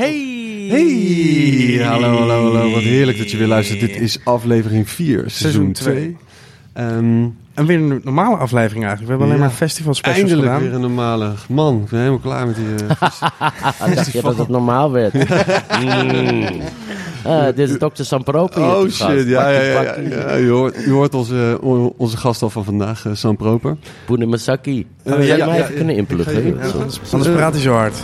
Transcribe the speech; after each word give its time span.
Hey! 0.00 0.66
Hey! 0.70 1.84
Hallo, 1.86 2.16
hallo, 2.18 2.42
hallo. 2.52 2.70
Wat 2.70 2.82
heerlijk 2.82 3.18
dat 3.18 3.30
je 3.30 3.36
weer 3.36 3.46
luistert. 3.46 3.80
Dit 3.80 3.96
is 4.00 4.18
aflevering 4.24 4.90
4, 4.90 5.16
seizoen 5.18 5.30
Seizoen 5.30 5.72
twee. 5.72 5.94
2. 5.94 6.16
Ehm, 6.72 7.24
En 7.54 7.66
weer 7.66 7.78
een 7.78 8.00
normale 8.04 8.36
aflevering 8.36 8.84
eigenlijk. 8.84 9.00
We 9.02 9.08
hebben 9.08 9.26
alleen 9.26 9.38
Ja. 9.38 9.44
maar 9.44 9.50
festival 9.50 9.94
specials 9.94 10.18
eindelijk 10.30 10.46
gedaan. 10.48 10.62
weer 10.62 10.74
een 10.74 10.80
normale 10.80 11.32
man. 11.48 11.80
Ik 11.84 11.88
ben 11.90 11.98
helemaal 11.98 12.18
klaar 12.18 12.46
met 12.46 12.56
die... 12.56 12.64
eh, 12.88 12.96
Ah, 13.80 13.94
dacht 13.94 14.12
je 14.12 14.20
dat 14.22 14.38
het 14.38 14.48
normaal 14.48 14.90
werd? 14.92 15.12
Mm. 15.14 16.44
Ah, 17.24 17.56
dit 17.56 17.70
is 17.70 17.78
dokter 17.78 18.04
Sampropi. 18.04 18.60
oh 18.60 18.80
gast. 18.80 18.94
shit, 18.94 19.26
ja, 19.28 19.48
ja, 19.50 19.60
ja. 19.62 19.82
ja. 20.00 20.38
U 20.38 20.50
hoort, 20.50 20.86
u 20.86 20.90
hoort 20.90 21.14
onze, 21.14 21.58
onze 21.96 22.16
gast 22.16 22.42
al 22.42 22.50
van 22.50 22.64
vandaag, 22.64 23.06
eh, 23.06 23.12
Sam 23.14 23.36
Proper. 23.36 23.76
Poene 24.06 24.26
Masaki. 24.26 24.86
Eh, 25.02 25.12
Zou 25.12 25.24
ja, 25.24 25.36
jij 25.36 25.46
mij 25.46 25.56
ja, 25.56 25.62
even 25.62 25.70
ja. 25.72 25.76
kunnen 25.76 25.96
inpluggen? 25.96 26.58
Anders 27.12 27.28
praat 27.28 27.52
hij 27.52 27.62
zo 27.62 27.72
hard. 27.72 27.94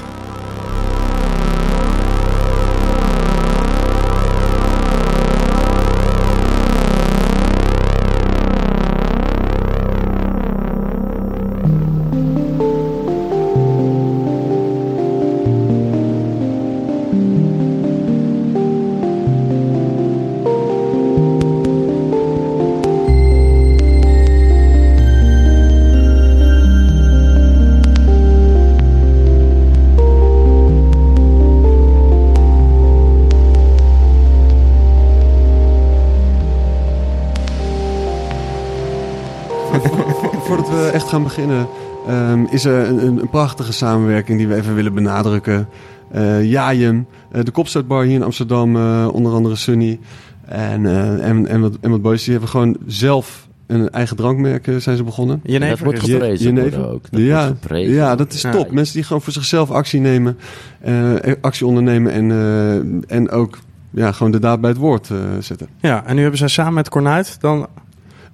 Gaan 41.17 41.25
beginnen, 41.25 41.67
ehm, 42.07 42.45
is 42.51 42.65
er 42.65 42.89
een, 42.89 43.07
een, 43.07 43.19
een 43.21 43.31
prachtige 43.31 43.73
samenwerking 43.73 44.39
die 44.39 44.49
we 44.49 44.55
even 44.55 44.75
willen 44.75 44.95
benadrukken. 44.95 45.69
Eh 46.13 46.45
Jajem, 46.45 47.07
eh, 47.31 47.45
de 47.45 47.51
Kopstootbar 47.51 48.05
hier 48.05 48.15
in 48.15 48.23
Amsterdam, 48.23 48.77
eh, 48.77 49.09
onder 49.13 49.33
andere 49.33 49.57
Sunny. 49.57 49.99
En, 50.45 50.87
eh, 50.87 51.29
en, 51.29 51.47
en, 51.47 51.61
wat, 51.61 51.73
en 51.81 51.91
wat 51.91 52.03
boys, 52.03 52.23
die 52.23 52.33
hebben 52.33 52.51
gewoon 52.51 52.77
zelf 52.87 53.49
een 53.67 53.91
eigen 53.91 54.17
drankmerk 54.17 54.65
zijn 54.79 54.97
ze 54.97 55.03
begonnen. 55.05 55.41
Dat 55.43 55.53
Jenever 55.53 55.95
is... 55.95 56.01
Je- 56.01 56.11
geprezen 56.13 56.47
Jenever? 56.47 56.79
worden 56.79 56.95
ook. 56.95 57.11
Dat 57.11 57.21
ja, 57.21 57.47
geprezen 57.47 57.95
ja, 57.95 58.17
dat 58.17 58.33
is 58.33 58.43
Ja. 58.43 58.51
top. 58.51 58.71
Mensen 58.71 58.95
die 58.95 59.05
gewoon 59.05 59.23
voor 59.23 59.33
zichzelf 59.33 59.71
actie 59.71 60.01
nemen, 60.01 60.39
eh, 60.81 61.15
actie 61.41 61.67
ondernemen 61.67 62.13
en, 62.13 62.31
eh, 62.31 63.17
en 63.17 63.31
ook 63.31 63.59
ja, 63.91 64.13
gewoon 64.13 64.33
de 64.33 64.39
daad 64.39 64.61
bij 64.61 64.71
het 64.71 64.79
woord 64.79 65.11
eh, 65.11 65.17
zetten. 65.41 65.69
Ja, 65.81 66.07
en 66.07 66.15
nu 66.15 66.21
hebben 66.21 66.39
zij 66.39 66.49
samen 66.49 66.75
met 66.75 66.89
Cornuit 66.89 67.37
dan... 67.41 67.67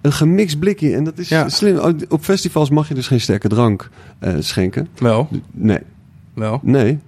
Een 0.03 0.13
gemixt 0.13 0.59
blikje 0.59 0.95
en 0.95 1.05
dat 1.05 1.19
is 1.19 1.29
Ja. 1.29 1.49
slim. 1.49 1.79
Oh, 1.79 1.93
Op 2.09 2.23
festivals 2.25 2.71
mag 2.71 2.89
je 2.89 2.95
dus 2.95 3.07
geen 3.07 3.21
sterke 3.21 3.49
drank 3.49 3.91
eh, 4.19 4.35
schenken. 4.39 4.89
Wel, 4.99 5.29
Nee, 5.53 5.79
wel. 6.35 6.61
nee. 6.63 6.99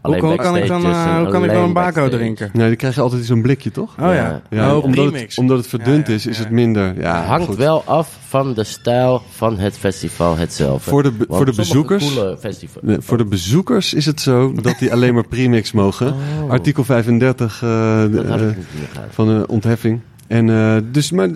Alleen 0.00 0.20
hoe 0.20 0.36
kan 0.36 0.56
ik 0.56 0.66
dan, 0.66 0.84
eh, 0.84 1.04
dus, 1.04 1.16
hoe 1.22 1.28
kan 1.28 1.44
ik 1.44 1.50
dan 1.50 1.62
een 1.62 1.72
bako 1.72 1.84
backstage. 1.92 2.08
drinken? 2.08 2.50
Nee, 2.52 2.66
die 2.68 2.76
krijg 2.76 2.94
je 2.94 3.00
altijd 3.00 3.20
in 3.20 3.26
zo'n 3.26 3.42
blikje, 3.42 3.70
toch? 3.70 3.90
Oh 4.00 4.04
ja. 4.06 4.12
Ja. 4.14 4.42
Ja, 4.50 4.76
oh, 4.76 4.84
omdat, 4.84 5.12
het, 5.12 5.38
omdat 5.38 5.56
het 5.58 5.66
verdund 5.66 6.06
Ja, 6.06 6.12
ja, 6.12 6.18
is, 6.18 6.26
is 6.26 6.36
ja. 6.36 6.42
het 6.42 6.52
minder. 6.52 7.00
Ja, 7.00 7.24
Hangt 7.24 7.46
goed. 7.46 7.56
wel 7.56 7.82
af 7.84 8.18
van 8.26 8.54
de 8.54 8.64
stijl 8.64 9.22
van 9.30 9.58
het 9.58 9.78
festival 9.78 10.36
hetzelfde. 10.36 10.90
Voor 10.90 11.02
de, 11.02 11.12
voor 11.28 11.44
de 11.44 11.52
bezoekers. 11.56 12.18
voor 12.98 13.16
de 13.18 13.24
bezoekers 13.24 13.94
is 13.94 14.06
het 14.06 14.20
zo 14.20 14.52
dat 14.52 14.78
die 14.78 14.92
alleen 14.92 15.14
maar 15.14 15.26
premix 15.28 15.72
mogen. 15.72 16.06
Oh. 16.12 16.50
Artikel 16.50 16.84
35 16.84 17.62
eh, 17.62 18.04
van 19.10 19.26
de 19.26 19.44
ontheffing. 19.48 20.00
En 20.28 20.50
eh, 20.50 20.76
dus, 20.92 21.10
maar 21.10 21.30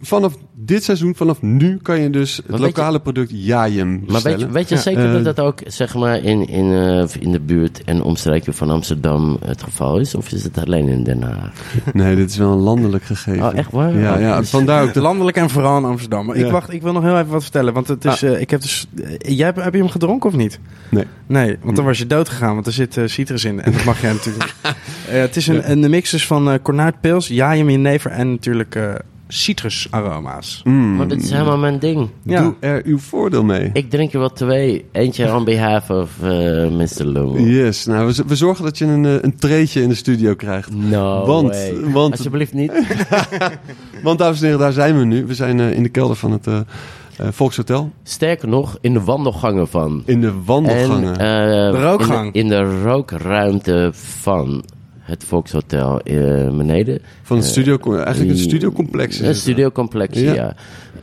vanaf 0.00 0.36
dit 0.68 0.84
seizoen, 0.84 1.14
vanaf 1.14 1.42
nu, 1.42 1.78
kan 1.82 2.00
je 2.00 2.10
dus 2.10 2.36
het 2.36 2.56
je- 2.56 2.62
lokale 2.62 3.00
product 3.00 3.30
Jajem 3.34 3.88
Maar 3.88 3.98
weet 3.98 4.06
bestellen. 4.12 4.38
je, 4.38 4.48
weet 4.50 4.68
je 4.68 4.74
Ja. 4.74 4.80
zeker 4.80 5.06
Eh, 5.06 5.12
dat 5.12 5.24
dat 5.36 5.40
ook 5.46 5.60
zeg 5.66 5.94
maar 5.94 6.22
in, 6.22 6.48
in, 6.48 6.72
eh, 6.72 7.04
in 7.22 7.32
de 7.32 7.40
buurt 7.40 7.84
en 7.84 8.02
omstreken 8.02 8.54
van 8.54 8.70
Amsterdam 8.70 9.38
het 9.44 9.62
geval 9.62 9.98
is? 9.98 10.14
Of 10.14 10.32
is 10.32 10.42
het 10.44 10.58
alleen 10.58 10.88
in 10.88 11.02
Den 11.04 11.22
Haag? 11.22 11.52
Nee, 11.92 12.16
dit 12.16 12.30
is 12.30 12.36
wel 12.36 12.52
een 12.52 12.58
landelijk 12.58 13.04
gegeven. 13.04 13.42
Oh, 13.46 13.56
echt 13.58 13.70
waar? 13.70 13.94
Ja, 13.98 14.14
Oh, 14.14 14.20
ja 14.20 14.38
dus- 14.38 14.50
vandaar 14.50 14.82
ook 14.82 14.92
de... 14.98 15.00
Landelijk 15.00 15.36
en 15.36 15.50
vooral 15.50 15.78
in 15.78 15.84
Amsterdam. 15.84 16.26
Maar 16.26 16.36
ik, 16.36 16.50
wacht, 16.50 16.72
ik 16.72 16.82
wil 16.82 16.92
nog 16.92 17.02
heel 17.02 17.18
even 17.18 17.30
wat 17.30 17.42
vertellen. 17.42 17.72
Want 17.74 17.88
het 17.88 18.04
is, 18.04 18.22
eh, 18.22 18.40
ik 18.40 18.50
heb 18.50 18.60
dus... 18.60 18.86
jij, 19.18 19.46
hebt- 19.46 19.62
heb 19.64 19.72
je 19.72 19.78
hem 19.80 19.88
gedronken 19.88 20.30
of 20.30 20.36
niet? 20.36 20.60
Nee. 20.90 21.04
Nee, 21.26 21.56
want 21.62 21.76
dan 21.76 21.84
was 21.84 21.98
je 21.98 22.06
dood 22.06 22.28
gegaan. 22.28 22.54
Want 22.54 22.66
er 22.66 22.72
zit 22.72 23.00
citrus 23.04 23.44
in. 23.44 23.60
En 23.62 23.72
dat 23.72 23.84
mag 23.84 24.00
jij 24.00 24.12
natuurlijk 24.22 24.44
niet. 24.44 24.56
Eh, 25.10 25.20
het 25.20 25.36
is 25.36 25.46
een, 25.46 25.70
een 25.70 25.90
mix 25.90 26.26
van 26.26 26.50
eh 26.50 26.54
Cornuit 26.62 27.00
Pils, 27.00 27.28
Jajem 27.28 27.70
Jenever 27.70 28.10
en 28.10 28.30
natuurlijk 28.30 28.74
eh 28.74 28.94
citrusaroma's. 29.28 30.60
Mm, 30.64 30.96
Maar 30.96 31.08
dat 31.08 31.18
is 31.18 31.30
helemaal 31.30 31.58
mijn 31.58 31.78
ding. 31.78 32.08
Ja. 32.22 32.42
Doe 32.42 32.54
er 32.60 32.82
uw 32.84 32.98
voordeel 32.98 33.44
mee. 33.44 33.70
Ik 33.72 33.90
drink 33.90 34.12
er 34.12 34.18
wel 34.18 34.32
twee. 34.32 34.84
Eentje 34.92 35.34
on 35.34 35.44
behalf 35.44 35.90
of 35.90 36.10
eh 36.22 36.28
Mr. 36.68 37.04
Loom. 37.04 37.38
Yes, 37.38 37.86
nou, 37.86 38.12
we, 38.26 38.36
zorgen 38.36 38.64
dat 38.64 38.78
je 38.78 38.84
een, 38.84 39.04
eh, 39.06 39.14
een 39.20 39.36
treetje 39.36 39.82
in 39.82 39.88
de 39.88 39.94
studio 39.94 40.34
krijgt. 40.34 40.72
No 40.74 41.26
Want- 41.26 41.48
way. 41.48 41.74
want- 41.92 42.12
Alsjeblieft 42.12 42.52
niet. 42.52 42.72
Want 44.02 44.18
dames 44.18 44.38
en 44.38 44.44
heren, 44.44 44.60
daar 44.60 44.72
zijn 44.72 44.98
we 44.98 45.04
nu. 45.04 45.26
We 45.26 45.34
zijn 45.34 45.60
eh, 45.60 45.72
in 45.72 45.82
de 45.82 45.88
kelder 45.88 46.16
van 46.16 46.32
het 46.32 46.46
eh 46.46 46.58
eh, 47.16 47.26
Volkshotel. 47.30 47.92
Sterker 48.02 48.48
nog, 48.48 48.78
in 48.80 48.92
de 48.92 49.00
wandelgangen 49.02 49.68
van. 49.68 50.02
In 50.06 50.20
de 50.20 50.32
wandelgangen. 50.44 51.16
En, 51.18 51.66
eh, 51.66 51.72
De 51.72 51.82
rookgang. 51.82 52.32
In 52.32 52.48
de, 52.48 52.54
in 52.56 52.64
de 52.64 52.82
rookruimte 52.82 53.90
van 53.92 54.64
het 55.08 55.24
Volkshotel 55.24 56.00
eh 56.00 56.14
beneden. 56.56 57.00
van 57.22 57.36
het 57.36 57.46
studio, 57.46 57.78
eigenlijk 57.94 58.30
een 58.30 58.38
studiocomplex. 58.38 59.14
is 59.14 59.20
Een 59.20 59.26
het. 59.26 59.36
studiocomplex, 59.36 60.20
Ja. 60.20 60.32
ja. 60.34 60.54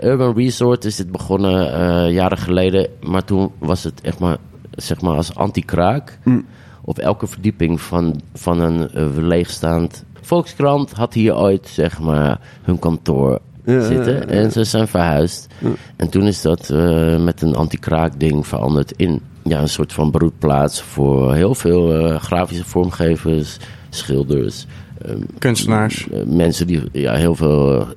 Urban 0.04 0.36
Resort 0.38 0.86
is 0.86 0.96
dit 0.96 1.12
begonnen 1.12 1.74
eh, 1.74 2.12
jaren 2.14 2.38
geleden. 2.38 2.88
Maar 3.02 3.24
toen 3.24 3.52
was 3.60 3.84
het 3.84 4.02
echt 4.02 4.20
maar, 4.20 4.38
zeg 4.72 5.02
maar 5.02 5.16
als 5.16 5.36
anti-kraak. 5.36 6.20
Mm. 6.24 6.46
Op 6.82 7.00
elke 7.00 7.28
verdieping 7.28 7.82
van, 7.82 8.22
van 8.34 8.60
een 8.60 8.90
eh, 8.92 9.08
leegstaand... 9.16 10.04
Volkskrant 10.22 10.92
had 10.92 11.14
hier 11.14 11.36
ooit, 11.36 11.68
zeg 11.68 12.00
maar, 12.00 12.40
hun 12.64 12.80
kantoor 12.80 13.40
Ja, 13.66 13.82
zitten. 13.86 14.14
ja, 14.14 14.20
ja. 14.20 14.26
En 14.26 14.52
ze 14.52 14.64
zijn 14.64 14.88
verhuisd. 14.88 15.48
En 15.96 16.10
toen 16.10 16.24
is 16.24 16.42
dat 16.42 16.70
eh, 16.70 17.24
met 17.24 17.42
een 17.42 17.56
anti-kraak 17.56 18.20
ding 18.20 18.48
veranderd 18.48 18.92
in 18.92 19.22
ja, 19.44 19.60
een 19.62 19.70
soort 19.70 19.94
van 19.94 20.12
broedplaats... 20.12 20.82
voor 20.82 21.34
heel 21.34 21.56
veel 21.56 21.94
eh, 21.94 22.20
grafische 22.20 22.66
vormgevers, 22.66 23.58
schilders... 23.96 24.66
ehm, 25.02 25.20
Kunstenaars. 25.40 26.08
eh, 26.10 26.24
mensen 26.26 26.68
die 26.68 26.82
ja, 26.92 27.14
heel 27.14 27.36
veel 27.36 27.80
eh, 27.82 27.88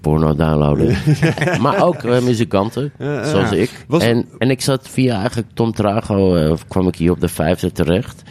porno 0.00 0.34
downloaden. 0.34 0.96
maar 1.62 1.82
ook 1.84 2.02
eh, 2.02 2.20
muzikanten, 2.22 2.92
Ja, 2.98 3.24
zoals 3.24 3.50
ja. 3.50 3.56
ik. 3.56 3.84
Was- 3.88 4.02
En, 4.02 4.26
en 4.38 4.50
ik 4.50 4.60
zat 4.60 4.88
via 4.88 5.16
eigenlijk 5.16 5.48
Tom 5.54 5.72
Trago, 5.72 6.56
kwam 6.68 6.88
ik 6.88 6.96
hier 6.96 7.10
op 7.10 7.20
de 7.20 7.28
vijfde 7.28 7.72
terecht. 7.72 8.22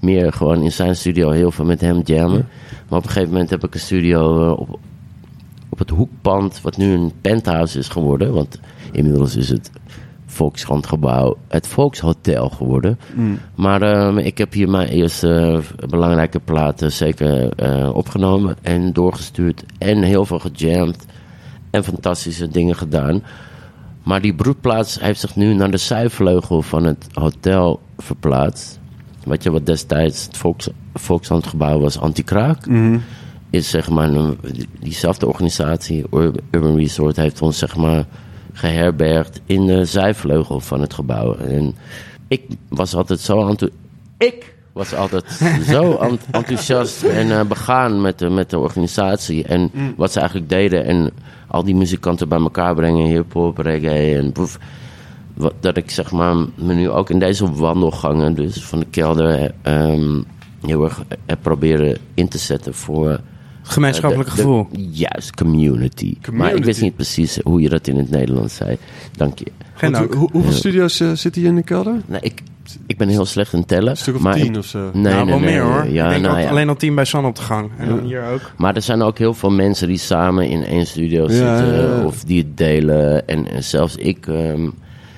Meer 0.00 0.32
gewoon 0.32 0.62
in 0.62 0.72
zijn 0.72 0.96
studio, 0.96 1.30
heel 1.30 1.50
veel 1.50 1.64
met 1.64 1.80
hem 1.80 2.00
jammen. 2.04 2.48
Maar 2.88 2.98
op 2.98 3.04
een 3.04 3.10
gegeven 3.10 3.32
moment 3.32 3.50
heb 3.50 3.64
ik 3.64 3.74
een 3.74 3.80
studio 3.80 4.50
op, 4.50 4.78
op 5.68 5.78
het 5.78 5.90
hoekpand, 5.90 6.60
wat 6.60 6.76
nu 6.76 6.92
een 6.92 7.12
penthouse 7.20 7.78
is 7.78 7.88
geworden. 7.88 8.32
Want 8.32 8.60
inmiddels 8.92 9.36
is 9.36 9.48
het 9.48 9.70
Volkskrantgebouw 10.30 11.36
het 11.48 11.66
Volkshotel 11.66 12.48
geworden. 12.48 12.98
Maar 13.54 13.82
ehm, 13.82 14.18
ik 14.18 14.38
heb 14.38 14.52
hier 14.52 14.68
mijn 14.68 14.88
eerste 14.88 15.62
eh, 15.80 15.88
belangrijke 15.88 16.40
platen 16.40 16.92
zeker 16.92 17.48
eh, 17.52 17.90
opgenomen 17.94 18.56
en 18.62 18.92
doorgestuurd. 18.92 19.64
En 19.78 20.02
heel 20.02 20.24
veel 20.24 20.38
gejamd 20.38 21.06
en 21.70 21.84
fantastische 21.84 22.48
dingen 22.48 22.76
gedaan. 22.76 23.22
Maar 24.02 24.20
die 24.20 24.34
broedplaats 24.34 25.00
heeft 25.00 25.20
zich 25.20 25.36
nu 25.36 25.54
naar 25.54 25.70
de 25.70 25.76
zijvleugel 25.76 26.62
van 26.62 26.84
het 26.84 27.06
hotel 27.12 27.80
verplaatst. 27.98 28.78
Weet 29.24 29.42
je 29.42 29.50
wat 29.50 29.66
destijds 29.66 30.24
het 30.26 30.36
Volks, 30.36 30.68
Volkshandgebouw 30.94 31.78
was, 31.80 31.98
anti-kraak? 31.98 32.66
Is 33.50 33.70
zeg 33.70 33.88
maar, 33.90 34.08
een, 34.12 34.38
diezelfde 34.80 35.26
organisatie, 35.26 36.04
Ur- 36.12 36.34
Urban 36.50 36.76
Resort, 36.76 37.16
heeft 37.16 37.42
ons 37.42 37.58
zeg 37.58 37.76
maar 37.76 38.04
geherbergd 38.58 39.40
in 39.46 39.66
de 39.66 39.84
zijvleugel 39.84 40.60
van 40.60 40.80
het 40.80 40.94
gebouw. 40.94 41.34
En 41.34 41.74
ik 42.28 42.42
was 42.68 42.94
altijd 42.94 43.20
zo 43.20 43.48
enthou- 43.48 43.70
Ik 44.18 44.54
was 44.72 44.94
altijd 44.94 45.24
zo 45.74 45.96
ent- 45.96 46.26
enthousiast 46.30 47.02
en 47.02 47.30
eh, 47.38 47.44
begaan 47.46 48.00
met 48.00 48.18
de, 48.18 48.28
met 48.30 48.50
de 48.50 48.58
organisatie. 48.58 49.44
En 49.44 49.70
wat 49.96 50.12
ze 50.12 50.18
eigenlijk 50.20 50.48
deden. 50.50 50.84
En 50.84 51.10
al 51.46 51.64
die 51.64 51.74
muzikanten 51.74 52.28
bij 52.28 52.38
elkaar 52.38 52.74
brengen, 52.74 53.06
hip-hop, 53.06 53.58
reggae 53.58 54.16
en 54.16 54.32
poef. 54.32 54.58
Wat, 55.34 55.54
dat 55.60 55.76
ik 55.76 55.90
zeg 55.90 56.10
maar 56.12 56.36
me 56.54 56.74
nu 56.74 56.90
ook 56.90 57.10
in 57.10 57.18
deze 57.18 57.52
wandelgangen, 57.52 58.34
dus 58.34 58.64
van 58.64 58.78
de 58.78 58.86
kelder, 58.90 59.52
ehm, 59.62 60.20
heel 60.66 60.84
erg 60.84 61.02
heb 61.26 61.38
proberen 61.42 61.96
in 62.14 62.28
te 62.28 62.38
zetten 62.38 62.74
voor. 62.74 63.20
Gemeenschappelijk 63.72 64.28
de- 64.30 64.34
gevoel. 64.36 64.66
juist, 64.90 65.34
community. 65.34 66.16
Maar 66.32 66.54
ik 66.54 66.64
wist 66.64 66.80
niet 66.80 66.94
precies 66.94 67.38
hoe 67.44 67.60
je 67.60 67.68
dat 67.68 67.86
in 67.86 67.96
het 67.96 68.10
Nederlands 68.10 68.54
zei. 68.56 68.76
Dank 69.16 69.38
je. 69.38 69.44
Geen 69.74 69.92
Want 69.92 69.94
dank. 70.10 70.14
hoe- 70.20 70.28
hoeveel 70.32 70.52
studio's 70.52 71.00
eh, 71.00 71.12
zitten 71.12 71.40
hier 71.40 71.50
in 71.50 71.56
de 71.56 71.62
kelder? 71.62 72.00
Nou, 72.06 72.20
ik, 72.24 72.42
Ik 72.86 72.96
ben 72.98 73.08
heel 73.08 73.24
slecht 73.24 73.52
in 73.52 73.64
tellen. 73.64 73.90
Een 73.90 73.96
stuk 73.96 74.14
of 74.14 74.20
maar 74.20 74.34
tien 74.34 74.50
ik- 74.52 74.56
of 74.56 74.64
zo. 74.66 74.90
Nee, 74.92 75.02
nou, 75.02 75.14
nee, 75.16 75.24
wel 75.24 75.38
nee. 75.38 75.50
meer 75.50 75.62
hoor. 75.62 75.88
Ja, 75.88 76.04
ik 76.06 76.10
denk 76.10 76.22
nou 76.22 76.38
ja. 76.40 76.48
alleen 76.48 76.68
al 76.68 76.76
tien 76.76 76.94
bij 76.94 77.04
San 77.04 77.24
op 77.26 77.36
de 77.36 77.42
gang. 77.42 77.70
En 77.78 77.88
dan 77.88 78.04
hier 78.04 78.24
ook. 78.32 78.40
Maar 78.56 78.74
er 78.76 78.82
zijn 78.82 79.02
ook 79.02 79.18
heel 79.18 79.34
veel 79.34 79.50
mensen 79.50 79.88
die 79.88 79.98
samen 79.98 80.48
in 80.48 80.64
één 80.64 80.86
studio 80.86 81.22
Ja, 81.22 81.28
zitten. 81.30 81.74
ja, 81.74 81.96
ja. 81.96 82.04
Of 82.04 82.24
die 82.24 82.38
het 82.38 82.56
delen. 82.56 83.28
En, 83.28 83.50
en 83.50 83.64
zelfs 83.64 83.96
ik... 83.96 84.26
ehm, 84.26 84.68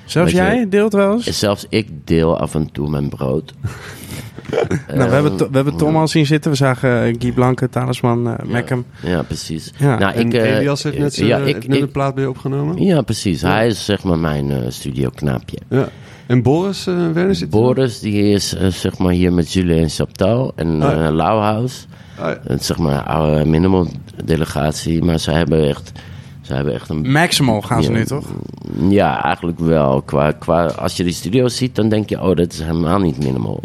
Zelfs 0.05 0.31
je- 0.31 0.37
jij 0.37 0.69
deelt 0.69 0.93
wel 0.93 1.13
eens? 1.13 1.39
zelfs 1.39 1.65
ik 1.69 1.87
deel 2.05 2.37
af 2.39 2.55
en 2.55 2.71
toe 2.71 2.89
mijn 2.89 3.09
brood. 3.09 3.53
nou, 4.95 5.09
we, 5.09 5.13
hebben, 5.15 5.37
we 5.37 5.47
hebben 5.51 5.75
Tom 5.77 5.95
al 5.95 6.07
zien 6.07 6.25
zitten. 6.25 6.51
We 6.51 6.57
zagen 6.57 7.03
eh, 7.03 7.15
Guy 7.19 7.31
Blanke, 7.31 7.69
Talisman, 7.69 8.27
eh 8.37 8.45
Mackham. 8.45 8.85
Ja, 9.01 9.21
precies. 9.23 9.73
Ja, 9.77 9.97
nou, 9.97 10.13
En 10.13 10.25
ik, 10.27 10.33
eh, 10.33 10.57
Elias 10.57 10.83
heeft 10.83 10.97
net, 10.97 11.13
zijn, 11.13 11.27
ja, 11.27 11.37
ik, 11.37 11.45
heeft 11.45 11.67
net 11.67 11.77
ik- 11.77 11.83
een 11.83 11.91
plaat 11.91 12.13
bij 12.15 12.23
je 12.23 12.29
opgenomen. 12.29 12.83
ja, 12.83 13.01
precies. 13.01 13.41
Hij 13.41 13.67
is 13.67 13.85
zeg 13.85 14.03
maar 14.03 14.19
mijn 14.19 14.51
eh 14.51 14.57
studioknaapje. 14.69 15.57
Ja. 15.69 15.87
En 16.27 16.41
Boris 16.41 16.87
uh, 16.87 16.95
Werner 17.11 17.35
zit 17.35 17.53
er? 17.53 17.59
Boris, 17.59 17.99
die 17.99 18.21
is 18.33 18.55
zeg 18.69 18.97
maar 18.97 19.11
hier 19.13 19.33
met 19.33 19.51
Julien 19.53 19.89
Chaptal 19.89 20.51
en 20.55 20.81
Ah. 20.81 21.05
eh 21.05 21.13
Lauwhuis. 21.13 21.87
Ah, 22.19 22.25
ja. 22.29 22.39
Het 22.47 22.59
is 22.59 22.65
zeg 22.65 22.77
maar 22.77 22.93
een 22.93 23.03
oude 23.05 23.45
minimal 23.45 23.87
delegatie, 24.25 25.03
maar 25.03 25.19
ze 25.19 25.31
hebben 25.31 25.67
echt, 25.69 25.91
ze 26.51 26.57
hebben 26.57 26.73
echt 26.75 26.89
een 26.89 27.11
Maximal 27.11 27.61
gaan 27.61 27.83
ze 27.83 27.91
Ja. 27.91 27.97
nu 27.97 28.05
toch? 28.05 28.25
Ja, 28.89 29.23
eigenlijk 29.23 29.59
wel. 29.59 30.01
Qua, 30.01 30.31
qua, 30.31 30.65
als 30.65 30.97
je 30.97 31.03
die 31.03 31.13
studio 31.13 31.47
ziet, 31.47 31.75
dan 31.75 31.89
denk 31.89 32.09
je, 32.09 32.21
oh, 32.21 32.35
dat 32.35 32.51
is 32.53 32.59
helemaal 32.59 32.99
niet 32.99 33.17
minimal. 33.23 33.59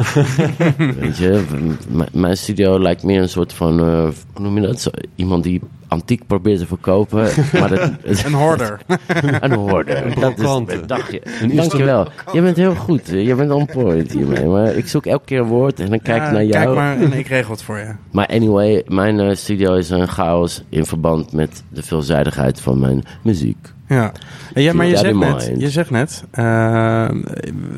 Weet 1.01 1.17
je, 1.19 1.45
m- 1.91 2.03
mijn 2.21 2.37
studio 2.37 2.81
lijkt 2.81 3.03
meer 3.03 3.23
een 3.23 3.29
soort 3.29 3.53
van, 3.53 3.81
eh, 3.81 3.87
hoe 4.33 4.43
noem 4.43 4.55
je 4.61 4.67
dat? 4.67 4.81
Zo, 4.81 4.91
iemand 5.15 5.43
die 5.43 5.61
antiek 5.89 6.27
probeert 6.27 6.59
te 6.59 6.67
verkopen, 6.67 7.29
maar 7.61 7.69
dat, 7.69 7.91
het- 8.03 8.25
Een 8.25 8.33
hoorder. 8.33 8.81
een 9.41 9.53
hoorder. 9.53 10.21
Dat 10.21 10.39
is, 10.39 10.81
dacht 10.87 11.13
je. 11.13 11.23
Dankjewel. 11.55 12.09
Je 12.33 12.41
bent 12.43 12.57
heel 12.57 12.75
goed. 12.75 13.07
Je 13.09 13.35
bent 13.35 13.51
on 13.51 13.67
point 13.67 14.13
hiermee. 14.13 14.45
Maar 14.47 14.75
ik 14.75 14.87
zoek 14.89 15.07
elke 15.07 15.25
keer 15.25 15.41
een 15.41 15.47
woord 15.47 15.81
en 15.81 15.91
dan 15.91 16.01
kijk 16.01 16.23
ik 16.23 16.27
Ja, 16.27 16.33
naar 16.33 16.45
jou. 16.45 16.65
Kijk 16.65 16.77
maar 16.77 16.97
en 16.97 17.13
ik 17.13 17.27
regel 17.27 17.51
het 17.53 17.63
voor 17.63 17.79
je. 17.79 17.95
Maar 18.11 18.27
anyway, 18.27 18.83
mijn 18.89 19.21
eh, 19.21 19.35
studio 19.37 19.75
is 19.75 19.91
een 19.91 20.09
chaos 20.09 20.63
in 20.69 20.87
verband 20.87 21.33
met 21.33 21.63
de 21.69 21.83
veelzijdigheid 21.83 22.61
van 22.61 22.81
mijn 22.81 23.03
muziek. 23.23 23.75
Ja, 23.89 24.13
ja 24.55 24.73
maar 24.73 24.87
je 24.87 24.97
zegt, 24.97 25.15
net, 25.15 25.53
je 25.59 25.71
zegt 25.71 25.91
net, 25.91 26.25
eh, 26.31 27.09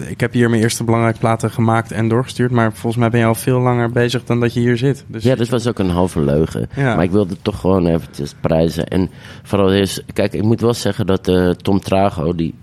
ik 0.08 0.20
heb 0.20 0.32
hier 0.32 0.50
mijn 0.50 0.62
eerste 0.62 0.84
belangrijke 0.84 1.18
platen 1.18 1.50
gemaakt 1.50 1.92
en 1.92 2.08
doorgestuurd, 2.08 2.50
maar 2.50 2.72
volgens 2.72 2.96
mij 2.96 3.10
ben 3.10 3.20
je 3.20 3.26
al 3.26 3.34
veel 3.34 3.60
langer 3.60 3.90
bezig 3.90 4.24
dan 4.24 4.40
dat 4.40 4.54
je 4.54 4.60
hier 4.60 4.76
zit. 4.76 5.04
Dus 5.06 5.22
Ja, 5.22 5.34
dat 5.34 5.48
was 5.48 5.66
ook 5.66 5.78
een 5.78 5.90
halve 5.90 6.20
leugen. 6.20 6.68
Ja. 6.76 6.94
Maar 6.94 7.04
ik 7.04 7.10
wilde 7.10 7.36
toch 7.42 7.60
gewoon 7.60 7.86
eventjes 7.86 8.34
prijzen. 8.40 8.88
En 8.88 9.10
vooral 9.42 9.72
is, 9.72 10.02
kijk, 10.12 10.32
ik 10.32 10.42
moet 10.42 10.60
wel 10.60 10.74
zeggen 10.74 11.06
dat 11.06 11.28
eh, 11.28 11.50
Tom 11.50 11.80
Trago, 11.80 12.34
die 12.34 12.54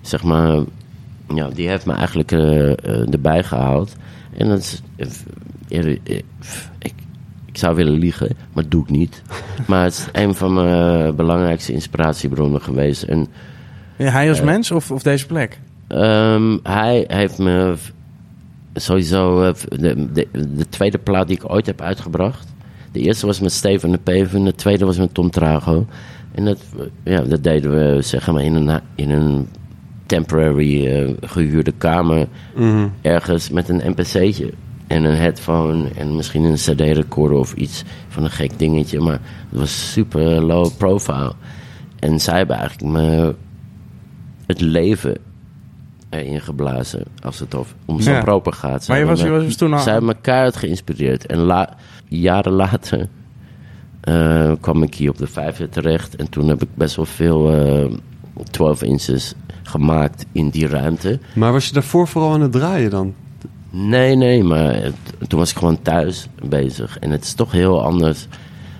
zeg 0.00 0.22
maar, 0.22 0.60
ja, 1.34 1.48
die 1.48 1.68
heeft 1.68 1.86
me 1.86 1.92
eigenlijk 1.92 2.32
eh, 2.32 3.12
erbij 3.12 3.42
gehaald. 3.42 3.96
En 4.36 4.48
dat 4.48 4.58
is, 4.58 4.82
ik, 6.78 6.94
ik 7.56 7.62
zou 7.62 7.74
willen 7.76 7.98
liegen, 7.98 8.28
maar 8.52 8.62
dat 8.62 8.70
doe 8.72 8.82
ik 8.82 8.90
niet. 8.90 9.22
maar 9.68 9.84
het 9.84 9.92
is 9.92 10.06
een 10.22 10.34
van 10.34 10.54
mijn 10.54 11.16
belangrijkste 11.16 11.72
inspiratiebronnen 11.72 12.60
geweest. 12.62 13.02
En 13.02 13.26
Ja, 13.96 14.10
hij 14.10 14.28
als 14.28 14.40
mens 14.40 14.70
of, 14.70 14.90
of 14.90 15.02
deze 15.02 15.26
plek? 15.26 15.60
Ehm, 15.88 16.56
hij 16.62 17.04
heeft 17.08 17.38
me 17.38 17.74
sowieso 18.74 19.42
eh, 19.42 19.54
de, 19.68 20.12
de, 20.12 20.28
de 20.56 20.68
tweede 20.68 20.98
plaat 20.98 21.28
die 21.28 21.36
ik 21.36 21.50
ooit 21.50 21.66
heb 21.66 21.80
uitgebracht. 21.80 22.54
De 22.92 23.00
eerste 23.00 23.26
was 23.26 23.40
met 23.40 23.52
Steven 23.52 23.90
de 23.90 23.98
Peven, 23.98 24.44
de 24.44 24.54
tweede 24.54 24.84
was 24.84 24.98
met 24.98 25.14
Tom 25.14 25.30
Trago. 25.30 25.86
En 26.34 26.44
dat, 26.44 26.58
eh, 27.04 27.12
ja, 27.12 27.20
dat 27.20 27.42
deden 27.44 27.70
we 27.70 28.02
zeg 28.02 28.30
maar 28.30 28.42
in 28.42 28.54
een, 28.54 28.80
in 28.94 29.10
een 29.10 29.48
temporary 30.06 30.86
eh, 30.86 31.10
gehuurde 31.20 31.72
kamer 31.78 32.26
Mhm. 32.54 32.86
ergens 33.02 33.50
met 33.50 33.68
een 33.68 33.82
NPC'tje 33.90 34.52
en 34.86 35.04
een 35.04 35.16
headphone 35.16 35.88
en 35.96 36.16
misschien 36.16 36.44
een 36.44 36.54
CD-recorder 36.54 37.38
of 37.38 37.52
iets 37.54 37.84
van 38.08 38.24
een 38.24 38.30
gek 38.30 38.58
dingetje. 38.58 39.00
Maar 39.00 39.20
het 39.50 39.58
was 39.58 39.92
super 39.92 40.42
low 40.42 40.68
profile. 40.76 41.32
En 41.98 42.20
zij 42.20 42.36
hebben 42.36 42.56
eigenlijk 42.56 42.92
me 42.92 43.34
het 44.46 44.60
leven 44.60 45.16
erin 46.10 46.40
geblazen 46.40 47.02
als 47.22 47.38
het 47.38 47.54
over, 47.54 47.76
om 47.84 48.00
zo'n 48.00 48.12
Ja. 48.12 48.20
proper 48.20 48.52
gaat. 48.52 48.84
Zij 48.84 48.94
Maar 48.94 49.04
je 49.04 49.10
was, 49.10 49.20
hebben 49.20 49.36
je 49.38 49.42
me- 49.42 49.46
was 49.48 49.58
dus 49.58 49.68
toen 49.68 49.76
al... 49.76 49.82
zij 49.82 49.92
hebben 49.92 50.10
me 50.16 50.20
keihard 50.20 50.56
geïnspireerd. 50.56 51.26
En 51.26 51.38
la- 51.38 51.76
jaren 52.08 52.52
later 52.52 53.08
eh, 54.00 54.52
kwam 54.60 54.82
ik 54.82 54.94
hier 54.94 55.10
op 55.10 55.18
de 55.18 55.26
vijfde 55.26 55.68
terecht. 55.68 56.16
En 56.16 56.30
toen 56.30 56.48
heb 56.48 56.62
ik 56.62 56.68
best 56.74 56.96
wel 56.96 57.04
veel 57.04 57.52
eh 57.52 57.92
12 58.50 58.82
inches 58.82 59.34
gemaakt 59.62 60.24
in 60.32 60.48
die 60.48 60.66
ruimte. 60.68 61.18
Maar 61.34 61.52
was 61.52 61.66
je 61.66 61.72
daarvoor 61.72 62.08
vooral 62.08 62.32
aan 62.32 62.40
het 62.40 62.52
draaien 62.52 62.90
dan? 62.90 63.14
Nee, 63.76 64.14
nee, 64.16 64.42
maar 64.44 64.74
het- 64.74 64.94
toen 65.28 65.38
was 65.38 65.50
ik 65.50 65.56
gewoon 65.56 65.82
thuis 65.82 66.26
bezig. 66.48 66.98
En 66.98 67.10
het 67.10 67.24
is 67.24 67.34
toch 67.34 67.52
heel 67.52 67.82
anders. 67.84 68.26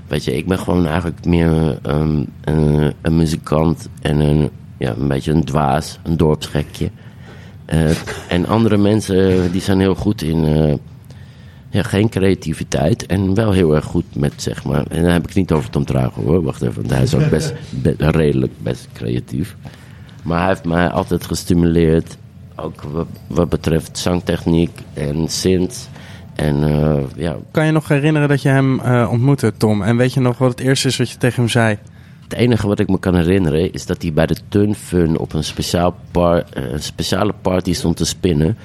Weet 0.07 0.25
je, 0.25 0.37
ik 0.37 0.47
ben 0.47 0.59
gewoon 0.59 0.87
eigenlijk 0.87 1.25
meer 1.25 1.79
ehm, 1.83 2.25
een, 2.45 2.93
een 3.03 3.17
muzikant 3.17 3.89
en 4.03 4.21
een, 4.21 4.51
ja, 4.79 4.95
een 4.99 5.09
beetje 5.09 5.33
een 5.33 5.45
dwaas, 5.45 5.99
een 6.03 6.17
dorpsgekje. 6.17 6.91
Eh, 7.65 7.91
en 8.29 8.47
andere 8.47 8.77
mensen 8.77 9.53
die 9.53 9.61
zijn 9.61 9.81
heel 9.81 9.95
goed 9.95 10.23
in 10.23 10.45
eh, 10.45 10.75
ja, 11.71 11.83
geen 11.83 12.09
creativiteit 12.09 13.07
en 13.07 13.35
wel 13.35 13.53
heel 13.53 13.75
erg 13.75 13.85
goed 13.85 14.05
met 14.17 14.33
zeg 14.37 14.65
maar. 14.65 14.87
En 14.87 15.03
dan 15.03 15.11
heb 15.13 15.23
ik 15.23 15.29
het 15.29 15.37
niet 15.37 15.53
over 15.53 15.71
Tom 15.71 15.85
Trago 15.85 16.23
hoor, 16.23 16.43
wacht 16.43 16.63
even, 16.63 16.75
want 16.75 16.91
hij 16.91 17.03
is 17.03 17.15
ook 17.15 17.31
best, 17.31 17.53
be- 17.83 17.95
redelijk 17.99 18.53
best 18.63 18.89
creatief. 18.93 19.57
Maar 20.23 20.39
hij 20.39 20.49
heeft 20.49 20.65
mij 20.65 20.91
altijd 20.91 21.25
gestimuleerd, 21.25 22.17
ook 22.57 22.83
wat, 22.83 23.07
wat 23.27 23.49
betreft 23.49 23.99
zangtechniek 23.99 24.81
en 24.95 25.29
synth. 25.29 25.89
En 26.35 26.65
eh, 26.65 27.03
ja, 27.17 27.37
Kan 27.51 27.67
je 27.67 27.73
nog 27.73 27.89
herinneren 27.89 28.29
dat 28.29 28.43
je 28.43 28.49
hem 28.49 28.81
eh, 28.81 29.09
ontmoette, 29.11 29.53
Tom? 29.57 29.83
En 29.83 29.97
weet 29.97 30.13
je 30.13 30.21
nog 30.21 30.39
wat 30.39 30.51
het 30.51 30.61
eerste 30.61 30.89
is 30.89 30.97
wat 30.97 31.11
je 31.11 31.17
tegen 31.17 31.37
hem 31.43 31.49
zei? 31.49 31.79
Het 32.23 32.33
enige 32.33 32.67
wat 32.67 32.79
ik 32.79 32.89
me 32.89 32.99
kan 32.99 33.15
herinneren 33.15 33.73
is 33.73 33.87
dat 33.87 34.03
hij 34.03 34.13
bij 34.13 34.27
de 34.27 34.37
Tun 34.49 34.75
Fun 34.75 35.19
op 35.19 35.33
een, 35.33 35.45
speciaal 35.45 35.97
par, 36.11 36.45
eh, 36.53 36.73
een 36.73 36.83
speciale 36.83 37.35
party 37.43 37.73
stond 37.73 37.97
te 37.97 38.05
spinnen. 38.05 38.57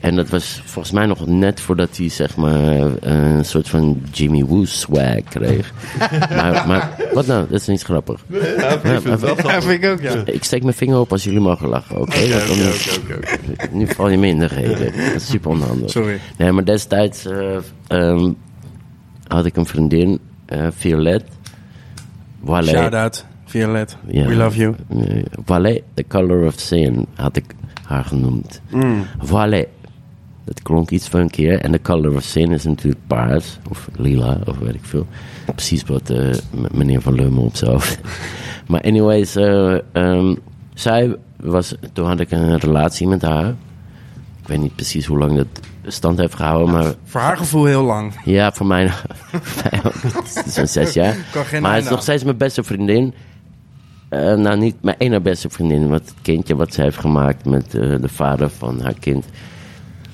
En 0.00 0.16
dat 0.16 0.28
was 0.28 0.62
volgens 0.64 0.94
mij 0.94 1.06
nog 1.06 1.26
net 1.26 1.60
voordat 1.60 1.96
hij 1.96 2.08
zeg 2.08 2.36
maar 2.36 2.54
een 3.00 3.44
soort 3.44 3.68
van 3.68 4.00
Jimmy 4.12 4.44
Woo 4.44 4.64
swag 4.64 5.22
kreeg. 5.28 5.72
maar, 6.36 6.64
maar 6.66 6.96
wat 7.12 7.26
nou? 7.26 7.46
Dat 7.50 7.60
is 7.60 7.66
niet 7.66 7.82
grappig. 7.82 8.24
Ja, 8.28 8.78
maar- 8.82 9.02
Ja, 9.46 9.62
vind 9.62 9.82
ik 9.84 9.90
ook, 9.90 10.00
ja. 10.00 10.22
ik 10.24 10.44
steek 10.44 10.62
mijn 10.62 10.74
vinger 10.74 10.98
op 10.98 11.12
als 11.12 11.24
jullie 11.24 11.40
mogen 11.40 11.68
lachen, 11.68 12.00
oké? 12.00 12.28
Want 12.28 12.46
dan- 12.48 13.78
Nu 13.78 13.86
val 13.86 14.08
je 14.08 14.18
me 14.18 14.26
in 14.26 14.38
de 14.38 14.46
reden. 14.46 14.92
Dat 14.92 15.14
is 15.14 15.26
super 15.26 15.50
onhandig. 15.50 15.90
Sorry. 15.90 16.18
Nee, 16.36 16.52
maar 16.52 16.64
destijds 16.64 17.26
eh, 17.26 17.56
ehm, 17.86 18.32
had 19.26 19.44
ik 19.46 19.56
een 19.56 19.66
vriendin, 19.66 20.18
eh, 20.46 20.66
Violet. 20.76 21.24
Wale. 22.40 22.66
Shout-out, 22.66 23.26
Violet. 23.44 23.96
We 24.06 24.34
love 24.36 24.58
you. 24.58 24.74
Eh, 24.88 25.22
Wale, 25.44 25.82
The 25.94 26.04
Color 26.08 26.46
of 26.46 26.54
Sin, 26.56 27.06
had 27.14 27.36
ik 27.36 27.44
haar 27.82 28.04
genoemd. 28.04 28.60
Mm. 28.70 29.04
Wale. 29.26 29.68
Dat 30.46 30.62
klonk 30.62 30.90
iets 30.90 31.08
funkier. 31.08 31.60
En 31.60 31.72
The 31.72 31.80
Color 31.82 32.14
of 32.14 32.22
Sin 32.22 32.52
is 32.52 32.64
natuurlijk 32.64 33.06
paars. 33.06 33.58
Of 33.68 33.88
lila, 33.96 34.38
of 34.44 34.58
weet 34.58 34.74
ik 34.74 34.84
veel. 34.84 35.06
Precies 35.54 35.82
wat 35.84 36.10
eh, 36.10 36.34
meneer 36.70 37.00
Van 37.00 37.14
Lummel 37.14 37.44
op 37.44 37.56
zijn 37.56 37.70
hoofd. 37.70 37.98
maar 38.68 38.80
anyways, 38.80 39.36
eh, 39.36 39.78
ehm, 39.92 40.34
zij 40.74 41.16
was... 41.36 41.74
Toen 41.92 42.06
had 42.06 42.20
ik 42.20 42.30
een 42.30 42.58
relatie 42.58 43.06
met 43.06 43.22
haar. 43.22 43.48
Ik 44.40 44.46
weet 44.46 44.60
niet 44.60 44.74
precies 44.74 45.06
hoe 45.06 45.18
lang 45.18 45.36
dat 45.36 45.46
stand 45.86 46.18
heeft 46.18 46.34
gehouden, 46.34 46.74
maar 46.74 46.94
Voor 47.04 47.20
haar 47.20 47.36
gevoel 47.36 47.64
heel 47.64 47.82
lang. 47.84 48.12
ja, 48.24 48.52
voor 48.52 48.66
mij 48.66 48.92
zo'n 50.46 50.66
zes 50.66 50.92
jaar. 50.92 51.16
Maar 51.60 51.70
hij 51.70 51.80
is 51.80 51.88
nog 51.88 52.02
steeds 52.02 52.24
mijn 52.24 52.36
beste 52.36 52.62
vriendin. 52.62 53.14
Eh, 54.08 54.34
nou, 54.34 54.58
niet 54.58 54.76
mijn 54.82 54.96
ene 54.98 55.20
beste 55.20 55.50
vriendin. 55.50 55.88
Want 55.88 56.08
het 56.08 56.14
kindje 56.22 56.56
wat 56.56 56.74
ze 56.74 56.82
heeft 56.82 56.98
gemaakt 56.98 57.44
met 57.44 57.70
de 57.70 58.08
vader 58.08 58.50
van 58.50 58.80
haar 58.80 58.94
kind. 59.00 59.24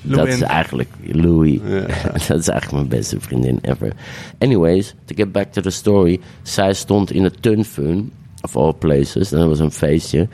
Dat 0.03 0.27
is 0.27 0.41
eigenlijk 0.41 0.89
Louis. 1.03 1.59
dat 2.27 2.39
is 2.39 2.47
eigenlijk 2.47 2.71
mijn 2.71 2.87
beste 2.87 3.19
vriendin 3.19 3.59
ever. 3.61 3.93
Anyways, 4.39 4.95
to 5.05 5.15
get 5.15 5.31
back 5.31 5.51
to 5.51 5.61
the 5.61 5.69
story. 5.69 6.19
Zij 6.41 6.73
stond 6.73 7.11
in 7.11 7.23
de 7.23 7.31
Tun 7.31 7.65
Fun, 7.65 8.11
of 8.41 8.55
all 8.55 8.73
places. 8.73 9.31
En 9.31 9.39
dat 9.39 9.47
was 9.47 9.59
een 9.59 9.71
feestje. 9.71 10.27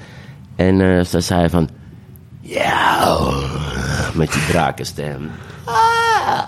En 0.55 0.81
eh 0.81 1.03
zij 1.05 1.21
zei 1.21 1.49
van... 1.49 1.69
Ja, 2.41 3.17
met 4.13 4.31
die 4.31 4.45
drakenstem. 4.45 5.29
Ah. 5.65 6.47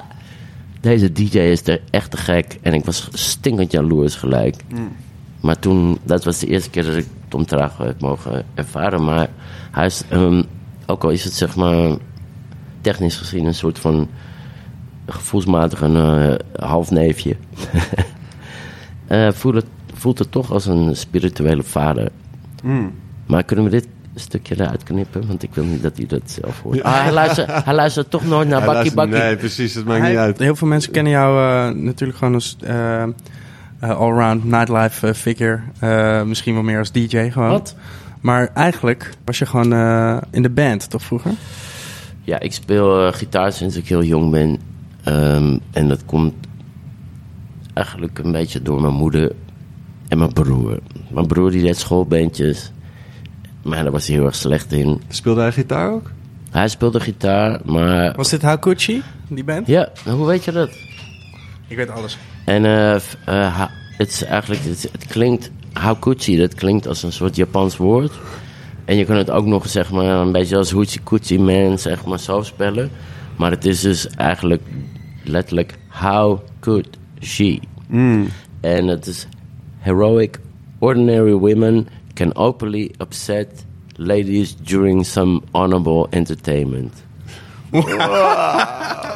Deze 0.79 1.11
DJ 1.11 1.37
is 1.37 1.67
er 1.67 1.81
echt 1.89 2.11
te 2.11 2.17
gek. 2.17 2.57
En 2.61 2.73
ik 2.73 2.85
was 2.85 3.09
stinkend 3.13 3.71
jaloers 3.71 4.15
gelijk. 4.15 4.55
Maar 5.39 5.59
toen, 5.59 5.99
dat 6.03 6.23
was 6.23 6.39
de 6.39 6.47
eerste 6.47 6.69
keer 6.69 6.83
dat 6.83 6.95
ik 6.95 7.07
Tom 7.27 7.45
Trago 7.45 7.85
heb 7.85 8.01
mogen 8.01 8.45
ervaren. 8.53 9.03
Maar 9.03 9.29
hij 9.71 9.85
is, 9.85 10.03
ehm, 10.09 10.43
ook 10.85 11.03
al 11.03 11.09
is 11.09 11.23
het 11.23 11.33
zeg 11.33 11.55
maar 11.55 11.97
technisch 12.81 13.15
gezien 13.17 13.45
een 13.45 13.53
soort 13.53 13.79
van 13.79 14.09
gevoelsmatig 15.05 15.81
een 15.81 15.95
eh, 15.95 16.65
halfneefje. 16.67 17.35
eh 19.07 19.31
voelt, 19.31 19.55
het, 19.55 19.65
voelt 19.93 20.19
het 20.19 20.31
toch 20.31 20.51
als 20.51 20.65
een 20.65 20.95
spirituele 20.95 21.63
vader. 21.63 22.09
Maar 23.25 23.43
kunnen 23.43 23.65
we 23.65 23.71
dit 23.71 23.87
stukje 24.15 24.55
eruit 24.59 24.83
knippen, 24.83 25.27
want 25.27 25.43
ik 25.43 25.49
wil 25.53 25.63
niet 25.63 25.81
dat 25.81 25.97
hij 25.97 26.05
dat 26.05 26.21
zelf 26.25 26.61
hoort. 26.61 26.75
Ja. 26.75 26.81
Ah, 26.81 27.01
hij, 27.01 27.11
luistert, 27.11 27.63
hij 27.65 27.73
luistert 27.73 28.09
toch 28.09 28.25
nooit 28.25 28.47
naar 28.47 28.65
Bakkie 28.65 28.93
Bakkie. 28.93 29.15
Nee, 29.15 29.35
precies, 29.35 29.73
dat 29.73 29.85
maakt 29.85 29.99
Hij- 29.99 30.09
niet 30.09 30.19
uit. 30.19 30.39
Heel 30.39 30.55
veel 30.55 30.67
mensen 30.67 30.91
kennen 30.91 31.11
jou 31.11 31.39
eh, 31.39 31.75
natuurlijk 31.83 32.17
gewoon 32.17 32.33
als 32.33 32.57
allround 33.81 34.43
nightlife 34.43 35.13
figure. 35.13 35.59
Eh, 35.79 36.23
misschien 36.23 36.53
wel 36.53 36.63
meer 36.63 36.77
als 36.77 36.91
DJ 36.91 37.29
gewoon. 37.29 37.49
Wat? 37.49 37.75
Maar 38.21 38.49
eigenlijk 38.53 39.09
was 39.25 39.37
je 39.37 39.45
gewoon 39.45 39.73
eh, 39.73 40.17
in 40.31 40.41
de 40.41 40.49
band, 40.49 40.89
toch 40.89 41.01
vroeger? 41.01 41.31
Ja, 42.23 42.39
ik 42.39 42.53
speel 42.53 43.07
eh, 43.07 43.13
gitaar 43.13 43.51
sinds 43.51 43.75
ik 43.75 43.87
heel 43.87 44.03
jong 44.03 44.31
ben. 44.31 44.59
Ehm, 45.03 45.57
en 45.71 45.87
dat 45.87 46.05
komt 46.05 46.33
eigenlijk 47.73 48.19
een 48.19 48.31
beetje 48.31 48.61
door 48.61 48.81
mijn 48.81 48.93
moeder 48.93 49.31
en 50.07 50.17
mijn 50.17 50.33
broer. 50.33 50.79
Mijn 51.09 51.27
broer 51.27 51.51
die 51.51 51.61
deed 51.61 51.77
schoolbandjes, 51.77 52.71
maar 53.63 53.83
daar 53.83 53.91
was 53.91 54.07
hij 54.07 54.15
heel 54.15 54.25
erg 54.25 54.35
slecht 54.35 54.71
in. 54.71 55.01
Speelde 55.07 55.41
hij 55.41 55.51
gitaar 55.51 55.91
ook? 55.91 56.11
Hij 56.49 56.67
speelde 56.67 56.99
gitaar, 56.99 57.59
maar... 57.65 58.15
Was 58.15 58.29
dit 58.29 58.41
Hakuchi, 58.41 59.01
die 59.27 59.43
band? 59.43 59.67
Ja, 59.67 59.89
hoe 60.05 60.25
weet 60.25 60.43
je 60.43 60.51
dat? 60.51 60.69
Ik 61.67 61.77
weet 61.77 61.89
alles. 61.89 62.17
En 62.45 62.65
eh, 62.65 62.95
eh, 62.95 63.01
ha- 63.25 63.71
het 63.97 64.07
is 64.09 64.23
eigenlijk, 64.23 64.63
het, 64.63 64.89
het 64.91 65.05
klinkt, 65.07 65.51
haukuchi, 65.73 66.37
dat 66.37 66.53
klinkt 66.55 66.87
als 66.87 67.03
een 67.03 67.11
soort 67.11 67.35
Japans 67.35 67.77
woord. 67.77 68.11
En 68.91 68.97
je 68.97 69.05
kan 69.05 69.15
het 69.15 69.31
ook 69.31 69.45
nog, 69.45 69.69
zeg 69.69 69.91
maar, 69.91 70.05
een 70.05 70.31
beetje 70.31 70.57
als 70.57 70.71
hoochie 70.71 71.03
coochie 71.03 71.39
man, 71.39 71.79
zeg 71.79 72.05
maar, 72.05 72.19
zo 72.19 72.41
spellen. 72.41 72.91
Maar 73.35 73.51
het 73.51 73.65
is 73.65 73.81
dus 73.81 74.07
eigenlijk 74.07 74.61
letterlijk 75.23 75.77
how 75.87 76.39
could 76.59 76.87
she. 77.21 77.59
En 78.61 78.87
het 78.87 79.07
is 79.07 79.27
heroic, 79.77 80.39
ordinary 80.79 81.33
women 81.33 81.87
can 82.13 82.35
openly 82.35 82.91
upset 82.97 83.65
ladies 83.95 84.55
during 84.55 85.05
some 85.05 85.41
honorable 85.51 86.07
entertainment. 86.09 86.93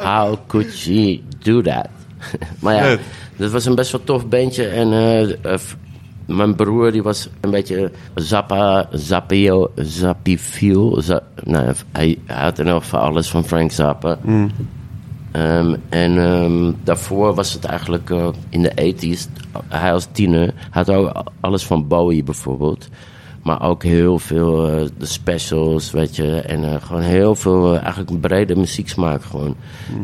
How 0.02 0.36
could 0.46 0.72
she 0.72 1.22
do 1.42 1.62
that? 1.62 1.88
maar 2.62 2.74
ja, 2.74 2.98
dat 3.36 3.50
was 3.50 3.64
een 3.64 3.74
best 3.74 3.92
wel 3.92 4.04
tof 4.04 4.28
bandje. 4.28 4.66
En 4.66 4.92
eh, 4.92 5.52
eh, 5.52 5.58
mijn 6.26 6.54
broer 6.54 6.92
die 6.92 7.02
was 7.02 7.28
een 7.40 7.50
beetje 7.50 7.90
Zappa, 8.14 8.88
Zappio, 8.90 9.70
Zappifiel. 9.74 11.02
Za 11.02 11.22
nou, 11.44 11.74
hij, 11.92 12.18
hij 12.24 12.42
had 12.42 12.58
in 12.58 12.66
geval 12.66 13.00
alles 13.00 13.30
van 13.30 13.44
Frank 13.44 13.70
Zappa. 13.70 14.18
Ehm, 15.36 15.76
en 15.88 16.18
ehm, 16.18 16.72
daarvoor 16.84 17.34
was 17.34 17.52
het 17.52 17.64
eigenlijk 17.64 18.10
eh, 18.10 18.28
in 18.48 18.62
de 18.62 18.94
80s. 18.94 19.28
Hij 19.68 19.92
als 19.92 20.08
tiener 20.12 20.54
had 20.70 20.90
ook 20.90 21.22
alles 21.40 21.66
van 21.66 21.88
Bowie 21.88 22.22
bijvoorbeeld. 22.22 22.88
Maar 23.42 23.62
ook 23.62 23.82
heel 23.82 24.18
veel 24.18 24.68
eh, 24.68 24.86
de 24.98 25.06
specials, 25.06 25.90
weet 25.90 26.16
je. 26.16 26.40
En 26.40 26.64
eh, 26.64 26.82
gewoon 26.82 27.02
heel 27.02 27.34
veel, 27.34 27.78
eigenlijk 27.78 28.10
een 28.10 28.20
brede 28.20 28.56
muzieksmaak 28.56 29.24
gewoon. 29.24 29.56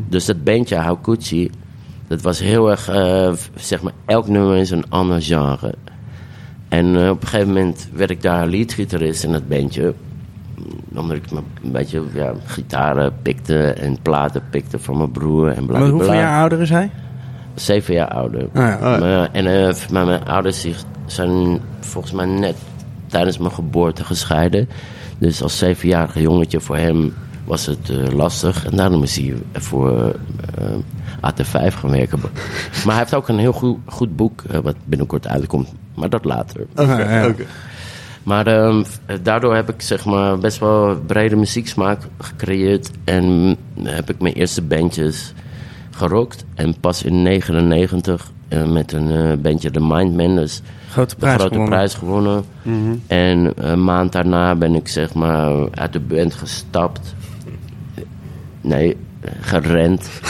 Dus 0.09 0.25
dat 0.25 0.45
bandje, 0.45 0.77
Haukuchi, 0.77 1.51
dat 2.07 2.23
was 2.23 2.39
heel 2.39 2.71
erg, 2.71 2.85
zeg 3.55 3.83
maar, 3.83 3.93
elk 4.07 4.29
nummer 4.29 4.57
is 4.57 4.71
een 4.71 4.91
ander 4.91 5.23
genre. 5.23 5.75
En 6.73 6.97
eh, 6.97 7.11
op 7.11 7.23
een 7.23 7.29
gegeven 7.29 7.53
moment 7.53 7.89
werd 7.93 8.11
ik 8.11 8.23
daar 8.23 8.47
leadgitarist 8.47 9.25
in 9.25 9.33
het 9.33 9.49
bandje. 9.49 9.95
Omdat 10.95 11.17
ik 11.17 11.31
een 11.31 11.73
beetje 11.73 12.03
ja, 12.15 12.33
gitaren 12.45 13.13
pikte 13.23 13.73
en 13.73 13.99
platen 14.03 14.43
pikte 14.51 14.79
van 14.79 14.97
mijn 14.97 15.11
broer 15.11 15.49
en 15.49 15.67
bla 15.67 15.79
Maar 15.79 15.89
hoeveel 15.89 16.15
jaar 16.15 16.41
ouder 16.41 16.61
is 16.61 16.71
hij? 16.71 16.91
Zeven 17.55 17.95
jaar 17.95 18.09
ouder. 18.09 18.49
Ah, 18.53 18.63
ja. 18.63 18.99
Maar, 18.99 19.31
en 19.33 19.47
eh, 19.47 19.75
maar 19.91 20.07
mijn 20.07 20.25
ouders 20.25 20.67
zijn 21.07 21.61
volgens 21.81 22.13
mij 22.13 22.27
net 22.27 22.57
tijdens 23.07 23.39
mijn 23.39 23.53
geboorte 23.53 24.05
gescheiden. 24.05 24.69
Dus 25.19 25.43
als 25.43 25.59
zevenjarige 25.59 26.21
jongetje 26.21 26.61
voor 26.61 26.77
hem 26.77 27.15
was 27.45 27.67
het 27.67 27.91
eh, 27.91 28.15
lastig. 28.15 28.67
En 28.67 28.77
daarom 28.77 29.03
is 29.03 29.17
hij 29.17 29.35
voor 29.53 30.15
eh, 30.59 31.31
AT5 31.31 31.75
gaan 31.75 31.91
werken. 31.91 32.21
Maar 32.85 32.95
hij 32.95 32.99
heeft 32.99 33.15
ook 33.15 33.29
een 33.29 33.39
heel 33.39 33.53
goed, 33.53 33.79
goed 33.87 34.17
boek 34.17 34.43
wat 34.63 34.77
binnenkort 34.85 35.29
uitkomt. 35.29 35.69
Maar 35.95 36.09
dat 36.09 36.25
later. 36.25 36.67
Oké, 36.77 37.15
ja. 37.15 37.27
oké. 37.29 37.45
Maar 38.23 38.47
ehm, 38.47 38.83
daardoor 39.23 39.55
heb 39.55 39.69
ik 39.69 39.83
zeg 39.83 40.05
maar 40.05 40.39
best 40.39 40.59
wel 40.59 41.01
brede 41.07 41.37
muzieksmaak 41.37 42.01
gecreëerd. 42.19 42.91
En 43.05 43.57
heb 43.83 44.11
ik 44.11 44.21
mijn 44.21 44.35
eerste 44.35 44.63
bandjes 44.63 45.33
gerokt. 45.91 46.45
En 46.55 46.81
pas 46.81 47.03
in 47.03 47.23
99 47.23 48.31
eh, 48.49 48.65
met 48.65 48.93
een 48.93 49.11
eh, 49.11 49.37
bandje 49.39 49.71
The 49.71 49.81
Mindmenders 49.81 50.61
Grote 50.91 51.15
de 51.15 51.21
prijs 51.21 51.35
grote 51.35 51.55
gewonnen. 51.55 51.79
prijs 51.79 51.95
gewonnen. 51.95 52.45
En 53.07 53.53
een 53.55 53.85
maand 53.85 54.13
daarna 54.13 54.55
ben 54.55 54.75
ik 54.75 54.89
zeg 54.89 55.15
maar 55.15 55.71
uit 55.71 55.93
de 55.93 56.01
band 56.01 56.35
gestapt. 56.35 57.15
Nee, 58.61 58.97
gerend. 59.41 60.09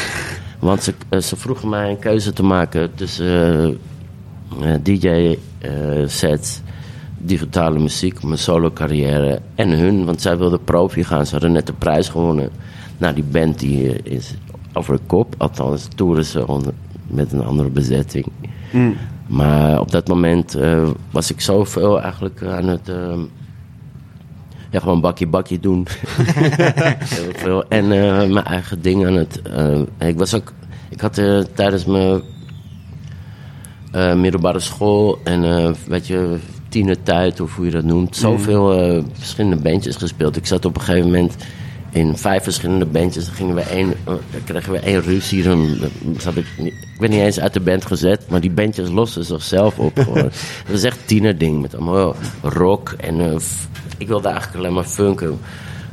Want 0.58 0.82
ze, 0.82 0.94
eh, 1.08 1.20
ze 1.20 1.36
vroegen 1.36 1.68
mij 1.68 1.90
een 1.90 1.98
keuze 1.98 2.32
te 2.32 2.42
maken 2.42 2.94
tussen 2.94 3.78
DJ-sets, 5.62 6.60
digitale 7.18 7.78
muziek, 7.78 8.22
mijn 8.22 8.38
solo-carrière 8.38 9.40
en 9.54 9.70
hun. 9.70 10.04
Want 10.04 10.20
zij 10.22 10.38
wilden 10.38 10.64
profi 10.64 11.04
gaan. 11.04 11.26
Ze 11.26 11.32
hadden 11.32 11.52
net 11.52 11.66
de 11.66 11.72
prijs 11.72 12.08
gewonnen. 12.08 12.50
Nou, 12.98 13.14
die 13.14 13.24
band 13.24 13.58
die 13.58 13.92
eh, 14.02 14.12
is 14.16 14.34
over 14.72 14.94
de 14.96 15.00
kop. 15.06 15.34
Althans, 15.38 15.88
toeren 15.94 16.24
ze 16.24 16.46
onder- 16.46 16.74
met 17.06 17.32
een 17.32 17.44
andere 17.44 17.68
bezetting. 17.68 18.26
Maar 19.26 19.80
op 19.80 19.90
dat 19.90 20.08
moment 20.08 20.54
eh, 20.54 20.88
was 21.10 21.30
ik 21.30 21.40
zoveel 21.40 22.00
eigenlijk 22.02 22.42
aan 22.44 22.66
het... 22.68 22.88
ehm, 22.88 23.20
ja, 24.70 24.80
gewoon 24.80 25.00
bakkie 25.00 25.26
bakkie 25.26 25.60
doen. 25.60 25.86
Heel 27.14 27.32
veel. 27.34 27.64
En 27.68 27.84
eh, 27.92 28.30
mijn 28.30 28.44
eigen 28.44 28.82
ding 28.82 29.06
aan 29.06 29.14
het... 29.14 29.42
eh, 29.42 29.80
ik 30.08 30.18
was 30.18 30.34
ook... 30.34 30.52
Ik 30.88 31.00
had 31.00 31.18
eh, 31.18 31.38
tijdens 31.54 31.84
mijn 31.84 32.20
eh, 33.92 34.14
middelbare 34.14 34.60
school 34.60 35.18
en 35.24 35.44
eh, 35.44 35.70
weet 35.86 36.06
je, 36.06 36.36
tienertijd 36.68 37.40
of 37.40 37.56
hoe 37.56 37.64
je 37.64 37.70
dat 37.70 37.84
noemt, 37.84 38.16
zoveel 38.16 38.72
eh, 38.80 39.02
verschillende 39.12 39.56
bandjes 39.62 39.96
gespeeld. 39.96 40.36
Ik 40.36 40.46
zat 40.46 40.64
op 40.64 40.74
een 40.76 40.82
gegeven 40.82 41.10
moment 41.10 41.36
in 41.90 42.16
vijf 42.16 42.42
verschillende 42.42 42.86
bandjes. 42.86 43.24
Dan 43.24 43.34
gingen 43.34 43.54
we 43.54 43.60
één, 43.60 43.94
kregen 44.44 44.72
we 44.72 44.78
één 44.78 45.00
ruzie. 45.02 45.42
Dan 45.42 45.68
zat 46.18 46.36
ik, 46.36 46.46
niet- 46.58 46.72
ik 46.94 46.98
werd 46.98 47.12
niet 47.12 47.20
eens 47.20 47.40
uit 47.40 47.52
de 47.52 47.60
band 47.60 47.86
gezet, 47.86 48.24
maar 48.28 48.40
die 48.40 48.50
bandjes 48.50 48.88
losten 48.90 49.24
zichzelf 49.24 49.78
op. 49.78 49.98
Gewoon. 49.98 50.16
Het 50.24 50.70
was 50.70 50.82
echt 50.82 50.98
tienerding 51.06 51.60
met 51.60 51.74
allemaal 51.74 52.16
rock 52.42 52.94
en 53.00 53.38
ik 53.98 54.08
wilde 54.08 54.28
eigenlijk 54.28 54.58
alleen 54.58 54.72
maar 54.74 54.84
funken. 54.84 55.38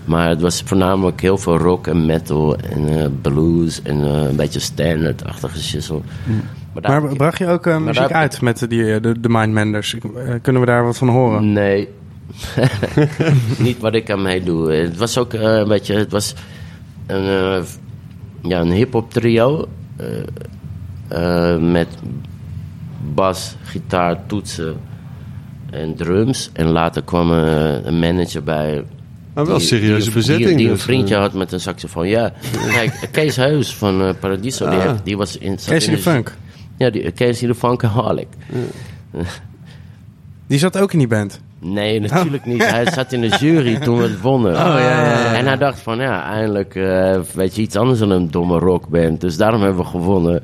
Maar 0.06 0.30
het 0.30 0.42
was 0.42 0.62
voornamelijk 0.66 1.22
heel 1.22 1.38
veel 1.38 1.58
rock 1.58 1.88
en 1.88 2.06
metal 2.06 2.56
en 2.58 3.20
blues 3.22 3.82
en 3.82 3.98
een 4.00 4.36
beetje 4.36 4.60
standard-achtige 4.60 5.62
shizzle. 5.64 6.02
Maar, 6.74 6.82
daar- 6.82 7.02
Maar 7.04 7.16
bracht 7.16 7.38
je 7.38 7.48
ook 7.48 7.66
eh, 7.68 7.78
muziek 7.78 7.96
daar- 7.96 8.14
uit 8.14 8.42
met 8.42 8.66
die, 8.70 8.94
eh, 8.94 9.02
de, 9.02 9.20
de 9.20 9.30
Mindmenders? 9.30 9.96
Eh, 9.96 10.34
kunnen 10.42 10.62
we 10.62 10.68
daar 10.68 10.84
wat 10.84 10.98
van 10.98 11.10
horen? 11.10 11.54
Nee. 11.54 11.88
Niet 13.58 13.78
wat 13.80 13.94
ik 13.96 14.10
aan 14.12 14.22
meedoe. 14.22 14.72
Het 14.72 14.98
was 14.98 15.18
ook 15.18 15.34
eh, 15.34 15.42
een 15.42 15.68
beetje... 15.68 15.96
Het 15.96 16.12
was 16.12 16.34
een, 17.08 17.24
eh, 17.26 17.64
ja, 18.42 18.60
een 18.60 18.72
hip-hop 18.72 19.12
trio. 19.14 19.68
eh, 19.98 20.08
eh, 21.08 21.60
met 21.62 21.88
bas, 23.14 23.56
gitaar, 23.64 24.26
toetsen 24.26 24.76
en 25.72 25.96
drums. 25.96 26.50
En 26.54 26.66
later 26.66 27.04
kwam 27.04 27.32
een 27.32 28.00
manager 28.00 28.44
bij. 28.44 28.84
Maar 29.34 29.46
wel 29.46 29.58
die- 29.58 29.68
serieuze 29.68 30.06
die, 30.06 30.14
bezetting. 30.14 30.48
Die, 30.48 30.58
die 30.58 30.68
een 30.68 30.74
dus, 30.74 30.84
vriendje 30.84 31.16
had 31.16 31.34
met 31.34 31.52
een 31.52 31.60
saxofoon. 31.60 32.08
Ja, 32.08 32.34
kijk, 32.74 33.10
Kees 33.12 33.36
Heus 33.36 33.76
van 33.76 34.02
eh, 34.02 34.10
Paradiso. 34.20 34.70
Die, 34.70 34.80
Ah. 34.80 34.86
heeft- 34.86 35.06
die 35.06 35.18
was 35.18 35.38
in... 35.38 35.56
Casey 35.56 35.76
in 35.80 35.92
de 35.92 35.98
Funk. 35.98 36.36
Ja, 36.80 36.90
die, 36.90 37.12
Casey 37.12 37.48
de 37.48 37.56
Funkaholic. 37.56 38.28
Die 40.48 40.60
zat 40.60 40.78
ook 40.78 40.94
in 40.94 41.00
die 41.00 41.08
band. 41.08 41.42
Nee, 41.60 42.00
natuurlijk 42.00 42.46
niet. 42.46 42.70
Hij 42.70 42.92
zat 42.92 43.12
in 43.12 43.22
de 43.22 43.28
jury 43.40 43.76
toen 43.80 43.98
we 43.98 44.04
het 44.04 44.22
wonnen. 44.22 44.54
ja, 44.54 44.80
ja, 44.80 45.02
ja. 45.02 45.34
En 45.34 45.46
hij 45.46 45.58
dacht 45.58 45.80
van, 45.80 45.98
ja, 46.00 46.24
eindelijk 46.24 46.76
eh, 46.76 47.20
weet 47.34 47.56
je 47.56 47.62
iets 47.62 47.76
anders 47.76 48.00
dan 48.00 48.10
een 48.10 48.32
domme 48.32 48.60
rockband. 48.60 49.22
Dus 49.22 49.38
daarom 49.38 49.62
hebben 49.62 49.84
we 49.84 49.90
gewonnen. 49.90 50.44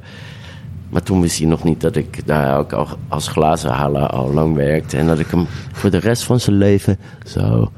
Maar 0.89 1.03
toen 1.03 1.21
wist 1.21 1.37
hij 1.39 1.47
nog 1.47 1.63
niet 1.63 1.81
dat 1.81 1.95
ik 1.95 2.27
daar 2.27 2.57
ook 2.57 2.73
al 2.73 2.87
als 3.07 3.27
glazenhaler 3.27 4.07
al 4.07 4.33
lang 4.33 4.55
werkte. 4.55 4.97
En 4.97 5.07
dat 5.07 5.19
ik 5.19 5.27
hem 5.31 5.45
voor 5.71 5.89
de 5.89 5.97
rest 5.99 6.23
van 6.23 6.39
zijn 6.39 6.57
leven 6.57 6.97
zo 7.25 7.71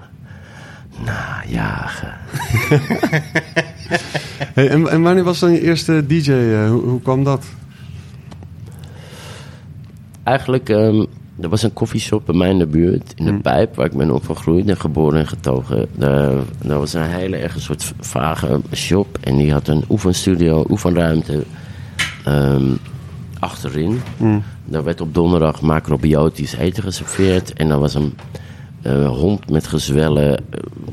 najagen. 1.05 2.13
Hey, 4.53 4.69
en, 4.69 4.89
en 4.89 5.01
wanneer 5.01 5.23
was 5.23 5.39
dan 5.39 5.51
je 5.51 5.61
eerste 5.61 6.05
DJ? 6.07 6.31
eh, 6.31 6.69
hoe, 6.69 6.81
hoe 6.81 7.01
kwam 7.01 7.23
dat? 7.23 7.45
Eigenlijk, 10.27 10.69
ehm, 10.69 11.05
er 11.41 11.49
was 11.49 11.63
een 11.63 11.73
koffieshop 11.73 12.25
bij 12.25 12.35
mij 12.35 12.49
in 12.49 12.57
de 12.57 12.65
buurt, 12.65 13.13
in 13.15 13.25
de 13.25 13.33
Pijp, 13.33 13.75
waar 13.75 13.85
ik 13.85 13.97
ben 13.97 14.11
opgegroeid 14.11 14.69
en 14.69 14.77
geboren 14.77 15.19
en 15.19 15.27
getogen. 15.27 15.87
Daar, 15.95 16.33
daar 16.61 16.79
was 16.79 16.93
een 16.93 17.01
hele 17.01 17.37
erg 17.37 17.55
een 17.55 17.61
soort 17.61 17.93
vage 17.99 18.61
shop 18.73 19.17
en 19.21 19.37
die 19.37 19.51
had 19.51 19.67
een 19.67 19.83
oefenstudio, 19.89 20.65
oefenruimte 20.69 21.43
ehm, 22.25 22.75
achterin. 23.39 24.01
Daar 24.65 24.83
werd 24.83 25.01
op 25.01 25.13
donderdag 25.13 25.61
macrobiotisch 25.61 26.53
eten 26.53 26.83
geserveerd 26.83 27.53
en 27.53 27.67
daar 27.67 27.79
was 27.79 27.93
een, 27.93 28.17
eh, 28.81 29.07
hond 29.07 29.49
met 29.49 29.67
gezwellen 29.67 30.37
eh, 30.37 30.43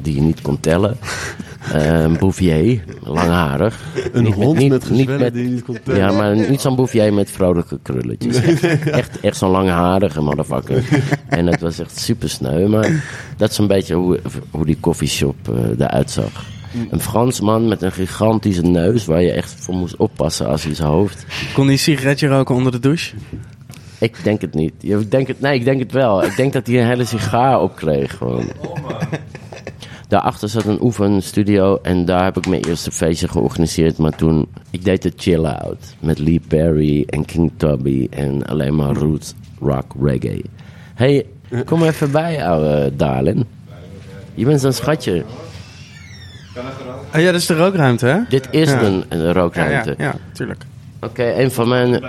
die 0.02 0.14
je 0.14 0.20
niet 0.20 0.40
kon 0.40 0.60
tellen. 0.60 0.96
Een 1.72 2.18
bouvier, 2.18 2.84
langharig. 3.02 3.80
Een 4.12 4.22
Niet 4.24 4.34
hond 4.34 4.58
niet- 4.58 4.70
met 4.70 4.90
niet 4.90 4.98
gezwellen 4.98 5.20
met- 5.20 5.34
die 5.34 5.48
niet 5.48 5.62
kon 5.64 5.78
tellen. 5.84 6.00
Ja, 6.00 6.12
maar 6.12 6.36
niet 6.50 6.60
zo'n 6.60 6.76
bouvier 6.76 7.12
met 7.14 7.30
vrolijke 7.30 7.78
krulletjes. 7.82 8.36
Echt, 8.36 8.62
echt, 8.90 9.20
echt 9.20 9.36
zo'n 9.36 9.50
langharige 9.50 10.20
motherfucker. 10.20 10.84
En 11.28 11.46
het 11.46 11.60
was 11.60 11.78
echt 11.78 11.98
super 12.00 12.28
sneu. 12.28 12.68
Maar 12.68 13.04
dat 13.36 13.50
is 13.50 13.58
een 13.58 13.66
beetje 13.66 13.94
hoe, 13.94 14.20
hoe 14.50 14.66
die 14.66 14.76
koffieshop 14.80 15.36
eh 15.48 15.54
eruit 15.86 16.10
zag. 16.10 16.44
Een 16.90 17.00
Fransman 17.00 17.68
met 17.68 17.82
een 17.82 17.92
gigantische 17.92 18.62
neus 18.62 19.04
waar 19.04 19.22
je 19.22 19.32
echt 19.32 19.54
voor 19.58 19.74
moest 19.74 19.96
oppassen 19.96 20.46
als 20.46 20.64
hij 20.64 20.74
zijn 20.74 20.88
hoofd. 20.88 21.24
Kon 21.54 21.64
hij 21.64 21.72
een 21.72 21.78
sigaretje 21.78 22.28
roken 22.28 22.54
onder 22.54 22.72
de 22.72 22.78
douche? 22.80 23.14
Ik 23.98 24.16
denk 24.22 24.40
het 24.40 24.54
niet. 24.54 24.72
Ik 24.80 25.10
denk 25.10 25.26
het, 25.28 25.40
nee, 25.40 25.54
ik 25.58 25.64
denk 25.64 25.78
het 25.78 25.92
wel. 25.92 26.24
Ik 26.24 26.36
denk 26.36 26.52
dat 26.52 26.66
hij 26.66 26.80
een 26.80 26.86
hele 26.86 27.04
sigaar 27.04 27.60
opkreeg. 27.60 28.16
Gewoon. 28.16 28.44
Daarachter 30.14 30.48
zat 30.48 30.64
een 30.64 30.82
oefenstudio 30.82 31.78
en 31.82 32.04
daar 32.04 32.24
heb 32.24 32.36
ik 32.36 32.46
mijn 32.46 32.64
eerste 32.64 32.90
feestje 32.90 33.28
georganiseerd. 33.28 33.98
Maar 33.98 34.16
toen, 34.16 34.48
ik 34.70 34.84
deed 34.84 35.02
de 35.02 35.12
chill 35.16 35.44
out 35.44 35.94
met 36.00 36.18
Lee 36.18 36.40
Perry 36.48 37.04
en 37.08 37.24
King 37.24 37.52
Tubby 37.56 38.06
en 38.10 38.46
alleen 38.46 38.74
maar 38.74 38.94
roots, 38.94 39.34
rock, 39.60 39.92
reggae. 40.02 40.42
hey, 40.94 41.26
kom 41.64 41.82
even 41.82 42.10
bij, 42.10 42.46
ouwe 42.46 42.92
darling. 42.96 43.46
Je 44.34 44.44
bent 44.44 44.60
zo'n 44.60 44.72
schatje. 44.72 45.24
Oh 47.14 47.20
ja, 47.20 47.24
dat 47.32 47.34
is 47.40 47.46
de 47.46 47.56
rookruimte, 47.56 48.06
hè? 48.06 48.18
Dit 48.28 48.48
is 48.50 48.70
Ja. 48.70 48.82
een, 48.82 49.04
een 49.08 49.18
Ja, 49.18 49.24
ja, 49.24 49.32
rookruimte. 49.32 49.94
ja, 49.98 50.14
tuurlijk. 50.32 50.64
Oké, 51.00 51.32
een 51.32 51.50
van 51.50 51.68
mijn... 51.68 52.04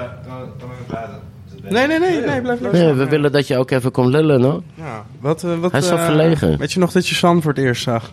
Nee, 1.69 1.87
nee, 1.87 1.99
nee, 1.99 2.21
nee, 2.21 2.41
blijf 2.41 2.71
Nee, 2.71 2.93
we 2.93 3.07
willen 3.07 3.31
dat 3.31 3.47
je 3.47 3.57
ook 3.57 3.71
even 3.71 3.91
komt 3.91 4.09
lullen, 4.09 4.41
hoor. 4.41 4.61
Ja, 4.73 5.05
wat, 5.19 5.43
eh, 5.43 5.59
wat, 5.59 5.71
Hij 5.71 5.79
is 5.79 5.87
zo 5.87 5.95
eh, 5.95 6.05
verlegen. 6.05 6.57
Weet 6.57 6.71
je 6.71 6.79
nog 6.79 6.91
dat 6.91 7.07
je 7.07 7.15
San 7.15 7.41
voor 7.41 7.51
het 7.51 7.63
eerst 7.63 7.83
zag? 7.83 8.11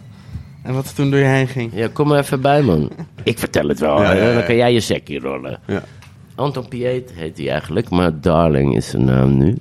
En 0.63 0.75
wat 0.75 0.87
er 0.87 0.95
toen 0.95 1.11
door 1.11 1.19
je 1.19 1.25
heen 1.25 1.49
ging? 1.49 1.71
Ja, 1.75 1.89
kom 1.93 2.09
maar 2.09 2.19
even 2.19 2.41
bij, 2.41 2.63
man. 2.63 2.91
Ik 3.23 3.39
vertel 3.39 3.69
het 3.69 3.81
wel. 3.81 4.03
Ja, 4.03 4.13
ja, 4.13 4.19
hè. 4.21 4.29
ja. 4.29 4.35
Dan 4.35 4.45
kan 4.45 4.57
jij 4.57 4.73
je 4.73 4.81
sekje 4.81 5.19
rollen. 5.19 5.59
Ja. 5.67 5.83
Anton 6.35 6.69
Piet 6.69 7.13
heet 7.15 7.39
hij 7.39 7.51
eigenlijk, 7.51 7.91
maar 7.91 8.21
Darling 8.21 8.77
is 8.77 8.89
zijn 8.89 9.05
naam 9.05 9.39
nu. 9.39 9.59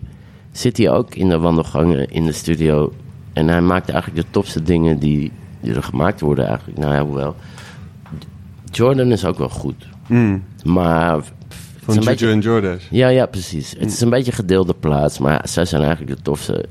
Zit 0.52 0.78
hij 0.78 0.90
ook 0.90 1.16
in 1.16 1.30
de 1.30 1.38
wandelgangen 1.38 2.10
in 2.10 2.26
de 2.26 2.32
studio. 2.32 2.94
En 3.34 3.48
hij 3.48 3.62
maakt 3.62 3.90
eigenlijk 3.90 4.26
de 4.26 4.32
topste 4.32 4.64
dingen 4.64 5.00
die, 5.00 5.32
die 5.62 5.76
er 5.76 5.84
gemaakt 5.84 6.20
worden 6.20 6.48
eigenlijk. 6.48 6.78
Nou 6.78 6.94
ja, 6.94 7.04
hoewel. 7.06 7.36
Jordan 8.72 9.12
is 9.12 9.26
ook 9.26 9.38
wel 9.38 9.50
goed. 9.50 9.88
Mm. 10.08 10.44
Maar... 10.64 11.24
Van 11.84 11.94
Jojo 11.96 12.06
beetje- 12.06 12.30
en 12.32 12.40
Jordash. 12.40 12.84
ja, 12.90 13.08
ja, 13.08 13.26
precies. 13.26 13.74
Het 13.80 13.92
is 13.92 14.02
een 14.02 14.10
beetje 14.10 14.32
gedeelde 14.32 14.74
plaats, 14.80 15.18
maar 15.20 15.42
zij 15.48 15.66
zijn 15.66 15.82
eigenlijk 15.84 16.16
de 16.18 16.22
tofste. 16.24 16.66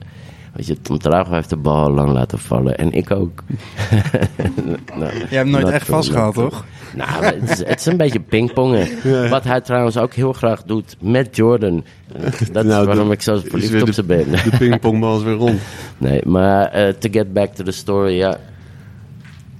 Weet 0.52 0.66
je, 0.66 0.80
Tom 0.80 0.98
Trago 0.98 1.32
heeft 1.32 1.48
de 1.50 1.56
bal 1.56 1.90
lang 1.90 2.12
laten 2.12 2.38
vallen 2.38 2.76
en 2.78 2.92
ik 2.92 3.10
ook. 3.10 3.42
nou, 4.98 5.12
Je 5.30 5.36
hebt 5.36 5.48
nooit 5.48 5.68
echt 5.68 5.88
not 5.88 6.34
toch? 6.34 6.64
Nou, 6.96 7.24
het 7.24 7.50
is, 7.50 7.58
het 7.58 7.80
is 7.80 7.86
een 7.86 7.96
beetje 7.96 8.20
pingpongen. 8.20 8.88
Wat 9.30 9.44
hij 9.44 9.60
trouwens 9.60 9.96
ook 9.96 10.14
heel 10.14 10.32
graag 10.32 10.62
doet 10.62 10.96
met 11.00 11.36
Jordan. 11.36 11.84
Dat 12.22 12.40
is 12.40 12.48
Nou, 12.66 12.86
waarom 12.86 13.06
de- 13.08 13.14
ik 13.14 13.22
zo 13.22 13.40
verliefd 13.48 13.82
op 13.82 13.92
ze 13.92 14.02
ben. 14.04 14.30
De 14.30 14.50
pingpongbal 14.58 15.16
is 15.18 15.22
weer 15.22 15.34
rond. 15.34 15.60
Nee, 15.98 16.20
maar 16.26 16.66
eh, 16.66 16.88
to 16.88 17.08
get 17.12 17.32
back 17.32 17.54
to 17.54 17.64
the 17.64 17.70
story, 17.72 18.14
ja. 18.16 18.38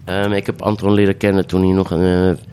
Ehm, 0.05 0.33
ik 0.33 0.47
heb 0.47 0.63
Anton 0.63 0.93
leren 0.93 1.17
kennen 1.17 1.47
toen 1.47 1.63
hij 1.63 1.73
nog 1.73 1.91
een, 1.91 2.37
eh, 2.37 2.45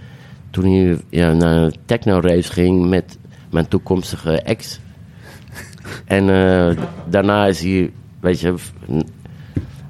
toen 0.61 0.71
hij 0.71 0.97
ja, 1.09 1.33
naar 1.33 1.55
een 1.55 1.75
techno-race 1.85 2.51
ging 2.51 2.89
met 2.89 3.17
mijn 3.49 3.67
toekomstige 3.67 4.41
ex. 4.41 4.79
En 6.05 6.29
eh, 6.29 6.83
daarna 7.09 7.45
is 7.45 7.61
hij, 7.61 7.91
weet 8.19 8.39
je, 8.39 8.55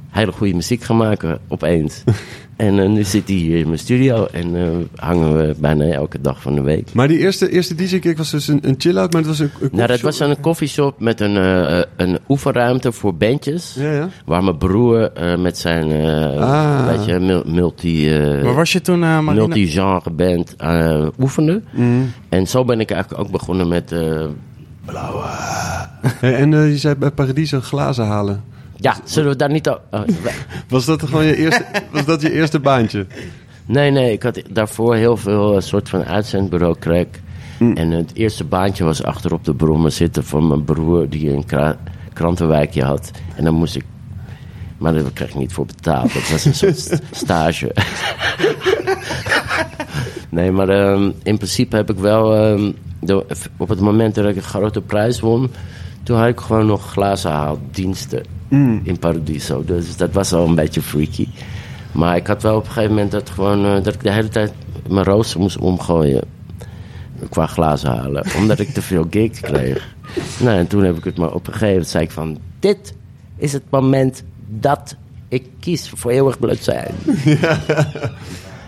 hele 0.10 0.32
goede 0.32 0.54
muziek 0.54 0.84
gaan 0.84 0.98
maken 0.98 1.40
opeens. 1.48 2.04
en 2.58 2.80
eh, 2.80 2.90
nu 2.90 3.04
zit 3.04 3.28
hij 3.28 3.38
hier 3.38 3.58
in 3.58 3.66
mijn 3.66 3.80
studio 3.80 4.26
en 4.32 4.56
eh, 4.56 4.68
hangen 4.96 5.38
we 5.38 5.56
bijna 5.60 5.86
elke 5.86 6.22
dag 6.22 6.42
van 6.42 6.56
de 6.56 6.62
week. 6.62 6.94
Maar 6.94 7.08
die 7.08 7.18
eerste, 7.18 7.52
eerste 7.52 7.76
DJ-kick 7.76 8.18
was 8.18 8.32
dus 8.32 8.48
een, 8.48 8.60
een 8.62 8.76
chill-out, 8.78 9.12
maar 9.14 9.22
het 9.22 9.30
was 9.30 9.40
een, 9.40 9.50
een 9.62 9.70
Nou, 9.72 9.88
dat 9.88 10.02
was 10.02 10.20
een 10.20 10.40
koffieshop 10.40 11.00
met 11.00 11.20
een, 11.22 11.38
eh, 11.38 11.80
een 11.96 12.20
oefenruimte 12.30 12.92
voor 12.92 13.16
bandjes. 13.16 13.76
Ja, 13.80 13.92
ja. 13.92 14.10
Waar 14.26 14.44
mijn 14.44 14.58
broer 14.58 15.12
eh, 15.12 15.38
met 15.38 15.58
zijn 15.58 15.92
eh, 15.92 16.40
Ah. 16.42 16.88
weet 16.88 17.06
je, 17.06 17.20
mul- 17.20 17.44
multi, 17.46 18.14
eh, 18.14 18.42
Waar 18.44 18.56
was 18.56 18.72
je 18.72 18.82
toen, 18.82 19.04
eh 19.04 19.20
Marina? 19.20 19.34
multi-genre 19.48 20.10
band 20.10 20.56
eh, 20.56 21.08
oefende. 21.20 21.62
Mm. 21.72 22.12
En 22.30 22.48
zo 22.48 22.66
ben 22.66 22.80
ik 22.80 22.92
eigenlijk 22.92 23.24
ook 23.24 23.32
begonnen 23.32 23.68
met... 23.68 23.92
eh, 23.92 24.26
Hey, 26.20 26.36
en 26.36 26.52
je 26.52 26.78
zei 26.78 26.96
bij 26.96 27.12
Paradiso 27.12 27.60
glazen 27.60 28.06
halen. 28.06 28.44
Ja, 28.78 28.96
zullen 29.04 29.30
we 29.30 29.36
daar 29.36 29.52
niet... 29.52 29.68
al- 29.70 29.80
oh, 29.92 30.02
Was 30.70 30.86
dat 30.86 31.04
gewoon 31.04 31.26
je 31.26 31.36
eerste, 31.36 31.66
was 31.92 32.06
dat 32.06 32.22
je 32.22 32.32
eerste 32.32 32.60
baantje? 32.60 33.06
nee, 33.66 33.92
nee, 33.92 34.12
ik 34.12 34.24
had 34.24 34.42
daarvoor 34.50 34.96
heel 34.96 35.18
veel 35.18 35.56
eh, 35.56 35.62
soort 35.62 35.90
van 35.90 36.04
uitzendbureau 36.04 36.76
crack. 36.80 37.08
En 37.60 37.92
het 37.92 38.12
eerste 38.14 38.44
baantje 38.44 38.84
was 38.84 39.04
achter 39.04 39.34
op 39.34 39.44
de 39.46 39.54
brommen 39.56 39.92
zitten 39.92 40.24
van 40.26 40.48
mijn 40.48 40.64
broer... 40.64 41.10
die 41.10 41.32
een 41.32 41.46
kra- 41.46 41.78
krantenwijkje 42.14 42.84
had. 42.84 43.12
En 43.36 43.44
dan 43.44 43.54
moest 43.54 43.76
ik... 43.76 43.84
Maar 44.78 44.94
daar 44.94 45.04
kreeg 45.14 45.28
ik 45.30 45.36
niet 45.36 45.54
voor 45.54 45.66
betaald. 45.66 46.14
Dat 46.14 46.30
was 46.30 46.46
een 46.46 46.54
soort 46.64 46.80
st- 46.80 47.02
stage. 47.12 47.72
Nee, 50.30 50.52
maar 50.52 50.70
ehm, 50.70 51.12
in 51.24 51.36
principe 51.38 51.76
heb 51.76 51.90
ik 51.90 51.98
wel... 51.98 52.36
ehm, 52.36 52.72
de- 53.00 53.26
op 53.58 53.70
het 53.70 53.80
moment 53.80 54.16
dat 54.16 54.26
ik 54.26 54.36
een 54.36 54.42
grote 54.42 54.82
prijs 54.82 55.20
won... 55.20 55.52
toen 56.08 56.18
had 56.18 56.28
ik 56.28 56.40
gewoon 56.40 56.66
nog 56.66 56.92
glazen 56.92 57.32
haaldiensten 57.32 58.24
in 58.84 58.98
Paradiso. 59.00 59.64
Dus 59.66 59.98
dat 59.98 60.12
was 60.12 60.34
al 60.34 60.48
een 60.48 60.56
beetje 60.56 60.82
freaky. 60.82 61.28
Maar 61.92 62.16
ik 62.16 62.28
had 62.28 62.42
wel 62.42 62.56
op 62.56 62.66
een 62.66 62.72
gegeven 62.72 62.94
moment 62.94 63.12
dat, 63.12 63.30
gewoon, 63.30 63.66
eh, 63.66 63.84
dat 63.84 63.94
ik 63.94 64.04
de 64.04 64.12
hele 64.12 64.30
tijd 64.30 64.54
mijn 64.90 65.06
rooster 65.06 65.40
moest 65.40 65.58
omgooien. 65.58 66.24
Qua 67.30 67.46
glazen 67.46 67.90
halen. 67.90 68.26
Omdat 68.40 68.60
ik 68.60 68.70
te 68.70 68.82
veel 68.82 69.08
gigs 69.10 69.40
kreeg. 69.40 69.96
Nou, 70.40 70.58
en 70.58 70.68
toen 70.68 70.84
heb 70.84 70.98
ik 70.98 71.04
het 71.04 71.18
maar 71.18 71.34
op 71.34 71.48
een 71.48 71.54
gegeven 71.54 71.68
moment 71.70 71.88
zei 71.88 72.04
ik 72.04 72.12
van... 72.12 72.38
Dit 72.60 72.94
is 73.36 73.54
het 73.54 73.64
moment 73.70 74.24
dat 74.48 74.96
ik 75.28 75.46
kies 75.60 75.90
voor 75.96 76.12
eeuwig 76.12 76.40
bloed 76.40 76.64
zijn. 76.64 76.94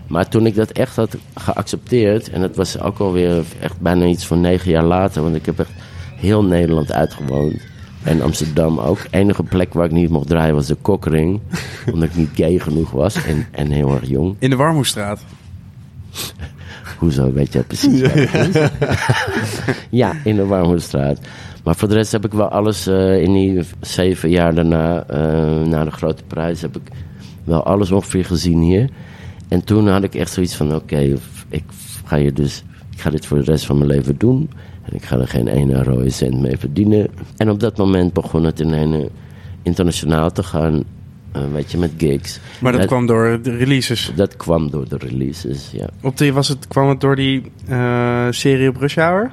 Maar 0.07 0.27
toen 0.27 0.45
ik 0.45 0.55
dat 0.55 0.71
echt 0.71 0.95
had 0.95 1.15
geaccepteerd, 1.35 2.29
en 2.29 2.41
dat 2.41 2.55
was 2.55 2.79
ook 2.79 2.99
alweer 2.99 3.43
echt 3.59 3.79
bijna 3.79 4.05
iets 4.05 4.25
van 4.25 4.41
negen 4.41 4.71
jaar 4.71 4.83
later, 4.83 5.23
want 5.23 5.35
ik 5.35 5.45
heb 5.45 5.59
echt 5.59 5.71
heel 6.19 6.43
Nederland 6.43 6.93
uitgewoond. 6.93 7.61
En 8.03 8.21
Amsterdam 8.21 8.79
ook. 8.79 8.99
enige 9.09 9.43
plek 9.43 9.73
waar 9.73 9.85
ik 9.85 9.91
niet 9.91 10.09
mocht 10.09 10.27
draaien 10.27 10.55
was 10.55 10.67
de 10.67 10.75
Kokering. 10.75 11.39
Omdat 11.93 12.09
ik 12.09 12.15
niet 12.15 12.29
gay 12.33 12.59
genoeg 12.59 12.91
was 12.91 13.23
en, 13.23 13.47
en 13.51 13.71
heel 13.71 13.93
erg 13.93 14.07
jong. 14.07 14.35
In 14.39 14.49
de 14.49 14.55
Warmoestraat. 14.55 15.21
Hoezo, 16.99 17.33
weet 17.33 17.53
je 17.53 17.63
precies 17.63 18.01
ja, 19.89 20.13
in 20.23 20.35
de 20.35 20.45
Warmhoedstraat. 20.45 21.19
Maar 21.63 21.75
voor 21.75 21.87
de 21.87 21.93
rest 21.93 22.11
heb 22.11 22.25
ik 22.25 22.31
wel 22.31 22.49
alles 22.49 22.87
eh, 22.87 23.21
in 23.21 23.33
die 23.33 23.61
zeven 23.81 24.29
jaar 24.29 24.55
daarna, 24.55 25.03
eh, 25.03 25.61
na 25.61 25.83
de 25.83 25.91
grote 25.91 26.23
prijs, 26.27 26.61
heb 26.61 26.75
ik 26.75 26.91
wel 27.43 27.63
alles 27.63 27.91
ongeveer 27.91 28.25
gezien 28.25 28.61
hier. 28.61 28.89
En 29.47 29.63
toen 29.63 29.87
had 29.87 30.03
ik 30.03 30.15
echt 30.15 30.31
zoiets 30.31 30.55
van, 30.55 30.75
oké, 30.75 31.15
ik 31.49 31.63
ga 32.05 32.15
je 32.15 32.33
dus, 32.33 32.63
ik 32.91 32.99
ga 32.99 33.09
dit 33.09 33.25
voor 33.25 33.37
de 33.37 33.43
rest 33.43 33.65
van 33.65 33.77
mijn 33.77 33.89
leven 33.89 34.17
doen. 34.17 34.49
En 34.89 34.95
ik 34.95 35.03
ga 35.05 35.17
er 35.17 35.27
geen 35.27 35.47
ene 35.47 35.83
rode 35.83 36.09
cent 36.09 36.39
mee 36.41 36.57
verdienen. 36.57 37.07
En 37.37 37.49
op 37.49 37.59
dat 37.59 37.77
moment 37.77 38.13
begon 38.13 38.43
het 38.43 38.59
in 38.59 38.71
een 38.73 39.09
internationaal 39.63 40.31
te 40.31 40.43
gaan, 40.43 40.83
eh, 41.31 41.41
weet 41.53 41.71
je, 41.71 41.77
met 41.77 41.91
gigs. 41.97 42.39
Maar 42.59 42.71
dat 42.71 42.81
Dat- 42.81 42.89
kwam 42.89 43.05
door 43.05 43.39
de 43.41 43.55
releases. 43.57 44.11
Dat 44.15 44.35
kwam 44.37 44.69
door 44.71 44.87
de 44.89 44.97
releases, 44.97 45.69
ja. 45.71 45.87
Op 46.01 46.17
die, 46.17 46.33
was 46.33 46.47
het, 46.47 46.67
kwam 46.67 46.89
het 46.89 47.01
door 47.01 47.15
die 47.15 47.51
eh, 47.67 48.27
serie 48.29 48.69
op 48.69 48.75
Rush 48.77 48.95
Hour? 48.95 49.31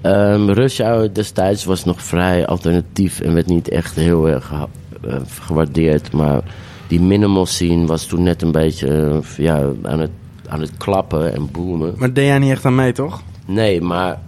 Ehm 0.00 0.50
Rush 0.50 0.78
Hour 0.80 1.12
destijds 1.12 1.64
was 1.64 1.84
nog 1.84 2.02
vrij 2.02 2.46
alternatief 2.46 3.20
en 3.20 3.34
werd 3.34 3.46
niet 3.46 3.68
echt 3.68 3.94
heel 3.96 4.28
erg 4.28 4.52
eh, 4.52 5.14
gewaardeerd. 5.40 6.12
Maar 6.12 6.40
die 6.86 7.00
minimal 7.00 7.46
scene 7.46 7.86
was 7.86 8.06
toen 8.06 8.22
net 8.22 8.42
een 8.42 8.52
beetje 8.52 9.20
ja, 9.36 9.70
aan, 9.82 10.00
het, 10.00 10.10
aan 10.48 10.60
het 10.60 10.76
klappen 10.76 11.34
en 11.34 11.48
boomen. 11.52 11.94
Maar 11.96 12.12
deed 12.12 12.26
jij 12.26 12.38
niet 12.38 12.50
echt 12.50 12.64
aan 12.64 12.74
mee, 12.74 12.92
toch? 12.92 13.22
Nee, 13.46 13.80
maar, 13.80 14.18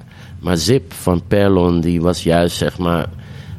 maar 0.41 0.57
Zip 0.57 0.93
van 0.93 1.23
Perlon, 1.29 1.81
die 1.81 2.01
was 2.01 2.23
juist 2.23 2.57
zeg 2.57 2.79
maar. 2.79 3.07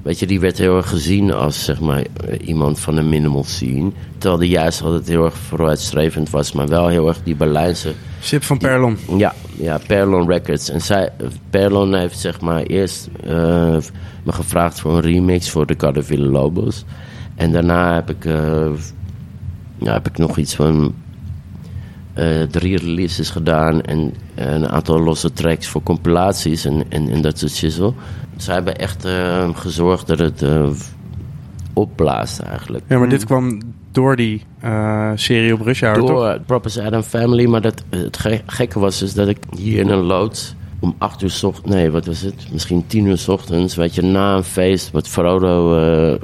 Weet 0.02 0.20
je, 0.20 0.28
die 0.28 0.40
werd 0.40 0.58
heel 0.58 0.78
erg 0.78 0.90
gezien 0.90 1.34
als 1.34 1.64
zeg 1.64 1.80
maar 1.80 2.04
iemand 2.46 2.80
van 2.80 2.96
de 2.96 3.02
minimal 3.02 3.44
scene. 3.44 3.92
Terwijl 4.18 4.42
die 4.42 4.50
juist 4.50 4.82
altijd 4.82 5.08
heel 5.08 5.26
erg 5.26 5.38
vooruitstrevend 5.38 6.30
was, 6.30 6.52
maar 6.52 6.68
wel 6.68 6.88
heel 6.88 7.08
erg 7.08 7.20
die 7.24 7.36
Berlijnse 7.36 7.94
Sip 8.22 8.44
van 8.44 8.58
Perlon. 8.58 8.98
ja, 9.18 9.34
ja, 9.58 9.80
Perlon 9.88 10.28
Records. 10.28 10.70
En 10.70 10.82
zij, 10.82 11.10
Perlon 11.50 11.96
heeft 11.96 12.20
zeg 12.20 12.42
maar 12.42 12.62
eerst 12.62 13.10
eh, 13.24 13.78
me 14.24 14.32
gevraagd 14.32 14.80
voor 14.80 14.94
een 14.94 15.02
remix 15.02 15.50
voor 15.50 15.66
de 15.66 15.76
Cardaville 15.76 16.28
Lobos. 16.28 16.86
En 17.36 17.52
daarna 17.52 17.94
heb 17.94 18.10
ik, 18.10 18.26
eh, 18.26 18.72
ja, 19.78 19.94
heb 19.94 20.08
ik 20.08 20.18
nog 20.18 20.38
iets 20.38 20.56
van 20.56 20.94
drie 22.50 22.78
releases 22.78 23.30
gedaan 23.30 23.82
en 23.82 24.14
eh, 24.36 24.52
een 24.54 24.68
aantal 24.70 25.00
losse 25.00 25.34
tracks 25.34 25.68
voor 25.68 25.84
compilaties 25.84 26.66
en, 26.66 26.84
en, 26.90 27.10
en 27.10 27.22
dat 27.22 27.40
soort 27.40 27.52
shizzle. 27.52 27.94
Zij 28.38 28.54
hebben 28.54 28.78
echt 28.78 29.06
eh, 29.06 29.50
gezorgd 29.56 30.08
dat 30.08 30.20
het 30.20 30.42
eh, 30.42 30.70
opblaast 31.74 32.40
eigenlijk. 32.40 32.84
Ja, 32.88 32.98
maar 32.98 33.10
dit 33.10 33.26
kwam 33.26 33.62
door 33.92 34.16
die 34.16 34.44
eh, 34.60 35.12
serie 35.16 35.54
op 35.54 35.62
Rush 35.62 35.82
Hour, 35.82 35.98
toch? 36.00 36.08
Door 36.08 36.40
Proper 36.46 36.82
Adam 36.86 37.02
Family, 37.02 37.46
maar 37.46 37.62
dat, 37.62 37.84
het 37.90 38.18
ge- 38.18 38.42
gekke 38.46 38.80
was 38.80 39.00
dus 39.00 39.14
dat 39.14 39.28
ik 39.28 39.38
hier 39.58 39.80
in 39.80 39.90
een 39.90 40.04
loods 40.04 40.56
om 40.80 40.96
acht 40.98 41.22
uur 41.22 41.30
's 41.30 41.44
ochtends, 41.44 41.76
nee 41.76 41.92
wat 41.92 42.06
was 42.06 42.22
het, 42.22 42.48
misschien 42.52 42.84
tien 42.88 43.06
uur 43.06 43.18
's 43.18 43.28
ochtends, 43.28 43.76
weet 43.76 43.96
je, 43.96 44.02
na 44.02 44.36
een 44.36 44.44
feest, 44.44 44.92
wat 44.92 45.08
Frodo, 45.08 45.78
eh, 45.78 46.12
eh, 46.14 46.20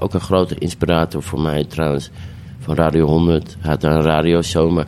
ook 0.00 0.14
een 0.14 0.20
grote 0.20 0.54
inspirator 0.58 1.22
voor 1.22 1.40
mij 1.40 1.64
trouwens, 1.64 2.10
van 2.60 2.74
Radio 2.74 3.06
100, 3.06 3.56
hij 3.60 3.70
had 3.70 3.82
een 3.82 4.02
radioshow, 4.02 4.70
maar 4.72 4.86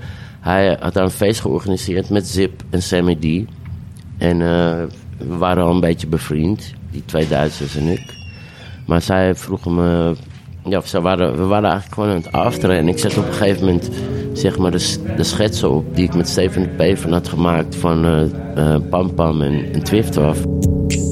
hij 0.49 0.77
had 0.81 0.93
daar 0.93 1.05
een 1.05 1.11
feest 1.11 1.41
georganiseerd 1.41 2.11
met 2.11 2.27
Zip 2.27 2.63
en 2.71 2.83
Sammy 2.83 3.15
D. 3.15 3.51
En 4.19 4.43
eh, 4.43 4.83
we 5.19 5.37
waren 5.37 5.65
al 5.65 5.71
een 5.71 5.81
beetje 5.81 6.07
bevriend, 6.07 6.75
die 6.91 7.03
twee 7.05 7.29
Duitsers 7.29 7.77
en 7.77 7.87
ik. 7.87 8.15
Maar 8.87 9.03
zij 9.03 9.35
vroegen 9.35 9.75
me. 9.75 10.15
Ja, 10.65 10.81
ze 10.81 11.01
waren, 11.01 11.37
we 11.37 11.45
waren 11.45 11.71
eigenlijk 11.71 11.95
gewoon 11.95 12.11
aan 12.11 12.23
het 12.23 12.33
afteren. 12.33 12.77
En 12.77 12.89
ik 12.89 12.99
zette 12.99 13.21
op 13.21 13.27
een 13.27 13.33
gegeven 13.33 13.65
moment 13.65 13.91
zeg 14.33 14.59
maar, 14.59 14.71
de, 14.71 14.97
de 15.17 15.25
schetsen 15.25 15.71
op 15.71 15.97
die 15.97 16.05
ik 16.05 16.15
met 16.15 16.29
Steven 16.29 16.77
Peven 16.77 17.13
had 17.13 17.29
gemaakt 17.29 17.77
van 17.77 18.05
eh, 18.55 18.77
Pam 18.91 19.15
Pam 19.15 19.43
en, 19.43 19.73
en. 19.73 21.08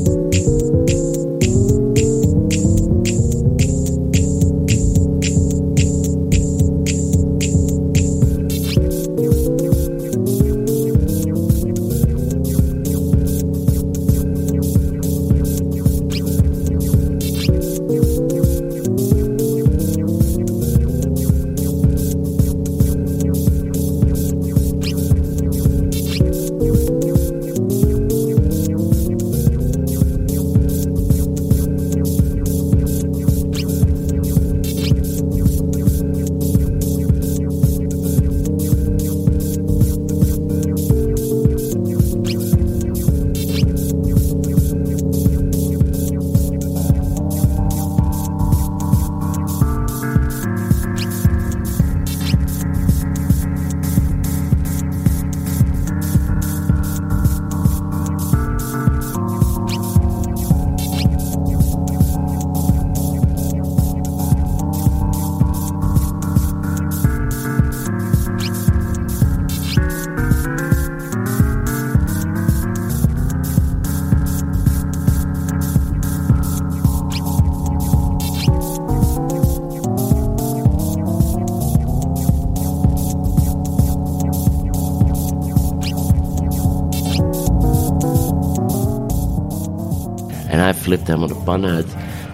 Flipt 90.86 91.06
helemaal 91.06 91.28
de 91.28 91.34
pan 91.44 91.64
uit. 91.64 91.86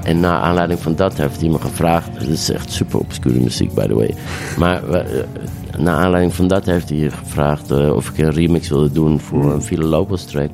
En 0.03 0.21
na 0.21 0.41
aanleiding 0.41 0.81
van 0.81 0.95
dat 0.95 1.17
heeft 1.17 1.41
hij 1.41 1.49
me 1.51 1.59
gevraagd. 1.59 2.09
Het 2.19 2.29
is 2.29 2.51
echt 2.51 2.71
super 2.71 2.99
obscure 2.99 3.38
muziek, 3.41 3.75
by 3.75 3.87
the 3.87 3.95
way. 3.95 4.15
Maar 4.59 4.88
eh, 4.88 5.23
na 5.79 5.97
aanleiding 5.97 6.35
van 6.35 6.49
dat 6.49 6.65
heeft 6.67 6.88
hij 6.88 7.11
gevraagd 7.11 7.71
eh, 7.71 7.95
of 7.95 8.09
ik 8.09 8.19
een 8.19 8.31
remix 8.33 8.69
wilde 8.69 8.93
doen 8.93 9.21
voor 9.21 9.53
een 9.53 9.62
Villa 9.62 9.87
Lobos 9.87 10.25
track. 10.25 10.51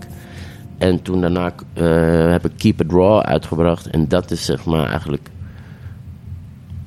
En 0.78 1.02
toen 1.02 1.20
daarna 1.20 1.52
eh, 1.72 2.30
heb 2.30 2.44
ik 2.44 2.52
Keep 2.56 2.80
It 2.80 2.92
Raw 2.92 3.20
uitgebracht. 3.20 3.86
En 3.86 4.08
dat 4.08 4.30
is 4.30 4.44
zeg 4.44 4.64
maar 4.64 4.88
eigenlijk. 4.88 5.28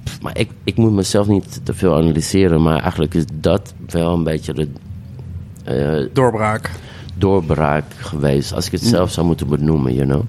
Pff, 0.04 0.22
Maar 0.22 0.38
ik, 0.38 0.50
ik 0.64 0.78
moet 0.78 0.92
mezelf 0.92 1.28
niet 1.28 1.60
te 1.64 1.74
veel 1.74 1.96
analyseren. 1.96 2.62
Maar 2.62 2.80
eigenlijk 2.82 3.14
is 3.14 3.26
dat 3.34 3.74
wel 3.90 4.14
een 4.14 4.24
beetje 4.24 4.54
de 4.54 4.68
eh, 5.64 6.10
Doorbraak. 6.14 6.70
doorbraak 7.16 7.84
geweest. 7.98 8.54
Als 8.54 8.66
ik 8.66 8.72
het 8.72 8.82
zelf 8.82 9.12
zou 9.12 9.26
moeten 9.26 9.48
benoemen, 9.48 9.94
you 9.94 10.08
know. 10.08 10.24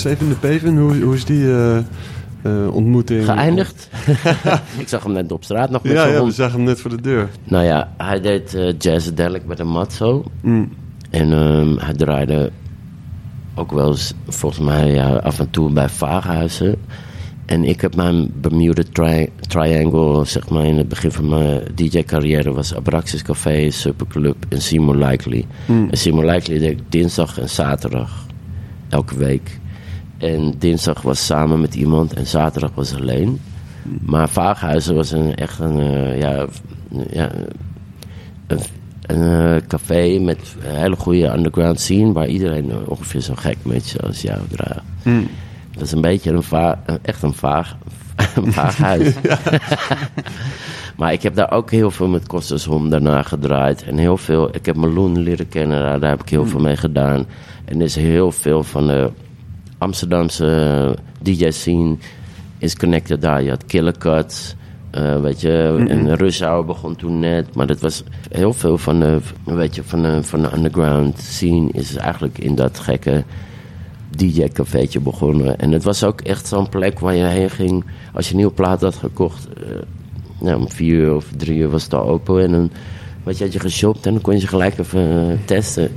Steven 0.00 0.28
de 0.28 0.34
Peven, 0.34 0.76
hoe, 0.76 1.00
hoe 1.00 1.14
is 1.14 1.24
die 1.24 1.52
eh, 1.52 1.76
eh, 2.42 2.74
ontmoeting? 2.74 3.24
Geëindigd. 3.24 3.88
ik 4.82 4.88
zag 4.88 5.02
hem 5.02 5.12
net 5.12 5.32
op 5.32 5.44
straat 5.44 5.70
nog 5.70 5.82
met 5.82 5.92
Ja, 5.92 6.06
ja, 6.06 6.24
we 6.24 6.30
zagen 6.30 6.54
hem 6.54 6.64
net 6.64 6.80
voor 6.80 6.90
de 6.90 7.00
deur. 7.00 7.28
Nou 7.44 7.64
ja, 7.64 7.92
hij 7.96 8.20
deed 8.20 8.54
eh 8.54 8.74
Jazzadelic 8.78 9.46
met 9.46 9.58
een 9.58 9.68
Matzo. 9.68 10.24
Mm. 10.40 10.72
En 11.10 11.32
ehm, 11.32 11.76
hij 11.76 11.94
draaide 11.94 12.50
ook 13.54 13.72
wel 13.72 13.88
eens, 13.88 14.14
volgens 14.28 14.64
mij, 14.64 14.92
ja, 14.92 15.08
af 15.08 15.38
en 15.38 15.50
toe 15.50 15.72
bij 15.72 15.88
Vaaghuizen. 15.88 16.76
En 17.46 17.64
ik 17.64 17.80
heb 17.80 17.96
mijn 17.96 18.30
Bermuda 18.40 18.82
tri 18.92 19.28
Triangle, 19.40 20.24
zeg 20.24 20.48
maar 20.48 20.64
in 20.64 20.76
het 20.76 20.88
begin 20.88 21.12
van 21.12 21.28
mijn 21.28 21.62
DJ-carrière, 21.74 22.52
was 22.52 22.74
Abraxas 22.74 23.22
Café, 23.22 23.70
Superclub 23.70 24.36
en 24.48 24.62
Simon 24.62 24.98
Likely. 24.98 25.46
En 25.66 25.96
Simon 25.98 26.24
Likely 26.24 26.58
deed 26.58 26.70
ik 26.70 26.80
dinsdag 26.88 27.38
en 27.38 27.48
zaterdag, 27.48 28.26
elke 28.88 29.16
week. 29.16 29.60
En 30.20 30.54
dinsdag 30.58 31.02
was 31.02 31.26
samen 31.26 31.60
met 31.60 31.74
iemand 31.74 32.12
en 32.12 32.26
zaterdag 32.26 32.70
was 32.74 32.94
alleen. 32.94 33.40
Maar 34.00 34.28
Vaaghuizen 34.28 34.94
was 34.94 35.10
een, 35.10 35.34
echt 35.34 35.58
een, 35.58 35.80
eh, 35.80 36.18
ja, 36.18 36.46
ja, 37.10 37.30
een, 38.46 38.60
een 39.02 39.54
eh, 39.56 39.66
café 39.68 40.18
met 40.18 40.56
een 40.64 40.76
hele 40.76 40.96
goede 40.96 41.32
underground 41.32 41.80
scene... 41.80 42.12
waar 42.12 42.28
iedereen 42.28 42.72
ongeveer 42.86 43.20
zo'n 43.20 43.38
gek 43.38 43.56
beetje 43.62 44.00
als 44.00 44.22
jou 44.22 44.40
draagt. 44.48 44.84
Dat 45.72 45.82
is 45.82 45.92
een 45.92 46.00
beetje 46.00 46.32
een 46.32 46.42
va 46.42 46.82
echt 47.02 47.22
een 47.22 47.34
vaag, 47.34 47.76
een 48.34 48.52
vaag 48.60 48.76
huis. 48.76 49.14
maar 50.98 51.12
ik 51.12 51.22
heb 51.22 51.34
daar 51.34 51.50
ook 51.52 51.70
heel 51.70 51.90
veel 51.90 52.08
met 52.08 52.26
Kostas 52.26 52.64
Hom 52.64 52.90
daarna 52.90 53.22
gedraaid. 53.22 53.82
En 53.82 53.96
heel 53.96 54.16
veel, 54.16 54.54
ik 54.54 54.66
heb 54.66 54.76
Meloen 54.76 55.18
leren 55.18 55.48
kennen, 55.48 55.82
daar, 55.82 56.00
daar 56.00 56.10
heb 56.10 56.22
ik 56.22 56.28
heel 56.28 56.46
veel 56.46 56.60
mee 56.60 56.76
gedaan. 56.76 57.26
En 57.64 57.78
er 57.78 57.84
is 57.84 57.96
heel 57.96 58.32
veel 58.32 58.62
van 58.62 58.86
de 58.86 59.10
Amsterdamse 59.80 60.96
DJ-scene 61.22 61.96
is 62.58 62.76
connected 62.76 63.20
daar. 63.22 63.42
Je 63.42 63.48
had 63.48 63.66
Killer 63.66 63.98
Cuts, 63.98 64.54
eh, 64.90 65.20
weet 65.20 65.40
je, 65.40 65.84
en 65.88 66.16
Rush 66.16 66.40
Hour 66.40 66.64
begon 66.64 66.96
toen 66.96 67.18
net. 67.20 67.54
Maar 67.54 67.66
dat 67.66 67.80
was 67.80 68.02
heel 68.30 68.52
veel 68.52 68.78
van 68.78 69.00
de, 69.00 69.18
weet 69.44 69.74
je, 69.74 69.82
van 69.84 70.02
de, 70.02 70.22
van 70.22 70.42
de 70.42 70.52
underground 70.56 71.18
scene 71.18 71.68
is 71.72 71.96
eigenlijk 71.96 72.38
in 72.38 72.54
dat 72.54 72.78
gekke 72.78 73.24
DJ-cafeetje 74.16 75.00
begonnen. 75.00 75.58
En 75.58 75.72
het 75.72 75.84
was 75.84 76.04
ook 76.04 76.20
echt 76.20 76.46
zo'n 76.46 76.68
plek 76.68 76.98
waar 76.98 77.14
je 77.14 77.24
heen 77.24 77.50
ging 77.50 77.84
als 78.12 78.24
je 78.26 78.30
een 78.30 78.36
nieuwe 78.36 78.52
plaat 78.52 78.80
had 78.80 78.94
gekocht. 78.94 79.48
eh, 79.48 79.64
nou, 80.40 80.58
om 80.60 80.70
vier 80.70 80.94
uur 80.94 81.14
of 81.14 81.26
drie 81.36 81.58
uur 81.58 81.70
was 81.70 81.82
het 81.84 81.94
al 81.94 82.08
open. 82.08 82.42
En 82.42 82.50
dan 82.50 82.70
weet 83.22 83.38
je, 83.38 83.44
had 83.44 83.52
je 83.52 83.60
geshopt 83.60 84.06
en 84.06 84.12
dan 84.12 84.22
kon 84.22 84.34
je 84.34 84.40
ze 84.40 84.46
gelijk 84.46 84.78
even 84.78 85.30
eh, 85.30 85.36
testen. 85.44 85.90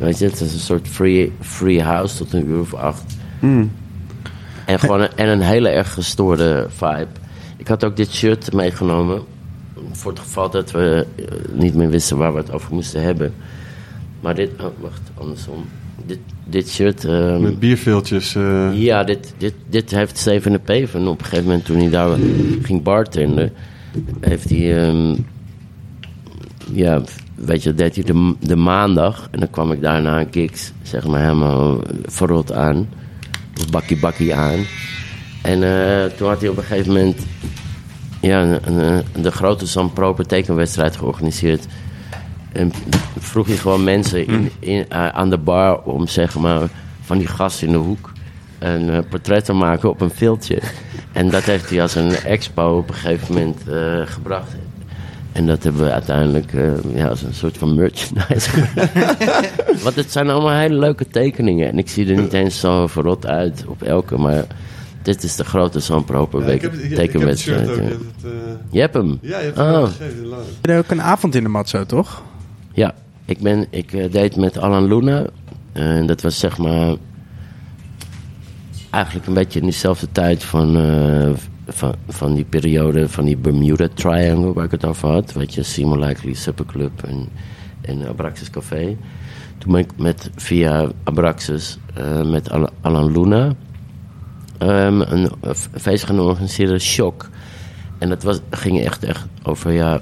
Weet 0.00 0.18
je, 0.18 0.24
het 0.24 0.40
is 0.40 0.52
een 0.52 0.58
soort 0.58 0.88
free, 0.88 1.32
free 1.40 1.82
house 1.82 2.16
tot 2.16 2.32
een 2.32 2.46
uur 2.48 2.60
of 2.60 2.74
acht. 2.74 3.16
En 4.66 4.78
gewoon 4.78 5.00
een, 5.00 5.16
en 5.16 5.28
een 5.28 5.40
hele 5.40 5.68
erg 5.68 5.92
gestoorde 5.92 6.66
vibe. 6.68 7.06
Ik 7.56 7.68
had 7.68 7.84
ook 7.84 7.96
dit 7.96 8.10
shirt 8.12 8.52
meegenomen. 8.52 9.22
Voor 9.92 10.10
het 10.10 10.20
geval 10.20 10.50
dat 10.50 10.70
we 10.70 11.06
eh, 11.16 11.24
niet 11.52 11.74
meer 11.74 11.90
wisten 11.90 12.16
waar 12.16 12.32
we 12.32 12.38
het 12.38 12.52
over 12.52 12.74
moesten 12.74 13.02
hebben. 13.02 13.34
Maar 14.20 14.34
dit, 14.34 14.50
oh, 14.60 14.66
wacht, 14.80 15.00
andersom. 15.14 15.64
Dit, 16.06 16.18
dit 16.44 16.68
shirt. 16.68 17.04
ehm, 17.04 17.40
Met 17.42 17.58
bierveeltjes. 17.58 18.34
eh, 18.34 18.68
ja, 18.82 19.04
dit, 19.04 19.34
dit, 19.38 19.54
dit 19.68 19.90
heeft 19.90 20.18
Steven 20.18 20.52
de 20.52 20.58
Peven 20.58 21.06
op 21.06 21.18
een 21.18 21.24
gegeven 21.24 21.44
moment 21.44 21.64
toen 21.64 21.78
hij 21.78 21.90
daar 21.90 22.16
ging 22.62 22.82
bartenden. 22.82 23.52
Heeft 24.20 24.48
hij, 24.50 24.86
ehm, 24.88 25.14
ja, 26.72 27.02
weet 27.44 27.62
je, 27.62 27.74
deed 27.74 27.94
hij 27.94 28.04
de, 28.04 28.34
de 28.40 28.56
maandag. 28.56 29.28
En 29.30 29.38
dan 29.40 29.50
kwam 29.50 29.72
ik 29.72 29.80
daarna 29.80 30.20
een 30.20 30.28
gigs, 30.30 30.72
zeg 30.82 31.06
maar, 31.06 31.20
helemaal 31.20 31.78
verrot 32.04 32.52
aan. 32.52 32.88
Of 33.60 33.70
bakkie 33.70 33.98
bakkie 33.98 34.34
aan. 34.34 34.58
En 35.42 35.62
eh, 35.62 36.04
toen 36.16 36.28
had 36.28 36.40
hij 36.40 36.48
op 36.50 36.56
een 36.56 36.62
gegeven 36.62 36.92
moment 36.92 37.18
ja, 38.20 38.42
een, 38.42 38.78
een- 38.78 39.04
de 39.22 39.30
grote 39.30 39.66
Sam 39.66 39.92
Proper 39.92 40.26
tekenwedstrijd 40.26 40.96
georganiseerd. 40.96 41.66
En 42.52 42.72
vroeg 43.18 43.46
hij 43.46 43.56
gewoon 43.56 43.84
mensen 43.84 44.26
in, 44.26 44.50
in, 44.58 44.88
eh, 44.88 45.08
aan 45.08 45.30
de 45.30 45.38
bar 45.38 45.80
om 45.82 46.06
zeg 46.06 46.34
maar 46.38 46.68
van 47.00 47.18
die 47.18 47.26
gasten 47.26 47.66
in 47.66 47.72
de 47.72 47.78
hoek 47.78 48.12
een 48.58 48.90
eh, 48.90 48.98
portret 49.10 49.44
te 49.44 49.52
maken 49.52 49.90
op 49.90 50.00
een 50.00 50.10
filtje. 50.10 50.58
En 51.12 51.30
dat 51.30 51.42
heeft 51.42 51.70
hij 51.70 51.82
als 51.82 51.94
een 51.94 52.14
expo 52.14 52.76
op 52.78 52.88
een 52.88 52.94
gegeven 52.94 53.34
moment 53.34 53.60
gebracht. 54.10 54.52
En 55.32 55.46
dat 55.46 55.62
hebben 55.62 55.84
we 55.84 55.92
uiteindelijk 55.92 56.52
eh, 56.52 56.94
ja, 56.94 57.06
als 57.08 57.22
een 57.22 57.34
soort 57.34 57.58
van 57.58 57.74
merchandise. 57.74 58.50
Want 59.84 59.94
het 59.96 60.12
zijn 60.12 60.30
allemaal 60.30 60.58
hele 60.58 60.78
leuke 60.78 61.06
tekeningen. 61.08 61.68
En 61.68 61.78
ik 61.78 61.88
zie 61.88 62.08
er 62.14 62.20
niet 62.20 62.32
eens 62.32 62.60
zo 62.60 62.86
verrot 62.86 63.26
uit 63.26 63.64
op 63.66 63.82
elke, 63.82 64.18
maar 64.18 64.44
dit 65.02 65.22
is 65.22 65.36
de 65.36 65.44
grote 65.44 65.80
Zandproper 65.80 66.40
ja, 66.40 66.46
week 66.46 66.54
ik 66.56 66.62
heb, 66.62 66.72
heb 66.72 66.80
het 66.80 66.88
shirt 66.90 66.96
tekenwedstrijd. 66.96 67.68
ook. 67.68 67.76
ja. 67.76 67.82
je 67.82 67.88
hebt 67.88 68.04
het, 68.22 68.24
eh, 68.24 68.30
Je 68.70 68.80
hebt 68.80 68.94
hem? 68.94 69.18
ja, 69.20 69.38
je 69.38 69.44
hebt 69.44 69.58
Oh. 69.58 69.82
het 69.82 69.92
gegeven. 69.92 70.26
laat. 70.26 70.44
Je 70.62 70.76
ook 70.76 70.90
een 70.90 71.02
avond 71.02 71.34
in 71.34 71.42
de 71.42 71.48
mat 71.48 71.68
zo, 71.68 71.86
toch? 71.86 72.22
Ja, 72.72 72.94
ik, 73.24 73.38
ben, 73.38 73.66
ik 73.70 73.92
eh, 73.92 74.12
deed 74.12 74.36
met 74.36 74.58
Alan 74.58 74.86
Luna. 74.86 75.26
En 75.72 76.06
dat 76.06 76.20
was 76.20 76.38
zeg 76.38 76.58
maar. 76.58 76.94
Eigenlijk 78.90 79.26
een 79.26 79.34
beetje 79.34 79.58
in 79.58 79.64
diezelfde 79.64 80.06
tijd 80.12 80.44
van, 80.44 80.76
eh, 80.76 81.30
van, 81.72 81.94
van 82.08 82.34
die 82.34 82.44
periode 82.44 83.08
van 83.08 83.24
die 83.24 83.36
Bermuda 83.36 83.88
Triangle 83.94 84.52
waar 84.52 84.64
ik 84.64 84.70
het 84.70 84.84
over 84.84 85.08
had. 85.08 85.32
Weet 85.32 85.54
je, 85.54 85.62
Simon 85.62 85.98
Likely 86.04 86.34
Superclub 86.34 87.02
en, 87.02 87.28
en 87.80 88.08
Abraxas 88.08 88.50
Café. 88.50 88.96
Toen 89.58 89.72
ben 89.72 89.80
ik 89.80 89.90
met, 89.96 90.30
via 90.36 90.90
Abraxas 91.04 91.78
eh, 91.94 92.22
met 92.30 92.50
Al- 92.50 92.70
Alan 92.80 93.12
Luna 93.12 93.54
ehm, 94.58 95.00
een 95.00 95.30
feest 95.74 96.04
gaan 96.04 96.20
organiseren, 96.20 96.80
Shock. 96.80 97.28
En 97.98 98.08
dat 98.08 98.22
was, 98.22 98.40
ging 98.50 98.80
echt, 98.80 99.04
echt 99.04 99.26
over 99.42 99.72
ja, 99.72 100.00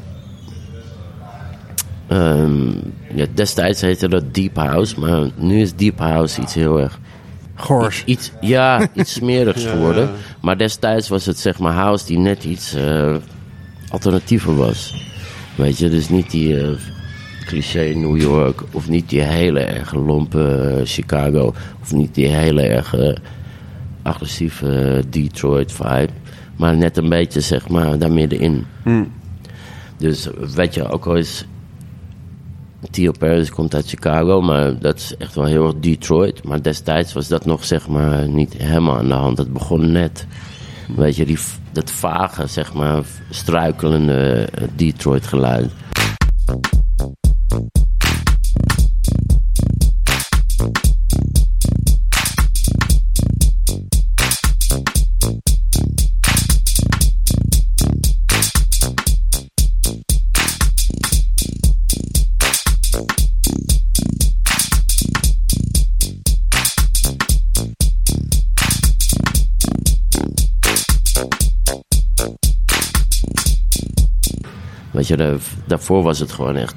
Ehm, 2.08 2.70
ja, 3.14 3.26
destijds 3.34 3.80
heette 3.80 4.08
dat 4.08 4.34
Deep 4.34 4.56
House, 4.56 5.00
maar 5.00 5.30
nu 5.36 5.60
is 5.60 5.74
Deep 5.74 5.98
House 5.98 6.40
iets 6.40 6.54
heel 6.54 6.80
erg. 6.80 6.98
Goors. 7.58 8.02
Iets, 8.04 8.32
ja, 8.40 8.88
iets 8.94 9.12
smerigs 9.20 9.62
Ja, 9.62 9.70
geworden. 9.70 10.10
Maar 10.40 10.58
destijds 10.58 11.08
was 11.08 11.26
het 11.26 11.38
zeg 11.38 11.58
maar 11.58 11.72
house 11.72 12.06
die 12.06 12.18
net 12.18 12.44
iets 12.44 12.74
eh, 12.74 13.14
alternatiever 13.88 14.56
was. 14.56 15.06
Weet 15.54 15.78
je, 15.78 15.88
dus 15.88 16.08
niet 16.08 16.30
die 16.30 16.60
eh, 16.60 16.68
cliché 17.46 17.92
New 17.94 18.20
York, 18.20 18.62
of 18.72 18.88
niet 18.88 19.08
die 19.08 19.20
hele 19.20 19.60
erg 19.60 19.94
lompe 19.94 20.74
eh, 20.78 20.86
Chicago, 20.86 21.54
of 21.82 21.92
niet 21.92 22.14
die 22.14 22.26
hele 22.26 22.62
erg 22.62 22.94
agressieve 24.02 25.02
Detroit 25.10 25.72
vibe. 25.72 26.12
Maar 26.56 26.76
net 26.76 26.96
een 26.96 27.08
beetje 27.08 27.40
zeg 27.40 27.68
maar 27.68 27.98
daar 27.98 28.12
middenin. 28.12 28.66
Dus 29.96 30.28
weet 30.54 30.74
je, 30.74 30.88
ook 30.88 31.06
al 31.06 31.14
is 31.14 31.44
Theo 32.90 33.12
Paris 33.18 33.50
komt 33.50 33.74
uit 33.74 33.88
Chicago, 33.88 34.40
maar 34.40 34.78
dat 34.78 34.96
is 34.96 35.16
echt 35.16 35.34
wel 35.34 35.44
heel 35.44 35.80
Detroit. 35.80 36.44
Maar 36.44 36.62
destijds 36.62 37.12
was 37.12 37.28
dat 37.28 37.44
nog 37.44 37.64
zeg 37.64 37.88
maar 37.88 38.28
niet 38.28 38.52
helemaal 38.52 38.96
aan 38.98 39.08
de 39.08 39.14
hand. 39.14 39.38
Het 39.38 39.52
begon 39.52 39.92
net. 39.92 40.26
Weet 40.96 41.16
je, 41.16 41.26
die, 41.26 41.38
dat 41.72 41.90
vage, 41.90 42.46
zeg 42.46 42.74
maar, 42.74 43.02
struikelende 43.30 44.48
eh, 44.54 44.68
Detroit 44.76 45.26
geluid. 45.26 45.70
Weet 74.98 75.06
je, 75.06 75.16
daar- 75.16 75.38
daarvoor 75.64 76.02
was 76.02 76.18
het 76.18 76.32
gewoon 76.32 76.56
echt... 76.56 76.74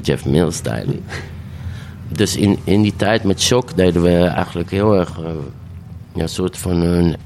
Jeff 0.06 0.24
Mills 0.24 0.56
style. 0.56 0.98
Dus 2.08 2.36
in, 2.36 2.58
in 2.64 2.82
die 2.82 2.96
tijd 2.96 3.24
met 3.24 3.40
Shock 3.40 3.76
deden 3.76 4.02
we 4.02 4.24
eigenlijk 4.24 4.70
heel 4.70 4.98
erg... 4.98 5.18
eh, 5.18 5.30
ja, 6.14 6.22
een 6.22 6.28
soort 6.28 6.58
van 6.58 6.80
een 6.80 7.16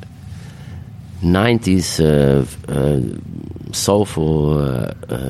90s 1.22 1.98
eh, 1.98 2.38
eh, 2.38 2.44
soulful 3.70 4.60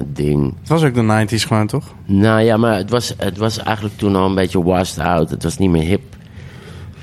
ding. 0.07 0.55
Het 0.61 0.69
was 0.69 0.83
ook 0.85 0.95
de 0.95 1.27
90s 1.27 1.47
gewoon, 1.47 1.67
toch? 1.67 1.95
Nou 2.05 2.41
ja, 2.41 2.57
maar 2.57 2.77
het 2.77 2.91
was, 2.91 3.15
het 3.19 3.37
was 3.37 3.59
eigenlijk 3.59 3.97
toen 3.97 4.17
al 4.17 4.27
een 4.27 4.35
beetje 4.35 4.63
washed 4.63 4.99
out. 4.99 5.31
Het 5.31 5.43
was 5.43 5.59
niet 5.59 5.71
meer 5.71 5.83
hip. 5.87 6.03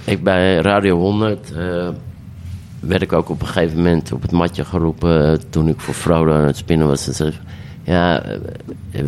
Ik 0.05 0.23
bij 0.23 0.55
Radio 0.55 0.97
100 0.97 1.51
eh, 1.53 1.89
werd 2.87 3.01
ik 3.01 3.13
ook 3.13 3.29
op 3.29 3.41
een 3.41 3.47
gegeven 3.47 3.77
moment 3.77 4.11
op 4.11 4.21
het 4.21 4.31
matje 4.31 4.65
geroepen... 4.65 5.31
eh, 5.31 5.37
toen 5.49 5.67
ik 5.67 5.79
voor 5.79 5.93
Frodo 5.93 6.33
aan 6.33 6.45
het 6.45 6.57
spinnen 6.57 6.87
was. 6.87 7.07
En 7.07 7.13
zei, 7.13 7.33
ja, 7.83 8.21
eh, 8.21 8.35
eh, 8.91 9.05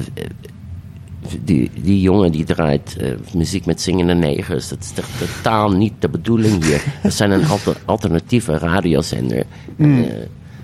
die, 1.43 1.71
die 1.81 2.01
jongen 2.01 2.31
die 2.31 2.43
draait 2.45 2.97
muziek 3.33 3.65
met 3.65 3.81
zingende 3.81 4.13
negers... 4.13 4.67
dat 4.67 4.79
is 4.79 4.91
toch 4.91 5.05
totaal 5.19 5.71
niet 5.71 5.93
de 5.99 6.09
bedoeling 6.09 6.63
hier. 6.63 6.83
We 7.03 7.09
zijn 7.09 7.31
een 7.31 7.45
alter- 7.47 7.77
alternatieve 7.85 8.57
radiozender. 8.57 9.45
Eh, 9.77 9.87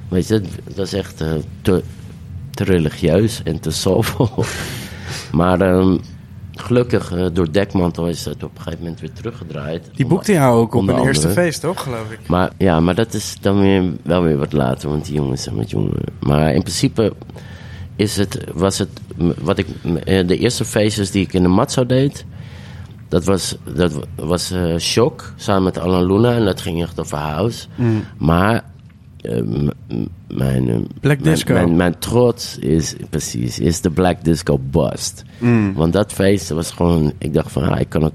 weet 0.08 0.28
je, 0.28 0.42
dat 0.76 0.86
is 0.86 0.94
echt 0.94 1.18
te, 1.62 1.84
te 2.52 2.64
religieus 2.64 3.42
en 3.44 3.60
te 3.60 3.72
soulful. 3.72 4.46
maar 5.32 5.62
ehm, 5.62 5.98
gelukkig 6.62 7.12
eh, 7.12 7.26
door 7.34 7.52
Dekmantel 7.52 8.08
is 8.08 8.26
het 8.26 8.44
op 8.44 8.56
een 8.56 8.62
gegeven 8.62 8.80
moment 8.80 9.00
weer 9.00 9.14
teruggedraaid. 9.14 9.90
Die 9.96 10.06
boekte 10.06 10.32
jou 10.32 10.60
ook 10.60 10.74
op 10.74 10.88
een 10.88 11.06
eerste 11.06 11.30
feest, 11.30 11.62
toch, 11.62 11.84
geloof 11.84 12.12
ik? 12.12 12.20
Maar 12.28 12.52
ja, 12.58 12.80
maar 12.80 12.96
dat 12.96 13.14
is 13.14 13.36
dan 13.42 13.60
weer, 13.60 13.84
wel 14.04 14.24
weer 14.24 14.38
wat 14.38 14.54
later, 14.54 14.90
want 14.90 15.06
die 15.06 15.14
jongens 15.14 15.44
zijn 15.44 15.56
met 15.56 15.70
jongeren. 15.70 16.04
Maar 16.20 16.54
in 16.54 16.62
principe 16.62 17.14
is 17.96 18.18
het, 18.18 18.44
was 18.54 18.78
het, 18.78 18.90
wat 19.42 19.58
ik, 19.58 19.68
eh, 20.04 20.28
de 20.28 20.38
eerste 20.38 20.66
feestjes 20.66 21.12
die 21.12 21.24
ik 21.24 21.34
in 21.34 21.44
de 21.44 21.50
Matzo 21.50 21.86
deed, 21.86 22.26
dat 23.12 23.26
was, 23.26 23.58
dat 23.76 24.08
was 24.16 24.52
eh 24.52 24.78
Shock 24.78 25.34
samen 25.36 25.64
met 25.64 25.78
Alan 25.78 26.06
Luna 26.06 26.36
en 26.36 26.46
dat 26.46 26.62
ging 26.62 26.82
echt 26.82 27.00
over 27.00 27.18
house. 27.18 27.68
Maar 28.18 28.64
eh, 29.22 29.42
mijn, 30.28 30.70
eh, 30.70 30.76
Black 31.00 31.20
mijn- 31.20 31.34
disco. 31.34 31.54
Mijn, 31.54 31.76
mijn 31.76 31.98
trots 32.00 32.58
is, 32.58 32.96
precies, 33.10 33.60
is 33.60 33.82
de 33.82 33.90
Black 33.90 34.24
Disco 34.24 34.60
Bust. 34.72 35.24
Want 35.76 35.94
dat 35.94 36.12
feest 36.14 36.50
was 36.50 36.72
gewoon, 36.72 37.12
ik 37.18 37.34
dacht 37.34 37.52
van, 37.52 37.64
ah, 37.64 37.80
ik 37.80 37.90
kan 37.90 38.04
ook 38.04 38.12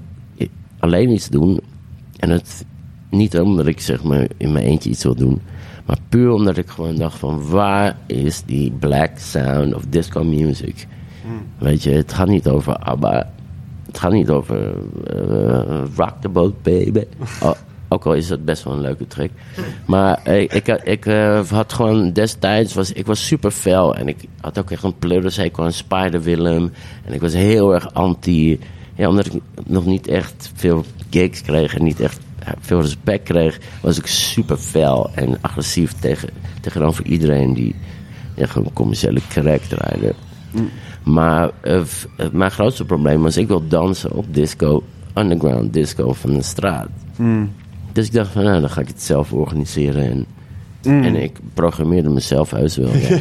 alleen 0.79 1.09
iets 1.09 1.29
doen. 1.29 1.59
En 2.19 2.29
het 2.29 2.65
niet 3.09 3.39
omdat 3.39 3.67
ik 3.67 3.79
zeg 3.79 4.03
maar 4.03 4.27
in 4.37 4.51
mijn 4.51 4.65
eentje 4.65 4.89
iets 4.89 5.03
wil 5.03 5.15
doen. 5.15 5.41
Maar 5.85 5.97
puur 6.09 6.31
omdat 6.31 6.57
ik 6.57 6.67
gewoon 6.69 6.95
dacht 6.95 7.17
van, 7.17 7.47
waar 7.49 7.97
is 8.05 8.43
die 8.45 8.71
black 8.71 9.11
sound 9.17 9.73
of 9.73 9.83
disco 9.89 10.23
music? 10.23 10.87
Weet 11.57 11.83
je, 11.83 11.89
het 11.91 12.13
gaat 12.13 12.27
niet 12.27 12.47
over 12.47 12.75
ABBA. 12.77 13.29
Het 13.85 13.99
gaat 13.99 14.11
niet 14.11 14.29
over 14.29 14.73
eh, 15.07 15.83
Rock 15.95 16.13
the 16.21 16.29
Boat 16.29 16.61
Baby. 16.61 17.03
Ook 17.87 18.05
al 18.05 18.13
is 18.13 18.27
dat 18.27 18.45
best 18.45 18.63
wel 18.63 18.73
een 18.73 18.81
leuke 18.81 19.07
track. 19.07 19.29
Maar 19.85 20.31
ik, 20.33 20.53
ik, 20.53 20.67
ik 20.67 21.05
eh, 21.05 21.49
had 21.49 21.73
gewoon 21.73 22.11
destijds, 22.11 22.73
was, 22.73 22.91
ik 22.91 23.05
was 23.05 23.25
super 23.25 23.51
fel. 23.51 23.95
En 23.95 24.07
ik 24.07 24.17
had 24.41 24.59
ook 24.59 24.71
echt 24.71 24.83
een 24.83 24.97
pleurishekel 24.99 25.63
aan 25.63 25.71
Spider-Willem. 25.71 26.71
En 27.05 27.13
ik 27.13 27.21
was 27.21 27.33
heel 27.33 27.73
erg 27.73 27.93
anti. 27.93 28.59
Ja, 28.95 29.07
omdat 29.07 29.25
ik 29.25 29.41
nog 29.65 29.85
niet 29.85 30.07
echt 30.07 30.51
veel 30.55 30.85
gigs 31.09 31.41
kreeg 31.41 31.75
en 31.75 31.83
niet 31.83 31.99
echt 31.99 32.19
veel 32.59 32.81
respect 32.81 33.23
kreeg, 33.23 33.59
was 33.81 33.97
ik 33.97 34.07
super 34.07 34.57
fel 34.57 35.09
en 35.13 35.37
agressief 35.41 35.93
tegen, 35.93 36.29
tegenover 36.61 37.05
iedereen 37.05 37.53
die 37.53 37.75
ja, 38.35 38.45
gewoon 38.45 38.73
commerciële 38.73 39.21
crack 39.29 39.61
draaide. 39.61 40.13
Maar 41.03 41.51
eh, 41.61 41.77
eh, 42.17 42.29
mijn 42.31 42.51
grootste 42.51 42.85
probleem 42.85 43.21
was, 43.21 43.37
ik 43.37 43.47
wil 43.47 43.67
dansen 43.67 44.11
op 44.11 44.25
disco, 44.33 44.83
underground 45.15 45.73
disco 45.73 46.13
van 46.13 46.33
de 46.33 46.43
straat. 46.43 46.89
Dus 47.97 48.05
ik 48.05 48.13
dacht 48.13 48.31
van, 48.31 48.43
nou, 48.43 48.59
dan 48.59 48.69
ga 48.69 48.81
ik 48.81 48.87
het 48.87 49.01
zelf 49.01 49.33
organiseren. 49.33 50.25
En, 50.81 51.03
en 51.03 51.15
ik 51.15 51.39
programmeerde 51.53 52.09
mezelf 52.09 52.51
heus 52.51 52.77
wel, 52.77 52.95
ja. 52.95 53.19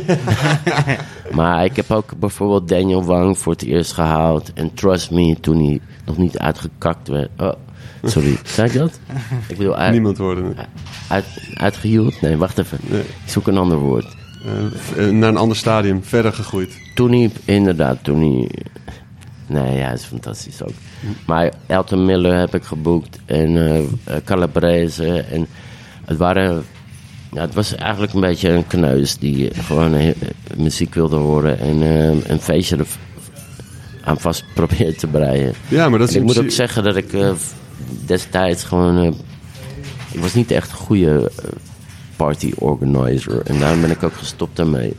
maar 1.37 1.65
ik 1.65 1.77
heb 1.77 1.91
ook 1.91 2.19
bijvoorbeeld 2.19 2.69
Daniel 2.69 3.05
Wang 3.05 3.39
voor 3.39 3.53
het 3.53 3.63
eerst 3.63 3.93
gehaald. 3.93 4.53
En 4.53 4.75
Trust 4.75 5.11
Me, 5.11 5.37
toen 5.41 5.65
hij 5.65 5.81
nog 6.05 6.17
niet 6.17 6.39
uitgekakt 6.39 7.09
werd. 7.09 7.31
Oh, 7.37 7.53
sorry, 8.03 8.39
zei 8.57 8.69
ik 8.69 8.75
dat? 8.75 9.01
Ik 9.49 9.57
bedoel, 9.57 9.77
uit, 9.77 9.93
Niemand 9.93 10.19
het. 10.19 10.39
uit, 11.09 11.25
uitgehield? 11.55 12.21
Nee, 12.21 12.37
wacht 12.37 12.59
even. 12.59 12.79
Nee. 12.83 13.01
Ik 13.01 13.09
zoek 13.31 13.47
een 13.47 13.59
ander 13.59 13.79
woord. 13.79 14.17
Eh, 14.45 15.07
eh, 15.07 15.13
naar 15.13 15.29
een 15.29 15.37
ander 15.37 15.57
stadium, 15.57 16.03
verder 16.05 16.33
gegroeid. 16.33 16.79
Toen 16.95 17.13
hij, 17.13 17.31
inderdaad, 17.45 17.99
toen 18.03 18.21
hij... 18.21 18.51
Nee, 19.47 19.77
ja, 19.77 19.85
hij 19.85 19.95
is 19.95 20.05
fantastisch 20.05 20.63
ook. 20.63 20.73
Maar 21.27 21.53
Elton 21.67 22.05
Miller 22.05 22.39
heb 22.39 22.55
ik 22.55 22.63
geboekt 22.63 23.19
en 23.25 23.57
eh, 24.05 24.17
Calabrese. 24.25 25.21
En 25.21 25.47
het 26.05 26.17
waren... 26.17 26.65
Ja, 27.33 27.41
het 27.41 27.55
was 27.55 27.75
eigenlijk 27.75 28.13
een 28.13 28.21
beetje 28.21 28.49
een 28.49 28.67
kneus 28.67 29.19
die 29.19 29.55
gewoon 29.55 29.95
eh, 29.95 30.15
muziek 30.57 30.95
wilde 30.95 31.17
horen 31.17 31.59
en 31.59 31.81
een 32.31 32.41
feestje 32.41 32.77
aan 34.05 34.21
vast 34.21 34.45
probeerde 34.55 34.95
te 34.95 35.07
breien. 35.07 35.53
Ja, 35.69 35.89
maar 35.89 35.99
dat 35.99 36.09
is 36.09 36.15
En 36.15 36.21
ik 36.21 36.27
moet 36.27 36.39
ook 36.39 36.51
zeggen 36.51 36.85
dat 36.85 36.97
ik 36.97 37.17
destijds 38.07 38.65
gewoon... 38.65 39.17
ik 40.13 40.21
was 40.21 40.35
niet 40.35 40.51
echt 40.51 40.71
een 40.71 40.77
goede 40.77 41.31
party 42.17 42.53
organizer. 42.59 43.43
En 43.45 43.59
daarom 43.59 43.81
ben 43.81 43.91
ik 43.91 44.03
ook 44.03 44.17
gestopt 44.17 44.57
daarmee. 44.57 44.95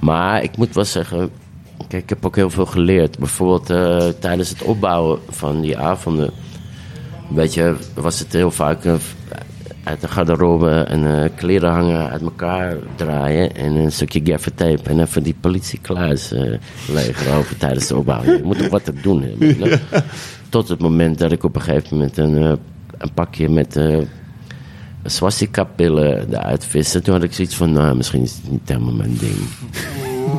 Maar 0.00 0.42
ik 0.42 0.56
moet 0.56 0.74
wel 0.74 0.84
zeggen... 0.84 1.30
Kijk, 1.88 2.02
ik 2.02 2.08
heb 2.08 2.26
ook 2.26 2.36
heel 2.36 2.50
veel 2.50 2.66
geleerd. 2.66 3.18
Bijvoorbeeld 3.18 3.70
eh, 3.70 4.08
tijdens 4.20 4.48
het 4.48 4.62
opbouwen 4.62 5.18
van 5.28 5.60
die 5.60 5.78
avonden... 5.78 6.30
Weet 7.28 7.54
je, 7.54 7.76
was 7.94 8.18
het 8.18 8.32
heel 8.32 8.50
vaak... 8.50 8.84
eh, 8.84 8.94
uit 9.88 10.00
de 10.00 10.08
garderobe 10.08 10.70
en 10.70 11.22
eh, 11.22 11.30
kleren 11.34 11.70
hangen 11.70 12.10
uit 12.10 12.22
elkaar 12.22 12.76
draaien. 12.96 13.56
En 13.56 13.74
een 13.74 13.92
stukje 13.92 14.20
gaffer 14.24 14.54
tape. 14.54 14.90
En 14.90 15.00
even 15.00 15.22
die 15.22 15.36
politiekluis 15.40 16.32
eh 16.32 16.58
leegroven 16.88 17.58
tijdens 17.58 17.86
de 17.86 17.96
opbouw. 17.96 18.24
Je 18.24 18.40
moet 18.44 18.58
toch 18.58 18.68
wat 18.68 18.84
te 18.84 18.92
doen 19.02 19.22
hebben. 19.22 19.80
Tot 20.48 20.68
het 20.68 20.80
moment 20.80 21.18
dat 21.18 21.32
ik 21.32 21.44
op 21.44 21.54
een 21.54 21.62
gegeven 21.62 21.96
moment 21.96 22.16
een, 22.16 22.36
een 22.98 23.12
pakje 23.14 23.48
met 23.48 23.76
eh 23.76 23.98
swastika-pillen 25.04 26.34
eruit 26.34 26.64
viste. 26.64 27.00
Toen 27.00 27.14
had 27.14 27.22
ik 27.22 27.32
zoiets 27.32 27.56
van, 27.56 27.72
nou, 27.72 27.96
misschien 27.96 28.22
is 28.22 28.32
het 28.42 28.50
niet 28.50 28.68
helemaal 28.68 28.94
mijn 28.94 29.16
ding. 29.18 29.36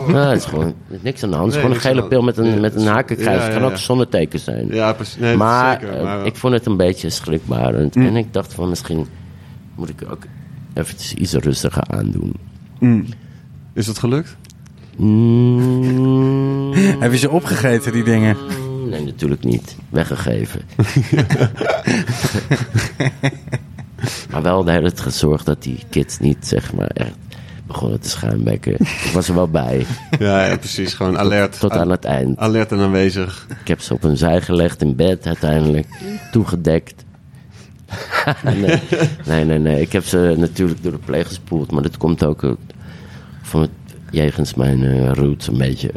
Nou, 0.08 0.30
het 0.30 0.38
is 0.40 0.46
gewoon 0.46 0.74
niks 1.02 1.24
aan 1.24 1.30
de 1.30 1.36
hand. 1.36 1.48
Het 1.48 1.56
is 1.56 1.62
gewoon 1.62 1.76
een 1.76 1.82
gele 1.82 2.04
pil 2.08 2.22
met 2.22 2.38
een, 2.38 2.60
met 2.62 2.76
een 2.76 2.88
hakenkruis. 2.88 3.44
Het 3.44 3.54
kan 3.54 3.64
ook 3.64 3.78
zonneteken 3.78 4.40
zijn. 4.40 4.68
Ja, 4.74 4.94
precies. 4.94 5.18
Nee, 5.18 5.36
maar 5.38 5.80
zeker. 5.80 5.96
eh, 5.96 6.04
Maar, 6.04 6.26
ik 6.26 6.36
vond 6.36 6.54
het 6.54 6.66
een 6.66 6.78
beetje 6.78 7.10
schrikbarend. 7.10 7.96
En 7.96 8.16
ik 8.16 8.34
dacht 8.34 8.54
van, 8.54 8.70
misschien 8.70 9.06
moet 9.76 9.90
ik 9.90 10.04
ook 10.12 10.24
eventjes 10.74 11.14
iets 11.14 11.34
rustiger 11.34 11.84
aandoen. 11.88 12.34
is 13.74 13.86
dat 13.86 14.00
gelukt? 14.00 14.36
Mm, 14.98 16.74
Heb 17.04 17.12
je 17.12 17.18
ze 17.18 17.30
opgegeten, 17.30 17.92
die 17.92 18.04
dingen? 18.04 18.38
nee, 18.90 19.06
natuurlijk 19.06 19.44
niet. 19.44 19.76
Weggegeven. 19.90 20.62
maar 24.32 24.42
wel 24.42 24.66
hele 24.66 24.88
tijd 24.88 25.00
gezorgd 25.02 25.46
dat 25.46 25.64
die 25.64 25.80
kids 25.90 26.20
niet, 26.20 26.48
zeg 26.48 26.74
maar, 26.74 26.88
echt 26.88 27.16
begonnen 27.70 28.00
te 28.00 28.10
schuimbekken. 28.10 28.74
Ik 28.74 29.12
was 29.14 29.28
er 29.28 29.36
wel 29.36 29.48
bij, 29.50 29.86
Ja, 30.20 30.46
ja 30.46 30.58
precies. 30.58 30.94
Gewoon 30.94 31.18
alert. 31.18 31.60
tot 31.60 31.72
aan 31.72 31.90
het 31.90 32.06
eind. 32.06 32.38
Alert 32.38 32.72
en 32.72 32.80
aanwezig. 32.80 33.48
Ik 33.62 33.68
heb 33.68 33.82
ze 33.82 33.94
op 33.94 34.04
een 34.04 34.18
zij 34.18 34.42
gelegd 34.42 34.82
in 34.82 34.96
bed 34.96 35.26
uiteindelijk. 35.26 35.88
Toegedekt. 36.32 37.06
nee, 38.44 38.80
nee, 39.26 39.46
nee, 39.46 39.60
nee. 39.60 39.82
Ik 39.82 39.92
heb 39.92 40.04
ze 40.04 40.36
natuurlijk 40.38 40.84
door 40.84 40.92
de 40.92 40.98
pleeg 40.98 41.28
gespoeld. 41.28 41.72
Maar 41.72 41.84
dat 41.84 41.98
komt 41.98 42.24
ook 42.24 42.56
van 43.42 43.62
het, 43.62 43.72
jegens 44.12 44.54
mijn 44.54 44.84
eh, 44.84 45.12
roots 45.12 45.48
een 45.48 45.58
beetje 45.58 45.92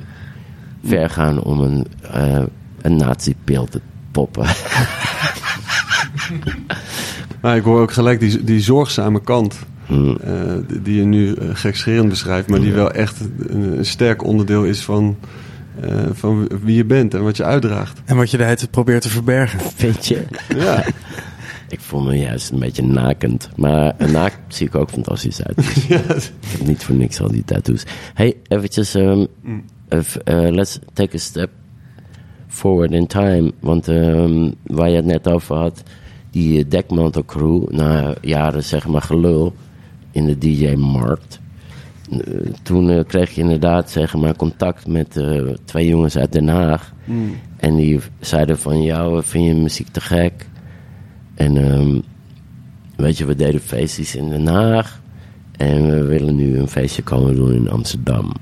ver 0.84 1.10
gaan 1.10 1.42
om 1.42 1.60
een, 1.60 1.86
eh 2.12 2.42
een 2.82 2.96
nazi-pil 2.96 3.64
te 3.64 3.80
poppen. 4.10 4.46
Maar 7.40 7.56
ik 7.56 7.62
hoor 7.62 7.80
ook 7.80 7.92
gelijk 7.92 8.20
die, 8.20 8.44
die 8.44 8.60
zorgzame 8.60 9.20
kant. 9.20 9.58
Hmm. 9.86 10.16
eh, 10.16 10.32
die- 10.82 10.96
je 10.96 11.04
nu 11.04 11.34
eh, 11.34 11.48
gekscherend 11.52 12.08
beschrijft. 12.08 12.48
Maar 12.48 12.60
die 12.60 12.72
wel 12.72 12.90
echt 12.90 13.20
een, 13.48 13.78
een 13.78 13.84
sterk 13.84 14.24
onderdeel 14.24 14.64
is 14.64 14.80
van, 14.84 15.16
eh, 15.80 15.90
van 16.12 16.48
wie 16.62 16.76
je 16.76 16.84
bent 16.84 17.14
en 17.14 17.22
wat 17.22 17.36
je 17.36 17.44
uitdraagt. 17.44 18.00
En 18.04 18.16
wat 18.16 18.30
je 18.30 18.36
de 18.36 18.44
hele 18.44 18.56
tijd 18.56 18.70
probeert 18.70 19.02
te 19.02 19.08
verbergen. 19.08 19.60
Vind 19.74 20.06
je? 20.06 20.22
Ja, 20.56 20.84
Ik 21.68 21.80
voel 21.80 22.02
me 22.02 22.18
juist 22.18 22.50
een 22.50 22.58
beetje 22.58 22.82
nakend. 22.82 23.48
Maar 23.56 23.94
naakt 24.10 24.38
zie 24.48 24.66
ik 24.66 24.74
ook 24.74 24.90
fantastisch 24.90 25.42
uit. 25.42 25.56
Dus. 26.08 26.26
Ik 26.40 26.48
heb 26.58 26.66
niet 26.66 26.84
voor 26.84 26.94
niks 26.94 27.20
al 27.20 27.28
die 27.30 27.44
tattoos. 27.44 27.84
Hey, 28.14 28.34
eventjes, 28.48 28.94
um, 28.94 29.26
if, 29.88 30.18
uh, 30.24 30.50
let's 30.50 30.78
take 30.92 31.14
a 31.16 31.18
step 31.18 31.50
forward 32.48 32.90
in 32.90 33.06
time. 33.06 33.52
Want 33.60 33.86
um, 33.88 34.54
waar 34.66 34.88
je 34.88 34.96
het 34.96 35.04
net 35.04 35.28
over 35.28 35.56
had, 35.56 35.82
die 36.30 36.58
uh, 36.58 36.64
dekmantel 36.68 37.24
crew, 37.24 37.68
na 37.70 38.14
jaren 38.20 38.64
zeg 38.64 38.86
maar 38.86 39.02
gelul 39.02 39.54
in 40.12 40.24
de 40.24 40.38
DJ-markt. 40.38 41.40
Uh, 42.10 42.52
toen 42.62 42.90
uh, 42.90 43.00
kreeg 43.06 43.30
je 43.30 43.40
inderdaad 43.40 43.90
zeg 43.90 44.14
maar 44.14 44.36
contact 44.36 44.86
met 44.86 45.16
uh, 45.16 45.50
twee 45.64 45.88
jongens 45.88 46.16
uit 46.16 46.32
Den 46.32 46.48
Haag. 46.48 46.92
En 47.56 47.76
die 47.76 48.00
zeiden 48.20 48.58
van, 48.58 48.82
jou 48.82 49.22
vind 49.24 49.44
je 49.44 49.54
muziek 49.54 49.88
te 49.88 50.00
gek? 50.00 50.46
En 51.34 51.56
um, 51.56 52.02
weet 52.96 53.18
je, 53.18 53.24
we 53.26 53.36
deden 53.36 53.60
feestjes 53.60 54.14
in 54.14 54.28
Den 54.28 54.46
Haag. 54.46 55.00
En 55.56 55.90
we 55.90 56.02
willen 56.02 56.36
nu 56.36 56.58
een 56.58 56.68
feestje 56.68 57.02
komen 57.02 57.34
doen 57.34 57.52
in 57.52 57.70
Amsterdam. 57.70 58.32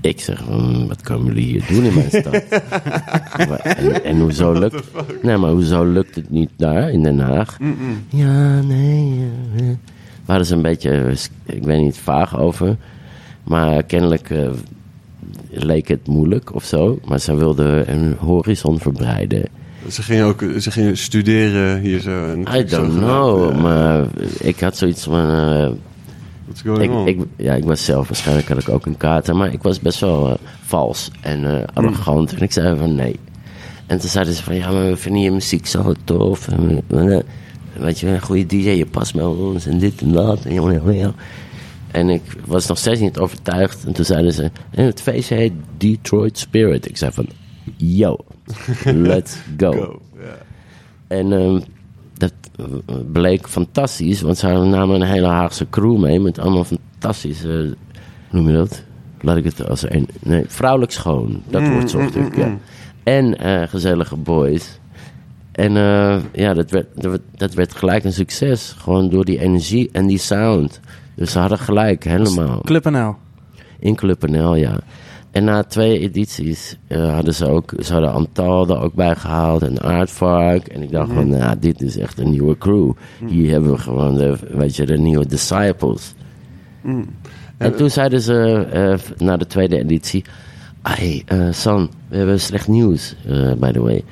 Ik 0.00 0.20
zeg, 0.20 0.40
hm, 0.40 0.86
wat 0.86 1.02
komen 1.02 1.26
jullie 1.26 1.44
hier 1.44 1.64
doen 1.68 1.84
in 1.84 1.94
mijn 1.94 2.10
stad? 2.10 2.34
En, 3.62 4.04
en 4.04 4.20
hoezo 4.20 4.52
lukt 4.52 4.84
Nee, 5.22 5.36
maar 5.36 5.50
hoezo 5.50 5.84
lukt 5.84 6.14
het 6.14 6.30
niet 6.30 6.50
daar 6.56 6.90
in 6.90 7.02
Den 7.02 7.18
Haag? 7.18 7.58
Ja, 8.08 8.60
nee. 8.60 9.30
ja. 9.56 9.76
Waren 10.28 10.46
ze 10.46 10.54
een 10.54 10.62
beetje, 10.62 10.90
eh, 10.90 11.54
ik 11.56 11.62
weet 11.62 11.80
niet, 11.80 11.98
vaag 11.98 12.38
over. 12.38 12.76
Maar 13.44 13.82
kennelijk 13.82 14.30
eh, 14.30 14.48
leek 15.50 15.88
het 15.88 16.06
moeilijk 16.06 16.54
of 16.54 16.64
zo. 16.64 16.98
Maar 17.04 17.18
ze 17.20 17.34
wilden 17.34 17.92
een 17.92 18.16
horizon 18.18 18.78
verbreiden. 18.78 19.44
Ze 19.90 20.02
gingen 20.02 20.24
ook 20.24 20.44
ze 20.58 20.70
gingen 20.70 20.96
studeren 20.96 21.80
hier 21.80 22.00
zo. 22.00 22.24
En 22.26 22.40
I 22.40 22.64
don't 22.64 22.92
know, 22.96 23.44
gedaan. 23.46 23.60
maar 23.62 24.06
ik 24.40 24.60
had 24.60 24.76
zoiets 24.76 25.04
van... 25.04 25.30
eh, 25.30 25.70
What's 26.44 26.62
going 26.62 26.82
Ik, 26.82 26.90
on? 26.90 27.06
ik, 27.06 27.18
ja, 27.36 27.54
ik 27.54 27.64
was 27.64 27.84
zelf, 27.84 28.08
waarschijnlijk 28.08 28.48
had 28.48 28.58
ik 28.58 28.68
ook 28.68 28.86
een 28.86 28.96
kater, 28.96 29.36
maar 29.36 29.52
ik 29.52 29.62
was 29.62 29.80
best 29.80 30.00
wel 30.00 30.28
eh, 30.28 30.34
vals 30.64 31.10
en 31.20 31.44
eh, 31.60 31.64
arrogant. 31.74 32.34
En 32.34 32.42
ik 32.42 32.52
zei 32.52 32.76
van 32.78 32.94
nee. 32.94 33.18
En 33.86 33.98
toen 33.98 34.08
zeiden 34.10 34.34
ze 34.34 34.42
van 34.42 34.54
ja, 34.54 34.70
maar 34.70 34.86
we 34.88 34.96
vinden 34.96 35.22
je 35.22 35.30
muziek 35.30 35.66
zo 35.66 35.94
tof. 36.04 36.48
En, 36.48 36.82
eh, 36.88 37.18
weet 37.78 38.00
je, 38.00 38.06
een 38.06 38.22
goede 38.22 38.46
DJ, 38.46 38.68
je 38.68 38.86
past 38.86 39.14
bij 39.14 39.24
ons 39.24 39.66
en 39.66 39.78
dit 39.78 40.00
en 40.00 40.12
dat. 40.12 40.44
En, 40.44 40.94
ja. 40.94 41.12
en 41.90 42.08
ik 42.08 42.22
was 42.46 42.66
nog 42.66 42.78
steeds 42.78 43.00
niet 43.00 43.18
overtuigd. 43.18 43.84
En 43.84 43.92
toen 43.92 44.04
zeiden 44.04 44.32
ze, 44.32 44.50
en 44.70 44.84
het 44.84 45.00
feestje 45.00 45.34
heet 45.34 45.52
Detroit 45.76 46.38
Spirit. 46.38 46.88
Ik 46.88 46.96
zei 46.96 47.12
van, 47.12 47.28
yo, 47.76 48.16
let's 48.84 49.36
go. 49.56 50.00
En 51.06 51.32
ehm, 51.32 51.60
dat 52.14 52.32
eh, 52.56 52.64
bleek 53.12 53.48
fantastisch, 53.48 54.20
want 54.20 54.38
ze 54.38 54.46
namen 54.46 55.00
een 55.00 55.08
hele 55.08 55.26
Haagse 55.26 55.66
crew 55.70 55.98
mee 55.98 56.20
met 56.20 56.38
allemaal 56.38 56.64
fantastische, 56.64 57.48
hoe 57.48 58.40
noem 58.40 58.48
je 58.48 58.56
dat? 58.56 58.82
Laat 59.20 59.36
ik 59.36 59.44
het 59.44 59.68
als 59.68 59.90
een, 59.90 60.08
nee, 60.22 60.44
vrouwelijk 60.46 60.92
schoon, 60.92 61.42
dat 61.48 61.68
woord 61.68 61.90
zocht 61.90 62.16
ik, 62.16 62.36
ja. 62.36 62.58
En 63.02 63.38
eh, 63.38 63.68
gezellige 63.68 64.16
boys. 64.16 64.78
En 65.58 65.76
eh, 65.76 66.16
ja, 66.32 66.54
dat 66.54 66.70
werd, 66.70 66.86
dat, 66.94 67.10
werd, 67.10 67.22
dat 67.36 67.54
werd 67.54 67.74
gelijk 67.74 68.04
een 68.04 68.12
succes, 68.12 68.74
gewoon 68.78 69.10
door 69.10 69.24
die 69.24 69.40
energie 69.40 69.88
en 69.92 70.06
die 70.06 70.18
sound. 70.18 70.80
Dus 71.14 71.32
ze 71.32 71.38
hadden 71.38 71.58
gelijk, 71.58 72.04
helemaal. 72.04 72.60
Club 72.60 72.84
NL. 72.84 73.16
In 73.78 73.94
Club 73.94 74.28
NL, 74.28 74.54
ja. 74.54 74.80
En 75.30 75.44
na 75.44 75.62
twee 75.62 75.98
edities 75.98 76.76
eh, 76.86 77.14
hadden 77.14 77.34
ze 77.34 77.46
ook, 77.46 77.72
ze 77.78 77.92
hadden 77.92 78.12
Antal 78.12 78.68
er 78.68 78.80
ook 78.80 78.94
bij 78.94 79.14
gehaald 79.14 79.62
en 79.62 79.82
Aardvark. 79.82 80.68
En 80.68 80.82
ik 80.82 80.90
dacht 80.90 81.12
van, 81.12 81.28
nou, 81.28 81.58
dit 81.58 81.82
is 81.82 81.96
echt 81.96 82.18
een 82.18 82.30
nieuwe 82.30 82.58
crew. 82.58 82.92
Hier 83.26 83.50
hebben 83.50 83.70
we 83.70 83.78
gewoon 83.78 84.14
de, 84.16 84.36
weet 84.50 84.76
je, 84.76 84.86
de 84.86 84.98
nieuwe 84.98 85.26
disciples. 85.26 86.14
En 87.56 87.76
toen 87.76 87.90
zeiden 87.90 88.20
ze 88.20 88.66
eh, 88.72 89.16
na 89.16 89.36
de 89.36 89.46
tweede 89.46 89.78
editie, 89.78 90.24
hey, 90.82 91.22
eh 91.26 91.48
San, 91.50 91.90
we 92.08 92.16
hebben 92.16 92.40
slecht 92.40 92.68
nieuws, 92.68 93.16
by 93.58 93.72
the 93.72 93.80
way. 93.80 94.04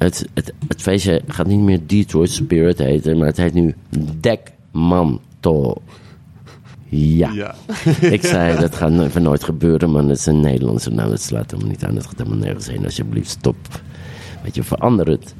Het, 0.00 0.28
het, 0.34 0.52
het 0.68 0.82
feestje 0.82 1.22
gaat 1.26 1.46
niet 1.46 1.60
meer 1.60 1.80
Detroit 1.86 2.30
Spirit 2.30 2.78
heten, 2.78 3.18
maar 3.18 3.26
het 3.26 3.36
heet 3.36 3.54
nu 3.54 3.74
Dek 4.20 4.52
Mantel. 4.70 5.82
Ja. 6.88 7.30
Ja. 7.32 7.54
Ik 8.16 8.24
zei, 8.24 8.60
dat 8.60 8.74
gaat 8.74 9.12
van 9.12 9.22
nooit 9.22 9.44
gebeuren, 9.44 9.90
man. 9.90 10.08
Het 10.08 10.18
is 10.18 10.26
een 10.26 10.40
Nederlandse 10.40 10.90
naam. 10.90 11.10
Dat 11.10 11.20
slaat 11.20 11.50
helemaal 11.50 11.70
niet 11.70 11.84
aan. 11.84 11.94
Dat 11.94 12.06
gaat 12.06 12.18
helemaal 12.18 12.38
nergens 12.38 12.66
heen. 12.66 12.84
Alsjeblieft, 12.84 13.30
stop. 13.30 13.56
Weet 14.42 14.54
je, 14.54 14.62
verander 14.62 15.08
het. 15.08 15.34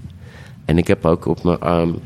En 0.64 0.78
ik 0.78 0.86
heb 0.86 1.04
ook 1.04 1.26
op 1.26 1.42
mijn 1.42 1.58
arm... 1.58 1.98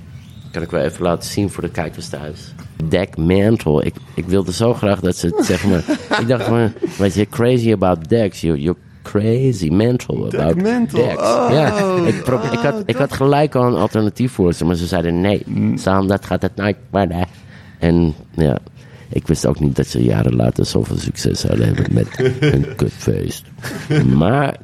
Kan 0.50 0.62
ik 0.62 0.70
wel 0.70 0.82
even 0.82 1.02
laten 1.02 1.30
zien 1.30 1.50
voor 1.50 1.62
de 1.62 1.70
kijkers 1.70 2.08
thuis. 2.08 2.54
Deck 2.88 3.16
Mantle. 3.16 3.84
Ik, 3.84 3.94
ik 4.14 4.26
wilde 4.26 4.52
zo 4.52 4.74
graag 4.74 5.00
dat 5.00 5.16
ze 5.16 5.26
het 5.26 5.46
zeg 5.46 5.66
maar... 5.66 5.84
ik 6.20 6.28
dacht 6.28 6.44
van, 6.44 6.72
weet 6.98 7.14
je, 7.14 7.28
crazy 7.28 7.72
about 7.72 8.08
decks. 8.08 8.40
You, 8.40 8.58
you're 8.58 8.78
crazy 9.04 9.68
mental 9.68 10.26
about 10.26 10.62
Mantle. 10.62 11.02
decks. 11.02 11.22
Oh, 11.22 11.46
ja, 11.50 11.76
ik, 12.06 12.16
ik, 12.52 12.58
had, 12.58 12.82
ik 12.86 12.96
had 12.96 13.12
gelijk 13.12 13.54
al 13.54 13.66
een 13.66 13.74
alternatief 13.74 14.32
voor 14.32 14.52
ze. 14.52 14.64
Maar 14.64 14.76
ze 14.76 14.86
zeiden, 14.86 15.20
nee, 15.20 15.44
Sam, 15.74 16.06
dat 16.06 16.24
gaat 16.24 16.42
het 16.42 16.56
nooit 16.56 16.76
worden. 16.90 17.26
En 17.78 18.14
ja, 18.30 18.58
ik 19.08 19.26
wist 19.26 19.46
ook 19.46 19.60
niet 19.60 19.76
dat 19.76 19.86
ze 19.86 20.02
jaren 20.02 20.36
later 20.36 20.66
zoveel 20.66 20.98
succes 20.98 21.40
zouden 21.40 21.66
hebben 21.66 21.94
met 21.94 22.08
een 22.54 22.74
kutfeest. 22.76 23.44
Maar 24.14 24.56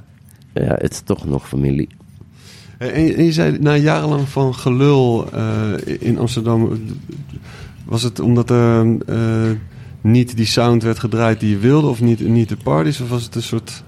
ja, 0.55 0.75
het 0.79 0.93
is 0.93 1.01
toch 1.05 1.25
nog 1.25 1.49
familie. 1.49 1.89
En 2.79 3.03
je, 3.03 3.15
en 3.15 3.25
je 3.25 3.33
zei, 3.33 3.59
na 3.59 3.77
jarenlang 3.77 4.29
van 4.29 4.55
gelul 4.55 5.33
eh, 5.33 5.73
in 5.99 6.19
Amsterdam... 6.19 6.81
Was 7.85 8.03
het 8.03 8.21
omdat 8.21 8.51
er 8.51 8.97
eh, 9.07 9.51
niet 10.01 10.37
die 10.37 10.47
sound 10.47 10.83
werd 10.83 10.99
gedraaid 10.99 11.41
die 11.41 11.51
je 11.51 11.59
wilde... 11.59 11.87
of 11.87 12.01
niet, 12.01 12.29
niet 12.29 12.49
de 12.49 12.57
parties? 12.57 13.01
Of 13.01 13.09
was 13.09 13.25
het 13.25 13.35
een 13.35 13.43
soort 13.43 13.83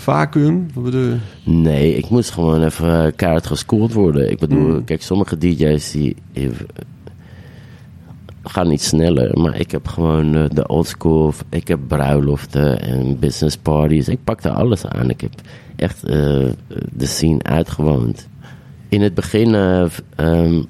vacuüm? 0.00 0.66
Wat 0.74 0.84
bedoel 0.84 1.04
je? 1.04 1.16
Nee, 1.44 1.94
ik 1.94 2.08
moest 2.10 2.30
gewoon 2.30 2.64
even 2.64 3.04
eh, 3.06 3.12
keihard 3.16 3.46
geschoold 3.46 3.92
worden. 3.92 4.30
Ik 4.30 4.38
bedoel, 4.38 4.68
Mm. 4.68 4.84
kijk, 4.84 5.02
sommige 5.02 5.38
DJ's 5.38 5.90
die, 5.90 6.16
gaan 8.42 8.68
niet 8.68 8.82
sneller. 8.82 9.38
Maar 9.38 9.56
ik 9.60 9.70
heb 9.70 9.88
gewoon 9.88 10.34
eh, 10.36 10.44
de 10.52 10.66
old 10.66 10.86
school. 10.86 11.32
Ik 11.48 11.68
heb 11.68 11.78
bruiloften 11.86 12.80
en 12.82 13.18
business 13.18 13.56
parties. 13.56 14.08
Ik 14.08 14.24
pakte 14.24 14.50
alles 14.50 14.86
aan. 14.86 15.10
Ik 15.10 15.20
heb 15.20 15.30
echt 15.76 16.04
eh, 16.04 16.46
de 16.92 17.06
scene 17.06 17.42
uitgewoond. 17.42 18.28
In 18.88 19.02
het 19.02 19.14
begin 19.14 19.54
eh, 19.54 19.86
ehm, 20.16 20.62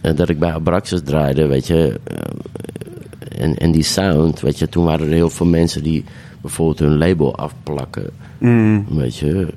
eh, 0.00 0.16
dat 0.16 0.28
ik 0.28 0.38
bij 0.38 0.52
Abraxas 0.52 1.00
draaide, 1.04 1.46
weet 1.46 1.66
je... 1.66 2.00
en, 3.38 3.56
en 3.56 3.70
die 3.72 3.82
sound, 3.82 4.40
weet 4.40 4.58
je, 4.58 4.68
toen 4.68 4.84
waren 4.84 5.06
er 5.06 5.12
heel 5.12 5.30
veel 5.30 5.46
mensen 5.46 5.82
die 5.82 6.04
bijvoorbeeld 6.40 6.78
hun 6.78 6.98
label 6.98 7.36
afplakken. 7.36 8.10
Mm, 8.40 8.84
Weet 8.88 9.16
je, 9.16 9.48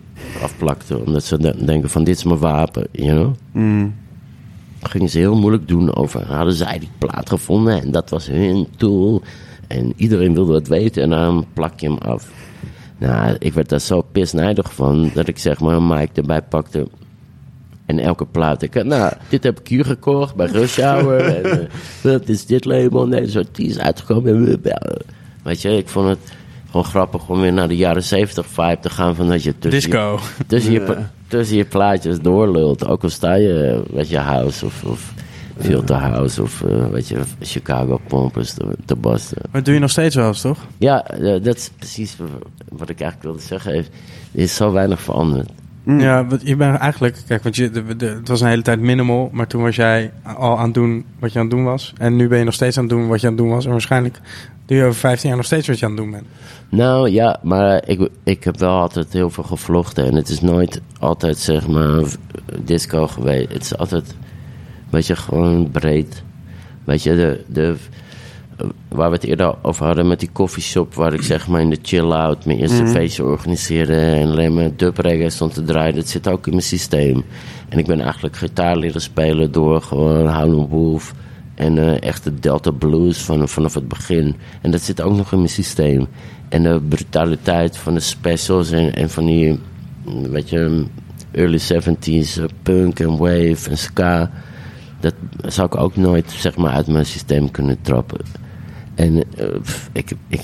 afplakten. 0.41 1.05
Omdat 1.05 1.23
ze 1.23 1.37
de- 1.37 1.65
denken 1.65 1.89
van 1.89 2.03
dit 2.03 2.15
is 2.17 2.23
mijn 2.23 2.39
wapen, 2.39 2.87
you 2.91 3.09
know. 3.17 3.33
mm, 3.51 3.95
Gingen 4.81 5.09
ze 5.09 5.17
heel 5.19 5.35
moeilijk 5.39 5.67
doen 5.67 5.95
over, 5.95 6.25
hadden 6.33 6.53
zij 6.53 6.79
die 6.79 6.89
plaat 6.97 7.29
gevonden 7.29 7.81
en 7.81 7.91
dat 7.91 8.09
was 8.09 8.27
hun 8.27 8.67
tool. 8.77 9.21
En 9.67 9.93
iedereen 9.95 10.33
wilde 10.33 10.53
het 10.53 10.67
weten 10.67 11.03
en 11.03 11.09
dan 11.09 11.45
plak 11.53 11.79
je 11.79 11.87
hem 11.87 11.97
af. 11.97 12.31
Nou, 12.97 13.35
ik 13.39 13.53
werd 13.53 13.69
daar 13.69 13.79
zo 13.81 14.01
pisnijdig 14.11 14.73
van 14.73 15.11
dat 15.13 15.27
ik 15.27 15.37
zeg 15.37 15.59
maar 15.59 15.75
een 15.75 15.87
mic 15.87 16.09
erbij 16.13 16.41
pakte. 16.41 16.87
En 17.85 17.99
elke 17.99 18.25
plaat. 18.25 18.61
Ik, 18.61 18.73
had, 18.73 18.85
nou, 18.85 19.13
dit 19.29 19.43
heb 19.43 19.59
ik 19.59 19.67
hier 19.67 19.85
gekocht 19.85 20.35
bij 20.35 20.47
Rush 20.47 20.77
Hour. 20.79 21.19
en, 21.19 21.61
eh, 21.61 21.67
wat 22.01 22.29
is 22.29 22.45
dit 22.45 22.65
label? 22.65 23.07
Nee, 23.07 23.29
zo 23.29 23.41
die 23.51 23.67
is 23.67 23.79
uitgekomen. 23.79 24.61
Weet 25.43 25.61
je, 25.61 25.77
ik 25.77 25.87
vond 25.89 26.07
het 26.09 26.33
gewoon 26.73 26.85
grappig 26.91 27.29
om 27.29 27.39
weer 27.41 27.53
naar 27.53 27.67
de 27.67 27.75
jaren 27.75 28.03
70 28.03 28.45
vibe 28.47 28.77
te 28.81 28.89
gaan. 28.89 29.15
Van 29.15 29.27
dat 29.27 29.43
je 29.43 29.59
tussen 29.59 29.81
je- 29.81 29.87
Disco. 29.87 30.19
tussen 30.47 30.71
je, 30.71 30.97
tussen 31.27 31.57
je 31.57 31.65
plaatjes 31.65 32.19
doorlult. 32.19 32.87
Ook 32.87 33.03
al 33.03 33.09
sta 33.09 33.33
je, 33.33 33.83
weet 33.91 34.09
je, 34.09 34.17
house 34.17 34.65
of, 34.65 34.83
of 34.83 35.13
filter 35.59 35.95
house 35.95 36.41
of, 36.41 36.63
eh, 36.63 36.85
weet 36.87 37.07
je, 37.07 37.19
Chicago 37.41 37.99
Pompers 38.07 38.53
te, 38.53 38.65
te 38.85 38.95
basten. 38.95 39.37
Maar 39.41 39.51
dat 39.53 39.65
doe 39.65 39.73
je 39.73 39.79
nog 39.79 39.89
steeds 39.89 40.15
wel 40.15 40.27
eens, 40.27 40.41
toch? 40.41 40.57
Ja, 40.77 41.05
eh, 41.07 41.43
dat 41.43 41.55
is 41.55 41.69
precies 41.77 42.15
wat 42.69 42.89
ik 42.89 43.01
eigenlijk 43.01 43.21
wilde 43.23 43.39
zeggen. 43.47 43.73
Er 43.75 43.85
is 44.31 44.55
zo 44.55 44.71
weinig 44.71 45.01
veranderd. 45.01 45.49
Ja, 45.85 46.25
want 46.25 46.41
je 46.47 46.55
bent 46.55 46.77
eigenlijk... 46.77 47.17
Kijk, 47.27 47.43
want 47.43 47.55
je, 47.55 47.69
de, 47.69 47.95
de- 47.95 48.05
het 48.05 48.27
was 48.27 48.41
een 48.41 48.47
hele 48.47 48.61
tijd 48.61 48.79
minimal. 48.79 49.29
Maar 49.31 49.47
toen 49.47 49.61
was 49.61 49.75
jij 49.75 50.11
al 50.37 50.57
aan 50.57 50.65
het 50.65 50.73
doen 50.73 51.05
wat 51.19 51.31
je 51.33 51.39
aan 51.39 51.45
het 51.45 51.53
doen 51.55 51.63
was. 51.63 51.93
En 51.97 52.15
nu 52.15 52.27
ben 52.27 52.37
je 52.37 52.43
nog 52.43 52.53
steeds 52.53 52.77
aan 52.77 52.83
het 52.83 52.91
doen 52.93 53.07
wat 53.07 53.21
je 53.21 53.27
aan 53.27 53.33
het 53.33 53.41
doen 53.41 53.51
was. 53.51 53.65
En 53.65 53.71
waarschijnlijk 53.71 54.19
doe 54.65 54.77
je 54.77 54.83
over 54.83 54.99
15 54.99 55.27
jaar 55.27 55.37
nog 55.37 55.45
steeds 55.45 55.67
wat 55.67 55.79
je 55.79 55.85
aan 55.85 55.91
het 55.91 56.01
doen 56.01 56.11
bent. 56.11 56.25
Nou 56.69 57.09
ja, 57.09 57.39
maar 57.43 57.87
ik, 57.87 58.09
ik 58.23 58.43
heb 58.43 58.59
wel 58.59 58.79
altijd 58.79 59.13
heel 59.13 59.29
veel 59.29 59.43
gevlochten. 59.43 60.05
En 60.05 60.15
het 60.15 60.29
is 60.29 60.41
nooit 60.41 60.81
altijd, 60.99 61.37
zeg 61.37 61.67
maar, 61.67 62.03
disco 62.63 63.07
geweest. 63.07 63.53
Het 63.53 63.63
is 63.63 63.77
altijd, 63.77 64.15
weet 64.89 65.07
je, 65.07 65.15
gewoon 65.15 65.71
breed. 65.71 66.23
Weet 66.83 67.03
je, 67.03 67.15
de, 67.15 67.43
de, 67.47 67.75
waar 68.87 69.09
we 69.09 69.15
het 69.15 69.23
eerder 69.23 69.55
over 69.61 69.85
hadden 69.85 70.07
met 70.07 70.19
die 70.19 70.29
coffeeshop... 70.31 70.93
waar 70.93 71.13
ik 71.13 71.21
zeg 71.21 71.47
maar 71.47 71.61
in 71.61 71.69
de 71.69 71.79
chill-out 71.81 72.45
mijn 72.45 72.59
eerste 72.59 72.87
feestje 72.87 73.23
organiseerde... 73.23 73.95
en 73.95 74.29
alleen 74.29 74.53
maar 74.53 74.75
dub 74.75 74.97
reggae 74.97 75.29
stond 75.29 75.53
te 75.53 75.63
draaien. 75.63 75.95
Dat 75.95 76.09
zit 76.09 76.27
ook 76.27 76.45
in 76.45 76.51
mijn 76.51 76.63
systeem. 76.63 77.23
En 77.69 77.77
ik 77.77 77.85
ben 77.85 78.01
eigenlijk 78.01 78.35
gitaar 78.35 78.77
leren 78.77 79.01
spelen 79.01 79.51
door 79.51 79.81
gewoon 79.81 80.33
Howlin' 80.33 80.67
Wolf... 80.67 81.13
En 81.55 81.77
eh 81.77 82.01
echte 82.01 82.39
Delta 82.39 82.71
Blues 82.71 83.17
van, 83.17 83.49
vanaf 83.49 83.73
het 83.73 83.87
begin. 83.87 84.35
En 84.61 84.71
dat 84.71 84.81
zit 84.81 85.01
ook 85.01 85.15
nog 85.15 85.31
in 85.31 85.37
mijn 85.37 85.49
systeem. 85.49 86.07
En 86.49 86.63
de 86.63 86.81
brutaliteit 86.89 87.77
van 87.77 87.93
de 87.93 87.99
specials 87.99 88.71
en, 88.71 88.95
en 88.95 89.09
van 89.09 89.25
die, 89.25 89.59
weet 90.29 90.49
je, 90.49 90.85
early 91.31 91.59
70s 91.59 92.39
eh, 92.39 92.43
punk 92.63 92.99
en 92.99 93.17
wave 93.17 93.69
en 93.69 93.77
ska. 93.77 94.31
Dat 94.99 95.13
zou 95.41 95.67
ik 95.67 95.75
ook 95.75 95.95
nooit, 95.95 96.31
zeg 96.31 96.55
maar, 96.55 96.71
uit 96.73 96.87
mijn 96.87 97.05
systeem 97.05 97.51
kunnen 97.51 97.81
trappen. 97.81 98.19
En 98.95 99.23
eh, 99.37 99.47
pff, 99.61 99.89
ik, 99.91 100.11
ik, 100.27 100.41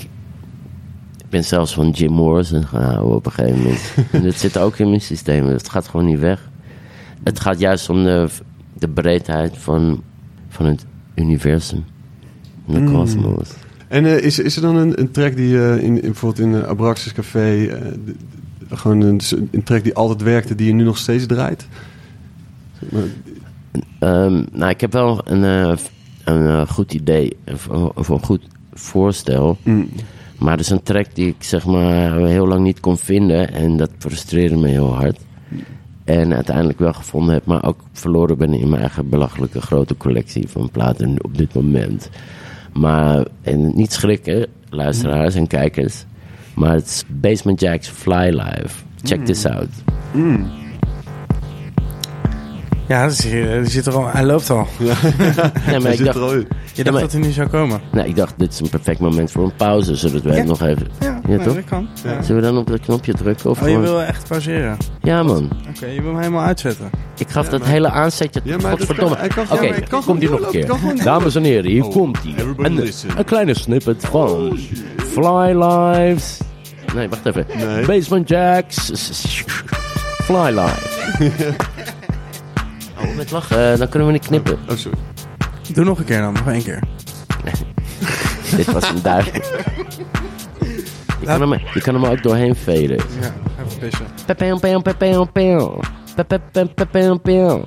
ik 1.18 1.28
ben 1.28 1.44
zelfs 1.44 1.74
van 1.74 1.90
Jim 1.90 2.12
Morrison 2.12 2.66
gaan 2.66 2.82
houden 2.82 3.14
op 3.14 3.26
een 3.26 3.32
gegeven 3.32 3.58
moment. 3.58 3.94
en 4.12 4.22
dat 4.22 4.34
zit 4.34 4.58
ook 4.58 4.78
in 4.78 4.88
mijn 4.88 5.00
systeem. 5.00 5.46
Het 5.46 5.68
gaat 5.68 5.88
gewoon 5.88 6.06
niet 6.06 6.18
weg. 6.18 6.50
Het 7.22 7.40
gaat 7.40 7.58
juist 7.58 7.90
om 7.90 8.04
de, 8.04 8.28
de 8.78 8.88
breedheid 8.88 9.58
van, 9.58 10.02
van 10.48 10.66
het 10.66 10.86
universum. 11.20 11.84
De 12.64 12.84
kosmos. 12.84 13.48
En 13.88 14.06
eh, 14.06 14.18
is, 14.18 14.38
is 14.38 14.56
er 14.56 14.62
dan 14.62 14.76
een, 14.76 15.00
een 15.00 15.10
track 15.10 15.36
die 15.36 15.62
eh, 15.62 15.76
in, 15.76 15.82
in, 15.82 16.00
bijvoorbeeld 16.00 16.46
in 16.48 16.54
eh, 16.54 16.68
Abraxas 16.68 17.12
Café... 17.12 17.78
gewoon 18.70 19.00
een, 19.00 19.20
een 19.50 19.62
track 19.62 19.84
die 19.84 19.94
altijd 19.94 20.22
werkte, 20.22 20.54
die 20.54 20.66
je 20.66 20.72
nu 20.72 20.84
nog 20.84 20.98
steeds 20.98 21.26
draait? 21.26 21.66
Zeg 22.80 22.90
maar, 22.90 23.02
Ehm, 23.98 24.44
nou, 24.52 24.70
ik 24.70 24.80
heb 24.80 24.92
wel 24.92 25.20
een, 25.24 25.76
een 26.24 26.68
goed 26.68 26.94
idee, 26.94 27.36
of, 27.52 27.68
of 27.94 28.08
een 28.08 28.24
goed 28.24 28.42
voorstel. 28.72 29.56
mm, 29.62 29.88
Maar 30.38 30.52
er 30.52 30.60
is 30.60 30.70
een 30.70 30.82
track 30.82 31.14
die 31.14 31.26
ik 31.26 31.36
zeg 31.38 31.66
maar 31.66 32.16
heel 32.16 32.46
lang 32.46 32.62
niet 32.62 32.80
kon 32.80 32.98
vinden. 32.98 33.52
En 33.52 33.76
dat 33.76 33.90
frustreerde 33.98 34.56
me 34.56 34.68
heel 34.68 34.94
hard. 34.94 35.18
En 36.10 36.34
uiteindelijk 36.34 36.78
wel 36.78 36.92
gevonden 36.92 37.34
heb, 37.34 37.44
maar 37.44 37.64
ook 37.64 37.80
verloren 37.92 38.38
ben 38.38 38.52
in 38.52 38.68
mijn 38.68 38.80
eigen 38.80 39.08
belachelijke 39.08 39.60
grote 39.60 39.96
collectie 39.96 40.48
van 40.48 40.70
platen 40.70 41.24
op 41.24 41.38
dit 41.38 41.54
moment. 41.54 42.10
Maar 42.72 43.26
en 43.42 43.76
niet 43.76 43.92
schrikken, 43.92 44.46
luisteraars 44.70 45.34
en 45.34 45.46
kijkers. 45.46 46.04
Maar 46.54 46.72
het 46.72 46.86
is 46.86 47.04
Basement 47.08 47.60
Jack's 47.60 47.88
Fly 47.88 48.28
Live. 48.28 48.84
Check 49.02 49.24
this 49.24 49.46
out. 49.46 49.68
Ja, 52.90 53.02
dat 53.02 53.12
is, 53.12 53.24
hier- 53.24 53.62
die 53.62 53.70
zit 53.70 53.86
er 53.86 53.94
al, 53.94 54.06
hij 54.08 54.24
loopt 54.24 54.50
al. 54.50 54.66
Nee, 54.78 54.88
maar 54.94 55.52
Hij 55.62 55.74
ik 55.90 55.96
zit 55.96 56.04
dacht, 56.04 56.16
er 56.16 56.22
al 56.22 56.32
in. 56.32 56.48
Je 56.72 56.82
dacht 56.84 56.90
maar- 56.96 57.00
dat 57.00 57.12
hij 57.12 57.20
nu 57.20 57.30
zou 57.30 57.48
komen. 57.48 57.80
nou, 57.92 58.08
ik 58.08 58.16
dacht, 58.16 58.34
dit 58.38 58.52
is 58.52 58.60
een 58.60 58.68
perfect 58.68 58.98
moment 59.00 59.30
voor 59.30 59.44
een 59.44 59.54
pauze. 59.56 59.96
Zodat 59.96 60.22
wij 60.22 60.32
Ja. 60.32 60.38
het 60.38 60.48
nog 60.48 60.62
even... 60.62 60.86
Ja, 61.00 61.06
Ja, 61.06 61.20
nee, 61.28 61.38
toch? 61.38 61.54
dat 61.54 61.64
kan. 61.64 61.88
Ja. 62.04 62.22
Zullen 62.22 62.42
we 62.42 62.48
dan 62.48 62.56
op 62.58 62.66
dat 62.66 62.80
knopje 62.80 63.12
drukken? 63.14 63.50
Of 63.50 63.62
Oh, 63.62 63.68
je 63.68 63.78
wil 63.78 64.02
echt 64.02 64.28
pauzeren? 64.28 64.76
Ja, 65.02 65.22
man. 65.22 65.50
Oké, 65.76 65.86
je 65.86 66.02
wil 66.02 66.10
hem 66.10 66.18
helemaal 66.20 66.44
uitzetten. 66.44 66.90
Ik 67.18 67.28
gaf 67.28 67.44
Ja, 67.44 67.50
dat 67.50 67.60
maar- 67.60 67.68
hele 67.68 67.90
aanzetje. 67.90 68.40
Ja, 68.44 68.56
maar 68.56 68.70
Godverdomme. 68.70 69.16
hij 69.16 69.26
Oké, 69.28 69.66
hij 69.66 69.82
komt 69.90 70.04
gewoon 70.04 70.20
nog 70.20 70.40
een 70.40 70.50
keer. 70.94 71.04
Dames 71.04 71.34
en 71.34 71.42
heren, 71.44 71.70
hier 71.70 71.84
Oh, 71.84 71.90
komt 71.92 72.18
hij. 72.22 72.44
Een, 73.16 73.24
kleine 73.24 73.54
snippet 73.54 74.04
van 74.04 74.58
Fly 74.96 75.62
Lives. 75.62 76.38
Nee, 76.94 77.08
wacht 77.08 77.26
even. 77.26 77.46
Nee. 77.56 77.86
Basement 77.86 78.28
Jacks. 78.28 78.90
Fly 80.24 80.58
Live. 80.58 80.88
oh, 83.02 83.16
met 83.16 83.30
lachen. 83.30 83.72
Eh, 83.72 83.78
dan 83.78 83.88
kunnen 83.88 84.08
we 84.08 84.14
niet 84.14 84.26
knippen. 84.26 84.58
Oh, 84.68 84.76
sorry. 84.76 84.98
Doe 85.72 85.84
nog 85.84 85.98
een 85.98 86.04
keer 86.04 86.20
dan, 86.20 86.32
nog 86.32 86.48
één 86.48 86.62
keer. 86.62 86.82
Dit 88.56 88.72
was 88.72 88.88
een 88.88 89.02
duif. 89.02 89.32
Je 91.20 91.26
kan, 91.26 91.40
hem, 91.40 91.60
je 91.74 91.80
kan 91.80 91.94
hem 91.94 92.04
ook 92.04 92.22
doorheen 92.22 92.56
veden. 92.56 92.96
Ja, 92.96 93.34
even 93.66 93.78
pissen. 93.78 94.06
Pepeo, 94.26 94.58
pepeo, 94.58 94.80
pepeo, 94.80 95.24
pepeo. 95.24 95.80
Pepeo, 96.14 96.66
pepeo, 96.74 97.16
pepeo. 97.16 97.64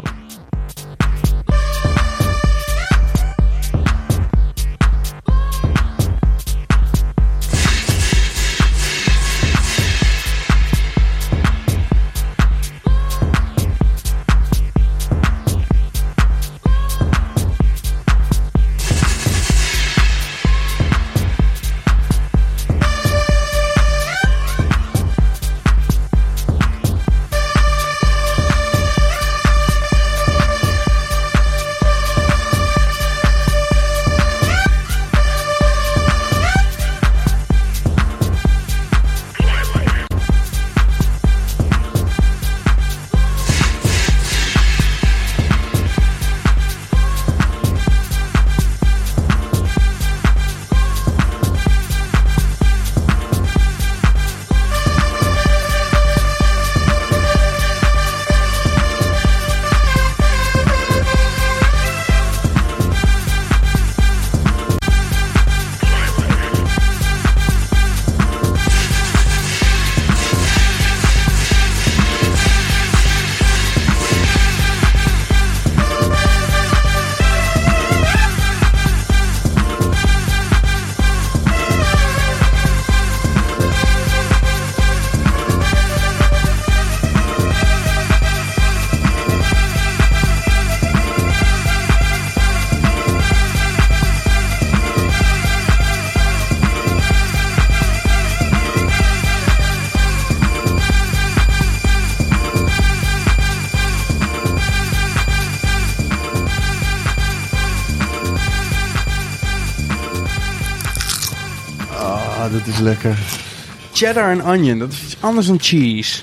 Cheddar 113.94 114.30
en 114.30 114.44
onion, 114.44 114.80
dat 114.80 114.92
is 114.92 115.02
iets 115.04 115.18
anders 115.20 115.48
dan 115.48 115.58
cheese. 115.62 116.22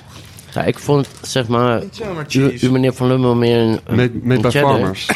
Ja, 0.54 0.62
ik 0.64 0.78
vond, 0.78 1.08
zeg 1.22 1.46
maar, 1.48 1.80
Niet 1.82 1.96
zomaar 1.96 2.24
u, 2.28 2.48
cheese. 2.48 2.66
u 2.66 2.70
meneer 2.70 2.92
Van 2.92 3.06
Lummel 3.08 3.34
meer 3.34 3.58
een, 3.58 3.80
een 3.84 4.22
by 4.22 4.48
cheddar. 4.48 4.52
farmers. 4.52 5.06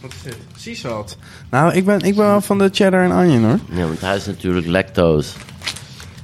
Wat 0.00 0.12
is 0.14 0.22
dit? 0.22 0.36
Salt. 0.78 1.16
Nou, 1.50 1.72
ik 1.74 1.84
ben, 1.84 2.00
ik 2.00 2.16
ben 2.16 2.24
wel 2.26 2.40
van 2.40 2.58
de 2.58 2.68
cheddar 2.72 3.04
en 3.04 3.12
onion 3.12 3.44
hoor. 3.44 3.58
Ja, 3.72 3.84
want 3.86 4.00
hij 4.00 4.16
is 4.16 4.26
natuurlijk 4.26 4.66
lactose. 4.66 5.30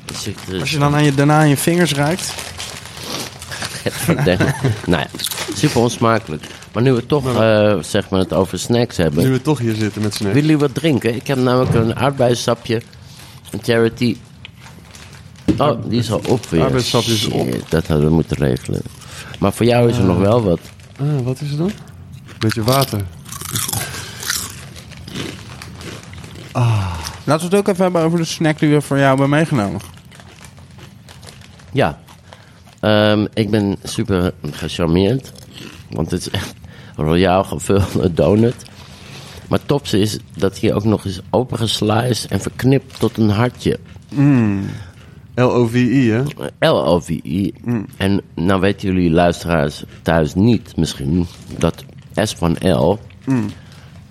Dus 0.04 0.26
ik, 0.26 0.36
dus, 0.48 0.60
Als 0.60 0.70
je 0.70 0.78
dan 0.78 0.94
aan 0.94 1.04
je, 1.04 1.14
daarna 1.14 1.38
aan 1.38 1.48
je 1.48 1.56
vingers 1.56 1.92
ruikt. 1.92 2.34
Nou 4.86 5.02
ja, 5.02 5.06
super 5.54 5.80
onsmakelijk. 5.80 6.44
Maar 6.72 6.82
nu 6.82 6.92
we 6.92 7.06
toch 7.06 7.40
eh, 7.40 7.78
zeg 7.80 8.08
maar 8.08 8.20
het 8.20 8.32
over 8.32 8.58
snacks 8.58 8.96
hebben. 8.96 9.24
Nu 9.24 9.30
we 9.30 9.42
toch 9.42 9.58
hier 9.58 9.74
zitten 9.74 10.02
met 10.02 10.14
snacks. 10.14 10.34
Willen 10.34 10.48
jullie 10.50 10.58
wat 10.66 10.74
drinken? 10.74 11.14
Ik 11.14 11.26
heb 11.26 11.38
namelijk 11.38 11.74
een 11.74 11.96
aardbeissapje 11.96 12.80
van 12.80 12.88
Charity. 13.62 14.16
Oh, 15.58 15.82
die 15.88 15.98
is 15.98 16.12
al 16.12 16.20
op 16.28 16.46
weer. 16.46 16.74
Is 16.74 16.94
op. 16.94 17.02
Shit, 17.02 17.64
Dat 17.68 17.86
hadden 17.86 18.08
we 18.08 18.14
moeten 18.14 18.36
regelen. 18.36 18.82
Maar 19.38 19.52
voor 19.52 19.66
jou 19.66 19.88
is 19.88 19.96
er 19.96 20.04
nog 20.04 20.18
wel 20.18 20.42
wat. 20.42 20.60
Ah, 21.00 21.20
wat 21.24 21.40
is 21.40 21.48
het 21.48 21.58
dan? 21.58 21.70
Beetje 22.38 22.62
water. 22.62 23.00
Laten 27.24 27.48
we 27.50 27.56
het 27.56 27.66
ook 27.66 27.72
even 27.72 27.82
hebben 27.82 28.02
over 28.02 28.18
de 28.18 28.24
snack 28.24 28.58
die 28.58 28.68
we 28.68 28.80
voor 28.80 28.96
jou 28.96 29.08
hebben 29.08 29.28
meegenomen. 29.28 29.80
Ja. 31.72 31.98
Ehm, 32.80 33.26
ik 33.34 33.50
ben 33.50 33.76
super 33.82 34.32
gecharmeerd. 34.50 35.32
Want 35.90 36.10
het 36.10 36.20
is 36.20 36.30
echt 36.30 36.54
een 36.96 37.04
royaal 37.04 37.44
gevulde 37.44 38.12
donut. 38.12 38.54
Maar 39.48 39.58
het 39.58 39.68
topste 39.68 39.98
is 40.00 40.18
dat 40.36 40.60
hij 40.60 40.74
ook 40.74 40.84
nog 40.84 41.04
eens 41.04 41.20
opengesliced 41.30 42.30
en 42.30 42.40
verknipt 42.40 42.98
tot 43.00 43.16
een 43.16 43.28
hartje. 43.30 43.78
L-O-V-I, 45.34 46.10
hè? 46.10 46.22
L-O-V-I. 46.68 47.54
En 47.96 48.20
nou 48.34 48.60
weten 48.60 48.88
jullie 48.92 49.10
luisteraars 49.10 49.84
thuis 50.02 50.34
niet 50.34 50.76
misschien 50.76 51.26
dat 51.58 51.84
S 52.14 52.34
van 52.34 52.56
L, 52.62 52.98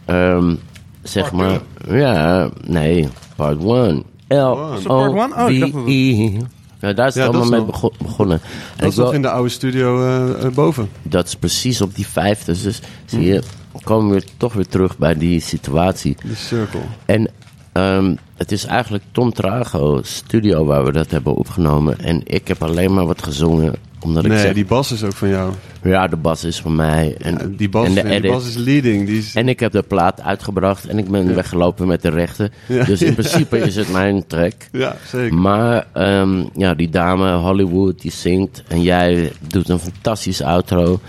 ehm, 0.05 0.55
zeg 1.03 1.31
maar, 1.31 1.59
ja, 1.89 2.49
nee, 2.67 3.07
part 3.35 3.57
1. 3.63 4.03
Is 4.27 4.37
dat 4.37 4.83
part 4.83 5.11
one? 5.11 5.33
Oh, 5.33 5.49
L-O-V-I. 5.49 6.37
Ja, 6.81 6.93
daar 6.93 7.07
is 7.07 7.13
het 7.13 7.23
Ja, 7.23 7.29
allemaal 7.29 7.49
mee 7.49 7.59
nog- 7.65 7.91
begonnen. 7.97 8.39
En 8.75 8.83
Dat 8.83 8.89
is 8.91 8.95
nog 8.95 9.13
in 9.13 9.21
de 9.21 9.29
oude 9.29 9.49
studio 9.49 10.05
eh, 10.05 10.45
eh, 10.45 10.53
boven. 10.53 10.89
dat 11.01 11.27
is 11.27 11.35
precies 11.35 11.81
op 11.81 11.95
die 11.95 12.07
vijfde. 12.07 12.61
Dus 12.61 12.79
zie 13.05 13.21
je, 13.21 13.43
komen 13.83 14.15
we 14.15 14.23
toch 14.37 14.53
weer 14.53 14.67
terug 14.67 14.97
bij 14.97 15.15
die 15.17 15.39
situatie. 15.39 16.15
Die 16.23 16.35
cirkel. 16.35 16.81
En 17.05 17.29
ehm, 17.71 18.15
het 18.37 18.51
is 18.51 18.65
eigenlijk 18.65 19.03
Tom 19.11 19.33
Trago 19.33 19.99
studio 20.03 20.65
waar 20.65 20.85
we 20.85 20.91
dat 20.91 21.11
hebben 21.11 21.35
opgenomen. 21.35 21.99
En 21.99 22.21
ik 22.23 22.47
heb 22.47 22.63
alleen 22.63 22.93
maar 22.93 23.05
wat 23.05 23.23
gezongen. 23.23 23.73
Omdat 23.99 24.23
ik 24.25 24.31
Nee, 24.31 24.39
zeg, 24.39 24.53
die 24.53 24.65
bas 24.65 24.91
is 24.91 25.03
ook 25.03 25.13
van 25.13 25.29
jou. 25.29 25.53
ja, 25.83 26.07
de 26.07 26.15
bas 26.15 26.43
is 26.43 26.59
van 26.61 26.75
mij. 26.75 27.15
En, 27.19 27.31
Ja, 27.33 27.47
die, 27.57 27.69
bas, 27.69 27.87
en 27.87 27.93
de 27.93 28.21
die 28.21 28.31
bas 28.31 28.47
is 28.47 28.55
leading. 28.55 29.05
Die 29.05 29.17
is, 29.17 29.35
En 29.35 29.47
ik 29.49 29.59
heb 29.59 29.71
de 29.71 29.81
plaat 29.81 30.21
uitgebracht 30.21 30.87
en 30.87 30.97
ik 30.97 31.09
ben 31.09 31.35
weggelopen 31.35 31.87
met 31.87 32.01
de 32.01 32.09
rechten. 32.09 32.51
Ja. 32.67 32.83
Dus 32.83 33.01
in 33.01 33.13
principe 33.23 33.57
is 33.59 33.75
het 33.75 33.91
mijn 33.91 34.27
track. 34.27 34.53
ja, 34.71 34.95
zeker. 35.07 35.37
Maar 35.37 35.87
ehm, 35.93 36.43
ja, 36.55 36.73
die 36.73 36.89
dame 36.89 37.33
Hollywood 37.35 38.01
die 38.01 38.11
zingt 38.11 38.63
en 38.67 38.81
jij 38.81 39.31
doet 39.47 39.69
een 39.69 39.79
fantastisch 39.79 40.41
outro. 40.41 40.99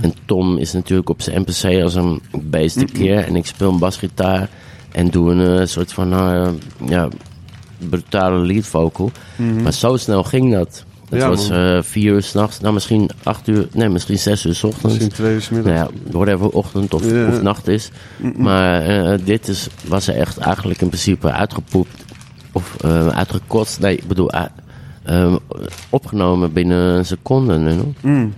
En 0.00 0.14
Tom 0.24 0.58
is 0.58 0.72
natuurlijk 0.72 1.08
op 1.08 1.22
zijn 1.22 1.40
MPC 1.40 1.82
als 1.82 1.94
een 1.94 2.22
beest 2.42 2.84
keer. 2.92 3.18
En 3.24 3.36
ik 3.36 3.46
speel 3.46 3.70
een 3.72 3.78
basgitaar 3.78 4.48
en 4.92 5.10
doe 5.10 5.32
een 5.32 5.60
eh, 5.60 5.66
soort 5.66 5.92
van 5.92 6.12
eh, 6.12 6.48
ja, 6.86 7.08
brutale 7.88 8.38
lead 8.46 8.66
vocal. 8.66 9.10
Maar 9.62 9.72
zo 9.72 9.96
snel 9.96 10.22
ging 10.24 10.52
dat. 10.52 10.84
Het 11.08 11.20
Ja, 11.20 11.28
was 11.28 11.50
eh, 11.50 11.78
vier 11.82 12.12
uur 12.12 12.22
s'nachts, 12.22 12.60
nou 12.60 12.74
misschien 12.74 13.10
acht 13.22 13.48
uur, 13.48 13.68
nee, 13.72 13.88
misschien 13.88 14.18
zes 14.18 14.44
uur 14.46 14.54
s 14.54 14.64
ochtends. 14.64 14.84
Misschien 14.84 15.08
twee 15.08 15.34
uur 15.34 15.42
's 15.42 15.48
middags. 15.48 15.76
Nou 15.78 15.90
ja, 16.04 16.10
whatever 16.12 16.48
ochtend 16.48 16.94
of, 16.94 17.10
Ja. 17.10 17.28
of 17.28 17.42
nacht 17.42 17.68
is. 17.68 17.90
Maar 18.36 19.18
dit 19.24 19.48
is, 19.48 19.68
was 19.86 20.06
er 20.08 20.14
echt 20.14 20.38
eigenlijk 20.38 20.80
in 20.80 20.88
principe 20.88 21.32
uitgepoept. 21.32 22.04
Of 22.52 22.76
eh, 22.80 23.06
uitgekotst. 23.06 23.80
Nee, 23.80 23.96
ik 23.96 24.08
bedoel, 24.08 24.30
opgenomen 25.90 26.52
binnen 26.52 26.78
een 26.96 27.06
seconde. 27.06 27.52
you 27.58 27.72
know? 27.74 27.86
Mm. 28.00 28.34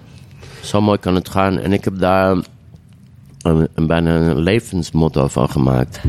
Zo 0.63 0.81
mooi 0.81 0.99
kan 0.99 1.15
het 1.15 1.29
gaan. 1.29 1.59
En 1.59 1.73
ik 1.73 1.85
heb 1.85 1.99
daar 1.99 2.31
een, 3.43 3.69
een 3.75 3.87
bijna 3.87 4.15
een 4.15 4.39
levensmotto 4.39 5.29
van 5.29 5.51
gemaakt. 5.51 6.01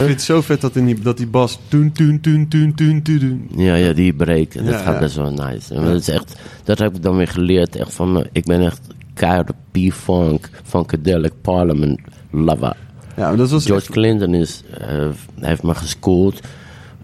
Ik 0.00 0.06
vind 0.06 0.18
het 0.18 0.22
zo 0.22 0.40
vet 0.40 0.60
dat, 0.60 0.76
in 0.76 0.86
die, 0.86 1.00
dat 1.00 1.16
die 1.16 1.26
bas... 1.26 1.58
Toen, 1.68 1.92
toen, 1.92 2.20
toen, 2.20 2.48
toen, 2.48 2.74
toen, 2.74 3.02
toen. 3.02 3.48
Ja, 3.56 3.74
ja, 3.74 3.92
die 3.92 4.12
break. 4.14 4.54
En 4.54 4.64
dat 4.64 4.74
Ja, 4.74 4.80
gaat 4.80 4.94
ja. 4.94 4.98
best 5.00 5.16
wel 5.16 5.32
nice. 5.32 5.74
En 5.74 5.84
dat, 5.84 5.94
is 6.00 6.08
echt, 6.08 6.34
dat 6.64 6.78
heb 6.78 6.94
ik 6.96 7.02
dan 7.02 7.16
weer 7.16 7.28
geleerd. 7.28 7.76
Echt 7.76 7.92
van, 7.94 8.12
me. 8.12 8.28
ik 8.32 8.44
ben 8.44 8.60
echt 8.60 8.80
keiharde 9.14 9.54
P-funk, 9.70 10.50
funkadelic 10.64 11.32
parliament 11.42 12.00
lover. 12.30 12.76
Ja, 13.16 13.36
dat 13.36 13.50
was 13.50 13.66
George 13.66 13.84
echt- 13.84 13.92
Clinton 13.92 14.34
is, 14.34 14.62
eh, 14.80 15.08
heeft 15.40 15.62
me 15.62 15.74
geschoold. 15.74 16.40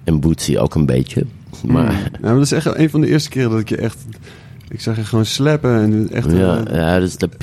En 0.05 0.21
Bootsy 0.21 0.57
ook 0.57 0.75
een 0.75 0.87
beetje. 0.87 1.27
Maar 1.67 1.93
Ja, 1.93 1.99
maar 2.21 2.35
dat 2.35 2.43
is 2.43 2.53
echt 2.53 2.67
een 2.77 2.91
van 2.91 3.01
de 3.01 3.07
eerste 3.09 3.29
keren 3.29 3.51
dat 3.51 3.61
ik 3.61 3.69
je 3.69 3.77
echt... 3.77 3.99
Ik 4.69 4.81
zag 4.81 4.97
je 4.97 5.05
gewoon 5.05 5.25
slappen 5.25 5.75
en 5.83 6.09
echt... 6.13 6.33
ja, 6.33 6.65
eh, 6.65 6.77
ja, 6.77 6.99
dus 6.99 7.17
de 7.17 7.27
P 7.29 7.43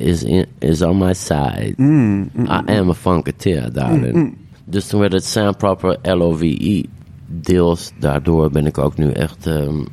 is, 0.00 0.22
in, 0.22 0.46
is 0.58 0.82
on 0.82 0.98
my 0.98 1.14
side. 1.14 1.72
mm, 1.76 2.30
mm, 2.32 2.44
I 2.44 2.78
am 2.78 2.90
a 2.90 2.94
funketeer, 2.94 3.72
darling. 3.72 4.36
Dus 4.64 4.86
toen 4.86 5.00
werd 5.00 5.12
het 5.12 5.24
zijn 5.24 5.56
proper 5.56 5.98
LOVE. 6.02 6.84
Deels 7.26 7.92
daardoor 7.98 8.50
ben 8.50 8.66
ik 8.66 8.78
ook 8.78 8.96
nu 8.96 9.10
echt 9.10 9.46
ehm, 9.46 9.84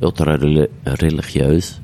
ultra 0.00 0.34
reli- 0.34 0.66
religieus 0.82 1.80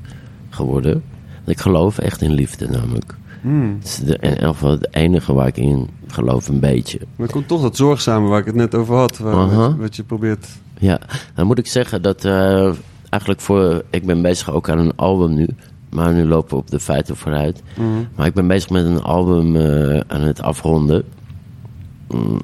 geworden. 0.49 1.03
Ik 1.45 1.59
geloof 1.59 1.97
echt 1.97 2.21
in 2.21 2.33
liefde 2.33 2.67
namelijk. 2.69 3.15
Mm. 3.47 3.75
Het 3.79 3.87
is 3.87 3.97
de, 3.97 4.17
in 4.17 4.69
het 4.69 4.87
enige 4.91 5.33
waar 5.33 5.47
ik 5.47 5.57
in 5.57 5.89
geloof 6.07 6.47
een 6.47 6.59
beetje. 6.59 6.99
Maar 7.15 7.27
er 7.27 7.33
komt 7.33 7.47
toch 7.47 7.61
dat 7.61 7.75
zorgzame 7.75 8.27
waar 8.27 8.39
ik 8.39 8.45
het 8.45 8.55
net 8.55 8.75
over 8.75 8.95
had. 8.95 9.17
Waar, 9.17 9.77
wat, 9.77 9.95
je 9.95 10.03
probeert... 10.03 10.47
Ja, 10.79 10.99
dan 11.35 11.47
moet 11.47 11.57
ik 11.57 11.67
zeggen 11.67 12.01
dat 12.01 12.25
eh, 12.25 12.73
eigenlijk 13.09 13.41
voor... 13.41 13.83
Ik 13.89 14.05
ben 14.05 14.21
bezig 14.21 14.51
ook 14.51 14.69
aan 14.69 14.79
een 14.79 14.95
album 14.95 15.33
nu. 15.33 15.47
Maar 15.89 16.13
nu 16.13 16.25
lopen 16.25 16.49
we 16.49 16.55
op 16.55 16.69
de 16.69 16.79
feiten 16.79 17.15
vooruit. 17.15 17.63
Maar 18.15 18.25
ik 18.25 18.33
ben 18.33 18.47
bezig 18.47 18.69
met 18.69 18.85
een 18.85 19.01
album 19.01 19.55
eh, 19.55 19.99
aan 20.07 20.21
het 20.21 20.41
afronden. 20.41 21.03
Mm. 22.07 22.39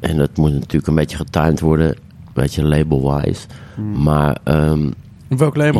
En 0.00 0.16
dat 0.16 0.36
moet 0.36 0.52
natuurlijk 0.52 0.86
een 0.86 0.94
beetje 0.94 1.16
getimed 1.16 1.60
worden. 1.60 1.88
Een 1.88 2.32
beetje 2.32 2.64
label-wise. 2.64 3.46
Maar 3.94 4.38
ehm, 4.44 4.90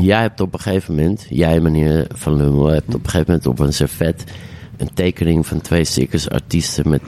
Jij 0.03 0.21
hebt 0.21 0.41
op 0.41 0.55
een 0.55 0.61
gegeven 0.61 0.95
moment... 0.95 1.27
Jij, 1.29 1.61
meneer 1.61 2.07
Van 2.15 2.37
Lummel, 2.37 2.67
hebt 2.67 2.95
op 2.95 3.05
een 3.05 3.11
gegeven 3.11 3.27
moment 3.27 3.47
op 3.47 3.59
een 3.59 3.73
servet... 3.73 4.25
een 4.77 4.95
tekening 4.95 5.47
van 5.47 5.61
twee 5.61 5.85
circusartiesten 5.85 6.89
met 6.89 7.03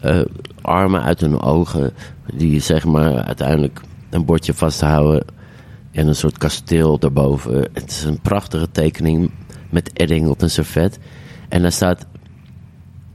eh, 0.00 0.20
armen 0.60 1.02
uit 1.02 1.20
hun 1.20 1.40
ogen. 1.40 1.92
Die 2.34 2.60
zeg 2.60 2.84
maar 2.84 3.22
uiteindelijk 3.22 3.80
een 4.10 4.24
bordje 4.24 4.54
vasthouden. 4.54 5.24
En 5.90 6.06
een 6.06 6.14
soort 6.14 6.38
kasteel 6.38 6.98
daarboven. 6.98 7.68
Het 7.72 7.90
is 7.90 8.04
een 8.04 8.20
prachtige 8.20 8.70
tekening 8.70 9.30
met 9.70 9.92
edding 9.92 10.28
op 10.28 10.42
een 10.42 10.50
servet. 10.50 10.98
En 11.48 11.62
daar 11.62 11.72
staat... 11.72 12.06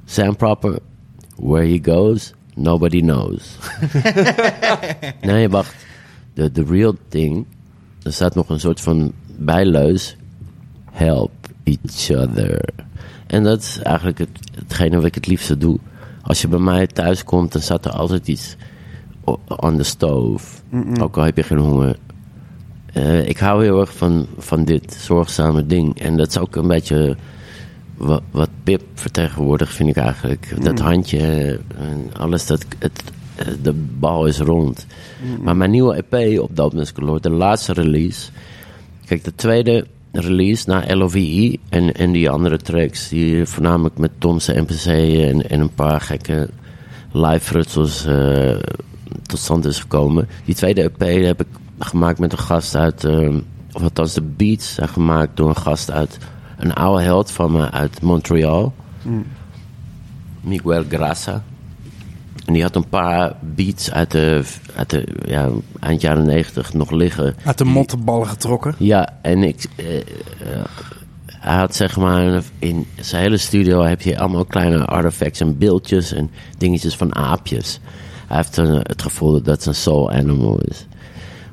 Sam 0.05 0.35
Proper, 0.35 0.79
where 1.35 1.65
he 1.65 1.79
goes, 1.83 2.33
nobody 2.55 3.01
knows. 3.01 3.57
nee, 5.21 5.49
wacht. 5.49 5.75
De 6.33 6.51
the 6.51 6.63
real 6.63 6.95
thing. 7.09 7.45
Er 8.05 8.13
staat 8.13 8.35
nog 8.35 8.49
een 8.49 8.59
soort 8.59 8.81
van 8.81 9.11
bijleus. 9.37 10.15
Help 10.91 11.31
each 11.63 12.09
other. 12.09 12.69
En 13.27 13.43
dat 13.43 13.61
is 13.61 13.79
eigenlijk 13.79 14.17
het, 14.17 14.29
hetgene 14.55 14.95
wat 14.95 15.05
ik 15.05 15.15
het 15.15 15.27
liefste 15.27 15.57
doe. 15.57 15.79
Als 16.21 16.41
je 16.41 16.47
bij 16.47 16.59
mij 16.59 16.87
thuis 16.87 17.23
komt, 17.23 17.51
dan 17.51 17.61
staat 17.61 17.85
er 17.85 17.91
altijd 17.91 18.27
iets 18.27 18.55
on 19.47 19.77
the 19.77 19.83
stove. 19.83 20.61
Ook 21.01 21.17
al 21.17 21.23
heb 21.23 21.37
je 21.37 21.43
geen 21.43 21.57
honger. 21.57 21.97
Eh, 22.93 23.27
ik 23.27 23.37
hou 23.37 23.63
heel 23.63 23.79
erg 23.79 23.95
van, 23.95 24.27
van 24.37 24.65
dit 24.65 24.93
zorgzame 24.93 25.65
ding. 25.65 25.99
En 25.99 26.17
dat 26.17 26.27
is 26.27 26.37
ook 26.37 26.55
een 26.55 26.67
beetje 26.67 27.17
wat, 27.97 28.21
wat 28.31 28.49
Pip 28.63 28.81
vertegenwoordigt, 28.93 29.73
vind 29.73 29.89
ik 29.89 29.97
eigenlijk. 29.97 30.63
Dat 30.63 30.79
handje 30.79 31.59
en 31.77 32.09
alles, 32.13 32.45
dat, 32.45 32.65
het, 32.79 33.03
de 33.61 33.73
bal 33.99 34.25
is 34.25 34.39
rond. 34.39 34.85
Maar 35.41 35.55
mijn 35.55 35.71
nieuwe 35.71 36.03
EP 36.07 36.39
op 36.39 36.55
Dopeness 36.55 36.91
Galore, 36.95 37.19
de 37.19 37.29
laatste 37.29 37.73
release... 37.73 38.29
Kijk, 39.05 39.23
de 39.23 39.35
tweede 39.35 39.87
release 40.11 40.69
na 40.69 40.95
LOVE 40.95 41.59
en, 41.69 41.93
en 41.93 42.11
die 42.11 42.29
andere 42.29 42.57
tracks... 42.57 43.09
die 43.09 43.45
voornamelijk 43.45 43.97
met 43.97 44.11
Tom's 44.17 44.47
NPC 44.47 44.85
en, 44.85 45.49
en 45.49 45.59
een 45.59 45.73
paar 45.73 46.01
gekke 46.01 46.49
live 47.11 47.39
frutsels 47.39 48.05
eh, 48.05 48.57
tot 49.21 49.39
stand 49.39 49.65
is 49.65 49.79
gekomen. 49.79 50.27
Die 50.45 50.55
tweede 50.55 50.81
EP 50.81 51.25
heb 51.25 51.41
ik 51.41 51.47
gemaakt 51.79 52.19
met 52.19 52.31
een 52.31 52.37
gast 52.37 52.75
uit... 52.75 53.03
eh, 53.03 53.29
of 53.71 53.83
althans, 53.83 54.13
de 54.13 54.21
beats 54.21 54.73
zijn 54.73 54.89
gemaakt 54.89 55.37
door 55.37 55.49
een 55.49 55.55
gast 55.55 55.91
uit... 55.91 56.17
een 56.57 56.73
oude 56.73 57.03
held 57.03 57.31
van 57.31 57.51
me 57.51 57.71
uit 57.71 58.01
Montreal. 58.01 58.73
Miguel 60.41 60.83
Grassa. 60.89 61.43
En 62.45 62.53
die 62.53 62.61
had 62.61 62.75
een 62.75 62.89
paar 62.89 63.33
beats 63.39 63.91
uit 63.91 64.11
de, 64.11 64.43
uit 64.75 64.89
de 64.89 65.07
ja, 65.25 65.49
eind 65.79 66.01
jaren 66.01 66.25
negentig 66.25 66.73
nog 66.73 66.91
liggen. 66.91 67.35
Uit 67.45 67.57
de 67.57 67.65
mottenballen 67.65 68.27
getrokken. 68.27 68.75
Ja, 68.77 69.09
en 69.21 69.43
ik... 69.43 69.65
eh, 69.75 69.97
eh, 69.97 70.03
hij 71.27 71.55
had 71.55 71.75
zeg 71.75 71.97
maar... 71.97 72.41
In 72.59 72.87
zijn 72.95 73.21
hele 73.21 73.37
studio 73.37 73.81
heb 73.81 74.01
je 74.01 74.19
allemaal 74.19 74.45
kleine 74.45 74.85
artifacts 74.85 75.39
en 75.39 75.57
beeldjes 75.57 76.13
en 76.13 76.31
dingetjes 76.57 76.95
van 76.95 77.15
aapjes. 77.15 77.79
Hij 78.27 78.37
heeft 78.37 78.57
eh, 78.57 78.79
het 78.81 79.01
gevoel 79.01 79.31
dat 79.31 79.45
het 79.45 79.65
een 79.65 79.75
soul 79.75 80.11
animal 80.11 80.59
is. 80.59 80.87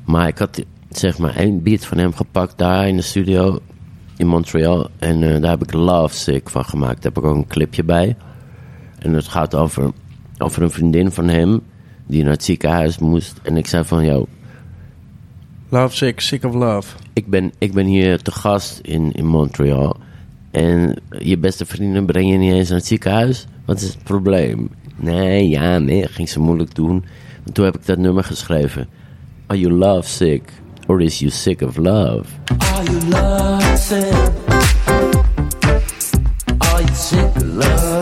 Maar 0.05 0.27
ik 0.27 0.37
had 0.37 0.63
zeg 0.89 1.17
maar 1.17 1.35
één 1.35 1.63
beat 1.63 1.85
van 1.85 1.97
hem 1.97 2.13
gepakt 2.13 2.57
daar 2.57 2.87
in 2.87 2.95
de 2.95 3.01
studio 3.01 3.59
in 4.17 4.27
Montreal. 4.27 4.89
En 4.99 5.41
daar 5.41 5.51
heb 5.51 5.63
ik 5.63 5.73
Love 5.73 6.15
Sick 6.15 6.49
van 6.49 6.65
gemaakt. 6.65 7.01
Daar 7.01 7.11
heb 7.13 7.23
ik 7.23 7.29
ook 7.29 7.35
een 7.35 7.47
clipje 7.47 7.83
bij. 7.83 8.15
En 8.99 9.13
het 9.13 9.27
gaat 9.27 9.55
over, 9.55 9.91
over 10.43 10.61
een 10.61 10.71
vriendin 10.71 11.11
van 11.11 11.27
hem 11.27 11.61
die 12.07 12.23
naar 12.23 12.31
het 12.31 12.43
ziekenhuis 12.43 12.97
moest. 12.97 13.39
En 13.43 13.57
ik 13.57 13.67
zei 13.67 13.83
van, 13.83 14.05
yo, 14.05 14.27
Love 15.69 15.95
sick, 15.95 16.19
sick 16.19 16.43
of 16.43 16.53
love. 16.53 16.95
ik 17.13 17.27
ben, 17.27 17.51
ik 17.57 17.73
ben 17.73 17.85
hier 17.85 18.21
te 18.21 18.31
gast 18.31 18.79
in, 18.81 19.11
in 19.11 19.25
Montreal. 19.25 19.97
En 20.51 21.01
je 21.19 21.37
beste 21.37 21.65
vrienden 21.65 22.05
breng 22.05 22.29
je 22.31 22.37
niet 22.37 22.53
eens 22.53 22.69
naar 22.69 22.77
het 22.77 22.87
ziekenhuis? 22.87 23.47
Wat 23.65 23.81
is 23.81 23.87
het 23.87 24.03
probleem? 24.03 24.69
Nee, 24.95 25.49
ja, 25.49 25.77
nee, 25.77 26.07
ging 26.07 26.29
ze 26.29 26.39
moeilijk 26.39 26.75
doen. 26.75 27.05
En 27.45 27.53
toen 27.53 27.65
heb 27.65 27.75
ik 27.75 27.85
dat 27.85 27.97
nummer 27.97 28.23
geschreven. 28.23 28.87
Are 29.47 29.59
you 29.59 29.73
love 29.73 30.09
sick? 30.09 30.43
Or 30.87 31.01
is 31.01 31.19
you 31.19 31.31
sick 31.31 31.61
of 31.61 31.77
love? 31.77 32.23
Are 32.57 32.83
you 32.83 33.07
lovesick? 33.09 34.13
Are 36.57 36.81
you 36.81 36.95
sick 36.95 37.35
of 37.35 37.43
love? 37.43 37.92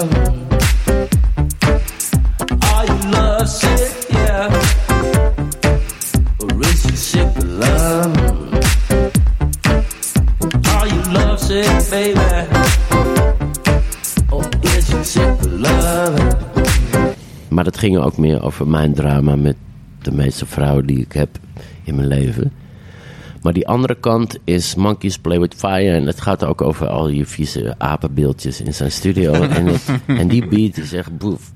Maar 17.48 17.64
dat 17.64 17.78
ging 17.78 17.98
ook 17.98 18.18
meer 18.18 18.42
over 18.44 18.68
mijn 18.68 18.94
drama 18.94 19.36
met 19.36 19.56
de 20.02 20.12
meeste 20.12 20.46
vrouwen 20.46 20.86
die 20.86 21.00
ik 21.00 21.14
heb 21.14 21.30
in 21.84 21.96
mijn 21.96 22.08
leven. 22.08 22.52
Maar 23.42 23.54
die 23.54 23.68
andere 23.68 23.96
kant 23.96 24.38
is 24.44 24.76
Monkeys 24.76 25.18
Play 25.18 25.40
With 25.40 25.54
Fire. 25.58 25.96
En 25.96 26.06
het 26.06 26.22
gaat 26.22 26.44
ook 26.46 26.62
over 26.62 26.88
al 26.88 27.10
je 27.10 27.26
vieze 27.26 27.76
apenbeeldjes 27.78 28.62
in 28.62 28.74
zijn 28.74 28.92
studio. 28.92 29.34
en, 29.58 29.66
het- 29.66 29.90
en 30.08 30.28
die 30.28 30.48
beat 30.48 30.78
is 30.78 30.94
echt 30.94 31.18
boef. 31.18 31.52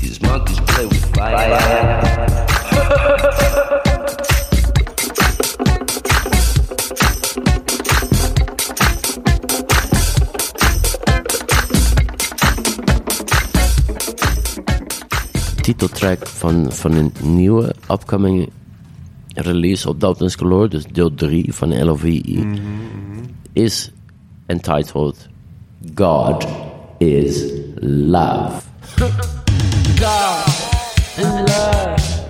These 0.00 0.18
monkeys 0.20 0.60
play 0.64 0.88
with 0.88 1.06
fire. 1.12 2.29
Titeltrack 15.70 16.26
van, 16.26 16.72
van 16.72 16.92
een 16.92 17.12
nieuwe 17.22 17.74
upcoming 17.90 18.50
release 19.34 19.88
op 19.88 20.00
Dalton's 20.00 20.34
Galore. 20.34 20.68
Dus 20.68 20.84
deel 20.84 21.14
3 21.14 21.54
van 21.54 21.84
LOVE. 21.84 22.44
Is 23.52 23.90
entitled 24.46 25.28
God 25.94 26.46
is 26.98 27.52
Love. 27.80 28.62
God 30.00 30.44
is 31.16 31.18
love. 31.18 31.18
God 31.18 31.18
is 31.18 31.54
love. 31.54 32.29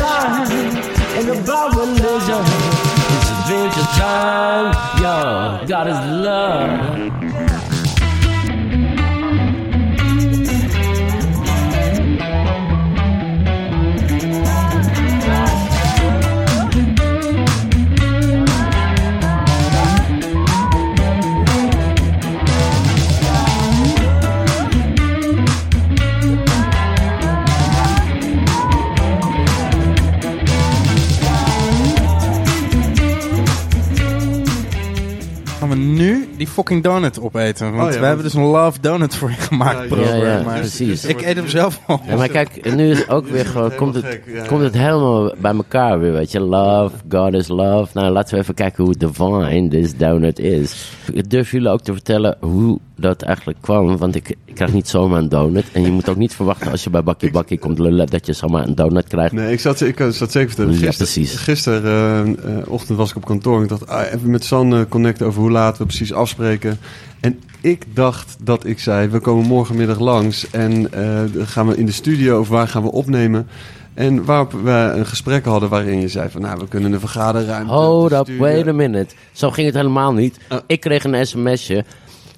in 0.00 1.26
the 1.26 1.40
about 1.42 1.74
religion. 1.76 2.42
It's 3.12 3.30
adventure 3.30 3.88
time. 3.98 4.72
Yo, 5.02 5.66
God 5.66 5.88
is 5.88 6.22
love. 6.24 7.29
Die 36.40 36.48
fucking 36.48 36.82
donut 36.82 37.20
opeten? 37.20 37.72
Want 37.72 37.88
Oh 37.88 37.94
ja, 37.94 38.00
we 38.00 38.06
hebben 38.06 38.24
dus 38.24 38.34
een 38.34 38.42
love 38.42 38.80
donut 38.80 39.14
voor 39.14 39.30
je 39.30 39.36
gemaakt, 39.36 39.80
Ja, 39.80 39.86
bro. 39.86 40.00
ja, 40.02 40.14
ja, 40.14 40.42
maar 40.42 40.58
precies. 40.58 41.04
Ik 41.04 41.22
eet 41.22 41.36
hem 41.36 41.48
zelf 41.48 41.80
al. 41.86 42.00
Ja, 42.06 42.16
maar 42.16 42.28
kijk, 42.28 42.74
nu 42.74 42.90
is 42.90 42.98
het 42.98 43.08
ook 43.08 43.26
weer 43.36 43.46
gewoon, 43.46 43.74
komt 43.74 43.94
het, 43.94 44.20
komt 44.46 44.62
het 44.62 44.74
helemaal 44.74 45.34
bij 45.38 45.54
elkaar 45.54 46.00
weer, 46.00 46.12
weet 46.12 46.32
je. 46.32 46.40
Love, 46.40 46.94
God 47.08 47.32
is 47.34 47.48
love. 47.48 47.90
Nou, 47.94 48.12
laten 48.12 48.34
we 48.34 48.40
even 48.40 48.54
kijken 48.54 48.84
hoe 48.84 48.94
divine 48.96 49.68
this 49.68 49.96
donut 49.96 50.38
is. 50.38 50.92
Ik 51.12 51.30
durf 51.30 51.50
jullie 51.50 51.68
ook 51.68 51.80
te 51.82 51.92
vertellen 51.92 52.36
hoe 52.40 52.78
dat 52.96 53.22
eigenlijk 53.22 53.58
kwam, 53.60 53.96
want 53.96 54.14
ik, 54.14 54.28
ik 54.44 54.54
krijg 54.54 54.72
niet 54.72 54.88
zomaar 54.88 55.18
een 55.18 55.28
donut. 55.28 55.64
En 55.72 55.82
je 55.82 55.90
moet 55.90 56.08
ook 56.08 56.16
niet 56.16 56.34
verwachten 56.34 56.70
als 56.70 56.84
je 56.84 56.90
bij 56.90 57.02
Bakkie 57.02 57.30
Bakkie 57.30 57.58
komt 57.58 57.78
lullen, 57.78 58.06
dat 58.06 58.26
je 58.26 58.32
zomaar 58.32 58.66
een 58.66 58.74
donut 58.74 59.08
krijgt. 59.08 59.32
Nee, 59.32 59.52
ik 59.52 59.60
zat, 59.60 59.80
ik 59.80 59.96
zat 60.10 60.30
zeker 60.32 60.48
vertellen. 60.48 60.72
Ja, 60.72 60.78
Gister, 60.78 60.96
precies. 60.96 61.36
Gisterochtend 61.36 62.98
was 62.98 63.10
ik 63.10 63.16
op 63.16 63.24
kantoor 63.24 63.56
en 63.56 63.62
ik 63.62 63.68
dacht, 63.68 63.86
ah, 63.88 64.12
even 64.12 64.30
met 64.30 64.44
San 64.44 64.74
eh, 64.74 64.80
connecten 64.88 65.26
over 65.26 65.40
hoe 65.40 65.50
laat 65.50 65.78
we 65.78 65.84
precies 65.84 66.12
afspreken. 66.30 66.78
En 67.20 67.40
ik 67.60 67.84
dacht 67.94 68.36
dat 68.40 68.64
ik 68.64 68.78
zei, 68.78 69.08
we 69.08 69.18
komen 69.18 69.46
morgenmiddag 69.46 69.98
langs 69.98 70.50
en 70.50 70.92
eh, 70.92 71.46
gaan 71.46 71.66
we 71.66 71.76
in 71.76 71.86
de 71.86 71.92
studio 71.92 72.40
of 72.40 72.48
waar 72.48 72.68
gaan 72.68 72.82
we 72.82 72.92
opnemen. 72.92 73.48
En 73.94 74.24
waarop 74.24 74.52
we 74.52 74.92
een 74.96 75.06
gesprek 75.06 75.44
hadden 75.44 75.68
waarin 75.68 76.00
je 76.00 76.08
zei 76.08 76.28
van, 76.30 76.40
nou, 76.40 76.58
we 76.58 76.68
kunnen 76.68 76.92
een 76.92 77.00
vergaderruimte 77.00 77.72
Hold 77.72 78.12
up, 78.12 78.28
wait 78.38 78.66
a 78.66 78.72
minute. 78.72 79.14
Zo 79.32 79.50
ging 79.50 79.66
het 79.66 79.76
helemaal 79.76 80.12
niet. 80.12 80.38
Ah. 80.48 80.58
Ik 80.66 80.80
kreeg 80.80 81.04
een 81.04 81.26
sms'je. 81.26 81.84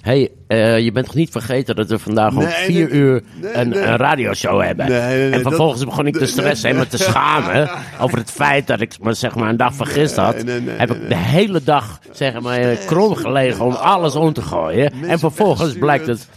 Hey, 0.03 0.31
eh, 0.47 0.79
je 0.79 0.91
bent 0.91 1.05
toch 1.05 1.15
niet 1.15 1.29
vergeten 1.29 1.75
dat 1.75 1.89
we 1.89 1.99
vandaag 1.99 2.35
om 2.35 2.41
vier 2.47 2.89
nee, 2.89 2.99
uur 2.99 3.23
nee, 3.41 3.53
een, 3.53 3.69
nee. 3.69 3.81
een 3.81 3.97
radioshow 3.97 4.61
hebben? 4.61 4.89
Nee, 4.89 4.99
nee, 5.01 5.17
nee, 5.17 5.31
en 5.31 5.41
vervolgens 5.41 5.79
dat- 5.79 5.89
begon 5.89 6.07
ik 6.07 6.17
te 6.17 6.25
stressen 6.25 6.69
nee, 6.69 6.79
en 6.79 6.85
me 6.85 6.97
te 6.97 7.03
schamen 7.03 7.69
over 8.01 8.17
het 8.17 8.31
feit 8.31 8.67
dat 8.67 8.81
ik 8.81 8.95
me 9.01 9.13
zeg 9.13 9.35
maar 9.35 9.49
een 9.49 9.57
dag 9.57 9.75
vergist 9.75 10.15
had. 10.15 10.33
Nee, 10.35 10.43
nee, 10.43 10.61
nee, 10.61 10.75
heb 10.75 10.89
nee, 10.89 10.97
ik 10.97 11.03
nee. 11.03 11.09
de 11.09 11.25
hele 11.25 11.63
dag 11.63 11.99
zeg 12.11 12.41
maar 12.41 12.57
eh, 12.59 12.85
krom 12.85 13.15
gelegen 13.15 13.65
om 13.65 13.73
alles 13.73 14.15
om 14.15 14.33
te 14.33 14.41
gooien. 14.41 14.93
en 15.07 15.19
vervolgens 15.19 15.73
blijkt 15.77 16.07
het... 16.07 16.27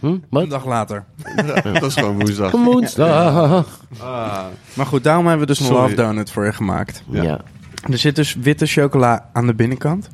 Hm? 0.00 0.16
Een 0.30 0.48
dag 0.48 0.66
later. 0.66 1.04
Dat 1.72 1.82
is 1.82 1.94
gewoon 1.94 2.18
woensdag. 2.18 2.50
Woensdag. 2.50 3.66
Ah, 4.00 4.44
Maar 4.74 4.86
goed, 4.86 5.04
daarom 5.04 5.26
hebben 5.26 5.46
we 5.46 5.52
dus 5.52 5.60
een 5.60 5.66
Sorry. 5.66 5.82
love 5.82 5.94
donut 5.94 6.30
voor 6.30 6.44
je 6.44 6.52
gemaakt. 6.52 7.02
Ja. 7.10 7.22
Ja. 7.22 7.40
Er 7.90 7.98
zit 7.98 8.16
dus 8.16 8.34
witte 8.40 8.66
chocola 8.66 9.28
aan 9.32 9.46
de 9.46 9.54
binnenkant. 9.54 10.08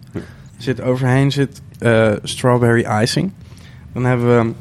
Zit 0.59 0.81
overheen 0.81 1.33
zit 1.33 1.63
eh, 1.79 2.13
strawberry 2.23 3.03
icing. 3.03 3.33
Dan 3.93 4.05
hebben 4.05 4.47
we 4.47 4.55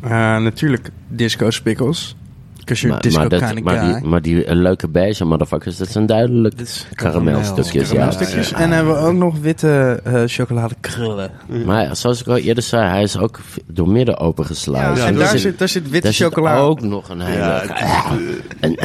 eh, 0.00 0.10
natuurlijk 0.38 0.90
disco 1.08 1.50
spikkels. 1.50 2.16
Because 2.68 2.86
you're 2.86 2.92
Maar, 2.92 3.00
disco 3.02 3.20
maar, 3.20 3.28
dat, 3.28 3.40
kind 3.44 3.58
of 3.58 3.64
maar, 3.64 3.78
guy. 3.92 4.00
die, 4.00 4.08
maar 4.10 4.22
die 4.22 4.54
leuke 4.54 4.88
beige 4.88 5.24
motherfuckers, 5.24 5.76
dat 5.76 5.88
zijn 5.88 6.06
duidelijk 6.06 6.54
karamelstukjes. 6.94 7.88
Ja. 7.88 7.94
Karamelstukjes. 7.94 8.52
En 8.52 8.70
hebben 8.70 8.94
we 8.94 9.00
ook 9.00 9.14
nog 9.14 9.38
witte 9.38 10.00
eh 10.04 10.22
chocoladekrullen. 10.26 11.30
Maar 11.64 11.96
zoals 11.96 12.20
ik 12.20 12.26
al 12.26 12.36
eerder 12.36 12.62
zei, 12.62 12.88
hij 12.88 13.02
is 13.02 13.18
ook 13.18 13.40
door 13.66 13.88
midden 13.88 14.14
Ja, 14.18 14.24
opengesluist. 14.24 15.02
en 15.02 15.14
daar 15.14 15.38
zit, 15.38 15.58
daar 15.58 15.68
zit 15.68 15.82
witte 15.82 16.00
Daar 16.00 16.12
zit 16.12 16.26
chocola. 16.26 16.56
ook 16.58 16.80
nog 16.80 17.08
een 17.08 17.20
hele... 17.20 17.38
Ja, 17.38 17.62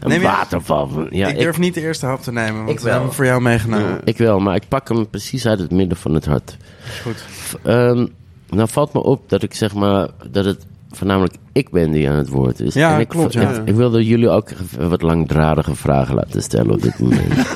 een 0.00 0.22
waterval. 0.22 1.06
Ja, 1.10 1.28
ik 1.28 1.38
durf 1.38 1.58
niet 1.58 1.74
de 1.74 1.80
eerste 1.80 2.06
hap 2.06 2.22
te 2.22 2.32
nemen, 2.32 2.56
want 2.64 2.70
Ik 2.70 2.80
we 2.80 2.88
hebben 2.88 3.06
hem 3.06 3.16
voor 3.16 3.24
jou 3.24 3.40
meegenomen. 3.42 4.00
Ik 4.04 4.18
wel, 4.18 4.38
maar 4.40 4.54
ik 4.54 4.68
pak 4.68 4.88
hem 4.88 5.08
precies 5.10 5.46
uit 5.46 5.58
het 5.58 5.70
midden 5.70 5.96
van 5.98 6.14
het 6.14 6.24
hart. 6.26 6.56
Goed. 7.02 7.16
F- 7.30 7.56
ehm, 7.62 8.06
nou 8.48 8.68
valt 8.68 8.92
me 8.92 9.02
op 9.02 9.28
dat 9.28 9.42
ik 9.42 9.54
zeg 9.54 9.74
maar 9.74 10.08
dat 10.30 10.44
het 10.44 10.64
voornamelijk 10.90 11.34
ik 11.52 11.70
ben 11.70 11.90
die 11.90 12.10
aan 12.10 12.16
het 12.16 12.28
woord 12.28 12.60
is. 12.60 12.74
Ja, 12.74 12.94
en 12.94 13.00
ik, 13.00 13.08
klopt, 13.08 13.32
ja. 13.32 13.50
Ik, 13.50 13.66
ik 13.68 13.74
wilde 13.74 14.04
jullie 14.04 14.28
ook 14.28 14.48
wat 14.78 15.02
langdradige 15.02 15.74
vragen 15.74 16.14
laten 16.14 16.42
stellen 16.42 16.70
op 16.70 16.82
dit 16.82 16.98
moment. 16.98 17.34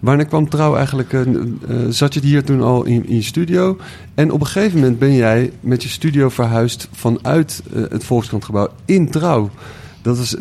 Wanneer 0.00 0.26
kwam 0.26 0.48
Trouw 0.48 0.76
eigenlijk? 0.76 1.12
eh, 1.12 1.20
eh, 1.20 1.28
zat 1.88 2.14
je 2.14 2.20
hier 2.20 2.44
toen 2.44 2.62
al 2.62 2.84
in, 2.84 3.06
in 3.06 3.14
je 3.14 3.22
studio? 3.22 3.76
En 4.14 4.30
op 4.30 4.40
een 4.40 4.46
gegeven 4.46 4.80
moment 4.80 4.98
ben 4.98 5.14
jij 5.14 5.52
met 5.60 5.82
je 5.82 5.88
studio 5.88 6.28
verhuisd 6.28 6.88
vanuit 6.92 7.62
eh, 7.74 7.82
het 7.88 8.04
Volkskrantgebouw 8.04 8.68
in 8.84 9.10
Trouw. 9.10 9.50
Dat 10.02 10.18
is, 10.18 10.36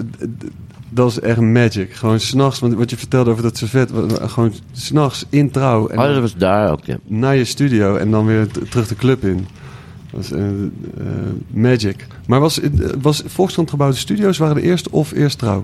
dat 0.89 1.11
is 1.11 1.19
echt 1.19 1.39
magic. 1.39 1.93
Gewoon 1.93 2.19
s'nachts, 2.19 2.59
want 2.59 2.73
wat 2.73 2.89
je 2.89 2.97
vertelde 2.97 3.31
over 3.31 3.43
dat 3.43 3.57
servet, 3.57 3.91
gewoon 4.21 4.53
s'nachts 4.71 5.25
in 5.29 5.51
Trouw. 5.51 5.87
En 5.87 5.99
Oh, 5.99 6.05
dat 6.05 6.21
was 6.21 6.35
daar 6.35 6.71
ook, 6.71 6.85
ja. 6.85 6.97
naar 7.07 7.35
je 7.35 7.45
studio 7.45 7.95
en 7.95 8.11
dan 8.11 8.25
weer 8.25 8.47
terug 8.69 8.87
de 8.87 8.95
club 8.95 9.23
in. 9.25 9.47
Dat 10.11 10.21
is 10.23 10.31
eh, 10.31 10.49
eh, 10.49 10.67
magic. 11.49 12.07
Maar 12.27 12.39
was, 12.39 12.59
eh, 12.59 12.69
was 13.01 13.23
Volkskrantgebouw 13.25 13.89
de 13.89 13.95
studio's 13.95 14.37
waren 14.37 14.55
de 14.55 14.61
eerste 14.61 14.91
of 14.91 15.11
eerst 15.11 15.37
Trouw? 15.37 15.63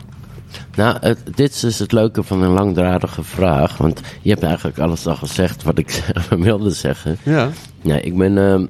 Nou, 0.76 0.98
het- 1.00 1.20
dit 1.36 1.54
is 1.54 1.60
dus 1.60 1.80
het 1.80 1.92
leuke 1.92 2.24
van 2.24 2.42
een 2.44 2.52
langdradige 2.52 3.24
vraag. 3.24 3.78
Want 3.78 4.02
je 4.22 4.30
hebt 4.30 4.44
eigenlijk 4.44 4.78
alles 4.80 5.08
al 5.08 5.16
gezegd 5.16 5.64
wat 5.64 5.78
ik 5.78 6.14
wilde 6.30 6.72
zeggen. 6.72 7.18
Ja. 7.24 7.50
Ja, 7.82 7.96
ik 7.96 8.18
ben 8.18 8.38
ehm, 8.38 8.66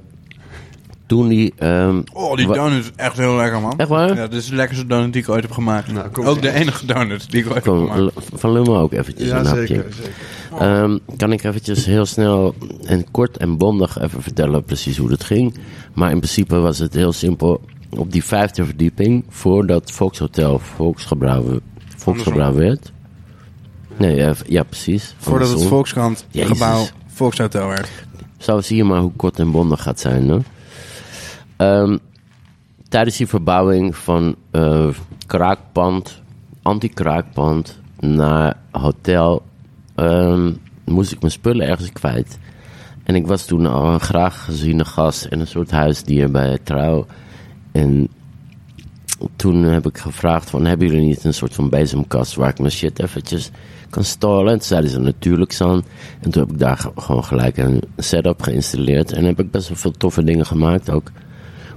toen 1.08 1.28
die... 1.28 1.54
ehm, 1.58 2.02
Oh, 2.14 2.36
die 2.36 2.48
donut 2.48 2.84
is 2.84 2.92
echt 2.96 3.18
heel 3.18 3.36
lekker, 3.36 3.62
man. 3.62 3.74
Echt 3.78 3.90
waar? 3.90 4.16
Ja, 4.16 4.28
dit 4.28 4.40
is 4.42 4.50
de 4.50 4.56
lekkerste 4.56 4.86
donut 4.88 5.14
die 5.14 5.22
ik 5.22 5.30
ooit 5.30 5.42
heb 5.42 5.52
gemaakt. 5.52 5.92
Nou, 5.92 6.08
kom 6.10 6.26
ook 6.26 6.42
de 6.42 6.52
enige 6.52 6.86
donut 6.86 7.32
die 7.32 7.40
ik 7.44 7.46
ooit 7.52 7.66
heb 7.66 7.74
gemaakt. 7.74 8.14
van 8.34 8.52
Lummo 8.52 8.80
ook 8.82 8.92
eventjes 8.94 9.28
Ja, 9.28 9.40
een 9.40 9.46
hapje. 9.46 9.68
zeker. 9.68 9.86
zeker. 9.94 10.14
Ehm, 10.60 10.98
kan 11.18 11.32
ik 11.32 11.44
eventjes 11.44 11.86
heel 11.86 12.06
snel 12.06 12.56
en 12.86 13.12
kort 13.12 13.38
en 13.38 13.58
bondig 13.58 14.00
even 14.02 14.22
vertellen 14.22 14.64
precies 14.64 14.98
hoe 14.98 15.12
het 15.12 15.24
ging. 15.24 15.56
Maar 15.94 16.12
in 16.12 16.18
principe 16.18 16.56
was 16.60 16.78
het 16.80 16.94
heel 16.94 17.14
simpel. 17.14 17.62
Op 17.90 18.12
die 18.12 18.24
vijfde 18.24 18.66
verdieping, 18.66 19.26
voordat 19.30 19.92
Volkshotel 19.92 20.60
Volksgebrouwen, 20.60 21.62
Volksgebrouwen 21.98 22.60
werd. 22.60 22.92
Nee, 23.98 24.24
eh, 24.24 24.32
ja 24.48 24.64
precies. 24.64 25.16
Voordat 25.18 25.50
het. 25.50 25.64
Volkskrant 25.64 26.26
gebouw 26.32 26.86
Volkshotel 27.14 27.68
werd. 27.68 27.90
Zo 28.38 28.62
zie 28.62 28.76
je 28.78 28.84
maar 28.84 29.00
hoe 29.00 29.12
kort 29.16 29.40
en 29.40 29.52
bondig 29.52 29.82
gaat 29.82 30.00
zijn. 30.00 30.30
Hè? 30.30 30.38
Ehm, 31.58 31.98
tijdens 32.90 33.18
die 33.18 33.28
verbouwing 33.28 33.96
van 33.96 34.36
eh, 34.52 34.88
kraakpand, 35.28 36.22
anti-kraakpand 36.62 37.80
naar 38.00 38.58
hotel, 38.72 39.44
ehm, 39.96 40.52
moest 40.86 41.12
ik 41.12 41.20
mijn 41.20 41.32
spullen 41.32 41.68
ergens 41.68 41.92
kwijt. 41.92 42.38
En 43.04 43.16
ik 43.16 43.28
was 43.28 43.46
toen 43.46 43.66
al 43.66 43.94
een 43.94 44.00
graag 44.00 44.46
geziene 44.46 44.86
gast 44.86 45.26
in 45.26 45.40
een 45.40 45.48
soort 45.48 45.72
huisdier 45.72 46.32
bij 46.32 46.58
Trouw. 46.64 47.06
En 47.72 48.08
toen 49.36 49.64
heb 49.64 49.86
ik 49.86 49.98
gevraagd 49.98 50.50
van, 50.50 50.66
hebben 50.66 50.88
jullie 50.88 51.06
niet 51.06 51.24
een 51.24 51.34
soort 51.34 51.54
van 51.54 51.70
bezemkast 51.70 52.36
waar 52.36 52.50
ik 52.50 52.60
mijn 52.60 52.72
shit 52.72 53.00
eventjes 53.00 53.52
kan 53.90 54.04
storen? 54.04 54.52
En 54.52 54.58
toen 54.58 54.68
zeiden 54.68 54.90
ze 54.90 55.00
natuurlijk 55.00 55.52
San. 55.52 55.84
En 56.22 56.32
toen 56.32 56.42
heb 56.44 56.52
ik 56.52 56.60
daar 56.60 56.78
ge- 56.78 56.92
gewoon 56.96 57.24
gelijk 57.24 57.58
een 57.58 57.82
setup 57.98 58.42
geïnstalleerd. 58.42 59.12
En 59.12 59.24
heb 59.26 59.40
ik 59.40 59.52
best 59.52 59.68
wel 59.68 59.78
veel 59.78 59.92
toffe 59.92 60.24
dingen 60.24 60.46
gemaakt 60.46 60.90
ook. 60.90 61.12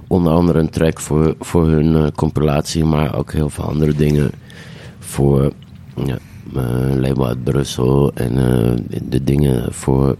Onder 0.09 0.33
andere 0.33 0.59
een 0.59 0.69
track 0.69 0.99
voor, 0.99 1.35
voor 1.39 1.67
hun 1.67 1.95
eh, 1.95 2.07
compilatie, 2.15 2.83
maar 2.83 3.15
ook 3.15 3.31
heel 3.31 3.49
veel 3.49 3.63
andere 3.63 3.93
dingen 3.95 4.31
voor 4.99 5.51
ja, 6.05 6.17
mijn 6.43 6.99
label 6.99 7.27
uit 7.27 7.43
Brussel. 7.43 8.11
En 8.13 8.37
eh, 8.37 8.99
de 9.09 9.23
dingen 9.23 9.73
voor 9.73 10.15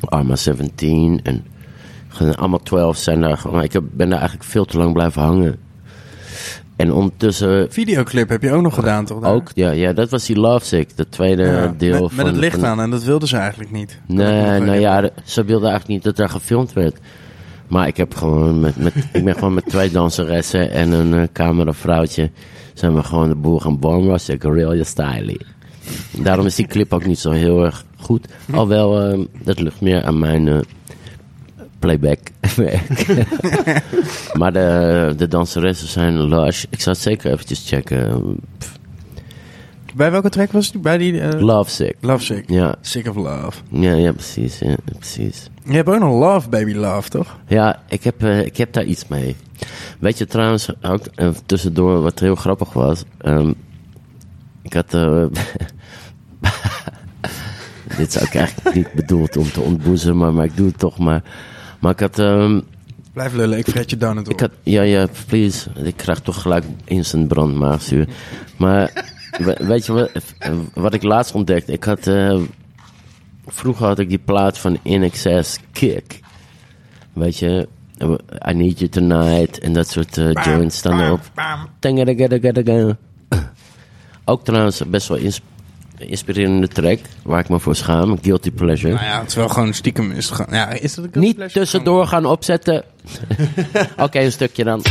Arma 0.00 0.36
17 0.36 1.20
en 1.22 1.44
allemaal 2.36 2.62
12 2.62 2.96
zijn 2.96 3.20
daar 3.20 3.38
gewoon. 3.38 3.62
Ik 3.62 3.72
heb, 3.72 3.82
ben 3.92 4.08
daar 4.08 4.18
eigenlijk 4.18 4.48
veel 4.48 4.64
te 4.64 4.78
lang 4.78 4.92
blijven 4.92 5.22
hangen. 5.22 5.56
En 6.76 6.92
ondertussen 6.92 7.72
Videoclip 7.72 8.28
heb 8.28 8.42
je 8.42 8.52
ook 8.52 8.62
nog 8.62 8.74
gedaan, 8.74 9.04
toch? 9.04 9.20
daar? 9.20 9.32
ook, 9.34 9.50
ja, 9.54 9.70
ja, 9.70 9.92
dat 9.92 10.10
was 10.10 10.26
die 10.26 10.38
Love 10.38 10.66
Sick, 10.66 10.96
de 10.96 11.08
tweede 11.08 11.42
Ja, 11.42 11.74
deel 11.78 12.00
met, 12.00 12.12
van... 12.12 12.16
met 12.16 12.26
het 12.26 12.36
licht 12.36 12.58
van- 12.58 12.68
aan 12.68 12.80
en 12.80 12.90
dat 12.90 13.04
wilden 13.04 13.28
ze 13.28 13.36
eigenlijk 13.36 13.70
niet. 13.70 14.00
Dat 14.06 14.16
Nee, 14.16 14.60
nou 14.60 14.78
ja, 14.78 15.10
ze 15.24 15.44
wilden 15.44 15.68
eigenlijk 15.70 16.04
niet 16.04 16.14
dat 16.16 16.24
er 16.24 16.32
gefilmd 16.32 16.72
werd. 16.72 16.98
Maar 17.68 17.86
ik 17.86 17.96
heb 17.96 18.14
gewoon 18.14 18.60
met, 18.60 18.76
met 18.76 18.94
ik 19.12 19.24
ben 19.24 19.34
gewoon 19.34 19.54
met 19.54 19.66
twee 19.66 19.90
danseressen 19.90 20.70
en 20.70 20.92
een 20.92 21.14
eh, 21.14 21.28
cameravrouwtje 21.32 22.30
zijn 22.74 22.94
we 22.94 23.02
gewoon 23.02 23.28
de 23.28 23.34
boel 23.34 23.60
gaan 23.60 23.78
bomrush. 23.78 24.28
Ik 24.28 24.42
reel 24.42 24.72
je 24.72 24.84
styling. 24.84 25.46
Daarom 26.10 26.46
is 26.46 26.54
die 26.54 26.66
clip 26.66 26.92
ook 26.92 27.06
niet 27.06 27.18
zo 27.18 27.30
heel 27.30 27.64
erg 27.64 27.84
goed. 27.96 28.28
Alhoewel, 28.50 29.00
eh, 29.00 29.18
dat 29.42 29.60
ligt 29.60 29.80
meer 29.80 30.04
aan 30.04 30.18
mijn 30.18 30.48
eh, 30.48 30.58
playback 31.78 32.18
maar 34.38 34.52
de, 34.52 35.14
de 35.16 35.28
danseressen 35.28 35.88
zijn 35.88 36.28
lush. 36.28 36.64
Ik 36.70 36.80
zou 36.80 36.94
het 36.94 37.04
zeker 37.04 37.32
eventjes 37.32 37.68
checken. 37.68 38.36
Bij 39.98 40.10
welke 40.10 40.28
track 40.28 40.52
was 40.52 40.66
het? 40.72 40.82
Bij 40.82 40.98
die... 40.98 41.20
eh, 41.20 41.40
Love 41.40 41.70
Sick. 41.70 41.96
Love 42.00 42.24
Sick. 42.24 42.50
Ja, 42.50 42.74
Sick 42.80 43.08
of 43.08 43.16
Love. 43.16 43.60
ja, 43.70 43.92
ja, 43.92 44.12
precies. 44.12 44.58
Ja, 44.58 44.76
precies. 44.98 45.50
Je 45.64 45.72
hebt 45.72 45.88
ook 45.88 45.98
nog 45.98 46.20
Love 46.20 46.48
Baby 46.48 46.72
Love, 46.74 47.08
toch? 47.08 47.36
Ja, 47.46 47.82
ik 47.88 48.04
heb, 48.04 48.22
eh, 48.22 48.44
ik 48.44 48.56
heb 48.56 48.72
daar 48.72 48.84
iets 48.84 49.08
mee. 49.08 49.36
Weet 50.00 50.18
je 50.18 50.26
trouwens, 50.26 50.68
ook 50.82 51.06
eh, 51.14 51.28
tussendoor 51.46 52.00
wat 52.02 52.18
heel 52.18 52.34
grappig 52.34 52.72
was. 52.72 53.02
ehm, 53.18 53.52
ik 54.62 54.72
had. 54.72 54.90
dit 57.96 58.08
is 58.16 58.20
ook 58.22 58.34
eigenlijk 58.34 58.74
niet 58.76 58.92
bedoeld 58.92 59.36
om 59.36 59.50
te 59.52 59.60
ontboezemen, 59.60 60.34
maar 60.34 60.44
ik 60.44 60.56
doe 60.56 60.66
het 60.66 60.78
toch 60.78 60.98
maar. 60.98 61.22
Maar 61.80 61.92
ik 61.92 62.00
had. 62.00 62.18
ehm, 62.18 62.60
Blijf 63.12 63.32
lullen, 63.34 63.58
ik 63.58 63.66
fret 63.66 63.90
je 63.90 63.96
donut 63.96 64.26
op. 64.26 64.32
ik 64.32 64.40
had 64.40 64.50
ja, 64.62 64.82
ja, 64.82 65.06
please. 65.26 65.70
Ik 65.82 65.96
krijg 65.96 66.20
toch 66.20 66.42
gelijk 66.42 66.64
instant 66.84 67.28
brandmaagzuur. 67.28 68.08
Maar 68.56 69.16
weet 69.58 69.86
je 69.86 69.92
wat, 69.92 70.10
wat 70.74 70.94
ik 70.94 71.02
laatst 71.02 71.34
ontdekte? 71.34 71.72
Ik 71.72 71.84
had. 71.84 72.06
eh, 72.06 72.40
vroeger 73.46 73.86
had 73.86 73.98
ik 73.98 74.08
die 74.08 74.18
plaat 74.18 74.58
van 74.58 74.78
In 74.82 75.02
Excess 75.02 75.58
Kick. 75.72 76.20
Weet 77.12 77.38
je, 77.38 77.68
I 78.48 78.52
Need 78.54 78.78
You 78.78 78.90
Tonight 78.90 79.58
en 79.58 79.72
dat 79.72 79.88
soort 79.88 80.18
eh, 80.18 80.30
joints 80.44 80.76
staan 80.76 81.00
erop. 81.00 81.20
Ook 84.24 84.44
trouwens 84.44 84.82
best 84.86 85.08
wel 85.08 85.16
ins- 85.18 85.40
inspirerende 85.98 86.68
track, 86.68 86.98
waar 87.22 87.40
ik 87.40 87.48
me 87.48 87.60
voor 87.60 87.76
schaam. 87.76 88.18
Guilty 88.22 88.50
Pleasure. 88.50 88.94
Nou 88.94 89.06
ja, 89.06 89.18
het 89.18 89.28
is 89.28 89.34
wel 89.34 89.48
gewoon 89.48 89.74
stiekem... 89.74 90.10
Is 90.10 90.32
ja, 90.50 90.68
is 90.68 90.94
dat 90.94 91.04
een 91.12 91.20
Niet 91.20 91.34
pleasure? 91.36 91.60
tussendoor 91.60 92.06
gaan 92.06 92.24
opzetten. 92.26 92.84
Oké, 93.96 94.18
een 94.20 94.32
stukje 94.32 94.64
dan. 94.64 94.82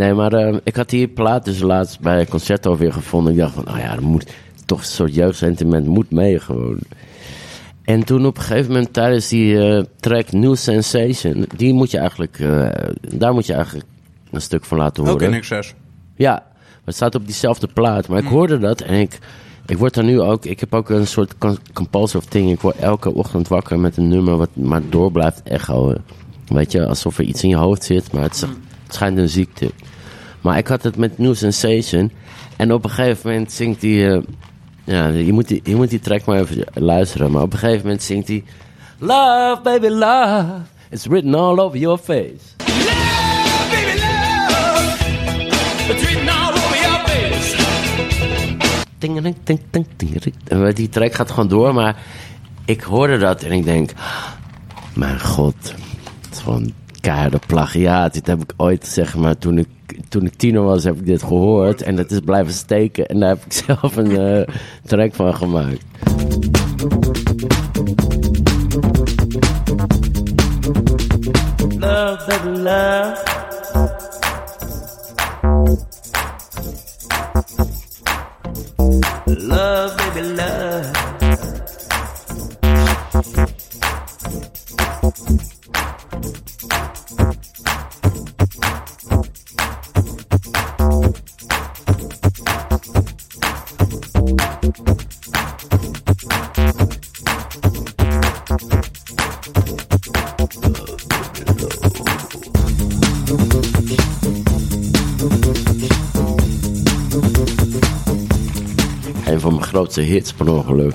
Nee, 0.00 0.14
maar 0.14 0.32
eh, 0.32 0.56
ik 0.64 0.76
had 0.76 0.90
die 0.90 1.08
plaat 1.08 1.44
dus 1.44 1.60
laatst 1.60 2.00
bij 2.00 2.20
een 2.20 2.28
concert 2.28 2.66
alweer 2.66 2.92
gevonden. 2.92 3.32
Ik 3.32 3.38
dacht 3.38 3.54
van, 3.54 3.64
nou 3.64 3.78
ja, 3.78 3.92
er 3.94 4.02
moet 4.02 4.26
toch 4.66 4.78
een 4.78 4.84
soort 4.84 5.14
jeugdsentiment 5.14 5.86
moet 5.86 6.10
mee 6.10 6.38
gewoon. 6.38 6.78
En 7.84 8.04
toen 8.04 8.26
op 8.26 8.36
een 8.36 8.42
gegeven 8.42 8.72
moment 8.72 8.92
tijdens 8.92 9.28
die 9.28 9.68
eh, 9.68 9.82
track 10.00 10.32
New 10.32 10.56
Sensation, 10.56 11.46
die 11.56 11.72
moet 11.72 11.90
je 11.90 11.98
eigenlijk, 11.98 12.38
eh, 12.38 12.68
daar 13.00 13.32
moet 13.32 13.46
je 13.46 13.52
eigenlijk 13.52 13.86
een 14.30 14.40
stuk 14.40 14.64
van 14.64 14.78
laten 14.78 15.02
Ook 15.02 15.08
horen. 15.08 15.26
in 15.26 15.34
excess. 15.34 15.74
Ja, 16.14 16.32
maar 16.32 16.80
het 16.84 16.94
staat 16.94 17.14
op 17.14 17.24
diezelfde 17.26 17.66
plaat. 17.66 18.08
Maar 18.08 18.18
ik 18.18 18.28
hoorde 18.28 18.58
dat 18.58 18.80
en 18.80 18.94
ik, 19.00 19.18
ik 19.66 19.78
word 19.78 19.94
daar 19.94 20.04
nu 20.04 20.20
ook... 20.20 20.44
Ik 20.44 20.60
heb 20.60 20.74
ook 20.74 20.90
een 20.90 21.06
soort 21.06 21.34
compulsive 21.72 22.26
thing. 22.28 22.50
Ik 22.50 22.60
word 22.60 22.76
elke 22.76 23.14
ochtend 23.14 23.48
wakker 23.48 23.78
met 23.80 23.96
een 23.96 24.08
nummer 24.08 24.36
wat 24.36 24.50
maar 24.52 24.82
door 24.88 25.12
blijft 25.12 25.42
echoen. 25.42 25.96
Weet 26.46 26.72
je, 26.72 26.86
alsof 26.86 27.18
er 27.18 27.24
iets 27.24 27.42
in 27.42 27.48
je 27.48 27.56
hoofd 27.56 27.84
zit, 27.84 28.12
maar 28.12 28.22
het, 28.22 28.34
is- 28.34 28.40
het 28.40 28.94
schijnt 28.98 29.18
een 29.18 29.28
ziekte. 29.28 29.70
Maar 30.40 30.58
ik 30.58 30.66
had 30.66 30.82
het 30.82 30.96
met 30.96 31.18
New 31.18 31.34
Sensation. 31.34 32.10
En 32.56 32.72
op 32.72 32.84
een 32.84 32.90
gegeven 32.90 33.30
moment 33.30 33.52
zingt 33.52 33.82
hij... 33.82 34.12
eh, 34.12 34.22
ja, 34.84 35.06
je 35.06 35.32
moet, 35.32 35.48
die, 35.48 35.60
je 35.64 35.76
moet 35.76 35.90
die 35.90 36.00
track 36.00 36.24
maar 36.24 36.40
even 36.40 36.64
luisteren. 36.74 37.30
Maar 37.30 37.42
op 37.42 37.52
een 37.52 37.58
gegeven 37.58 37.82
moment 37.82 38.02
zingt 38.02 38.28
hij... 38.28 38.44
Love, 38.98 39.60
baby, 39.62 39.86
love. 39.86 40.46
It's 40.90 41.06
written 41.06 41.34
all 41.34 41.58
over 41.58 41.78
your 41.78 41.98
face. 41.98 42.56
Ting, 48.98 49.20
ting, 49.22 49.36
ting, 49.44 49.60
ting, 49.70 49.86
ting, 49.96 50.20
ting. 50.20 50.34
En 50.48 50.74
Die 50.74 50.88
track 50.88 51.14
gaat 51.14 51.30
gewoon 51.30 51.48
door, 51.48 51.74
maar 51.74 51.96
ik 52.64 52.80
hoorde 52.80 53.18
dat 53.18 53.42
en 53.42 53.52
ik 53.52 53.64
denk... 53.64 53.90
Mijn 54.94 55.20
god, 55.20 55.54
het 56.20 56.32
is 56.32 56.38
gewoon 56.38 56.72
keiharde 57.00 57.38
plagiaat. 57.46 58.12
Dit 58.14 58.26
heb 58.26 58.42
ik 58.42 58.52
ooit, 58.56 58.86
zeg 58.86 59.16
maar, 59.16 59.38
toen 59.38 59.58
ik, 59.58 59.68
toen 60.08 60.26
ik 60.26 60.34
tiener 60.34 60.62
was, 60.62 60.84
heb 60.84 60.96
ik 60.96 61.06
dit 61.06 61.22
gehoord. 61.22 61.82
En 61.82 61.96
dat 61.96 62.10
is 62.10 62.20
blijven 62.20 62.52
steken. 62.52 63.06
En 63.06 63.20
daar 63.20 63.28
heb 63.28 63.44
ik 63.44 63.52
zelf 63.66 63.96
een 63.96 64.16
eh, 64.16 64.54
track 64.84 65.14
van 65.14 65.34
gemaakt. 65.34 65.84
Love, 71.78 72.24
baby, 72.26 72.58
love. 72.58 73.28
Love, 79.26 79.96
baby, 79.96 80.20
love. 80.20 81.00
Een 94.70 94.76
van 109.40 109.54
mijn 109.54 109.62
grootste 109.62 110.00
hits 110.00 110.32
per 110.32 110.48
ongeluk. 110.48 110.94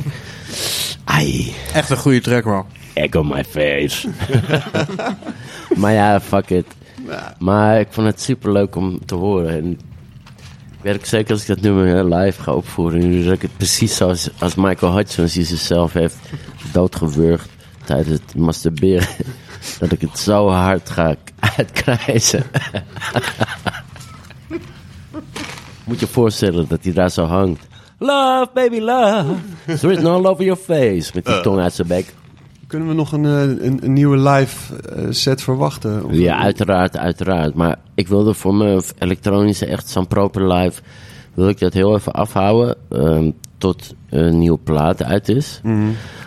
Ai. 1.03 1.53
Echt 1.73 1.89
een 1.89 1.97
goede 1.97 2.21
track, 2.21 2.43
man. 2.43 2.65
egg 2.95 3.15
on 3.15 3.28
my 3.28 3.43
face. 3.43 4.09
maar 5.82 5.93
ja, 5.93 6.21
fuck 6.21 6.49
it. 6.49 6.65
Maar 7.39 7.80
ik 7.80 7.88
vond 7.89 8.07
het 8.07 8.21
super 8.21 8.51
leuk 8.51 8.76
om 8.76 9.05
te 9.05 9.15
horen. 9.15 9.49
En 9.49 9.80
weet 10.86 11.07
zeker 11.07 11.31
als 11.31 11.41
ik 11.41 11.47
dat 11.47 11.61
nummer 11.61 11.97
eh, 11.97 12.19
live 12.19 12.41
ga 12.41 12.53
opvoeren. 12.53 13.09
Nu 13.09 13.23
dat 13.23 13.33
ik 13.33 13.41
het 13.41 13.57
precies 13.57 13.95
zoals 13.95 14.29
als 14.39 14.55
Michael 14.55 14.95
Hutchins 14.95 15.33
die 15.33 15.45
zichzelf 15.45 15.93
heeft 15.93 16.17
doodgewurgd 16.71 17.49
tijdens 17.86 18.19
het 18.19 18.36
masturberen. 18.36 19.07
Dat 19.79 19.91
ik 19.91 20.01
het 20.01 20.19
zo 20.19 20.49
hard 20.49 20.89
ga 20.89 21.15
uitkrijzen. 21.57 22.43
Moet 25.86 25.99
je 25.99 26.07
voorstellen 26.07 26.67
dat 26.67 26.83
hij 26.83 26.93
daar 26.93 27.09
zo 27.09 27.23
hangt. 27.25 27.67
Love, 27.97 28.49
baby, 28.53 28.79
love. 28.79 29.33
It's 29.65 29.81
written 29.81 30.05
all 30.05 30.25
over 30.25 30.43
your 30.43 30.61
face. 30.61 31.11
Met 31.13 31.25
die 31.25 31.41
tong 31.41 31.59
uit 31.59 31.73
zijn 31.73 31.88
bek. 31.88 32.13
Kunnen 32.68 32.88
we 32.88 32.93
nog 32.93 33.11
een, 33.11 33.26
eh, 33.26 33.41
een, 33.41 33.80
een 33.84 33.93
nieuwe 33.93 34.18
live 34.18 34.76
eh, 34.76 35.03
set 35.09 35.41
verwachten? 35.41 36.05
Of- 36.05 36.13
Ja, 36.13 36.38
uiteraard, 36.38 36.97
uiteraard. 36.97 37.53
Maar 37.53 37.80
ik 37.93 38.07
wilde 38.07 38.34
voor 38.34 38.55
mijn 38.55 38.82
elektronische, 38.99 39.66
echt 39.66 39.89
zo'n 39.89 40.07
proper 40.07 40.53
live... 40.53 40.82
wil 41.34 41.47
ik 41.49 41.59
dat 41.59 41.74
heel 41.74 41.95
even 41.95 42.13
afhouden 42.13 42.76
ehm, 42.89 43.32
tot 43.57 43.93
een 44.09 44.39
nieuwe 44.39 44.57
plaat 44.57 45.03
uit 45.03 45.30
is. 45.30 45.61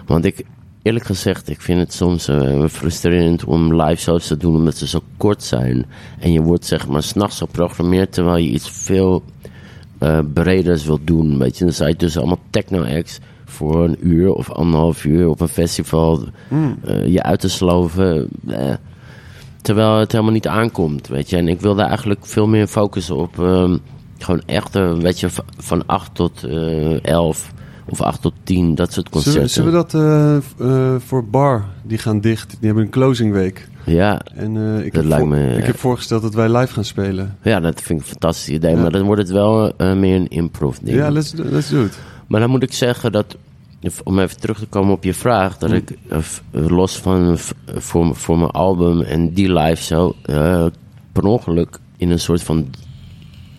Want 0.07 0.25
ik, 0.25 0.45
eerlijk 0.83 1.05
gezegd, 1.05 1.49
ik 1.49 1.61
vind 1.61 1.81
het 1.81 1.93
soms 1.93 2.29
eh, 2.29 2.65
frustrerend 2.67 3.45
om 3.45 3.83
live 3.83 4.01
shows 4.03 4.27
te 4.27 4.37
doen... 4.37 4.55
omdat 4.57 4.77
ze 4.77 4.87
zo 4.87 5.01
kort 5.17 5.43
zijn. 5.43 5.87
En 6.19 6.33
je 6.33 6.43
wordt 6.43 6.65
zeg 6.67 6.89
maar 6.89 7.03
s'nachts 7.03 7.39
geprogrammeerd... 7.39 8.13
terwijl 8.13 8.37
je 8.37 8.49
iets 8.51 8.71
veel 8.71 9.23
eh 9.99 10.19
breders 10.35 10.85
wilt 10.85 11.07
doen. 11.07 11.39
Weet 11.39 11.59
je, 11.59 11.65
dan 11.65 11.73
sta 11.73 11.87
je 11.87 11.97
dus 11.97 12.17
allemaal 12.17 12.39
techno-acts 12.51 13.19
voor 13.49 13.85
een 13.85 13.97
uur 14.01 14.33
of 14.33 14.51
anderhalf 14.51 15.05
uur 15.05 15.29
op 15.29 15.41
een 15.41 15.49
festival 15.49 16.25
eh, 16.85 17.07
je 17.07 17.23
uit 17.23 17.41
te 17.41 17.49
sloven. 17.49 18.29
eh, 18.49 18.75
terwijl 19.63 19.97
het 19.99 20.13
helemaal 20.13 20.33
niet 20.33 20.47
aankomt, 20.47 21.09
weet 21.09 21.31
je. 21.31 21.37
En 21.37 21.49
ik 21.49 21.61
wilde 21.61 21.83
eigenlijk 21.83 22.27
veel 22.27 22.47
meer 22.47 22.67
focussen 22.67 23.17
op 23.17 23.39
ehm, 23.39 23.77
gewoon 24.19 24.43
echt, 24.47 24.77
eh, 24.77 24.93
weet 24.93 25.21
je, 25.21 25.29
van 25.59 25.83
8 25.87 26.15
tot 26.15 26.45
eh 26.45 27.05
11 27.05 27.53
of 27.91 28.01
8 28.01 28.23
tot 28.23 28.33
10, 28.43 28.75
dat 28.75 28.93
soort 28.93 29.09
concerten. 29.09 29.51
Zullen, 29.51 29.73
zullen 29.73 29.87
we 29.95 29.99
dat 29.99 30.61
eh, 30.61 30.95
eh, 30.95 31.01
voor 31.01 31.25
Bar, 31.25 31.65
die 31.83 31.99
gaan 31.99 32.21
dicht. 32.21 32.49
Die 32.51 32.67
hebben 32.67 32.85
een 32.85 32.91
closing 32.91 33.33
week. 33.33 33.69
Ja, 33.85 34.21
En 34.35 34.57
eh, 34.57 34.85
ik, 34.85 34.93
Dat 34.95 35.03
heb 35.03 35.11
lijkt 35.13 35.27
me, 35.27 35.53
ik 35.55 35.61
ja. 35.61 35.67
heb 35.67 35.79
voorgesteld 35.79 36.23
dat 36.23 36.35
wij 36.35 36.57
live 36.57 36.73
gaan 36.73 36.85
spelen. 36.85 37.37
ja, 37.43 37.61
dat 37.61 37.81
vind 37.83 38.01
ik 38.01 38.05
een 38.07 38.11
fantastisch 38.13 38.49
idee. 38.55 38.75
Ja. 38.75 38.81
Maar 38.83 38.91
dan 38.91 39.03
wordt 39.03 39.21
het 39.23 39.31
wel 39.31 39.73
eh, 39.77 39.95
meer 39.95 40.17
een 40.17 40.29
improv 40.29 40.77
ding. 40.83 40.97
Ja, 40.97 41.11
let's, 41.11 41.31
do- 41.31 41.45
let's 41.51 41.69
do 41.71 41.85
it. 41.85 41.99
Maar 42.29 42.41
dan 42.41 42.51
moet 42.51 42.63
ik 42.63 42.73
zeggen 42.73 43.13
dat, 43.13 43.37
om 44.05 44.19
even 44.19 44.41
terug 44.41 44.59
te 44.59 44.67
komen 44.67 44.93
op 44.95 45.05
je 45.05 45.15
vraag, 45.15 45.59
dat 45.59 45.73
ik 45.73 45.99
eh, 46.09 46.19
los 46.51 46.97
van 46.99 47.39
v- 47.39 47.51
voor, 47.67 48.17
voor 48.17 48.39
mijn 48.39 48.51
album 48.51 49.01
en 49.01 49.33
die 49.33 49.53
live 49.53 49.83
show, 49.83 50.13
eh, 50.23 50.67
per 51.13 51.25
ongeluk 51.25 51.79
in 51.97 52.11
een 52.11 52.21
soort 52.21 52.43
van 52.43 52.67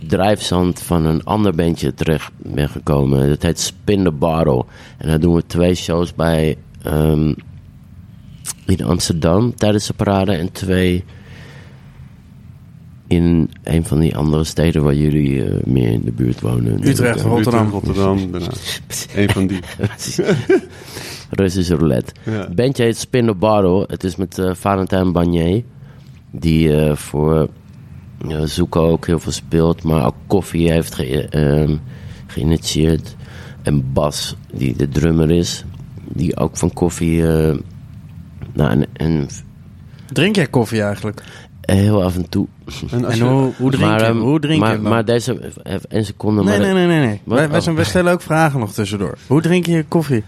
drijfzand 0.08 0.82
van 0.82 1.06
een 1.06 1.24
ander 1.24 1.56
bandje 1.56 1.94
terecht 1.94 2.32
ben 2.38 2.70
gekomen. 2.70 3.30
Dat 3.30 3.42
heet 3.42 3.60
Spin 3.60 4.04
the 4.04 4.12
Bottle. 4.12 4.66
En 4.98 5.08
daar 5.08 5.20
doen 5.20 5.36
we 5.36 5.44
twee 5.46 5.76
shows 5.76 6.16
bij 6.16 6.58
ehm, 6.84 7.34
in 8.66 8.84
Amsterdam 8.84 9.56
tijdens 9.56 9.88
de 9.88 9.94
parade 9.94 10.32
en 10.32 10.52
twee 10.52 11.04
in 13.10 13.50
een 13.64 13.86
van 13.86 14.00
die 14.00 14.16
andere 14.18 14.44
steden 14.44 14.84
waar 14.84 14.96
jullie 14.96 15.46
eh, 15.46 15.64
meer 15.66 15.92
in 15.92 16.02
de 16.06 16.12
buurt 16.12 16.42
wonen. 16.42 16.88
Utrecht, 16.88 17.22
Rotterdam. 17.22 17.70
Rotterdam, 17.70 18.18
daarna. 18.32 18.48
Eén 19.16 19.30
van 19.30 19.48
die. 19.48 19.60
Precies. 19.88 20.20
Russische 21.30 21.76
roulette. 21.76 22.12
Ja. 22.24 22.32
Het 22.32 22.56
bandje 22.56 22.84
heet 22.84 22.98
Spin 22.98 23.26
the 23.26 23.34
Bottle. 23.34 23.84
Het 23.88 24.04
is 24.04 24.16
met 24.16 24.38
eh 24.38 24.54
Valentijn 24.54 25.12
Bagné. 25.12 25.64
Die 26.32 26.76
eh, 26.76 26.96
voor 26.96 27.50
uh, 28.28 28.42
Zoeko 28.44 28.90
ook 28.90 29.06
heel 29.08 29.20
veel 29.20 29.32
speelt. 29.32 29.84
Maar 29.84 30.06
ook 30.06 30.16
Koffie 30.28 30.72
heeft 30.72 30.96
ge- 30.96 31.28
ehm, 31.30 31.76
geïnitieerd. 32.28 33.16
En 33.62 33.94
Bas, 33.94 34.36
die 34.54 34.76
de 34.76 34.90
drummer 34.90 35.32
is. 35.32 35.66
Die 36.14 36.38
ook 36.38 36.58
van 36.58 36.74
Koffie... 36.74 37.28
eh, 37.28 37.58
nou, 38.54 38.72
en, 38.72 38.86
en 38.94 39.28
Drink 40.14 40.36
jij 40.36 40.48
koffie 40.48 40.82
eigenlijk? 40.82 41.24
Heel 41.76 42.04
af 42.04 42.16
en 42.16 42.30
toe. 42.30 42.48
En 42.92 43.20
hoe, 43.20 43.52
hoe 43.58 43.72
drink 43.72 43.90
maar, 43.90 44.00
je? 44.00 44.06
ehm, 44.06 44.18
Hoe 44.18 44.40
drink 44.40 44.60
maar, 44.62 44.72
je? 44.72 44.78
maar 44.80 45.06
deze... 45.06 45.52
Één 45.90 46.06
seconde. 46.06 46.44
nee, 46.44 46.60
maar 46.60 46.68
nee, 46.68 46.74
nee, 46.74 46.88
nee. 46.88 47.06
nee. 47.08 47.22
Wat? 47.24 47.38
Wij, 47.38 47.48
wij, 47.50 47.58
Oh. 47.58 47.64
zijn, 47.64 47.76
wij 47.76 47.86
stellen 47.86 48.12
ook 48.14 48.22
vragen 48.22 48.60
nog 48.60 48.74
tussendoor. 48.74 49.18
Hoe 49.28 49.42
drink 49.42 49.66
je 49.66 49.86
koffie? 49.88 50.24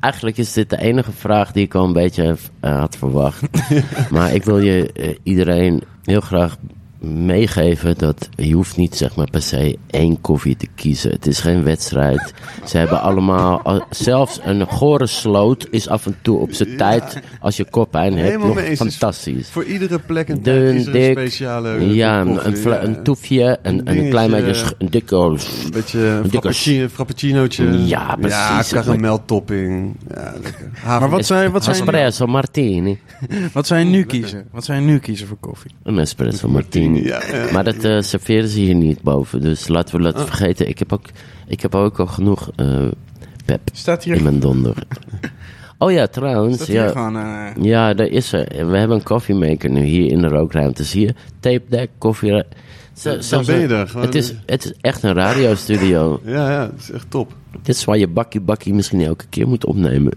Eigenlijk 0.00 0.36
is 0.36 0.52
dit 0.52 0.70
de 0.70 0.80
enige 0.80 1.12
vraag 1.12 1.52
die 1.52 1.64
ik 1.64 1.74
al 1.74 1.84
een 1.84 1.92
beetje 1.92 2.36
eh, 2.60 2.78
had 2.78 2.96
verwacht. 2.96 3.42
maar 4.10 4.34
ik 4.34 4.44
wil 4.44 4.58
je 4.58 4.92
eh, 4.92 5.08
iedereen 5.22 5.82
heel 6.04 6.20
graag 6.20 6.56
meegeven 7.02 7.98
dat 7.98 8.28
je 8.36 8.52
hoeft 8.52 8.76
niet 8.76 8.96
zeg 8.96 9.16
maar 9.16 9.30
per 9.30 9.42
se 9.42 9.78
één 9.90 10.20
koffie 10.20 10.56
te 10.56 10.66
kiezen. 10.74 11.10
Het 11.10 11.26
is 11.26 11.40
geen 11.40 11.62
wedstrijd. 11.62 12.32
Ze 12.66 12.78
hebben 12.78 13.00
allemaal, 13.00 13.60
al- 13.62 13.84
zelfs 13.90 14.40
een 14.44 14.66
gore 14.66 15.06
sloot 15.06 15.66
is 15.70 15.88
af 15.88 16.06
en 16.06 16.16
toe 16.22 16.38
op 16.38 16.52
zijn 16.52 16.76
tijd 16.76 17.20
als 17.40 17.56
je 17.56 17.64
koppijn 17.70 18.12
hebt 18.12 18.26
Helemaal 18.30 18.54
nog 18.54 18.76
fantastisch. 18.76 19.48
Voor 19.48 19.64
iedere 19.64 19.98
plek 19.98 20.28
en 20.28 20.42
tijd 20.42 20.56
Dun, 20.60 20.74
is 20.74 20.86
er 20.86 20.94
een 20.94 21.10
speciale 21.12 21.94
ja, 21.94 22.24
koffie, 22.24 22.44
een, 22.64 22.70
ja. 22.70 22.82
een 22.82 23.02
toefje, 23.02 23.58
een, 23.62 23.78
een, 23.78 23.84
dingetje, 23.84 24.08
klein 24.10 24.30
beetje, 24.30 24.74
een 24.78 24.90
dikke 24.90 25.14
Een 25.64 25.70
beetje 25.70 25.98
een 26.00 26.22
dikke 26.22 26.30
frappuccino, 26.30 26.88
frappuccinootje. 26.88 27.86
Ja, 27.86 28.16
precies. 28.20 28.70
Ja, 28.70 28.80
karameltopping. 28.82 29.96
Ja, 30.14 30.32
lekker. 30.42 30.70
Maar 30.84 31.10
wat 31.10 31.26
je- 31.26 31.50
wat 31.50 31.66
nu- 31.66 31.72
espresso 31.72 32.26
martini. 32.26 32.98
wat 33.52 33.66
zou 33.66 33.80
je 33.80 33.86
nu 33.86 34.04
kiezen? 34.04 34.46
Wat 34.50 34.64
zou 34.64 34.80
je 34.80 34.84
nu 34.86 34.98
kiezen 34.98 35.26
voor 35.26 35.36
koffie? 35.40 35.70
Een 35.82 35.98
espresso 35.98 36.48
martini. 36.48 36.91
Ja, 36.94 37.22
ja. 37.32 37.46
Maar 37.52 37.64
dat 37.64 37.84
eh, 37.84 38.00
serveren 38.00 38.48
ze 38.48 38.58
hier 38.60 38.74
niet 38.74 39.02
boven. 39.02 39.40
Dus 39.40 39.68
laten 39.68 39.96
we 39.96 40.02
dat 40.02 40.24
vergeten. 40.24 40.68
Ik 40.68 40.78
heb 40.78 40.92
ook, 40.92 41.04
ik 41.46 41.60
heb 41.60 41.74
ook 41.74 42.00
al 42.00 42.06
genoeg 42.06 42.50
eh, 42.56 42.86
pep 43.44 43.60
Staat 43.72 44.04
hier, 44.04 44.16
in 44.16 44.22
mijn 44.22 44.40
donder. 44.40 44.74
Oh 45.78 45.92
ja, 45.92 46.06
trouwens. 46.06 46.66
Ja, 46.66 46.88
gewoon... 46.88 47.16
eh, 47.16 47.64
ja, 47.64 47.94
daar 47.94 48.06
is 48.06 48.32
er. 48.32 48.68
We 48.70 48.76
hebben 48.76 48.96
een 48.96 49.02
koffiemaker 49.02 49.70
nu 49.70 49.80
hier 49.82 50.10
in 50.10 50.20
de 50.20 50.28
rookruimte. 50.28 50.84
Zie 50.84 51.06
je? 51.06 51.14
Tape 51.40 51.62
deck, 51.68 51.90
koffie. 51.98 52.42
Zo- 53.20 53.42
ben 53.46 53.60
je 53.60 53.66
er. 53.66 53.88
Gewoon- 53.88 54.04
Het 54.06 54.14
is, 54.14 54.34
het 54.46 54.64
is 54.64 54.72
echt 54.80 55.02
een 55.02 55.12
radiostudio. 55.12 56.20
Ja, 56.24 56.50
ja, 56.50 56.66
dat 56.66 56.78
is 56.78 56.90
echt 56.90 57.06
top. 57.10 57.32
Dit 57.62 57.74
is 57.74 57.84
waar 57.84 57.98
je 57.98 58.08
bakkie 58.08 58.40
bakkie 58.40 58.74
misschien 58.74 59.00
elke 59.00 59.24
keer 59.28 59.48
moet 59.48 59.64
opnemen. 59.64 60.12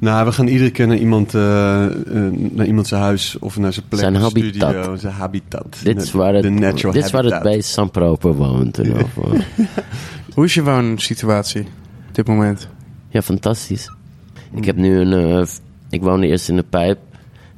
Nou, 0.00 0.24
we 0.24 0.32
gaan 0.32 0.46
iedere 0.46 0.70
keer 0.70 0.86
naar 0.86 0.96
iemand, 0.96 1.34
eh, 1.34 1.84
eh, 1.84 1.92
naar 2.52 2.66
iemand 2.66 2.86
zijn 2.86 3.00
huis 3.02 3.38
of 3.38 3.56
naar 3.58 3.72
zijn 3.72 3.84
plek. 3.88 4.00
Zijn 4.00 4.16
of 4.16 4.22
habitat. 4.22 4.70
Studio, 4.70 4.96
zijn 4.96 5.12
habitat. 5.14 5.80
Dit 5.82 6.02
is 6.02 6.12
waar 6.12 6.34
het, 6.34 6.42
De 6.42 6.50
natural 6.50 6.92
dit 6.92 7.04
is 7.04 7.10
waar 7.10 7.22
het 7.22 7.32
habitat. 7.32 7.52
beest 7.56 7.70
Samproper 7.70 8.34
woont. 8.34 8.78
en 8.78 8.92
al 8.96 9.06
voor. 9.14 9.36
hoe 10.34 10.44
is 10.44 10.54
je 10.54 10.62
woonsituatie 10.62 11.60
op 12.08 12.14
dit 12.14 12.26
moment? 12.26 12.68
Ja, 13.08 13.22
fantastisch. 13.22 13.92
Ik 14.54 14.64
heb 14.64 14.76
nu 14.76 14.98
een. 15.00 15.12
eh, 15.40 15.46
ik 15.90 16.02
woonde 16.02 16.26
eerst 16.26 16.48
in 16.48 16.56
de 16.56 16.62
pijp. 16.70 16.98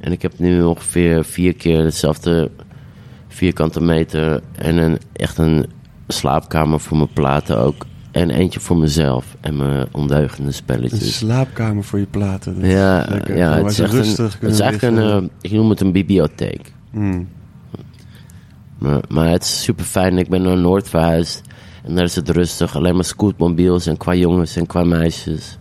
En 0.01 0.12
ik 0.12 0.22
heb 0.22 0.32
nu 0.38 0.62
ongeveer 0.62 1.24
vier 1.24 1.55
keer 1.55 1.84
hetzelfde 1.84 2.51
vierkante 3.28 3.80
meter. 3.80 4.40
En 4.55 4.76
een, 4.76 4.99
echt 5.12 5.38
een 5.38 5.66
slaapkamer 6.09 6.80
voor 6.80 6.97
mijn 6.97 7.12
platen 7.12 7.59
ook. 7.59 7.86
En 8.12 8.30
eentje 8.30 8.60
voor 8.60 8.76
mezelf. 8.76 9.36
En 9.40 9.56
mijn 9.56 9.86
ondeugende 9.92 10.46
Een 10.48 10.54
spelletjes. 10.54 11.16
slaapkamer 11.16 11.84
voor 11.84 11.98
je 11.98 12.06
platen. 12.06 12.60
Dat 12.60 12.70
Ja, 12.70 13.06
ja 13.34 13.56
het 13.56 13.70
is 13.70 13.78
echt 13.78 13.92
een, 13.92 13.98
rustig 13.98 14.36
het 14.40 14.50
is 14.52 14.60
eigenlijk 14.60 14.96
een. 14.96 15.22
eh, 15.22 15.28
ik 15.40 15.50
noem 15.52 15.70
het 15.70 15.80
een 15.80 15.92
bibliotheek. 15.92 16.72
Hmm. 16.90 17.28
Maar, 18.78 19.00
maar 19.08 19.28
het 19.28 19.42
is 19.42 19.62
super 19.62 19.84
fijn. 19.84 20.18
Ik 20.18 20.28
ben 20.28 20.42
naar 20.42 20.56
Noord 20.58 20.88
verhuisd. 20.88 21.42
En 21.84 21.94
daar 21.94 22.04
is 22.04 22.14
het 22.16 22.28
rustig. 22.28 22.76
Alleen 22.76 22.94
maar 22.94 23.04
scootmobiels 23.04 23.86
en 23.86 23.96
qua 23.96 24.14
jongens 24.14 24.56
en 24.56 24.66
qua 24.66 24.84
meisjes. 24.84 25.58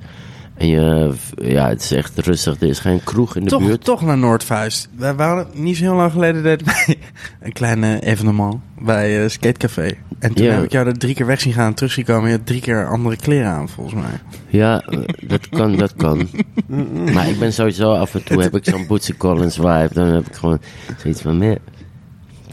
En 0.61 0.67
je, 0.67 1.11
ja, 1.41 1.67
het 1.69 1.81
is 1.83 1.91
echt 1.91 2.17
rustig. 2.19 2.61
Er 2.61 2.67
is 2.67 2.79
geen 2.79 3.03
kroeg 3.03 3.35
in 3.35 3.43
de 3.43 3.49
Toch, 3.49 3.61
buurt. 3.65 3.83
toch 3.83 4.01
naar 4.01 4.17
Noordvuist. 4.17 4.89
Wij 4.97 5.15
waren 5.15 5.47
niet 5.53 5.77
zo 5.77 5.83
heel 5.83 5.93
lang 5.95 6.11
geleden 6.11 6.43
deden 6.43 6.65
wij 6.65 6.97
een 7.41 7.51
klein 7.53 7.83
evenement 7.99 8.55
bij 8.79 9.23
eh 9.23 9.29
Skatecafé. 9.29 9.91
En 10.19 10.33
toen 10.33 10.45
Ja. 10.45 10.53
heb 10.53 10.63
ik 10.63 10.71
jou 10.71 10.87
er 10.87 10.97
drie 10.97 11.15
keer 11.15 11.25
weg 11.25 11.41
zien 11.41 11.53
gaan 11.53 11.65
en 11.67 11.73
terug 11.73 11.91
zien 11.91 12.05
komen. 12.05 12.29
Je 12.29 12.35
had 12.37 12.45
drie 12.45 12.61
keer 12.61 12.87
andere 12.87 13.15
kleren 13.15 13.51
aan, 13.51 13.69
volgens 13.69 13.95
mij. 14.01 14.11
Ja, 14.47 14.81
eh, 14.81 14.99
dat 15.21 15.49
kan, 15.49 15.75
dat 15.75 15.93
kan. 15.95 16.29
Maar 17.13 17.29
ik 17.29 17.39
ben 17.39 17.53
sowieso 17.53 17.93
af 17.93 18.13
en 18.15 18.23
toe 18.23 18.41
heb 18.41 18.55
ik 18.55 18.65
zo'n 18.65 18.87
Bootsy 18.87 19.17
Collins 19.17 19.55
vibe. 19.55 19.89
Dan 19.93 20.07
heb 20.07 20.27
ik 20.27 20.35
gewoon 20.35 20.59
zoiets 20.97 21.21
van. 21.21 21.41
Even 21.41 21.59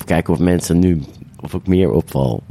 kijken 0.04 0.32
of 0.32 0.38
mensen 0.38 0.78
nu, 0.78 1.02
of 1.40 1.54
ik 1.54 1.66
meer 1.66 1.90
opval. 1.90 2.42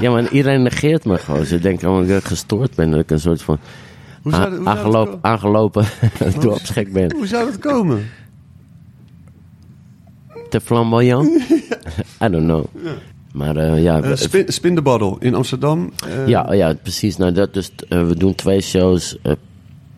ja, 0.00 0.10
maar 0.10 0.30
iedereen 0.32 0.62
negeert 0.62 1.04
me 1.04 1.18
gewoon. 1.18 1.44
Ze 1.44 1.58
denken 1.58 2.06
dat 2.06 2.16
ik 2.18 2.24
gestoord 2.24 2.74
ben. 2.74 2.90
Dat 2.90 3.00
ik 3.00 3.10
een 3.10 3.20
soort 3.20 3.42
van 3.42 3.58
Hoe 4.22 4.32
zou, 4.32 4.56
hoe 4.56 4.66
aangelopen, 4.66 5.18
aangelopen 5.20 5.84
dorpsgek 6.40 6.92
ben. 6.92 7.12
Hoe 7.12 7.26
zou 7.26 7.44
dat 7.44 7.58
komen? 7.58 8.06
Te 10.48 10.60
flamboyant? 10.60 11.28
I 12.24 12.28
don't 12.28 12.44
know. 12.44 12.64
Maar 13.32 13.56
eh, 13.56 13.82
ja, 13.82 14.02
Eh, 14.02 14.14
spin, 14.14 14.44
spin 14.52 14.74
the 14.74 14.82
Bottle 14.82 15.16
in 15.18 15.34
Amsterdam. 15.34 15.92
Eh, 16.08 16.26
Ja, 16.28 16.52
ja, 16.52 16.74
precies. 16.82 17.16
Nou, 17.16 17.32
dat 17.32 17.54
dus, 17.54 17.70
we 17.88 18.14
doen 18.16 18.34
twee 18.34 18.60
shows 18.60 19.16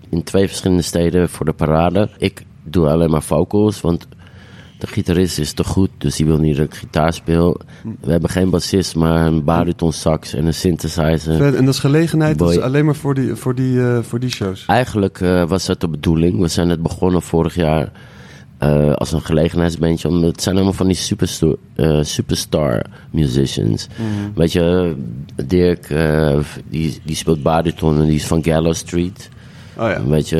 in 0.08 0.22
twee 0.22 0.46
verschillende 0.48 0.82
steden 0.82 1.28
voor 1.28 1.46
de 1.46 1.52
parade. 1.52 2.08
Ik 2.18 2.42
doe 2.64 2.88
alleen 2.88 3.10
maar 3.10 3.22
vocals, 3.22 3.80
want 3.80 4.06
de 4.80 4.86
gitarist 4.86 5.38
is 5.38 5.52
te 5.52 5.64
goed, 5.64 5.90
dus 5.98 6.16
die 6.16 6.26
wil 6.26 6.38
niet 6.38 6.56
dat 6.56 6.66
ik 6.66 6.74
gitaar 6.74 7.12
speel. 7.12 7.60
We 8.00 8.10
hebben 8.10 8.30
geen 8.30 8.50
bassist, 8.50 8.96
maar 8.96 9.26
een 9.26 9.44
bariton 9.44 9.92
sax 9.92 10.34
en 10.34 10.46
een 10.46 10.54
synthesizer. 10.54 11.36
Vet, 11.36 11.54
En 11.54 11.64
dat 11.64 11.74
is 11.74 11.80
gelegenheid 11.80 12.38
dat 12.38 12.50
is 12.50 12.60
alleen 12.60 12.84
maar 12.84 12.94
voor 12.94 13.14
die, 13.14 13.34
voor 13.34 13.54
die, 13.54 13.80
eh, 13.82 13.98
voor 14.02 14.20
die 14.20 14.30
shows. 14.30 14.64
Eigenlijk 14.66 15.20
eh, 15.20 15.44
was 15.48 15.66
dat 15.66 15.80
de 15.80 15.88
bedoeling. 15.88 16.40
We 16.40 16.48
zijn 16.48 16.68
het 16.68 16.82
begonnen 16.82 17.22
vorig 17.22 17.54
jaar 17.54 17.92
eh, 18.58 18.92
als 18.92 19.12
een 19.12 19.22
gelegenheidsbandje. 19.22 20.08
Omdat 20.08 20.30
het 20.30 20.42
zijn 20.42 20.54
allemaal 20.54 20.72
van 20.72 20.86
die 20.86 20.96
superstar, 20.96 21.56
superstar 22.00 22.82
musicians. 23.10 23.88
Weet 24.34 24.52
je, 24.52 24.94
Dirk, 25.46 25.94
die, 26.68 27.00
die 27.04 27.16
speelt 27.16 27.42
bariton 27.42 28.00
en 28.00 28.06
die 28.06 28.14
is 28.14 28.26
van 28.26 28.44
Gallow 28.44 28.74
Street. 28.74 29.28
Oh 29.76 29.88
ja. 29.88 30.04
Weet 30.06 30.28
je, 30.28 30.36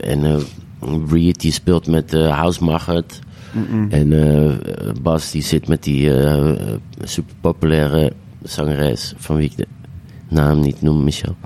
en 0.00 0.22
Reed 1.10 1.40
die 1.40 1.52
speelt 1.52 1.86
met 1.86 2.14
eh, 2.14 2.38
House 2.38 2.64
Maggot. 2.64 3.18
En 3.88 4.12
eh, 4.12 4.54
Bas 5.02 5.30
die 5.30 5.42
zit 5.42 5.68
met 5.68 5.82
die 5.82 6.14
eh, 6.14 6.52
super 7.02 7.34
populaire 7.40 8.12
zangeres 8.42 9.14
van 9.16 9.36
wie 9.36 9.50
ik 9.50 9.56
de 9.56 9.66
naam 10.28 10.60
niet 10.60 10.82
noem, 10.82 11.04
Michel. 11.04 11.36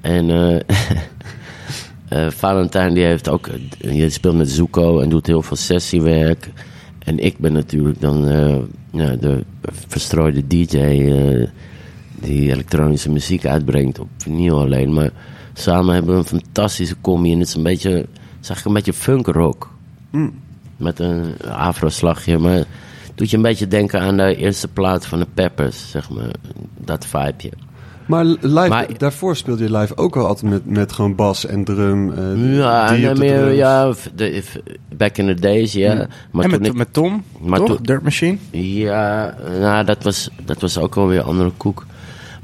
En 0.00 0.30
eh, 0.30 2.26
Valentijn 2.30 2.94
die 2.94 3.04
heeft 3.04 3.28
ook, 3.28 3.48
die 3.78 4.10
speelt 4.10 4.36
met 4.36 4.50
Zuko 4.50 5.00
en 5.00 5.08
doet 5.08 5.26
heel 5.26 5.42
veel 5.42 5.56
sessiewerk. 5.56 6.50
En 6.98 7.18
ik 7.18 7.38
ben 7.38 7.52
natuurlijk 7.52 8.00
dan 8.00 8.28
ja, 8.90 9.16
de 9.16 9.44
verstrooide 9.88 10.46
DJ 10.46 10.78
die 12.20 12.50
elektronische 12.52 13.10
muziek 13.10 13.46
uitbrengt 13.46 13.98
op 13.98 14.08
vinyl 14.16 14.60
alleen. 14.60 14.92
Maar 14.92 15.10
samen 15.52 15.94
hebben 15.94 16.12
we 16.12 16.18
een 16.18 16.40
fantastische 16.40 16.96
combi 17.00 17.32
en 17.32 17.38
het 17.38 17.48
is 17.48 17.54
een 17.54 17.62
beetje, 17.62 17.90
is 17.90 18.48
eigenlijk 18.48 18.64
een 18.64 18.72
beetje 18.72 18.92
funk 18.92 19.26
rock. 19.26 19.70
Met 20.78 20.98
een 20.98 21.34
afro-slagje, 21.50 22.38
maar 22.38 22.64
doet 23.14 23.30
je 23.30 23.36
een 23.36 23.42
beetje 23.42 23.68
denken 23.68 24.00
aan 24.00 24.16
de 24.16 24.36
eerste 24.36 24.68
plaat 24.68 25.06
van 25.06 25.18
de 25.18 25.26
Peppers, 25.34 25.90
zeg 25.90 26.10
maar. 26.10 26.30
Dat 26.78 27.06
vibeje. 27.06 27.52
Maar 28.06 28.24
live, 28.24 28.68
Maar- 28.68 28.98
daarvoor 28.98 29.36
speelde 29.36 29.62
je 29.64 29.76
live 29.76 29.96
ook 29.96 30.16
al 30.16 30.26
altijd 30.26 30.50
met, 30.52 30.66
met 30.66 30.92
gewoon 30.92 31.14
bas 31.14 31.46
en 31.46 31.64
drum. 31.64 32.12
eh, 32.12 32.56
Ja, 32.56 32.92
en 32.94 33.18
meer, 33.18 33.38
drums. 33.38 33.56
ja, 33.56 33.92
f- 33.92 34.10
de, 34.14 34.40
f- 34.44 34.56
back 34.96 35.16
in 35.16 35.26
the 35.26 35.34
days, 35.34 35.72
ja. 35.72 36.06
Maar 36.30 36.44
en 36.44 36.50
met, 36.50 36.66
ik, 36.66 36.74
met 36.74 36.92
Tom, 36.92 37.24
Maar 37.40 37.58
toch? 37.64 37.80
Dirt 37.80 38.02
Machine. 38.02 38.38
Ja, 38.50 39.34
nou, 39.60 39.84
dat 39.84 40.02
was, 40.02 40.30
dat 40.44 40.60
was 40.60 40.78
ook 40.78 40.96
alweer 40.96 41.18
een 41.18 41.24
andere 41.24 41.52
koek. 41.56 41.86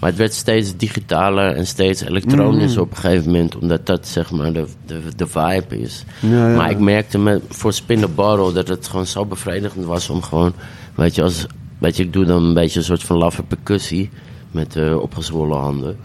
Maar 0.04 0.12
het 0.12 0.22
werd 0.22 0.34
steeds 0.34 0.76
digitaler 0.76 1.56
en 1.56 1.66
steeds 1.66 2.02
elektronisch 2.02 2.76
op 2.76 2.90
een 2.90 2.96
gegeven 2.96 3.30
moment, 3.30 3.56
omdat 3.56 3.86
dat 3.86 4.08
zeg 4.08 4.30
maar 4.30 4.52
de, 4.52 4.66
de, 4.86 5.00
de 5.16 5.26
vibe 5.26 5.80
is. 5.80 6.04
Ja, 6.20 6.48
ja. 6.48 6.56
Maar 6.56 6.70
ik 6.70 6.78
merkte 6.78 7.18
met, 7.18 7.42
voor 7.48 7.72
Spin 7.72 8.00
the 8.00 8.08
Bottle 8.08 8.52
dat 8.52 8.68
het 8.68 8.88
gewoon 8.88 9.06
zo 9.06 9.24
bevredigend 9.24 9.84
was 9.84 10.10
om 10.10 10.22
gewoon, 10.22 10.52
weet 10.94 11.14
je, 11.14 11.22
als, 11.22 11.46
weet 11.78 11.96
je, 11.96 12.02
ik 12.02 12.12
doe 12.12 12.24
dan 12.24 12.44
een 12.44 12.54
beetje 12.54 12.78
een 12.78 12.84
soort 12.84 13.02
van 13.02 13.16
laffe 13.16 13.42
percussie 13.42 14.10
met 14.50 14.76
eh, 14.76 15.00
opgezwollen 15.00 15.58
handen. 15.58 15.96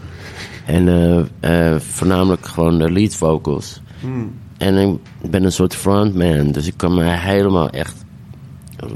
En 0.66 0.88
eh, 0.88 1.74
eh, 1.74 1.80
voornamelijk 1.80 2.46
gewoon 2.46 2.78
de 2.78 2.92
lead 2.92 3.14
vocals. 3.14 3.80
En 4.56 5.00
ik 5.22 5.30
ben 5.30 5.44
een 5.44 5.52
soort 5.52 5.74
frontman, 5.74 6.52
dus 6.52 6.66
ik 6.66 6.74
kan 6.76 6.94
me 6.94 7.04
helemaal 7.04 7.70
echt 7.70 8.04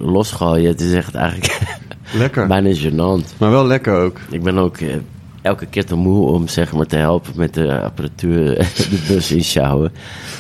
losgooien. 0.01 0.71
Het 0.71 0.81
is 0.81 0.93
echt 0.93 1.15
eigenlijk 1.15 1.61
Lekker. 2.17 2.47
bijna 2.47 2.75
gênant. 2.75 3.39
Maar 3.39 3.51
wel 3.51 3.67
lekker 3.67 3.95
ook. 4.01 4.19
Ik 4.31 4.43
ben 4.43 4.59
ook 4.59 4.77
eh, 4.77 4.95
elke 5.43 5.67
keer 5.67 5.85
te 5.85 5.95
moe 5.95 6.29
om 6.29 6.49
zeg 6.49 6.73
maar, 6.73 6.87
te 6.87 6.97
helpen 6.97 7.33
met 7.37 7.55
de 7.55 7.81
apparatuur 7.81 8.45
de 8.91 9.05
bus 9.09 9.33
inschouwen. 9.33 9.93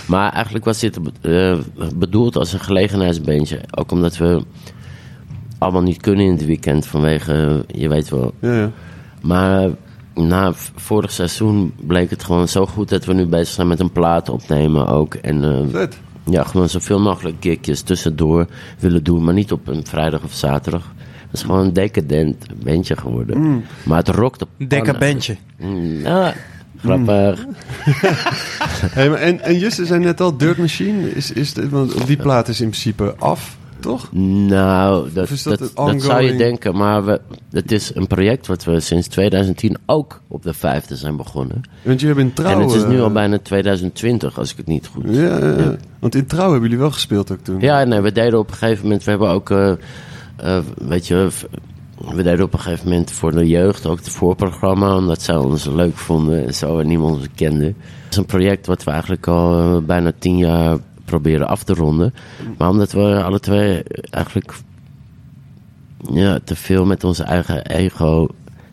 Maar 0.06 0.32
eigenlijk 0.32 0.64
was 0.64 0.78
dit 0.78 0.98
eh, 1.20 1.58
bedoeld 1.94 2.36
als 2.36 2.52
een 2.52 2.60
gelegenheidsbandje. 2.60 3.60
Ook 3.70 3.92
omdat 3.92 4.16
we 4.16 4.42
allemaal 5.58 5.82
niet 5.82 6.00
kunnen 6.00 6.24
in 6.24 6.32
het 6.32 6.44
weekend 6.46 6.86
vanwege, 6.86 7.64
eh, 7.68 7.80
je 7.80 7.88
weet 7.88 8.08
wel. 8.08 8.32
Ja, 8.40 8.52
ja. 8.54 8.70
Maar 9.22 9.68
na 10.14 10.52
vorig 10.74 11.10
seizoen 11.12 11.72
bleek 11.86 12.10
het 12.10 12.24
gewoon 12.24 12.48
zo 12.48 12.66
goed 12.66 12.88
dat 12.88 13.04
we 13.04 13.12
nu 13.14 13.26
bezig 13.26 13.54
zijn 13.54 13.68
met 13.68 13.80
een 13.80 13.92
plaat 13.92 14.28
opnemen 14.28 14.86
ook. 14.86 15.14
En 15.14 15.44
eh, 15.44 15.60
Vet. 15.70 16.00
Ja, 16.24 16.44
gewoon 16.44 16.68
zoveel 16.68 17.00
mogelijk 17.00 17.36
gigjes 17.40 17.82
tussendoor 17.82 18.46
willen 18.78 19.04
doen, 19.04 19.24
maar 19.24 19.34
niet 19.34 19.52
op 19.52 19.68
een 19.68 19.86
vrijdag 19.86 20.22
of 20.22 20.32
zaterdag. 20.32 20.92
Het 20.96 21.32
is 21.32 21.42
gewoon 21.42 21.60
een 21.60 21.72
decadent 21.72 22.46
bandje 22.64 22.96
geworden. 22.96 23.64
Maar 23.82 23.98
het 23.98 24.08
rokt 24.08 24.42
op 24.42 24.48
Dekker 24.68 24.98
bandje. 24.98 25.36
Mm, 25.56 26.00
ja, 26.00 26.34
grappig. 26.78 27.44
Hey, 28.94 29.08
maar 29.08 29.18
en, 29.18 29.40
en 29.40 29.58
Juste 29.58 29.86
zei 29.86 30.00
net 30.00 30.20
al, 30.20 30.36
Dirt 30.36 30.58
Machine, 30.58 31.10
is, 31.10 31.32
is 31.32 31.52
de, 31.52 31.68
want 31.68 32.06
die 32.06 32.16
plaat 32.16 32.48
is 32.48 32.60
in 32.60 32.68
principe 32.68 33.14
af, 33.18 33.56
toch? 33.84 34.12
Nou, 34.12 35.12
dat, 35.12 35.28
dat 35.28 35.58
dat, 35.58 35.60
een 35.60 35.92
dat, 35.92 36.02
zou 36.02 36.22
je 36.22 36.36
denken. 36.36 36.76
Maar 36.76 37.04
we, 37.04 37.20
het 37.50 37.72
is 37.72 37.94
een 37.94 38.06
project 38.06 38.46
wat 38.46 38.64
we 38.64 38.80
sinds 38.80 39.08
2010 39.08 39.76
ook 39.86 40.20
op 40.28 40.42
de 40.42 40.54
vijfde 40.54 40.96
zijn 40.96 41.16
begonnen. 41.16 41.60
Want 41.82 42.00
jullie 42.00 42.06
hebben 42.06 42.24
in 42.24 42.32
trouw... 42.32 42.50
en 42.50 42.60
het 42.60 42.72
is 42.72 42.86
nu 42.86 43.00
al 43.00 43.12
bijna 43.12 43.38
2020, 43.38 44.38
als 44.38 44.50
ik 44.50 44.56
het 44.56 44.66
niet 44.66 44.86
goed... 44.86 45.04
Ja, 45.08 45.38
ja, 45.38 45.58
ja. 45.58 45.76
want 45.98 46.14
in 46.14 46.26
trouw 46.26 46.50
hebben 46.50 46.62
jullie 46.62 46.78
wel 46.78 46.90
gespeeld 46.90 47.32
ook 47.32 47.40
toen. 47.42 47.60
Ja, 47.60 47.84
nee, 47.84 48.00
we 48.00 48.12
deden 48.12 48.38
op 48.38 48.50
een 48.50 48.56
gegeven 48.56 48.82
moment... 48.82 49.04
We 49.04 49.10
hebben 49.10 49.28
ook, 49.28 49.50
eh, 49.50 49.72
eh, 50.36 50.58
weet 50.78 51.06
je... 51.06 51.28
We 52.14 52.22
deden 52.22 52.44
op 52.44 52.52
een 52.52 52.60
gegeven 52.60 52.88
moment 52.88 53.10
voor 53.10 53.32
de 53.32 53.46
jeugd 53.46 53.86
ook 53.86 53.98
het 53.98 54.08
voorprogramma... 54.08 54.96
omdat 54.96 55.22
zij 55.22 55.36
ons 55.36 55.64
leuk 55.64 55.96
vonden 55.96 56.46
en 56.46 56.54
zo 56.54 56.78
en 56.78 56.86
niemand 56.86 57.16
ons 57.16 57.28
kende. 57.34 57.64
Het 57.64 57.74
is 58.10 58.16
een 58.16 58.26
project 58.26 58.66
wat 58.66 58.84
we 58.84 58.90
eigenlijk 58.90 59.26
al 59.26 59.58
eh, 59.58 59.76
bijna 59.82 60.12
tien 60.18 60.36
jaar 60.36 60.78
proberen 61.04 61.48
af 61.48 61.62
te 61.62 61.74
ronden. 61.74 62.14
Maar 62.58 62.68
omdat 62.68 62.92
we 62.92 63.22
alle 63.22 63.40
twee 63.40 63.82
eigenlijk... 64.10 64.54
Ja, 66.12 66.38
te 66.44 66.56
veel 66.56 66.84
met 66.84 67.04
onze 67.04 67.22
eigen 67.22 67.66
ego 67.66 68.28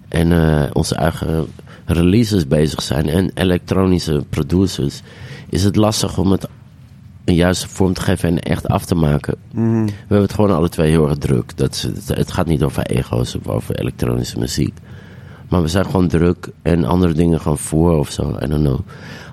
en 0.07 0.32
eh, 0.32 0.69
onze 0.73 0.95
eigen 0.95 1.47
releases 1.86 2.47
bezig 2.47 2.82
zijn... 2.82 3.09
en 3.09 3.32
elektronische 3.34 4.25
producers... 4.29 5.01
is 5.49 5.63
het 5.63 5.75
lastig 5.75 6.17
om 6.17 6.32
het 6.32 6.47
een 7.25 7.36
juiste 7.36 7.67
vorm 7.67 7.93
te 7.93 8.01
geven 8.01 8.29
en 8.29 8.39
echt 8.39 8.67
af 8.67 8.86
te 8.86 8.95
maken. 8.95 9.36
Mhm. 9.51 9.86
We 9.86 9.91
hebben 9.99 10.21
het 10.21 10.34
gewoon 10.34 10.55
alle 10.55 10.69
twee 10.69 10.89
heel 10.89 11.09
erg 11.09 11.17
druk. 11.17 11.57
Dat 11.57 11.89
het 12.05 12.32
gaat 12.32 12.47
niet 12.47 12.63
over 12.63 12.86
ego's 12.86 13.36
of 13.36 13.47
over 13.47 13.79
elektronische 13.79 14.39
muziek. 14.39 14.77
Maar 15.52 15.62
we 15.62 15.68
zijn 15.68 15.86
gewoon 15.86 16.08
druk 16.08 16.49
en 16.62 16.84
andere 16.84 17.14
dingen 17.14 17.41
gewoon 17.41 17.58
voor 17.58 17.97
of 17.97 18.12
zo. 18.12 18.38
I 18.43 18.47
don't 18.47 18.64
know. 18.64 18.80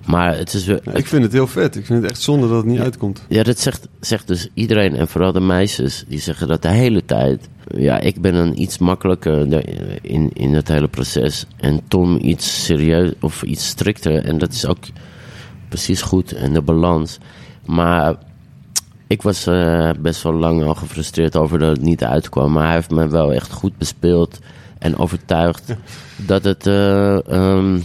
Maar 0.06 0.36
het 0.36 0.54
is 0.54 0.64
weer... 0.64 0.80
Ik 0.92 1.06
vind 1.06 1.22
het 1.22 1.32
heel 1.32 1.46
vet. 1.46 1.76
Ik 1.76 1.86
vind 1.86 2.02
het 2.02 2.10
echt 2.10 2.20
zonde 2.20 2.48
dat 2.48 2.56
het 2.56 2.66
niet 2.66 2.80
uitkomt. 2.80 3.22
Ja, 3.28 3.42
dat 3.42 3.58
zegt, 3.58 3.88
zegt 4.00 4.26
dus 4.26 4.48
iedereen. 4.54 4.96
En 4.96 5.08
vooral 5.08 5.32
de 5.32 5.40
meisjes, 5.40 6.04
die 6.08 6.20
zeggen 6.20 6.48
dat 6.48 6.62
de 6.62 6.68
hele 6.68 7.04
tijd. 7.04 7.48
Ja, 7.66 8.00
ik 8.00 8.20
ben 8.20 8.32
dan 8.32 8.52
iets 8.56 8.78
makkelijker 8.78 9.64
in, 10.02 10.30
in 10.32 10.54
het 10.54 10.68
hele 10.68 10.88
proces. 10.88 11.46
En 11.56 11.80
Tom 11.88 12.16
iets 12.16 12.64
serieus 12.64 13.12
of 13.20 13.42
iets 13.42 13.66
strikter. 13.66 14.24
En 14.24 14.38
dat 14.38 14.52
is 14.52 14.66
ook 14.66 14.84
precies 15.68 16.02
goed. 16.02 16.32
En 16.32 16.52
de 16.52 16.62
balans. 16.62 17.18
Maar 17.66 18.16
ik 19.06 19.22
was 19.22 19.46
eh, 19.46 19.90
best 20.00 20.22
wel 20.22 20.34
lang 20.34 20.64
al 20.64 20.74
gefrustreerd 20.74 21.36
over 21.36 21.58
dat 21.58 21.70
het 21.70 21.82
niet 21.82 22.04
uitkwam. 22.04 22.52
Maar 22.52 22.64
hij 22.64 22.74
heeft 22.74 22.90
me 22.90 23.08
wel 23.08 23.32
echt 23.32 23.52
goed 23.52 23.76
bespeeld. 23.78 24.38
En 24.78 24.96
overtuigd 24.96 25.74
dat 26.16 26.44
het 26.44 26.66
eh, 26.66 27.28
ehm, 27.32 27.78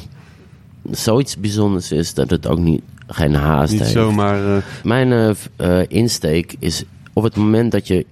zoiets 0.92 1.38
bijzonders 1.38 1.92
is. 1.92 2.14
Dat 2.14 2.30
het 2.30 2.48
ook 2.48 2.60
niet, 2.60 2.82
geen 3.08 3.34
haast 3.36 3.72
Niet 3.72 3.82
heeft. 3.82 3.92
zomaar... 3.94 4.56
eh, 4.58 4.64
Mijn 4.84 5.36
eh, 5.56 5.80
insteek 5.88 6.56
is 6.60 6.84
op 7.14 7.24
het 7.24 7.36
moment 7.36 7.72
dat 7.72 7.88
je 7.88 8.06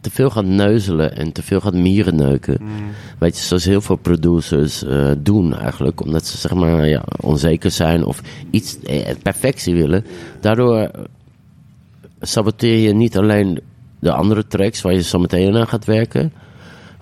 te 0.00 0.10
veel 0.10 0.30
gaat 0.30 0.44
neuzelen 0.44 1.16
en 1.16 1.32
te 1.32 1.42
veel 1.42 1.60
gaat 1.60 1.74
mierenneuken. 1.74 2.58
Weet 3.18 3.36
je, 3.38 3.42
zoals 3.42 3.64
heel 3.64 3.80
veel 3.80 3.96
producers 3.96 4.84
doen 5.18 5.54
eigenlijk. 5.56 6.00
Omdat 6.00 6.26
ze 6.26 6.38
zeg 6.38 6.54
maar 6.54 6.88
ja, 6.88 7.02
onzeker 7.20 7.70
zijn 7.70 8.04
of 8.04 8.20
iets 8.50 8.78
eh, 8.80 9.14
perfectie 9.22 9.74
willen. 9.74 10.04
Daardoor 10.40 10.90
saboteer 12.20 12.78
je 12.78 12.94
niet 12.94 13.16
alleen 13.16 13.60
de 13.98 14.12
andere 14.12 14.46
tracks 14.46 14.82
waar 14.82 14.92
je 14.92 15.02
zo 15.02 15.18
meteen 15.18 15.56
aan 15.56 15.68
gaat 15.68 15.84
werken. 15.84 16.32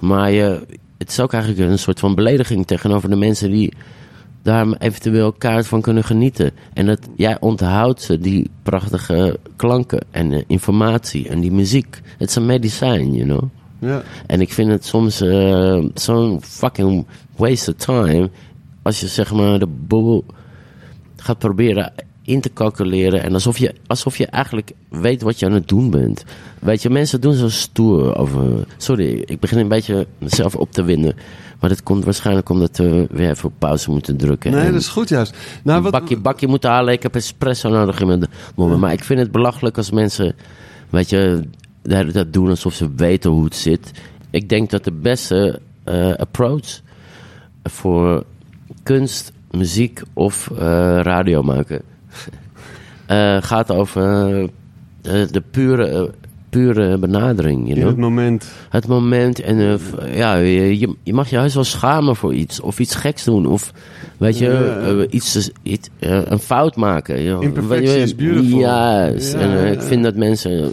Maar 0.00 0.30
je, 0.30 0.66
het 1.00 1.10
is 1.10 1.20
ook 1.20 1.32
eigenlijk 1.32 1.70
een 1.70 1.78
soort 1.78 2.00
van 2.00 2.14
belediging 2.14 2.66
tegenover 2.66 3.10
de 3.10 3.16
mensen 3.16 3.50
die 3.50 3.72
daar 4.42 4.72
eventueel 4.78 5.32
kaart 5.32 5.66
van 5.66 5.80
kunnen 5.80 6.04
genieten. 6.04 6.50
En 6.72 6.86
dat 6.86 6.98
jij 7.16 7.40
onthoudt 7.40 8.02
ze 8.02 8.18
die 8.18 8.50
prachtige 8.62 9.38
klanken 9.56 10.04
en 10.10 10.44
informatie 10.46 11.28
en 11.28 11.40
die 11.40 11.52
muziek. 11.52 12.00
Het 12.18 12.28
is 12.28 12.34
een 12.34 12.46
medicijn, 12.46 13.12
you 13.12 13.24
know. 13.24 13.42
ja. 13.78 14.02
En 14.26 14.40
ik 14.40 14.52
vind 14.52 14.70
het 14.70 14.84
soms 14.84 15.20
eh, 15.20 15.84
zo'n 15.94 16.42
fucking 16.42 17.06
waste 17.36 17.70
of 17.70 17.76
time. 17.76 18.30
Als 18.82 19.00
je 19.00 19.06
zeg 19.06 19.32
maar 19.32 19.58
de 19.58 19.68
boel 19.86 20.24
gaat 21.16 21.38
proberen 21.38 21.92
in 22.22 22.40
te 22.40 22.52
calculeren. 22.52 23.22
En 23.22 23.32
alsof 23.32 23.58
je, 23.58 23.74
alsof 23.86 24.16
je 24.16 24.26
eigenlijk 24.26 24.72
weet 24.88 25.22
wat 25.22 25.38
je 25.38 25.46
aan 25.46 25.52
het 25.52 25.68
doen 25.68 25.90
bent. 25.90 26.24
Weet 26.58 26.82
je, 26.82 26.90
mensen 26.90 27.20
doen 27.20 27.34
zo 27.34 27.48
stoer 27.48 28.16
over... 28.16 28.64
Sorry, 28.76 29.22
ik 29.24 29.40
begin 29.40 29.58
een 29.58 29.68
beetje 29.68 30.06
mezelf 30.18 30.56
op 30.56 30.72
te 30.72 30.82
winnen. 30.82 31.14
Maar 31.60 31.70
dat 31.70 31.82
komt 31.82 32.04
waarschijnlijk 32.04 32.48
omdat 32.48 32.76
we 32.76 33.06
weer 33.10 33.30
even 33.30 33.48
op 33.48 33.54
pauze 33.58 33.90
moeten 33.90 34.16
drukken. 34.16 34.50
Nee, 34.50 34.72
dat 34.72 34.80
is 34.80 34.88
goed 34.88 35.08
juist. 35.08 35.36
Nou, 35.62 35.76
een 35.76 35.82
wat, 35.82 35.92
bakje, 35.92 36.16
bakje 36.16 36.46
moeten 36.46 36.70
halen. 36.70 36.92
Ik 36.92 37.02
heb 37.02 37.14
espresso 37.14 37.68
nodig 37.68 38.00
in 38.00 38.06
mijn 38.06 38.26
moment. 38.54 38.80
Maar 38.80 38.92
ik 38.92 39.04
vind 39.04 39.20
het 39.20 39.32
belachelijk 39.32 39.76
als 39.76 39.90
mensen, 39.90 40.34
weet 40.90 41.10
je, 41.10 41.42
tijd 41.82 42.32
doen 42.32 42.48
alsof 42.48 42.74
ze 42.74 42.90
weten 42.96 43.30
hoe 43.30 43.44
het 43.44 43.56
zit. 43.56 43.90
Ik 44.30 44.48
denk 44.48 44.70
dat 44.70 44.84
de 44.84 44.92
beste 44.92 45.60
eh, 45.84 46.14
approach 46.14 46.80
voor 47.62 48.24
kunst, 48.82 49.32
muziek 49.50 50.02
of 50.12 50.50
eh, 50.50 50.58
radio 51.02 51.42
maken 51.42 51.82
gaat 53.40 53.70
over 53.70 54.02
eh, 54.40 54.48
de, 55.02 55.28
de 55.30 55.42
pure, 55.50 55.86
eh, 55.88 56.02
pure 56.50 56.98
benadering. 56.98 57.62
You 57.62 57.74
know? 57.74 57.88
het 57.88 57.96
moment. 57.98 58.46
Het 58.70 58.86
moment 58.86 59.40
en 59.40 59.58
eh, 59.58 60.16
ja, 60.16 60.34
je, 60.36 60.78
je- 61.04 61.12
mag 61.12 61.30
je 61.30 61.36
juist 61.36 61.54
wel 61.54 61.64
schamen 61.64 62.16
voor 62.16 62.34
iets. 62.34 62.60
Of 62.60 62.78
iets 62.78 62.94
geks 62.94 63.24
doen. 63.24 63.46
Of 63.46 63.72
weet 64.18 64.38
je, 64.38 64.48
eh, 65.08 65.14
iets, 65.14 65.50
iets, 65.62 65.88
eh, 65.98 66.20
een 66.24 66.38
fout 66.38 66.76
maken. 66.76 67.22
joh. 67.22 67.42
Imperfectie 67.42 67.86
Weet 67.86 67.96
je, 67.96 68.02
is 68.02 68.14
beautiful. 68.14 68.58
Juist. 68.58 69.32
Ja, 69.32 69.38
en 69.38 69.50
eh, 69.64 69.72
ik 69.72 69.80
vind 69.82 70.02
dat 70.02 70.14
mensen 70.16 70.72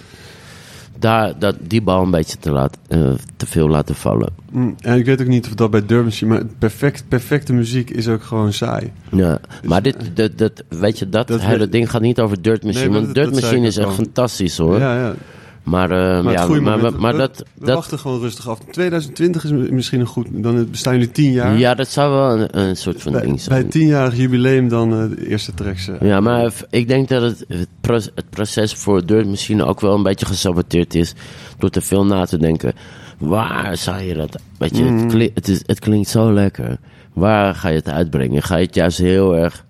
daar, 0.99 1.40
dat, 1.40 1.56
die 1.61 1.82
bal 1.82 2.03
een 2.03 2.11
beetje 2.11 2.38
te, 2.38 2.52
laat, 2.52 2.78
eh, 2.88 3.11
te 3.38 3.45
veel 3.45 3.68
laten 3.69 3.95
vallen. 3.95 4.30
Mm, 4.52 4.76
En 4.82 4.98
ik 4.98 5.06
weet 5.06 5.22
ook 5.22 5.28
niet 5.28 5.45
of 5.45 5.53
dat 5.53 5.72
bij 5.72 5.86
Dirt 5.86 6.03
Machine... 6.03 6.34
Maar 6.34 6.44
perfect, 6.60 7.03
perfecte 7.07 7.53
muziek 7.53 7.90
is 7.90 8.07
ook 8.07 8.24
gewoon 8.24 8.53
saai. 8.53 8.91
Ja, 9.11 9.40
maar 9.64 9.82
dit, 9.82 9.95
dat, 10.14 10.38
dat, 10.38 10.64
weet 10.69 10.99
je, 10.99 11.10
dat, 11.10 11.28
Dat 11.28 11.41
hele 11.41 11.57
weet- 11.57 11.72
ding 11.72 11.90
gaat 11.90 12.02
niet 12.02 12.19
over 12.19 12.41
Dirt 12.41 12.64
Machine. 12.64 12.84
Nee, 12.84 12.94
want 12.94 13.06
dat- 13.06 13.15
Dirt 13.15 13.34
dat 13.34 13.41
Machine 13.41 13.68
is 13.68 13.78
echt 13.78 13.94
fantastisch 13.94 14.57
hoor. 14.57 14.80
Ja, 14.80 14.98
ja. 14.99 15.14
Maar, 15.68 15.89
Maar, 15.89 16.34
het 16.34 16.49
ja, 16.53 16.60
maar, 16.61 16.94
maar, 16.99 17.14
dat, 17.18 17.44
we 17.60 17.65
dat, 17.65 17.76
wachten 17.76 17.99
gewoon 17.99 18.19
rustig 18.19 18.49
af. 18.49 18.60
2020 18.72 19.44
is 19.44 19.52
mi- 19.52 19.72
misschien 19.72 19.99
een 19.99 20.06
goed... 20.06 20.27
Dan 20.31 20.69
bestaan 20.72 20.94
jullie 20.94 21.11
tien 21.11 21.31
jaar. 21.31 21.57
ja, 21.57 21.73
dat 21.76 21.88
zou 21.88 22.11
wel 22.14 22.39
een, 22.39 22.60
een 22.68 22.76
soort 22.77 23.02
van 23.02 23.11
bij, 23.11 23.22
ding 23.22 23.34
bij 23.34 23.44
zijn. 23.44 23.61
het 23.61 23.72
tienjarig 23.72 24.18
jubileum 24.18 24.69
dan 24.69 24.94
eh, 24.94 25.10
de 25.18 25.27
eerste 25.27 25.53
tracks. 25.53 25.88
eh. 25.88 25.95
Ja, 26.02 26.19
maar 26.19 26.53
ik 26.69 26.88
denk 26.88 27.07
dat 27.10 27.22
het, 27.22 27.45
het, 27.48 27.68
pro- 27.81 27.94
het 28.15 28.30
proces 28.30 28.73
voor 28.73 29.06
Dirt 29.06 29.27
misschien 29.27 29.64
ook 29.64 29.81
wel 29.81 29.94
een 29.95 30.03
beetje 30.03 30.26
gesaboteerd 30.26 30.95
is. 30.95 31.14
Door 31.57 31.69
te 31.69 31.81
veel 31.81 32.06
na 32.06 32.26
te 32.26 32.38
denken. 32.38 32.73
Waar 33.18 33.77
zou 33.77 34.02
je 34.02 34.14
dat... 34.14 34.39
Weet 34.57 34.77
je, 34.77 34.84
het, 34.84 35.06
kli- 35.11 35.31
het, 35.34 35.48
is, 35.48 35.61
het 35.65 35.80
klinkt 35.80 36.10
zo 36.10 36.34
lekker. 36.34 36.77
Waar 37.14 37.56
ga 37.56 37.69
je 37.69 37.76
het 37.76 37.89
uitbrengen? 37.89 38.44
Ga 38.44 38.56
je 38.56 38.65
het 38.65 38.76
juist 38.76 38.98
heel 38.98 39.35
erg... 39.38 39.65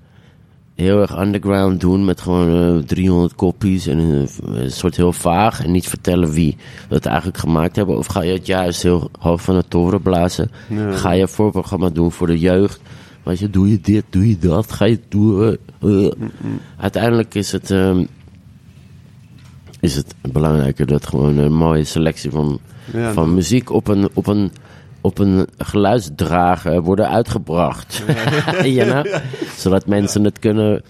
Heel 0.77 1.01
erg 1.01 1.19
underground 1.19 1.81
doen 1.81 2.05
met 2.05 2.21
gewoon 2.21 2.77
eh, 2.77 2.83
300 2.85 3.35
kopies 3.35 3.87
en 3.87 3.97
een, 3.97 4.27
een 4.43 4.71
soort 4.71 4.95
heel 4.95 5.13
vaag 5.13 5.63
en 5.63 5.71
niet 5.71 5.87
vertellen 5.87 6.31
wie 6.31 6.57
dat 6.87 7.05
eigenlijk 7.05 7.37
gemaakt 7.37 7.75
hebben? 7.75 7.97
Of 7.97 8.05
ga 8.05 8.21
je 8.21 8.33
het 8.33 8.45
juist 8.45 8.83
heel 8.83 9.09
hoog 9.19 9.41
van 9.41 9.55
de 9.55 9.63
toren 9.67 10.01
blazen? 10.01 10.51
Ja. 10.69 10.91
Ga 10.91 11.11
je 11.11 11.21
een 11.21 11.27
voorprogramma 11.27 11.89
doen 11.89 12.11
voor 12.11 12.27
de 12.27 12.39
jeugd? 12.39 12.81
Weet 13.23 13.39
je, 13.39 13.49
doe 13.49 13.69
je 13.69 13.81
dit, 13.81 14.03
doe 14.09 14.29
je 14.29 14.37
dat? 14.37 14.71
Ga 14.71 14.85
je 14.85 14.99
doen? 15.07 15.57
Eh, 15.79 16.05
eh. 16.05 16.13
Uiteindelijk 16.77 17.35
is 17.35 17.51
het, 17.51 17.71
ehm, 17.71 18.05
is 19.79 19.95
het 19.95 20.15
belangrijker 20.21 20.85
dat 20.85 21.07
gewoon 21.07 21.37
een 21.37 21.53
mooie 21.53 21.83
selectie 21.83 22.31
van, 22.31 22.59
Ja, 22.93 23.13
van 23.13 23.33
muziek 23.33 23.71
op 23.71 23.87
een, 23.87 24.09
op 24.13 24.27
een, 24.27 24.51
op 25.07 25.19
een 25.19 25.47
geluidsdrager 25.57 26.81
worden 26.81 27.09
uitgebracht. 27.09 28.03
you 28.63 28.83
know? 28.91 29.15
Zodat 29.57 29.85
mensen 29.85 30.23
het 30.23 30.39
kunnen 30.39 30.81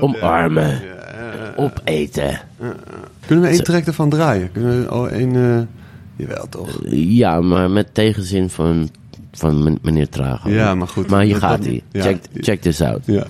omarmen, 0.00 0.80
opeten. 1.56 2.40
Kunnen 3.26 3.44
we 3.44 3.50
één 3.50 3.64
track 3.64 3.84
ervan 3.86 4.08
draaien? 4.10 4.52
Kunnen 4.52 4.80
we 4.82 4.88
al 4.88 5.08
één... 5.08 5.34
eh, 5.36 5.60
Jawel, 6.26 6.46
toch? 6.48 6.78
Ja, 6.90 7.40
maar 7.40 7.70
met 7.70 7.94
tegenzin 7.94 8.50
van, 8.50 8.88
van 9.32 9.62
men- 9.62 9.78
meneer 9.82 10.08
Trager. 10.08 10.52
Ja, 10.52 10.74
maar 10.74 10.88
goed. 10.88 11.10
Maar 11.10 11.22
hier 11.22 11.36
gaat 11.36 11.64
hij. 11.64 11.82
ja. 11.92 12.02
Check, 12.02 12.18
check 12.34 12.60
this 12.60 12.80
out. 12.80 13.00
Ja. 13.04 13.24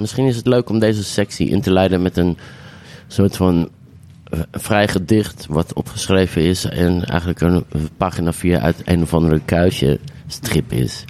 Misschien 0.00 0.26
is 0.26 0.36
het 0.36 0.46
leuk 0.46 0.68
om 0.68 0.78
deze 0.78 1.04
sectie 1.04 1.48
in 1.48 1.60
te 1.60 1.72
leiden 1.72 2.02
met 2.02 2.16
een 2.16 2.38
soort 3.06 3.36
van 3.36 3.68
eh, 4.24 4.40
vrij 4.52 4.88
gedicht 4.88 5.46
wat 5.48 5.72
opgeschreven 5.72 6.42
is 6.42 6.64
en 6.64 7.04
eigenlijk 7.04 7.40
een 7.40 7.64
pagina 7.96 8.32
4 8.32 8.58
uit 8.58 8.82
een 8.84 9.02
of 9.02 9.14
andere 9.14 9.40
kuisje 9.44 10.00
strip 10.26 10.72
is. 10.72 11.04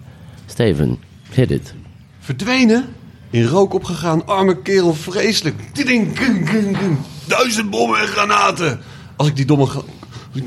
Steven, 0.47 0.99
hit 1.31 1.51
it. 1.51 1.75
Verdwenen? 2.19 2.85
In 3.31 3.45
rook 3.45 3.75
opgegaan, 3.75 4.27
arme 4.27 4.62
kerel, 4.62 4.95
vreselijk. 4.95 5.75
Duizend 7.27 7.71
bommen 7.71 8.01
en 8.01 8.07
granaten. 8.07 8.81
Als 9.17 9.29
ik 9.29 9.37
die 9.37 9.45
domme, 9.45 9.69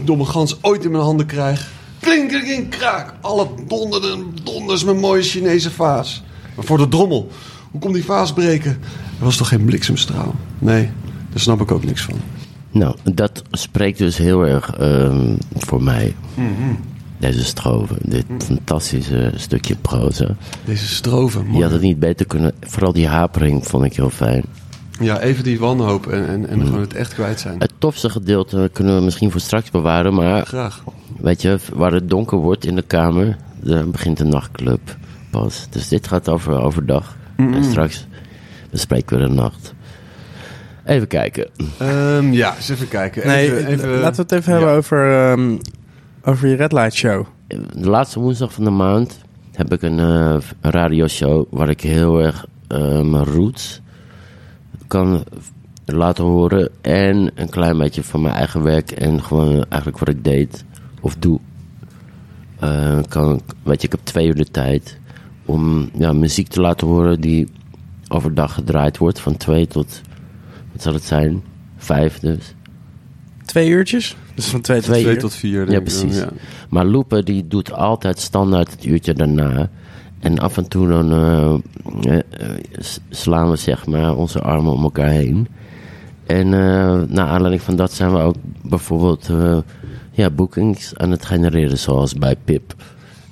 domme 0.04 0.26
gans 0.26 0.58
ooit 0.62 0.84
in 0.84 0.92
mijn 0.92 1.04
handen 1.04 1.26
krijg. 1.26 1.72
Klink, 2.00 2.30
klink, 2.30 2.72
kraak. 2.72 3.14
Alle 3.22 3.48
donderden, 3.68 4.36
donders 4.44 4.84
mijn 4.84 5.00
mooie 5.00 5.22
Chinese 5.22 5.72
vaas. 5.72 6.24
Maar 6.56 6.66
voor 6.66 6.78
de 6.78 6.88
drommel, 6.88 7.32
hoe 7.74 7.82
kon 7.82 7.94
die 7.94 8.06
vaas 8.06 8.34
breken? 8.34 8.72
Er 9.20 9.24
was 9.26 9.38
toch 9.38 9.48
geen 9.48 9.66
bliksemstraal? 9.66 10.36
Nee, 10.60 10.90
daar 11.30 11.40
snap 11.40 11.62
ik 11.62 11.72
ook 11.72 11.84
niks 11.84 12.02
van. 12.02 12.16
Nou, 12.72 12.96
dat 13.14 13.42
spreekt 13.52 13.98
dus 13.98 14.18
heel 14.18 14.48
erg 14.48 14.76
ehm, 14.76 15.36
voor 15.54 15.84
mij. 15.84 16.16
Deze 17.18 17.44
stroven, 17.44 17.98
dit 18.02 18.26
fantastische 18.46 19.32
stukje 19.36 19.76
proza. 19.76 20.36
Deze 20.66 20.88
stroven, 20.88 21.46
man. 21.46 21.56
Je 21.56 21.64
had 21.64 21.72
het 21.72 21.82
niet 21.82 22.00
beter 22.00 22.26
kunnen. 22.26 22.54
Vooral 22.60 22.94
die 22.94 23.08
hapering 23.08 23.68
vond 23.68 23.86
ik 23.86 23.96
heel 23.96 24.10
fijn. 24.10 24.44
Ja, 25.00 25.20
even 25.20 25.44
die 25.44 25.60
wanhoop 25.60 26.08
en, 26.08 26.28
en, 26.28 26.48
en 26.50 26.66
gewoon 26.66 26.82
het 26.82 26.94
echt 26.94 27.14
kwijt 27.14 27.40
zijn. 27.40 27.60
Het 27.60 27.74
tofste 27.78 28.10
gedeelte 28.10 28.70
kunnen 28.74 28.96
we 28.98 29.04
misschien 29.04 29.32
voor 29.32 29.42
straks 29.42 29.72
bewaren. 29.72 30.14
Maar 30.14 30.46
Graag. 30.46 30.84
weet 31.18 31.42
je, 31.42 31.60
waar 31.74 31.92
het 31.94 32.10
donker 32.10 32.38
wordt 32.38 32.66
in 32.66 32.76
de 32.76 32.82
kamer, 32.82 33.38
dan 33.60 33.92
begint 33.92 34.18
de 34.18 34.24
nachtclub 34.24 34.98
pas. 35.30 35.68
Dus 35.70 35.88
dit 35.88 36.08
gaat 36.08 36.30
over 36.30 36.62
overdag. 36.62 37.16
En 37.54 37.64
straks 37.64 38.08
bespreken 38.70 39.18
we 39.18 39.28
de 39.28 39.34
nacht. 39.34 39.74
Even 40.86 41.08
kijken. 41.08 41.50
Ehm, 41.78 42.32
ja, 42.32 42.56
eens 42.56 42.70
even 42.70 42.88
kijken. 42.88 43.28
Nee, 43.28 43.46
Even- 43.56 43.68
even- 43.68 43.90
laten 44.00 44.16
we 44.16 44.22
het 44.22 44.32
even 44.32 44.54
ja. 44.54 44.58
hebben 44.60 44.78
over, 44.78 45.12
ehm, 45.32 45.58
over 46.24 46.48
je 46.48 46.56
Red 46.56 46.72
Light 46.72 46.94
Show. 46.94 47.26
De 47.48 47.90
laatste 47.90 48.20
woensdag 48.20 48.54
van 48.54 48.64
de 48.64 48.70
maand 48.70 49.20
heb 49.52 49.74
ik 49.74 49.82
een, 49.82 50.00
eh, 50.00 50.38
een 50.62 50.72
radioshow 50.72 51.46
waar 51.50 51.70
ik 51.70 51.82
heel 51.82 52.20
erg 52.22 52.46
eh, 52.68 53.02
mijn 53.02 53.24
roots 53.26 53.82
kan 54.88 55.24
laten 55.86 56.24
horen. 56.24 56.70
En 56.82 57.32
een 57.36 57.50
klein 57.50 57.78
beetje 57.78 58.04
van 58.04 58.22
mijn 58.22 58.34
eigen 58.34 58.64
werk 58.64 58.92
en 58.92 59.24
gewoon 59.24 59.66
eigenlijk 59.70 59.98
wat 60.00 60.10
ik 60.16 60.24
deed 60.24 60.66
of 61.02 61.16
doe. 61.16 61.40
Eh, 62.60 63.00
kan, 63.10 63.42
weet 63.64 63.82
je, 63.82 63.88
ik 63.88 63.92
heb 63.94 64.02
twee 64.04 64.28
uur 64.28 64.36
de 64.36 64.52
tijd 64.52 65.00
om 65.46 65.90
ja, 65.98 66.14
muziek 66.14 66.48
te 66.48 66.62
laten 66.62 66.88
horen 66.88 67.22
die 67.22 67.48
overdag 68.08 68.54
gedraaid 68.54 68.98
wordt. 68.98 69.20
Van 69.20 69.38
twee 69.38 69.68
tot, 69.68 70.02
wat 70.72 70.82
zal 70.82 70.94
het 70.94 71.04
zijn? 71.04 71.44
Vijf 71.78 72.20
dus. 72.20 72.56
Twee 73.46 73.70
uurtjes? 73.70 74.16
Dus 74.36 74.46
van 74.46 74.62
twee 74.62 74.82
tot 74.82 74.94
Twee 74.94 75.18
tot 75.18 75.34
vier, 75.34 75.72
Ja, 75.72 75.80
precies. 75.80 76.18
dan, 76.18 76.26
ja. 76.26 76.30
Maar 76.70 76.86
Loepe 76.86 77.24
die 77.24 77.48
doet 77.48 77.74
altijd 77.74 78.20
standaard 78.20 78.72
het 78.72 78.86
uurtje 78.86 79.14
daarna. 79.14 79.70
En 80.20 80.40
af 80.40 80.58
en 80.58 80.68
toe 80.68 80.88
dan 80.88 81.12
eh, 81.12 81.54
eh, 82.14 82.18
eh, 82.18 82.24
slaan 83.10 83.50
we 83.50 83.56
zeg 83.56 83.86
maar 83.86 84.16
onze 84.16 84.42
armen 84.42 84.74
om 84.74 84.84
elkaar 84.84 85.10
heen. 85.10 85.48
En 86.26 86.54
eh 86.54 87.02
naar 87.08 87.28
aanleiding 87.28 87.62
van 87.62 87.76
dat 87.76 87.94
zijn 87.94 88.12
we 88.12 88.20
ook 88.20 88.36
bijvoorbeeld 88.62 89.30
eh, 89.30 89.58
ja, 90.12 90.30
bookings 90.30 90.98
aan 90.98 91.12
het 91.12 91.26
genereren. 91.26 91.78
Zoals 91.78 92.14
bij 92.14 92.36
Pip, 92.44 92.76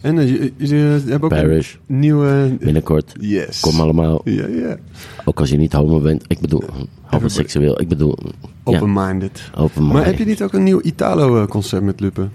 En 0.02 0.18
eh, 0.18 0.30
je- 0.30 0.54
jullie 0.58 0.78
hebben 1.10 1.22
ook 1.24 1.30
Parish, 1.30 1.74
een 1.88 2.00
nieuwe... 2.00 2.58
binnenkort. 2.60 3.14
Yes. 3.20 3.60
Kom 3.60 3.80
allemaal. 3.80 4.22
Ja, 4.24 4.48
ja. 4.48 4.78
Ook 5.26 5.40
als 5.40 5.50
je 5.50 5.58
niet 5.58 5.74
homo 5.74 6.00
bent. 6.00 6.24
Ik 6.28 6.40
bedoel, 6.40 6.64
homoseksueel. 7.02 7.82
Ik 7.82 7.88
bedoel, 7.88 8.18
ja, 8.22 8.32
Open-minded. 8.64 9.50
open 9.58 9.88
Maar 9.88 10.06
heb 10.06 10.18
je 10.18 10.26
niet 10.26 10.42
ook 10.44 10.54
een 10.54 10.64
nieuw 10.64 10.82
Italo-concept 10.84 11.84
met 11.84 12.00
Luppe? 12.00 12.22
Een 12.22 12.30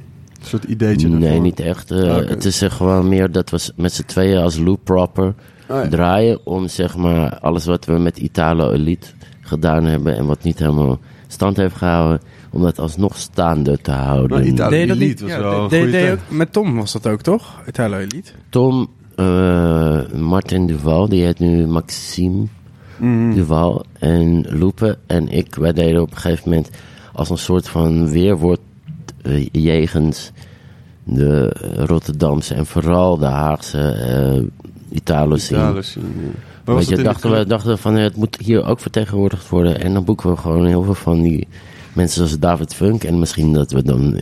soort 0.53 0.65
ideetje 0.65 1.09
Nee, 1.09 1.29
ervoor? 1.29 1.43
niet 1.43 1.61
echt. 1.61 1.91
Eh. 1.91 2.17
Het 2.17 2.45
is 2.45 2.63
eh, 2.63 2.71
gewoon 2.71 3.09
meer 3.09 3.33
dat 3.33 3.51
we 3.51 3.71
met 3.77 3.93
z'n 3.93 4.03
tweeën 4.05 4.39
als 4.39 4.59
loop 4.59 4.81
proper 4.85 5.35
Oh 5.69 5.83
ja. 5.83 5.89
draaien 5.89 6.47
om 6.47 6.69
zeg 6.69 6.97
maar 6.97 7.39
alles 7.39 7.65
wat 7.65 7.85
we 7.85 7.93
met 7.93 8.19
Italo 8.19 8.71
Elite 8.73 9.07
gedaan 9.41 9.85
hebben 9.85 10.17
en 10.17 10.27
wat 10.27 10.43
niet 10.43 10.59
helemaal 10.59 10.99
stand 11.27 11.57
heeft 11.57 11.77
gehouden, 11.77 12.21
om 12.57 12.63
dat 12.63 12.79
alsnog 12.79 13.17
staande 13.17 13.79
te 13.81 13.91
houden. 13.91 14.39
Maar 14.39 14.47
Italo 14.47 14.71
Deed 14.71 14.89
Elite 14.91 15.05
niet? 15.05 15.21
was 15.21 15.31
Ja, 15.31 15.39
wel 15.41 15.53
ook- 15.53 16.19
met 16.29 16.53
Tom 16.53 16.77
was 16.77 16.93
dat 16.93 17.07
ook, 17.07 17.21
toch? 17.23 17.63
Italo 17.69 17.97
Elite. 17.97 18.33
Tom, 18.49 18.89
eh, 19.15 20.01
Martin 20.15 20.67
Duval, 20.67 21.09
die 21.09 21.25
heet 21.25 21.39
nu 21.39 21.67
Maxime 21.67 22.47
Mhm. 22.99 23.35
Duval 23.35 23.85
en 23.99 24.47
Loepe 24.59 24.99
en 25.07 25.29
ik, 25.29 25.55
wij 25.55 25.73
deden 25.73 26.03
op 26.03 26.11
een 26.11 26.17
gegeven 26.17 26.49
moment 26.49 26.71
als 27.13 27.31
een 27.31 27.39
soort 27.39 27.69
van 27.69 28.09
weerwoord 28.11 28.61
eh, 29.23 29.47
jegens 29.53 30.31
de 31.05 31.57
Rotterdamse 31.77 32.55
en 32.55 32.67
vooral 32.67 33.19
de 33.19 33.27
Haagse 33.27 33.79
eh 33.91 34.43
Italo 34.97 35.37
scene. 35.37 35.61
Italo 35.61 35.83
scene, 35.83 36.05
ja. 36.07 36.31
Maar 36.65 36.75
was 36.75 36.77
Weet 36.77 36.89
je, 36.89 36.97
de 36.97 37.03
dachten 37.03 37.31
we 37.31 37.47
dachten 37.47 37.79
van 37.79 37.95
het 37.95 38.17
moet 38.17 38.37
hier 38.45 38.65
ook 38.65 38.81
vertegenwoordigd 38.81 39.49
worden. 39.49 39.81
En 39.81 39.93
dan 39.93 40.05
boeken 40.05 40.31
we 40.31 40.37
gewoon 40.37 40.67
heel 40.67 40.83
veel 40.83 40.95
van 40.95 41.23
die 41.23 41.47
mensen 41.97 42.17
zoals 42.17 42.39
David 42.39 42.75
Funk. 42.75 43.05
En 43.05 43.19
misschien 43.19 43.53
dat 43.53 43.71
we 43.71 43.83
dan 43.83 44.21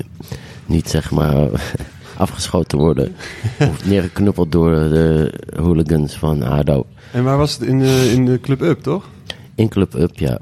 niet 0.67 0.89
zeg 0.91 1.11
maar 1.11 1.49
afgeschoten 2.17 2.79
worden. 2.79 3.15
of 3.71 3.85
neergeknuppeld 3.87 4.53
door 4.53 4.71
de 4.71 5.33
hooligans 5.57 6.15
van 6.15 6.43
ADO. 6.43 6.87
En 7.13 7.25
waar 7.25 7.39
was 7.39 7.53
het? 7.53 7.63
In, 7.63 7.83
eh, 7.83 8.13
in 8.13 8.25
de 8.25 8.41
Club 8.41 8.61
Up, 8.61 8.83
toch? 8.83 9.09
In 9.55 9.69
Club 9.69 9.95
Up, 9.95 10.19
ja. 10.19 10.39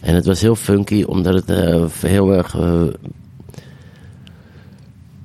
En 0.00 0.14
het 0.14 0.26
was 0.26 0.40
heel 0.40 0.56
funky, 0.56 1.02
omdat 1.02 1.34
het 1.34 1.50
eh, 1.50 1.84
heel 2.00 2.32
erg... 2.32 2.54
eh, 2.58 2.80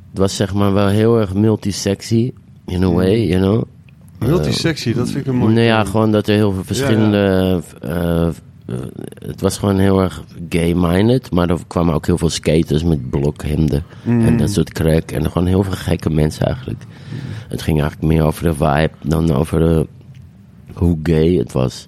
het 0.09 0.19
was 0.19 0.35
zeg 0.35 0.53
maar 0.53 0.73
wel 0.73 0.87
heel 0.87 1.19
erg 1.19 1.33
multisexy, 1.33 2.33
in 2.65 2.83
a 2.83 2.89
way, 2.91 3.27
you 3.27 3.41
know. 3.41 3.63
Multisexy, 4.19 4.93
dat 4.93 5.09
vind 5.09 5.25
ik 5.25 5.31
een 5.31 5.35
mooi 5.37 5.53
Nou 5.53 5.65
ja, 5.65 5.83
gewoon 5.83 6.11
dat 6.11 6.27
er 6.27 6.35
heel 6.35 6.51
veel 6.51 6.63
verschillende. 6.63 7.61
eh, 7.81 8.27
het 9.25 9.41
was 9.41 9.57
gewoon 9.57 9.77
heel 9.77 10.01
erg 10.01 10.23
gay-minded. 10.49 11.31
Maar 11.31 11.49
er 11.49 11.59
kwamen 11.67 11.93
ook 11.93 12.05
heel 12.05 12.17
veel 12.17 12.29
skaters 12.29 12.83
met 12.83 13.09
blokhemden. 13.09 13.83
En 14.05 14.37
dat 14.37 14.51
soort 14.51 14.71
crack. 14.71 15.11
En 15.11 15.31
gewoon 15.31 15.47
heel 15.47 15.63
veel 15.63 15.73
gekke 15.73 16.09
mensen 16.09 16.45
eigenlijk. 16.45 16.83
Het 17.47 17.61
ging 17.61 17.81
eigenlijk 17.81 18.13
meer 18.13 18.23
over 18.23 18.43
de 18.43 18.53
vibe 18.53 18.91
dan 19.01 19.31
over 19.31 19.59
de, 19.59 19.87
hoe 20.73 20.99
gay 21.03 21.33
het 21.33 21.51
was. 21.51 21.87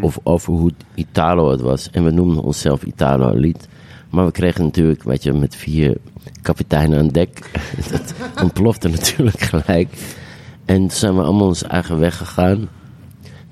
Of 0.00 0.18
over 0.22 0.52
hoe 0.52 0.70
Italo 0.94 1.50
het 1.50 1.60
was. 1.60 1.90
En 1.90 2.04
we 2.04 2.10
noemden 2.10 2.42
onszelf 2.42 2.82
Italo 2.82 3.30
Elite. 3.30 3.66
Maar 4.10 4.24
we 4.24 4.32
kregen 4.32 4.64
natuurlijk, 4.64 5.02
weet 5.02 5.22
je, 5.22 5.32
met 5.32 5.56
vier 5.56 5.96
kapiteinen 6.42 6.98
aan 6.98 7.08
dek. 7.08 7.50
dat 7.90 8.14
ontplofte 8.42 8.88
natuurlijk 8.88 9.40
gelijk. 9.40 9.88
En 10.64 10.78
toen 10.78 10.90
zijn 10.90 11.14
we 11.14 11.22
allemaal 11.22 11.46
onze 11.46 11.66
eigen 11.66 11.98
weg 11.98 12.16
gegaan. 12.16 12.68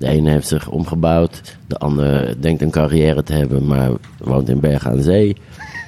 De 0.03 0.09
ene 0.09 0.29
heeft 0.29 0.47
zich 0.47 0.69
omgebouwd. 0.69 1.57
De 1.67 1.77
andere 1.77 2.35
denkt 2.39 2.61
een 2.61 2.71
carrière 2.71 3.23
te 3.23 3.33
hebben, 3.33 3.65
maar 3.67 3.91
woont 4.17 4.49
in 4.49 4.59
Bergen 4.59 4.91
aan 4.91 5.01
Zee. 5.01 5.35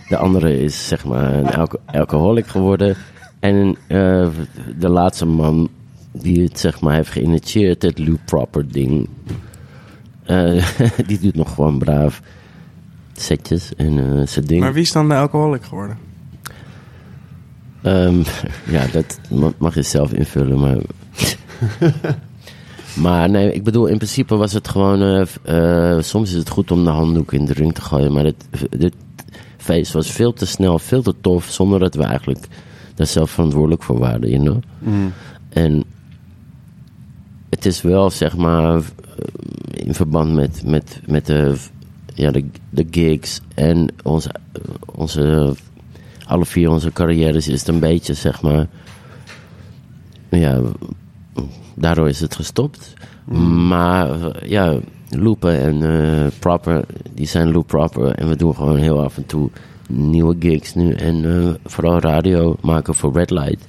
De 0.09 0.17
andere 0.17 0.59
is 0.59 0.87
zeg 0.87 1.05
maar 1.05 1.33
een 1.33 1.49
alco- 1.53 1.79
alcoholic 1.85 2.47
geworden. 2.47 2.95
En 3.39 3.75
eh, 3.87 4.27
de 4.79 4.89
laatste 4.89 5.25
man 5.25 5.69
die 6.11 6.43
het 6.43 6.59
zeg 6.59 6.81
maar 6.81 6.93
heeft 6.95 7.09
geïnitieerd, 7.11 7.81
het 7.81 7.97
Lou 7.99 8.17
Proper 8.25 8.71
ding. 8.71 9.09
eh, 10.23 10.65
die 11.07 11.19
doet 11.19 11.35
nog 11.35 11.53
gewoon 11.53 11.77
braaf 11.79 12.21
setjes 13.13 13.75
en 13.75 14.19
eh 14.19 14.27
zijn 14.27 14.45
ding. 14.45 14.61
Maar 14.61 14.73
wie 14.73 14.81
is 14.83 14.91
dan 14.91 15.07
de 15.09 15.15
alcoholic 15.15 15.63
geworden? 15.63 15.97
Ehm, 17.81 18.17
ja, 18.75 18.85
dat 18.91 19.19
ma- 19.29 19.53
mag 19.57 19.75
je 19.75 19.81
zelf 19.81 20.13
invullen, 20.13 20.59
maar... 20.59 20.77
maar 22.95 23.29
nee, 23.29 23.53
ik 23.53 23.63
bedoel, 23.63 23.85
in 23.85 23.97
principe 23.97 24.35
was 24.35 24.53
het 24.53 24.67
gewoon... 24.67 25.01
eh, 25.01 25.95
eh, 25.95 26.01
soms 26.03 26.29
is 26.29 26.37
het 26.37 26.49
goed 26.49 26.71
om 26.71 26.83
de 26.83 26.89
handdoek 26.89 27.33
in 27.33 27.45
de 27.45 27.53
ring 27.53 27.73
te 27.73 27.81
gooien, 27.81 28.13
maar 28.13 28.23
dit, 28.23 28.45
dit 28.69 28.93
feest 29.57 29.93
was 29.93 30.11
veel 30.11 30.33
te 30.33 30.45
snel, 30.45 30.79
veel 30.79 31.01
te 31.01 31.13
tof, 31.21 31.45
zonder 31.45 31.79
dat 31.79 31.95
we 31.95 32.03
eigenlijk 32.03 32.47
daar 32.95 33.07
zelf 33.07 33.31
verantwoordelijk 33.31 33.83
voor 33.83 33.99
waren, 33.99 34.29
you 34.29 34.41
know? 34.41 34.57
En 35.49 35.83
het 37.49 37.65
is 37.65 37.81
wel, 37.81 38.09
zeg 38.09 38.37
maar, 38.37 38.81
in 39.71 39.93
verband 39.93 40.33
met, 40.33 40.61
met, 40.65 41.01
met 41.07 41.25
de, 41.25 41.55
ja, 42.13 42.31
de, 42.31 42.45
de 42.69 42.87
gigs 42.91 43.41
en 43.55 43.87
onze, 44.03 44.29
onze, 44.85 45.53
alle 46.25 46.45
vier 46.45 46.69
onze 46.69 46.91
carrières 46.91 47.47
is 47.47 47.59
het 47.59 47.67
een 47.67 47.79
beetje, 47.79 48.13
zeg 48.13 48.41
maar, 48.41 48.67
ja, 50.29 50.61
daardoor 51.75 52.09
is 52.09 52.19
het 52.19 52.35
gestopt. 52.35 52.93
Maar 53.67 54.09
eh, 54.09 54.49
ja, 54.49 54.79
Loopen 55.09 55.59
en 55.59 55.83
eh, 55.83 56.31
Proper, 56.39 56.85
die 57.13 57.27
zijn 57.27 57.51
Loop 57.51 57.67
Proper 57.67 58.11
en 58.11 58.29
we 58.29 58.35
doen 58.35 58.55
gewoon 58.55 58.77
heel 58.77 59.03
af 59.03 59.17
en 59.17 59.25
toe 59.25 59.49
nieuwe 59.89 60.35
gigs 60.39 60.73
nu 60.73 60.91
en 60.91 61.25
eh, 61.25 61.53
vooral 61.63 61.99
radio 61.99 62.55
maken 62.61 62.95
voor 62.95 63.13
Red 63.13 63.29
Light. 63.29 63.67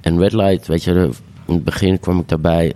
En 0.00 0.18
Red 0.18 0.32
Light, 0.32 0.66
weet 0.66 0.84
je, 0.84 1.10
in 1.46 1.54
het 1.54 1.64
begin 1.64 2.00
kwam 2.00 2.18
ik 2.18 2.28
daarbij 2.28 2.72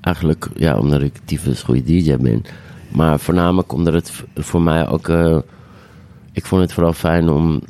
eigenlijk, 0.00 0.48
ja, 0.54 0.78
omdat 0.78 1.02
ik 1.02 1.20
tyfus 1.24 1.62
goede 1.62 1.82
DJ 1.82 2.16
ben. 2.16 2.42
Maar 2.88 3.20
voornamelijk 3.20 3.72
omdat 3.72 3.94
het 3.94 4.24
voor 4.34 4.62
mij 4.62 4.88
ook... 4.88 5.08
ik 6.32 6.46
vond 6.46 6.62
het 6.62 6.72
vooral 6.72 6.92
fijn 6.92 7.28
om, 7.28 7.60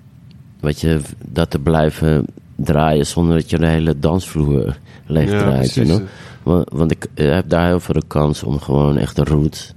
weet 0.61 0.81
je, 0.81 1.01
dat 1.27 1.51
te 1.51 1.59
blijven 1.59 2.27
draaien... 2.65 3.07
zonder 3.07 3.35
dat 3.37 3.51
je 3.51 3.59
de 3.59 3.67
hele 3.67 3.99
dansvloer 3.99 4.79
leeg 5.07 5.31
Ja, 5.31 5.39
draait. 5.39 5.75
you 5.75 5.87
precies. 5.87 5.97
know? 5.97 6.09
Want, 6.43 6.69
want 6.73 6.91
ik 6.91 7.07
eh, 7.15 7.35
heb 7.35 7.49
daar 7.49 7.67
heel 7.67 7.81
veel 7.81 7.95
de 7.95 8.07
kans 8.07 8.43
om 8.43 8.61
gewoon 8.61 8.97
echt 8.97 9.17
de 9.17 9.25
roots 9.25 9.75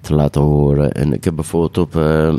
te 0.00 0.14
laten 0.14 0.40
horen. 0.40 0.92
En 0.92 1.12
ik 1.12 1.24
heb 1.24 1.34
bijvoorbeeld 1.34 1.78
op, 1.78 1.96
eh, 1.96 2.34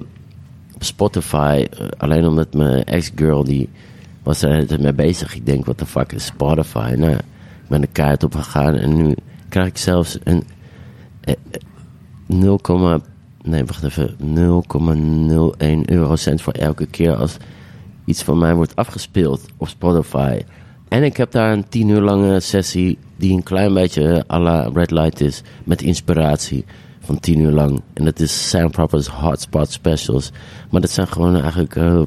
Spotify, 0.80 1.66
eh, 1.72 1.88
alleen 1.98 2.26
omdat 2.26 2.54
mijn 2.54 2.84
ex-girl 2.84 3.44
die 3.44 3.70
was 4.24 4.42
er 4.42 4.52
hele 4.52 4.66
tijd 4.66 4.82
mee 4.82 4.94
bezig. 4.94 5.36
Ik 5.36 5.46
denk, 5.46 5.66
wat 5.66 5.80
de 5.80 5.86
fuck 5.86 6.12
is 6.12 6.26
Spotify? 6.26 6.94
Nou, 6.98 7.12
ik 7.14 7.70
ben 7.70 7.82
de 7.82 7.88
kaart 7.88 8.24
op 8.24 8.36
gegaan 8.36 8.76
en 8.76 8.96
nu 8.96 9.16
krijg 9.50 9.68
ik 9.68 9.78
zelfs 9.78 10.18
een 10.24 10.44
eh, 11.22 11.34
eh, 11.52 11.62
0, 12.26 12.60
nee, 13.44 13.66
wacht 13.66 13.84
even, 13.84 14.16
0,01 14.20 15.86
eurocent 15.86 16.42
voor 16.42 16.54
elke 16.54 16.86
keer 16.86 17.16
als 17.16 17.38
iets 18.06 18.24
van 18.24 18.38
mij 18.38 18.56
wordt 18.56 18.76
afgespeeld 18.76 19.46
op 19.58 19.68
Spotify. 19.68 20.42
En 20.88 21.04
ik 21.04 21.18
heb 21.18 21.32
daar 21.32 21.54
een 21.54 21.70
tien 21.70 21.90
uur 21.90 22.02
lange 22.02 22.40
sessie 22.40 22.98
die 23.16 23.34
een 23.34 23.44
klein 23.44 23.74
beetje 23.74 24.24
à 24.32 24.40
la 24.40 24.70
Red 24.74 24.92
Light 24.92 25.22
is. 25.22 25.42
Met 25.64 25.82
inspiratie 25.82 26.66
van 27.00 27.20
tien 27.20 27.40
uur 27.40 27.52
lang. 27.52 27.82
En 27.94 28.06
dat 28.06 28.20
is 28.20 28.50
Sam 28.50 28.72
Hotspot 29.12 29.72
Specials. 29.72 30.32
Maar 30.70 30.82
dat 30.82 30.90
zijn 30.90 31.08
gewoon 31.08 31.36
eigenlijk 31.36 31.76
eh, 31.76 32.02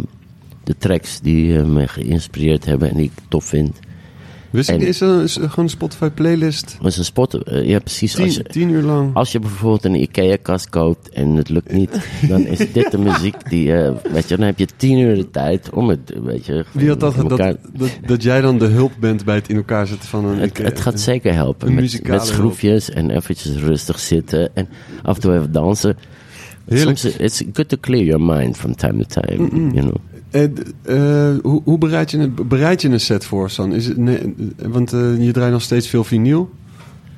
de 0.65 0.77
tracks 0.79 1.21
die 1.21 1.59
eh, 1.59 1.65
me 1.65 1.89
geïnspireerd 1.89 2.65
hebben 2.65 2.91
en 2.91 2.97
die 2.97 3.05
ik 3.05 3.23
tof 3.29 3.45
vind. 3.45 3.79
Wist 4.57 4.69
ik, 4.69 4.81
En- 4.81 4.87
is 4.87 5.01
er 5.01 5.23
is 5.23 5.37
er 5.37 5.49
gewoon 5.49 5.65
een 5.65 5.71
Spotify 5.71 6.09
playlist? 6.09 6.79
Maar 6.83 6.93
zo'n 6.93 7.05
spot, 7.05 7.35
eh, 7.35 7.69
ja 7.69 7.79
precies. 7.79 8.19
Als 8.19 8.35
Tien, 8.35 8.43
je, 8.45 8.51
tien 8.53 8.69
uur 8.71 8.83
lang. 8.83 9.15
als 9.15 9.33
je 9.33 9.39
bijvoorbeeld 9.39 9.85
een 9.85 9.95
IKEA-kast 10.03 10.69
koopt 10.71 11.09
en 11.09 11.29
het 11.35 11.49
lukt 11.49 11.73
niet, 11.73 12.09
dan 12.29 12.47
is 12.47 12.73
dit 12.73 12.91
de 12.91 12.99
muziek 12.99 13.51
die, 13.51 13.73
eh, 13.75 13.93
weet 14.13 14.29
je, 14.29 14.37
dan 14.37 14.47
heb 14.47 14.59
je 14.59 14.67
tien 14.77 14.99
uur 14.99 15.15
de 15.17 15.31
tijd 15.31 15.71
om 15.71 15.89
het, 15.89 16.13
weet 16.25 16.47
je. 16.47 16.65
Wie 16.73 16.89
had 16.89 17.01
dat, 17.01 17.15
dat, 17.17 17.31
elkaar- 17.31 17.57
dat, 17.77 17.91
dat 18.07 18.23
jij 18.23 18.41
dan 18.41 18.59
de 18.59 18.67
hulp 18.67 18.93
bent 19.01 19.25
bij 19.25 19.35
het 19.35 19.49
in 19.49 19.57
elkaar 19.57 19.87
zetten 19.87 20.09
van 20.09 20.25
een... 20.25 20.39
Het, 20.39 20.59
het 20.59 20.81
gaat 20.81 21.01
zeker 21.01 21.33
helpen. 21.35 21.69
een 21.69 21.75
Met, 21.75 22.09
met 22.09 22.27
schroefjes 22.27 22.91
en 22.91 23.11
eventjes 23.11 23.57
rustig 23.57 23.99
zitten 23.99 24.55
en 24.55 24.69
af 25.03 25.15
en 25.15 25.21
toe 25.21 25.35
even 25.35 25.53
dansen. 25.53 25.97
Heerlijk. 26.69 26.99
Soms, 26.99 27.17
it's 27.17 27.43
good 27.53 27.69
to 27.69 27.77
clear 27.81 28.05
your 28.05 28.23
mind 28.23 28.57
from 28.57 28.75
time 28.77 29.05
to 29.07 29.21
time, 29.21 29.49
you 29.73 29.81
know. 29.81 29.95
Eh, 30.31 30.45
hoe, 31.43 31.61
hoe 31.65 31.79
bereid, 31.79 32.11
je 32.11 32.19
een, 32.19 32.35
bereid 32.49 32.83
je 32.83 32.89
een 32.89 33.01
set 33.01 33.25
voor, 33.25 33.51
San? 33.51 33.73
Is 33.73 33.87
het, 33.87 33.97
nee, 33.97 34.35
want 34.69 34.93
eh, 34.93 35.25
je 35.25 35.33
draait 35.33 35.53
nog 35.53 35.63
steeds 35.63 35.89
veel 35.89 36.05
vinyl. 36.05 36.51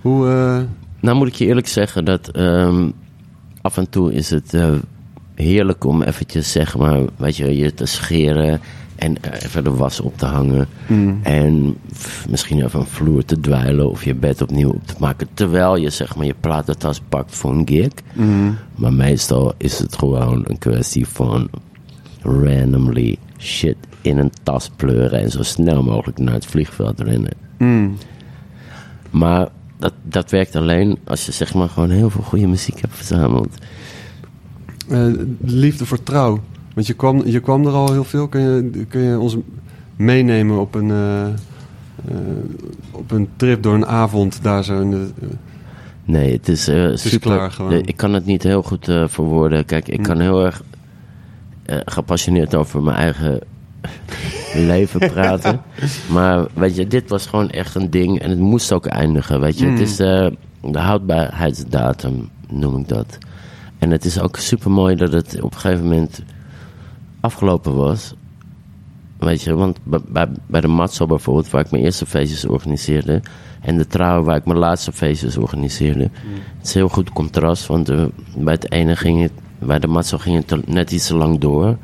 Hoe... 0.01 0.27
Nou 1.01 1.17
moet 1.17 1.29
ik 1.29 1.35
je 1.35 1.47
eerlijk 1.47 1.69
zeggen 1.69 2.05
dat 2.05 2.29
ehm, 2.29 2.91
af 3.61 3.77
en 3.77 3.91
toe 3.91 4.13
is 4.13 4.31
het 4.31 4.55
heerlijk 5.35 5.85
om 5.85 6.03
eventjes 6.03 6.53
zeg 6.53 6.77
maar, 6.77 7.01
weet 7.17 7.37
je, 7.37 7.57
je 7.57 7.75
te 7.75 7.87
scheren 7.87 8.61
en 8.97 9.17
even 9.43 9.65
de 9.65 9.71
was 9.71 10.01
op 10.01 10.19
te 10.19 10.27
hangen. 10.27 10.67
En 11.23 11.77
f- 11.95 12.27
misschien 12.31 12.65
even 12.65 12.81
een 12.81 12.87
vloer 12.87 13.25
te 13.25 13.41
dweilen 13.41 13.91
of 13.91 14.05
je 14.05 14.15
bed 14.15 14.43
opnieuw 14.43 14.71
op 14.71 14.87
te 14.87 14.95
maken. 14.99 15.29
Terwijl 15.35 15.77
je 15.77 15.91
zeg 15.91 16.17
maar 16.17 16.27
je 16.27 16.35
platentas 16.41 17.01
pakt 17.09 17.35
voor 17.37 17.53
een 17.53 17.69
gig. 17.69 17.91
Maar 18.75 18.93
meestal 18.93 19.53
is 19.57 19.79
het 19.79 19.97
gewoon 19.97 20.45
een 20.49 20.59
kwestie 20.59 21.07
van 21.09 21.49
randomly 22.23 23.17
shit 23.39 23.77
in 24.03 24.19
een 24.19 24.31
tas 24.43 24.71
pleuren 24.77 25.21
en 25.21 25.31
zo 25.31 25.43
snel 25.43 25.83
mogelijk 25.83 26.19
naar 26.19 26.35
het 26.35 26.47
vliegveld 26.47 27.01
rennen. 27.01 27.33
mm, 27.59 27.97
Maar 29.11 29.49
dat, 29.79 29.93
dat 30.03 30.31
werkt 30.31 30.57
alleen 30.57 30.99
als 31.05 31.27
je 31.27 31.33
zeg 31.33 31.55
maar 31.55 31.69
gewoon 31.69 31.91
heel 31.91 32.11
veel 32.11 32.23
goede 32.23 32.47
muziek 32.47 32.81
hebt 32.81 32.95
verzameld. 32.97 33.55
eh, 34.89 35.07
liefde 35.41 35.87
voor 35.87 36.03
trouw. 36.03 36.41
Want 36.75 36.87
je 36.87 36.95
kwam, 36.95 37.27
je 37.27 37.41
kwam 37.41 37.67
er 37.67 37.73
al 37.73 37.93
heel 37.93 38.05
veel. 38.05 38.29
Kun 38.29 38.41
je, 38.41 38.85
kun 38.89 39.01
je 39.01 39.19
ons 39.19 39.37
meenemen 39.97 40.61
op 40.61 40.75
een, 40.75 40.91
eh, 40.91 41.27
eh, 41.27 41.33
op 42.91 43.11
een 43.11 43.29
trip 43.37 43.63
door 43.63 43.75
een 43.75 43.87
avond 43.87 44.43
daar 44.43 44.65
zo 44.65 44.81
in 44.81 44.91
de... 44.91 45.09
Nee, 46.05 46.33
het 46.33 46.49
is 46.49 46.69
eh, 46.69 46.91
is 46.91 47.01
super. 47.09 47.21
klaar 47.37 47.51
gewoon. 47.51 47.73
ik 47.73 47.97
kan 47.97 48.13
het 48.13 48.27
niet 48.27 48.43
heel 48.43 48.63
goed 48.63 48.85
verwoorden. 49.07 49.65
Kijk, 49.65 49.89
ik 49.89 50.03
kan 50.03 50.21
heel 50.21 50.45
erg 50.45 50.63
gepassioneerd 51.85 52.55
over 52.55 52.83
mijn 52.83 52.97
eigen 52.97 53.41
leven 54.55 55.01
praten. 55.01 55.61
Maar 56.13 56.47
weet 56.55 56.77
je, 56.77 56.87
dit 56.87 57.09
was 57.09 57.27
gewoon 57.27 57.51
echt 57.51 57.75
een 57.75 57.91
ding 57.91 58.21
en 58.21 58.31
het 58.31 58.39
moest 58.39 58.73
ook 58.73 58.87
eindigen. 58.87 59.41
Weet 59.41 59.59
je, 59.59 59.67
het 59.67 59.81
is 59.81 59.99
eh, 59.99 60.27
de 60.63 60.79
houdbaarheidsdatum, 60.79 62.29
noem 62.51 62.77
ik 62.77 62.89
dat. 62.89 63.19
En 63.79 63.91
het 63.91 64.05
is 64.05 64.21
ook 64.21 64.37
super 64.37 64.71
mooi 64.71 64.97
dat 64.97 65.13
het 65.13 65.41
op 65.41 65.55
een 65.55 65.61
gegeven 65.61 65.85
moment 65.85 66.23
afgelopen 67.21 67.75
was. 67.75 68.15
Weet 69.19 69.43
je, 69.43 69.55
want 69.55 69.79
bij, 69.85 70.29
bij, 70.47 70.61
de 70.61 70.69
Matzo 70.69 71.07
bijvoorbeeld, 71.07 71.51
waar 71.51 71.65
ik 71.65 71.71
mijn 71.71 71.85
eerste 71.85 72.07
feestjes 72.07 72.47
organiseerde. 72.47 73.23
En 73.61 73.77
de 73.77 73.87
Trouw, 73.87 74.23
waar 74.23 74.37
ik 74.37 74.45
mijn 74.45 74.59
laatste 74.59 74.93
feestjes 74.93 75.37
organiseerde. 75.37 76.03
Het 76.03 76.67
is 76.67 76.75
een 76.75 76.81
heel 76.81 76.89
goed 76.89 77.11
contrast, 77.13 77.67
want 77.67 77.89
eh, 77.89 78.05
bij 78.37 78.55
het 78.55 78.73
ene 78.73 78.97
ging 78.97 79.23
het, 79.23 79.33
bij 79.59 79.79
de 79.79 79.87
Matzo 79.87 80.19
ging 80.19 80.47
het 80.47 80.67
net 80.67 80.91
iets 80.91 81.07
te 81.07 81.17
lang 81.17 81.39
door. 81.39 81.77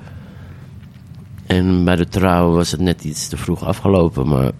En 1.47 1.85
bij 1.85 1.97
de 1.97 2.09
Trouw 2.09 2.51
was 2.51 2.71
het 2.71 2.81
net 2.81 3.05
iets 3.05 3.29
te 3.29 3.37
vroeg 3.37 3.65
afgelopen, 3.65 4.29
maar... 4.29 4.53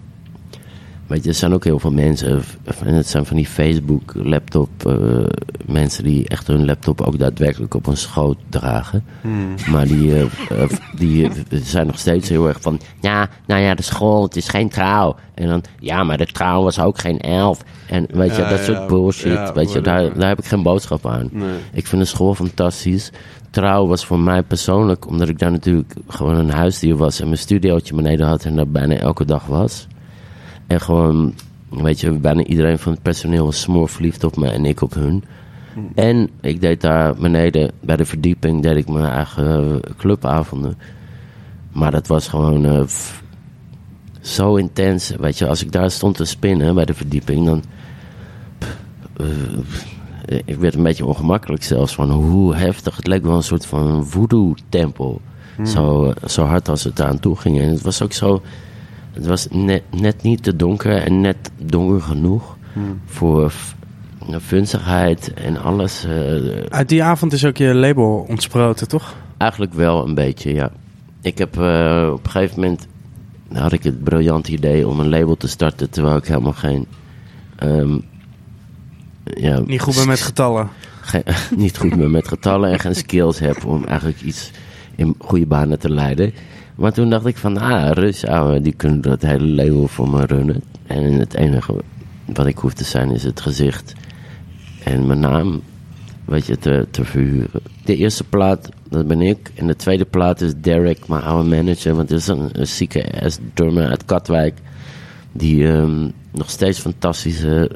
Weet 1.07 1.23
je, 1.23 1.29
er 1.29 1.35
zijn 1.35 1.53
ook 1.53 1.63
heel 1.63 1.79
veel 1.79 1.91
mensen, 1.91 2.43
en 2.83 2.93
het 2.93 3.07
zijn 3.07 3.25
van 3.25 3.37
die 3.37 3.45
Facebook, 3.45 4.13
laptop, 4.13 4.69
eh, 4.85 5.25
mensen 5.65 6.03
die 6.03 6.27
echt 6.27 6.47
hun 6.47 6.65
laptop 6.65 7.01
ook 7.01 7.19
daadwerkelijk 7.19 7.73
op 7.73 7.85
hun 7.85 7.97
schoot 7.97 8.37
dragen. 8.49 9.03
Maar 9.71 9.87
die, 9.87 10.15
eh, 10.15 10.69
die 10.97 11.29
zijn 11.49 11.87
nog 11.87 11.99
steeds 11.99 12.29
heel 12.29 12.47
erg 12.47 12.61
van, 12.61 12.79
ja, 13.01 13.29
nou 13.47 13.61
ja, 13.61 13.75
de 13.75 13.81
school, 13.81 14.23
het 14.23 14.35
is 14.35 14.47
geen 14.47 14.69
trouw. 14.69 15.15
En 15.33 15.47
dan, 15.47 15.63
ja, 15.79 16.03
maar 16.03 16.17
de 16.17 16.25
trouw 16.25 16.63
was 16.63 16.79
ook 16.79 16.99
geen 16.99 17.19
elf. 17.19 17.63
En 17.87 18.07
weet 18.11 18.35
je, 18.35 18.41
Ja, 18.41 18.49
dat 18.49 18.59
ja, 18.59 18.65
soort 18.65 18.87
bullshit, 18.87 19.33
ja, 19.33 19.53
weet 19.53 19.71
je, 19.71 19.81
daar, 19.81 20.13
daar 20.13 20.27
heb 20.27 20.39
ik 20.39 20.45
geen 20.45 20.63
boodschap 20.63 21.05
aan. 21.05 21.29
Nee. 21.31 21.49
Ik 21.73 21.87
vind 21.87 22.01
de 22.01 22.07
school 22.07 22.35
fantastisch. 22.35 23.11
Trouw 23.49 23.87
was 23.87 24.05
voor 24.05 24.19
mij 24.19 24.43
persoonlijk, 24.43 25.07
omdat 25.07 25.29
ik 25.29 25.39
daar 25.39 25.51
natuurlijk 25.51 25.93
gewoon 26.07 26.35
een 26.35 26.49
huisdier 26.49 26.95
was 26.95 27.19
en 27.19 27.25
mijn 27.25 27.37
studiootje 27.37 27.95
beneden 27.95 28.27
had 28.27 28.45
en 28.45 28.55
daar 28.55 28.67
bijna 28.67 28.95
elke 28.95 29.25
dag 29.25 29.45
was. 29.45 29.87
En 30.67 30.81
gewoon, 30.81 31.33
weet 31.69 31.99
je, 31.99 32.11
bijna 32.11 32.43
iedereen 32.43 32.79
van 32.79 32.91
het 32.93 33.01
personeel 33.01 33.45
was 33.45 33.61
smoor 33.61 33.89
verliefd 33.89 34.23
op 34.23 34.37
me 34.37 34.49
en 34.49 34.65
ik 34.65 34.81
op 34.81 34.93
hun. 34.93 35.23
En 35.95 36.29
ik 36.41 36.61
deed 36.61 36.81
daar 36.81 37.15
beneden, 37.15 37.71
bij 37.79 37.95
de 37.95 38.05
verdieping, 38.05 38.61
deed 38.61 38.77
ik 38.77 38.89
mijn 38.89 39.05
eigen 39.05 39.81
eh, 39.83 39.91
clubavonden. 39.97 40.77
Maar 41.71 41.91
dat 41.91 42.07
was 42.07 42.27
gewoon 42.27 42.65
eh, 42.65 42.83
f- 42.85 43.23
zo 44.21 44.55
intens. 44.55 45.09
Weet 45.19 45.37
je, 45.37 45.47
als 45.47 45.63
ik 45.63 45.71
daar 45.71 45.91
stond 45.91 46.15
te 46.15 46.25
spinnen 46.25 46.75
bij 46.75 46.85
de 46.85 46.93
verdieping, 46.93 47.45
dan. 47.45 47.63
eh, 49.17 49.25
ik 50.45 50.55
werd 50.57 50.75
een 50.75 50.83
beetje 50.83 51.05
ongemakkelijk 51.05 51.63
zelfs 51.63 51.95
van 51.95 52.11
hoe 52.11 52.55
heftig. 52.55 52.95
Het 52.95 53.07
leek 53.07 53.23
wel 53.23 53.35
een 53.35 53.43
soort 53.43 53.65
van 53.65 54.07
voodoo-tempel. 54.07 55.21
Zo, 55.67 56.13
zo 56.27 56.43
hard 56.45 56.69
als 56.69 56.83
het 56.83 56.95
daar 56.95 57.07
aan 57.07 57.19
toe 57.19 57.35
ging. 57.35 57.59
En 57.59 57.69
het 57.69 57.81
was 57.81 58.01
ook 58.01 58.13
zo. 58.13 58.41
Het 59.15 59.25
was 59.25 59.47
net, 59.51 59.83
net 59.91 60.23
niet 60.23 60.43
te 60.43 60.55
donker 60.55 60.97
en 61.01 61.21
net 61.21 61.51
donker 61.57 62.01
genoeg 62.01 62.57
voor 63.05 63.49
f- 63.49 63.75
funzigheid 64.41 65.33
en 65.33 65.61
alles. 65.61 66.03
eh, 66.05 66.61
Uit 66.69 66.89
die 66.89 67.03
avond 67.03 67.33
is 67.33 67.45
ook 67.45 67.57
je 67.57 67.73
label 67.73 68.25
ontsproten, 68.29 68.87
toch? 68.87 69.15
Eigenlijk 69.37 69.73
wel 69.73 70.07
een 70.07 70.13
beetje, 70.15 70.53
ja. 70.53 70.71
Ik 71.21 71.37
heb 71.37 71.57
eh, 71.59 72.09
op 72.13 72.25
een 72.25 72.31
gegeven 72.31 72.59
moment 72.59 72.87
had 73.53 73.71
ik 73.71 73.83
het 73.83 74.03
briljante 74.03 74.51
idee 74.51 74.87
om 74.87 74.99
een 74.99 75.09
label 75.09 75.35
te 75.37 75.47
starten, 75.47 75.89
terwijl 75.89 76.17
ik 76.17 76.25
helemaal 76.25 76.53
geen. 76.53 76.85
ehm, 77.55 77.97
ja, 79.23 79.59
Niet 79.59 79.81
goed 79.81 79.95
ben 79.95 80.07
met 80.07 80.21
getallen. 80.21 80.69
geen- 81.01 81.23
niet 81.63 81.77
goed 81.77 81.97
ben 81.97 82.11
met 82.11 82.27
getallen 82.27 82.71
en 82.71 82.79
geen 82.79 82.95
skills 82.95 83.39
heb 83.39 83.65
om 83.65 83.85
eigenlijk 83.85 84.21
iets 84.21 84.51
in 84.95 85.15
goede 85.19 85.45
banen 85.45 85.79
te 85.79 85.89
leiden. 85.89 86.33
Maar 86.75 86.93
toen 86.93 87.09
dacht 87.09 87.25
ik 87.25 87.37
van, 87.37 87.57
ah, 87.57 87.91
Rus, 87.91 88.25
ouwe, 88.25 88.61
die 88.61 88.73
kunnen 88.73 89.01
dat 89.01 89.21
hele 89.21 89.47
label 89.47 89.87
voor 89.87 90.09
me 90.09 90.25
runnen. 90.25 90.61
En 90.87 91.13
het 91.13 91.33
enige 91.33 91.73
wat 92.25 92.45
ik 92.45 92.57
hoef 92.57 92.73
te 92.73 92.83
zijn 92.83 93.11
is 93.11 93.23
het 93.23 93.41
gezicht 93.41 93.93
en 94.85 95.07
mijn 95.07 95.19
naam, 95.19 95.61
weet 96.25 96.45
je, 96.45 96.57
te, 96.57 96.87
te 96.91 97.05
verhuren. 97.05 97.61
De 97.85 97.95
eerste 97.95 98.23
plaat, 98.23 98.69
dat 98.89 99.07
ben 99.07 99.21
ik. 99.21 99.51
En 99.55 99.67
de 99.67 99.75
tweede 99.75 100.05
plaat 100.05 100.41
is 100.41 100.53
Derek, 100.57 101.07
mijn 101.07 101.23
oude 101.23 101.49
manager. 101.49 101.95
Want 101.95 102.09
het 102.09 102.19
is 102.19 102.27
een, 102.27 102.49
een 102.51 102.67
zieke 102.67 103.31
drummer 103.53 103.89
uit 103.89 104.05
Katwijk. 104.05 104.57
Die 105.31 105.67
ehm, 105.67 106.09
nog 106.31 106.49
steeds 106.49 106.79
fantastische 106.79 107.71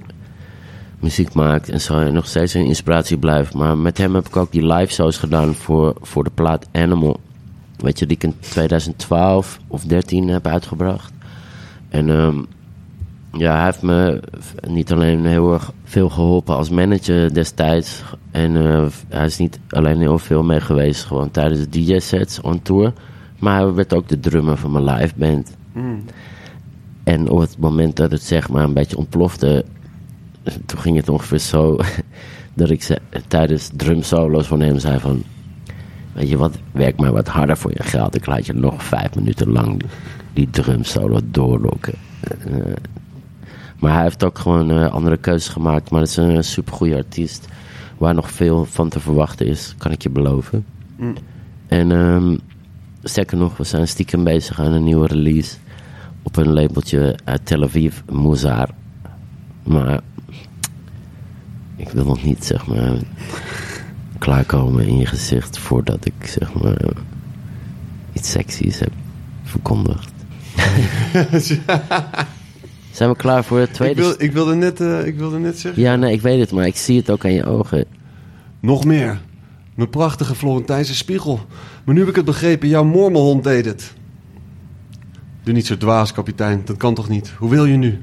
muziek 1.00 1.34
maakt 1.34 1.70
en 1.70 1.96
en 1.96 2.14
nog 2.14 2.28
steeds 2.28 2.54
een 2.54 2.66
inspiratie 2.66 3.18
blijft. 3.18 3.54
Maar 3.54 3.78
met 3.78 3.98
hem 3.98 4.16
heb 4.16 4.28
ik 4.28 4.36
ook 4.36 4.52
die 4.52 4.66
live 4.74 4.94
shows 4.94 5.18
gedaan 5.18 5.54
voor, 5.54 5.96
voor 6.02 6.24
de 6.24 6.32
plaat 6.34 6.68
Animal. 6.72 7.20
Weet 7.82 8.00
je, 8.00 8.06
die 8.06 8.16
ik 8.16 8.24
in 8.24 8.36
2012 8.40 9.60
of 9.68 9.84
13 9.84 10.28
heb 10.28 10.48
uitgebracht. 10.48 11.14
En 11.90 12.10
ehm, 12.10 12.38
ja, 13.32 13.56
hij 13.56 13.66
heeft 13.66 13.82
me 13.82 14.22
niet 14.68 14.92
alleen 14.92 15.26
heel 15.26 15.54
erg 15.54 15.72
veel 15.84 16.10
geholpen 16.10 16.56
als 16.56 16.70
manager 16.70 17.34
destijds. 17.34 18.04
En 18.32 18.56
eh, 18.56 18.86
hij 19.08 19.26
is 19.26 19.38
niet 19.38 19.60
alleen 19.70 20.00
heel 20.00 20.20
veel 20.20 20.44
mee 20.44 20.62
geweest, 20.62 21.04
gewoon 21.04 21.32
tijdens 21.32 21.60
de 21.60 21.70
DJ-sets 21.70 22.42
on 22.42 22.62
tour. 22.62 22.94
Maar 23.40 23.62
hij 23.62 23.74
werd 23.74 23.94
ook 23.94 24.08
de 24.08 24.20
drummer 24.20 24.58
van 24.58 24.72
mijn 24.72 24.84
live 24.84 25.14
band. 25.16 25.58
En 27.04 27.30
op 27.30 27.40
het 27.40 27.58
moment 27.58 27.96
dat 27.96 28.12
het 28.12 28.24
zeg 28.24 28.50
maar 28.50 28.64
een 28.64 28.74
beetje 28.74 28.98
ontplofte, 28.98 29.66
toen 30.66 30.80
ging 30.80 30.96
het 30.98 31.10
ongeveer 31.10 31.40
zo 31.40 31.78
dat 32.54 32.70
ik 32.70 32.84
ze, 32.84 33.00
tijdens 33.28 33.70
drum 33.76 34.04
solo's 34.04 34.48
van 34.48 34.60
hem 34.60 34.80
zei 34.80 35.00
van, 35.00 35.24
weet 36.20 36.30
je 36.30 36.38
wat, 36.38 36.58
werk 36.72 37.00
maar 37.00 37.12
wat 37.12 37.28
harder 37.28 37.58
voor 37.58 37.72
je 37.72 37.84
geld. 37.84 38.16
Ik 38.16 38.26
laat 38.26 38.46
je 38.46 38.54
nog 38.54 38.84
vijf 38.84 39.16
minuten 39.16 39.52
lang 39.52 39.80
die, 39.80 39.90
die 40.34 40.50
drum 40.50 40.84
solo 40.84 41.20
doorlokken. 41.24 41.94
Eh, 42.20 42.56
maar 43.80 43.94
hij 43.94 44.04
heeft 44.04 44.24
ook 44.24 44.40
gewoon 44.40 44.72
eh, 44.72 44.92
andere 44.92 45.18
keuzes 45.18 45.50
gemaakt. 45.50 45.92
Maar 45.92 46.02
het 46.02 46.10
is 46.10 46.18
een 46.18 46.44
supergoeie 46.44 46.96
artiest. 46.96 47.48
Waar 47.98 48.14
nog 48.14 48.32
veel 48.32 48.66
van 48.66 48.90
te 48.90 49.00
verwachten 49.00 49.46
is, 49.46 49.76
kan 49.78 49.92
ik 49.92 50.02
je 50.02 50.10
beloven. 50.10 50.66
En 51.68 51.92
ehm 51.92 52.36
sterker 53.04 53.38
nog, 53.38 53.58
we 53.58 53.64
zijn 53.64 53.88
stiekem 53.88 54.24
bezig 54.24 54.60
aan 54.60 54.72
een 54.72 54.84
nieuwe 54.84 55.08
release. 55.08 55.56
Op 56.24 56.36
een 56.36 56.54
labeltje 56.54 57.18
uit 57.24 57.46
Tel 57.46 57.64
Aviv, 57.64 58.00
Mozart. 58.12 58.72
Maar 59.64 60.00
ik 61.76 61.90
wil 61.90 62.06
nog 62.06 62.24
niet, 62.24 62.46
zeg 62.46 62.68
maar, 62.68 62.94
klaarkomen 64.20 64.88
in 64.88 64.98
je 64.98 65.06
gezicht 65.06 65.58
voordat 65.58 66.06
ik, 66.06 66.28
zeg 66.28 66.54
maar, 66.54 66.78
iets 68.14 68.32
seksies 68.32 68.80
heb 68.80 68.92
verkondigd. 69.44 70.12
Zijn 72.92 73.10
we 73.10 73.16
klaar 73.16 73.44
voor 73.44 73.60
het 73.60 73.70
Ik, 73.70 73.76
tweede? 73.76 74.02
wil, 74.02 74.16
ik, 74.18 74.32
wilde 74.32 74.56
net, 74.56 74.82
eh, 74.82 75.06
ik 75.06 75.18
wilde 75.18 75.40
net 75.40 75.60
zeggen. 75.60 75.82
Ja, 75.82 75.96
nee, 75.96 76.14
ik 76.14 76.22
weet 76.22 76.40
het, 76.40 76.52
maar 76.52 76.66
ik 76.66 76.76
zie 76.76 76.98
het 76.98 77.10
ook 77.10 77.26
aan 77.26 77.34
je 77.34 77.46
ogen. 77.46 77.86
Nog 78.60 78.86
meer. 78.86 79.22
Mijn 79.76 79.90
prachtige 79.90 80.36
Florentijnse 80.36 80.96
spiegel. 80.96 81.46
Maar 81.84 81.94
nu 81.94 82.00
heb 82.00 82.10
ik 82.10 82.16
het 82.16 82.26
begrepen, 82.26 82.68
jouw 82.68 82.84
mormelhond 82.84 83.44
deed 83.44 83.66
het. 83.66 83.94
Doe 85.44 85.54
niet 85.54 85.66
zo 85.68 85.78
dwaas, 85.78 86.12
kapitein. 86.12 86.62
Dat 86.66 86.78
kan 86.78 86.94
toch 86.94 87.10
niet? 87.10 87.34
Hoe 87.38 87.50
wil 87.50 87.66
je 87.66 87.78
nu? 87.78 88.02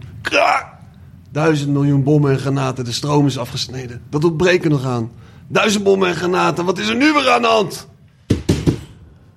Duizend 1.31 1.71
miljoen 1.71 2.03
bommen 2.03 2.31
en 2.31 2.39
granaten. 2.39 2.85
De 2.85 2.93
stroom 2.93 3.27
is 3.27 3.39
afgesneden. 3.39 4.01
Dat 4.09 4.21
doet 4.21 4.37
breken 4.37 4.71
nog 4.71 4.85
aan. 4.85 5.11
Duizend 5.49 5.85
bommen 5.85 6.09
en 6.09 6.15
granaten. 6.15 6.65
Wat 6.65 6.79
is 6.79 6.89
er 6.89 6.97
nu 6.97 7.13
weer 7.13 7.31
aan 7.31 7.43
de 7.43 7.49
hand? 7.49 7.89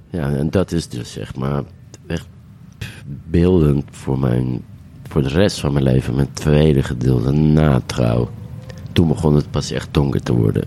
Ja, 0.10 0.30
en 0.30 0.50
dat 0.50 0.72
is 0.72 0.88
dus 0.88 1.12
zeg 1.12 1.36
maar 1.36 1.64
echt 2.08 2.28
beeldend 3.06 3.86
voor, 3.92 4.20
mijn, 4.20 4.62
voor 5.08 5.22
de 5.22 5.30
rest 5.30 5.60
van 5.60 5.74
mijn 5.74 5.86
leven. 5.86 6.16
Mijn 6.16 6.34
tweede 6.34 6.84
gedeelte 6.84 7.32
na 7.32 7.82
trouw. 7.86 8.30
Toen 8.92 9.08
begon 9.08 9.36
het 9.36 9.52
pas 9.52 9.72
echt 9.72 9.88
donker 9.92 10.22
te 10.22 10.34
worden. 10.34 10.64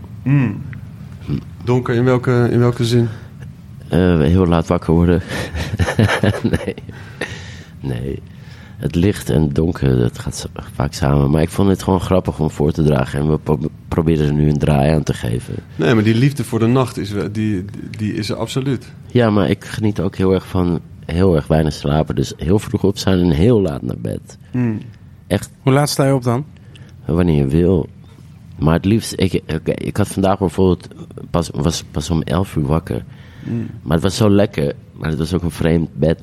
Donker, 1.64 1.94
in 1.94 2.04
welke, 2.04 2.48
in 2.50 2.58
welke 2.58 2.84
zin? 2.84 3.08
Eh, 3.88 4.18
heel 4.18 4.46
laat 4.46 4.66
wakker 4.66 4.94
worden. 4.94 5.22
nee. 6.64 6.74
Nee. 7.80 8.22
Het 8.82 8.94
licht 8.94 9.30
en 9.30 9.48
donker, 9.52 9.98
dat 9.98 10.18
gaat 10.18 10.48
vaak 10.74 10.92
samen. 10.92 11.30
Maar 11.30 11.42
ik 11.42 11.48
vond 11.48 11.68
het 11.68 11.82
gewoon 11.82 12.00
grappig 12.00 12.38
om 12.40 12.50
voor 12.50 12.72
te 12.72 12.82
dragen. 12.82 13.20
En 13.20 13.30
we 13.30 13.38
pro- 13.38 13.58
proberen 13.88 14.26
er 14.26 14.32
nu 14.32 14.48
een 14.48 14.58
draai 14.58 14.90
aan 14.94 15.02
te 15.02 15.14
geven. 15.14 15.54
Nee, 15.76 15.94
maar 15.94 16.02
die 16.04 16.14
liefde 16.14 16.44
voor 16.44 16.58
de 16.58 16.66
nacht 16.66 16.96
is, 16.98 17.10
wel- 17.10 17.32
die, 17.32 17.64
die 17.90 18.14
is 18.14 18.30
er 18.30 18.36
absoluut. 18.36 18.92
Ja, 19.06 19.30
maar 19.30 19.50
ik 19.50 19.64
geniet 19.64 20.00
ook 20.00 20.16
heel 20.16 20.32
erg 20.32 20.46
van 20.46 20.80
heel 21.06 21.34
erg 21.36 21.46
weinig 21.46 21.72
slapen. 21.72 22.14
Dus 22.14 22.32
heel 22.36 22.58
vroeg 22.58 22.84
op 22.84 22.98
zijn 22.98 23.18
en 23.18 23.30
heel 23.30 23.60
laat 23.60 23.82
naar 23.82 23.98
bed. 23.98 24.38
Echt 25.26 25.50
Hoe 25.62 25.72
laat 25.72 25.88
sta 25.90 26.06
je 26.06 26.14
op 26.14 26.22
dan? 26.22 26.44
wanneer 27.06 27.36
je 27.36 27.46
wil. 27.46 27.88
Maar 28.58 28.74
het 28.74 28.84
liefst, 28.84 29.12
ik, 29.16 29.42
oké, 29.54 29.70
ik 29.72 29.96
had 29.96 30.08
vandaag 30.08 30.38
bijvoorbeeld, 30.38 30.88
pas, 31.30 31.50
was 31.54 31.84
pas 31.90 32.10
om 32.10 32.22
11 32.22 32.56
uur 32.56 32.66
wakker. 32.66 33.04
Maar 33.82 33.94
het 33.94 34.02
was 34.02 34.16
zo 34.16 34.30
lekker, 34.30 34.74
maar 34.92 35.08
het 35.08 35.18
was 35.18 35.34
ook 35.34 35.42
een 35.42 35.50
vreemd 35.50 35.88
bed. 35.94 36.22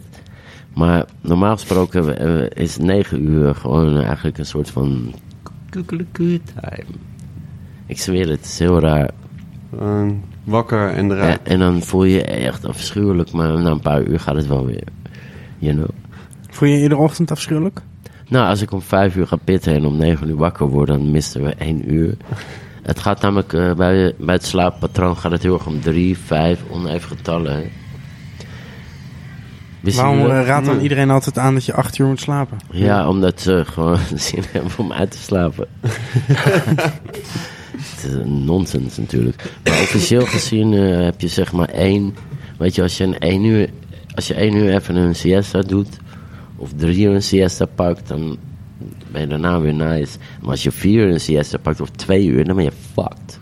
Maar 0.79 1.05
normaal 1.21 1.53
gesproken 1.53 2.53
is 2.53 2.77
9 2.77 3.27
uur 3.29 3.55
gewoon 3.55 4.01
eigenlijk 4.01 4.37
een 4.37 4.45
soort 4.45 4.69
van 4.69 5.13
kukkelekoe 5.69 6.41
time. 6.53 6.97
Ik 7.85 7.99
zweer 7.99 8.29
het, 8.29 8.39
het 8.39 8.45
is 8.45 8.59
heel 8.59 8.79
raar. 8.79 9.09
Wakker 10.43 10.89
en 10.89 11.11
eruit. 11.11 11.39
En, 11.43 11.59
dan 11.59 11.81
voel 11.81 12.03
je 12.03 12.23
echt 12.23 12.65
afschuwelijk, 12.65 13.31
maar 13.31 13.59
na 13.59 13.69
een 13.69 13.79
paar 13.79 14.03
uur 14.03 14.19
gaat 14.19 14.35
het 14.35 14.47
wel 14.47 14.65
weer. 14.65 14.87
You? 15.57 15.85
Voel 16.49 16.69
je 16.69 16.81
iedere 16.81 17.01
ochtend 17.01 17.31
afschuwelijk? 17.31 17.81
Nou, 18.27 18.49
als 18.49 18.61
ik 18.61 18.71
om 18.71 18.81
vijf 18.81 19.15
uur 19.15 19.27
ga 19.27 19.35
pitten 19.35 19.73
en 19.73 19.85
om 19.85 19.97
negen 19.97 20.29
uur 20.29 20.35
wakker 20.35 20.67
word, 20.67 20.87
dan 20.87 21.11
missen 21.11 21.43
we 21.43 21.53
één 21.53 21.93
uur. 21.93 22.17
Het 22.81 22.99
gaat 22.99 23.21
namelijk, 23.21 23.75
bij, 23.75 24.13
bij 24.17 24.35
het 24.35 24.45
slaappatroon 24.45 25.17
gaat 25.17 25.31
het 25.31 25.43
heel 25.43 25.53
erg 25.53 25.67
om 25.67 25.81
drie, 25.81 26.17
vijf, 26.17 26.63
oneven 26.69 27.17
getallen. 27.17 27.69
Waarom 29.81 30.19
eh, 30.19 30.45
raadt 30.45 30.65
dan 30.65 30.79
iedereen 30.79 31.09
altijd 31.09 31.37
aan 31.37 31.53
dat 31.53 31.65
je 31.65 31.73
acht 31.73 31.97
uur 31.97 32.07
moet 32.07 32.19
slapen? 32.19 32.57
Ja, 32.71 33.09
omdat 33.09 33.41
ze 33.41 33.63
gewoon 33.65 33.97
zin 34.15 34.43
hebben 34.51 34.71
om 34.77 34.93
uit 34.93 35.11
te 35.11 35.17
slapen. 35.17 35.67
Het 37.79 38.03
is 38.05 38.13
een 38.13 38.45
nonsens 38.45 38.97
natuurlijk. 38.97 39.43
Maar 39.63 39.73
officieel 39.73 40.25
gezien 40.25 40.73
eh, 40.73 41.03
heb 41.03 41.21
je 41.21 41.27
zeg 41.27 41.51
maar 41.51 41.69
één... 41.69 42.15
Weet 42.57 42.75
je, 42.75 42.81
als 42.81 42.97
je, 42.97 43.03
een 43.03 43.19
één 43.19 43.43
uur, 43.43 43.69
als 44.15 44.27
je 44.27 44.33
één 44.33 44.55
uur 44.55 44.73
even 44.75 44.95
een 44.95 45.15
siesta 45.15 45.61
doet... 45.61 45.97
of 46.55 46.69
drie 46.75 47.05
uur 47.05 47.13
een 47.15 47.23
siesta 47.23 47.65
pakt, 47.65 48.07
dan 48.07 48.37
ben 49.11 49.21
je 49.21 49.27
daarna 49.27 49.59
weer 49.59 49.73
nice. 49.73 50.17
Maar 50.41 50.49
als 50.51 50.63
je 50.63 50.71
vier 50.71 51.05
uur 51.07 51.13
een 51.13 51.19
siesta 51.19 51.57
pakt 51.57 51.81
of 51.81 51.89
twee 51.89 52.25
uur, 52.25 52.45
dan 52.45 52.55
ben 52.55 52.63
je 52.65 52.71
fucked. 52.93 53.39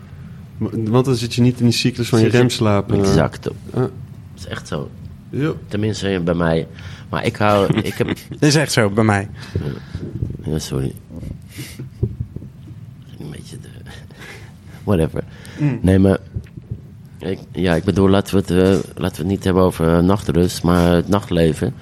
Want 0.90 1.04
dan 1.04 1.14
zit 1.16 1.34
je 1.34 1.42
niet 1.42 1.58
in 1.58 1.64
die 1.64 1.74
cyclus 1.74 2.08
van 2.08 2.20
je 2.20 2.28
remslaap. 2.28 2.92
eh. 2.92 2.98
Exact. 2.98 3.46
Ah. 3.48 3.52
Dat 3.80 3.90
is 4.36 4.46
echt 4.46 4.68
zo. 4.68 4.90
Ja. 5.30 5.52
Tenminste 5.68 6.20
bij 6.24 6.34
mij. 6.34 6.66
Maar 7.08 7.24
ik 7.24 7.36
hou... 7.36 7.74
Ik 7.82 7.94
heb, 7.94 8.06
Dat 8.28 8.42
is 8.42 8.54
echt 8.54 8.72
zo 8.72 8.90
bij 8.90 9.04
mij. 9.04 9.28
Ja, 10.44 10.58
sorry. 10.58 10.94
Een 13.18 13.30
beetje 13.30 13.58
de... 13.60 13.68
Whatever. 14.84 15.24
Nee, 15.80 15.98
maar... 15.98 16.18
Ik, 17.18 17.38
ja, 17.52 17.74
ik 17.74 17.84
bedoel, 17.84 18.08
laten 18.08 18.34
we, 18.34 18.40
het, 18.40 18.50
eh, 18.50 18.90
laten 18.96 19.16
we 19.16 19.22
het 19.22 19.26
niet 19.26 19.44
hebben 19.44 19.62
over 19.62 19.96
eh, 19.96 20.02
nachtrust, 20.02 20.62
maar 20.62 20.92
het 20.92 21.08
nachtleven. 21.08 21.74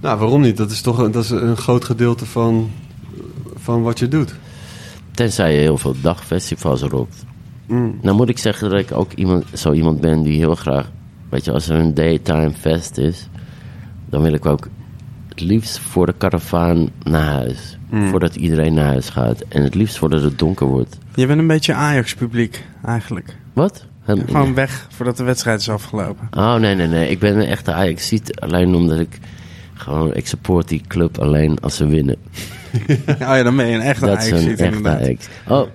Nou, 0.00 0.18
waarom 0.18 0.40
niet? 0.40 0.56
Dat 0.56 0.70
is 0.70 0.80
toch 0.80 0.98
een, 0.98 1.10
dat 1.10 1.24
is 1.24 1.30
een 1.30 1.56
groot 1.56 1.84
gedeelte 1.84 2.26
van, 2.26 2.70
van 3.56 3.82
wat 3.82 3.98
je 3.98 4.08
doet. 4.08 4.34
Tenzij 5.10 5.54
je 5.54 5.60
heel 5.60 5.78
veel 5.78 5.94
dagfestivals 6.00 6.82
ropt. 6.82 7.24
Mm. 7.66 7.98
Nou 8.02 8.16
moet 8.16 8.28
ik 8.28 8.38
zeggen 8.38 8.70
dat 8.70 8.80
ik 8.80 8.92
ook 8.92 9.12
iemand, 9.12 9.44
zo 9.52 9.72
iemand 9.72 10.00
ben 10.00 10.22
die 10.22 10.38
heel 10.38 10.54
graag... 10.54 10.90
Weet 11.28 11.44
je, 11.44 11.52
als 11.52 11.68
er 11.68 11.76
een 11.76 11.94
daytime 11.94 12.50
fest 12.60 12.98
is... 12.98 13.28
dan 14.10 14.22
wil 14.22 14.32
ik 14.32 14.46
ook 14.46 14.68
het 15.28 15.40
liefst 15.40 15.78
voor 15.78 16.06
de 16.06 16.14
karavaan 16.18 16.88
naar 17.02 17.24
huis. 17.32 17.78
Voordat 18.10 18.34
iedereen 18.36 18.74
naar 18.74 18.84
huis 18.86 19.08
gaat. 19.08 19.40
En 19.48 19.62
het 19.62 19.74
liefst 19.74 19.98
voordat 19.98 20.22
het 20.22 20.38
donker 20.38 20.66
wordt. 20.66 20.98
Je 21.14 21.26
bent 21.26 21.38
een 21.38 21.46
beetje 21.46 21.74
Ajax-publiek, 21.74 22.64
eigenlijk. 22.84 23.36
Wat? 23.52 23.84
Hem- 24.02 24.22
Gewoon 24.26 24.54
weg 24.54 24.86
voordat 24.90 25.16
de 25.16 25.22
wedstrijd 25.24 25.60
is 25.60 25.68
afgelopen. 25.68 26.28
Oh, 26.30 26.54
nee, 26.54 26.74
nee, 26.74 26.86
nee. 26.86 27.10
Ik 27.10 27.18
ben 27.18 27.36
een 27.36 27.46
echte 27.46 27.72
Ajax-ziet. 27.72 28.40
Alleen 28.40 28.74
omdat 28.74 28.98
ik 28.98 29.18
gewoon... 29.74 30.14
Ik 30.14 30.26
support 30.26 30.68
die 30.68 30.82
club 30.88 31.18
alleen 31.18 31.60
als 31.60 31.76
ze 31.76 31.86
winnen. 31.86 32.16
oh 33.08 33.18
ja, 33.18 33.42
dan 33.42 33.56
ben 33.56 33.66
je 33.66 33.74
een 33.74 33.80
echte 33.80 34.06
Dat 34.06 34.22
is 34.22 34.30
een 34.30 34.56
echte. 34.56 34.88
Ajax. 34.88 35.28
Oh. 35.48 35.68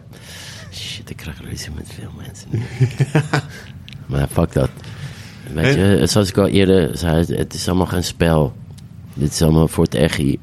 Shit, 0.72 1.10
ik 1.10 1.18
krijg 1.18 1.42
ruzie 1.50 1.72
met 1.76 1.88
veel 2.00 2.12
mensen 2.18 2.48
nu. 2.52 2.62
maar 4.18 4.28
fuck 4.32 4.54
dat. 4.54 4.70
Weet 5.54 5.76
je, 5.76 6.02
zoals 6.08 6.30
ik 6.30 6.38
al 6.38 6.48
eerder 6.48 6.98
zei, 6.98 7.26
het- 7.36 7.54
is 7.54 7.68
allemaal 7.68 7.86
geen 7.86 8.04
spel. 8.04 8.54
Dit 9.14 9.32
is 9.32 9.42
allemaal 9.42 9.68
voor 9.68 9.84
het 9.84 9.96
echi. 9.96 10.40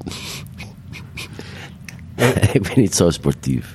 ik 2.52 2.62
ben 2.62 2.72
niet 2.74 2.94
zo 2.94 3.10
sportief. 3.10 3.74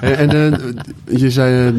En, 0.00 0.16
en, 0.30 0.52
eh, 0.52 1.18
je 1.18 1.30
zei 1.30 1.74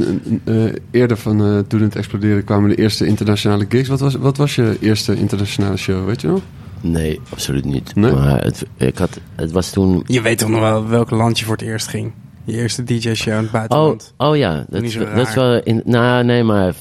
eh, 0.46 0.66
eh, 0.66 0.74
eerder 0.92 1.18
van 1.18 1.44
eh, 1.46 1.60
toen 1.68 1.82
het 1.82 1.96
explodeerde 1.96 2.42
kwamen 2.42 2.70
de 2.70 2.76
eerste 2.76 3.06
internationale 3.06 3.66
gigs. 3.70 3.88
Wat 3.90 4.00
was, 4.00 4.16
wat 4.16 4.38
was 4.38 4.56
je 4.56 4.78
eerste 4.80 5.16
internationale 5.16 5.78
show, 5.78 6.06
weet 6.06 6.22
je 6.22 6.28
nog? 6.28 6.42
Nee, 6.82 7.20
absoluut 7.30 7.66
niet. 7.66 7.96
Nee? 7.96 8.12
Maar 8.12 8.44
het, 8.44 8.66
ik 8.78 8.98
had, 8.98 9.20
het 9.36 9.52
was 9.52 9.70
toen... 9.70 10.04
Je 10.06 10.22
weet 10.22 10.38
toch 10.38 10.50
nog 10.50 10.60
wel 10.60 10.88
welk 10.88 11.10
land 11.10 11.40
je 11.40 11.46
voor 11.46 11.56
het 11.56 11.66
eerst 11.66 11.88
ging? 11.88 12.12
Je 12.44 12.54
eerste 12.54 12.84
DJ-show 12.84 13.34
in 13.34 13.38
het 13.38 13.46
Oh, 13.46 13.52
buitenland. 13.52 14.14
oh 14.18 14.38
ja, 14.38 14.56
dat, 14.56 14.66
dat 14.70 14.84
is 14.84 14.98
raar. 14.98 15.34
wel... 15.36 15.62
In, 15.64 15.82
nou, 15.86 16.24
nee, 16.24 16.44
maar... 16.44 16.76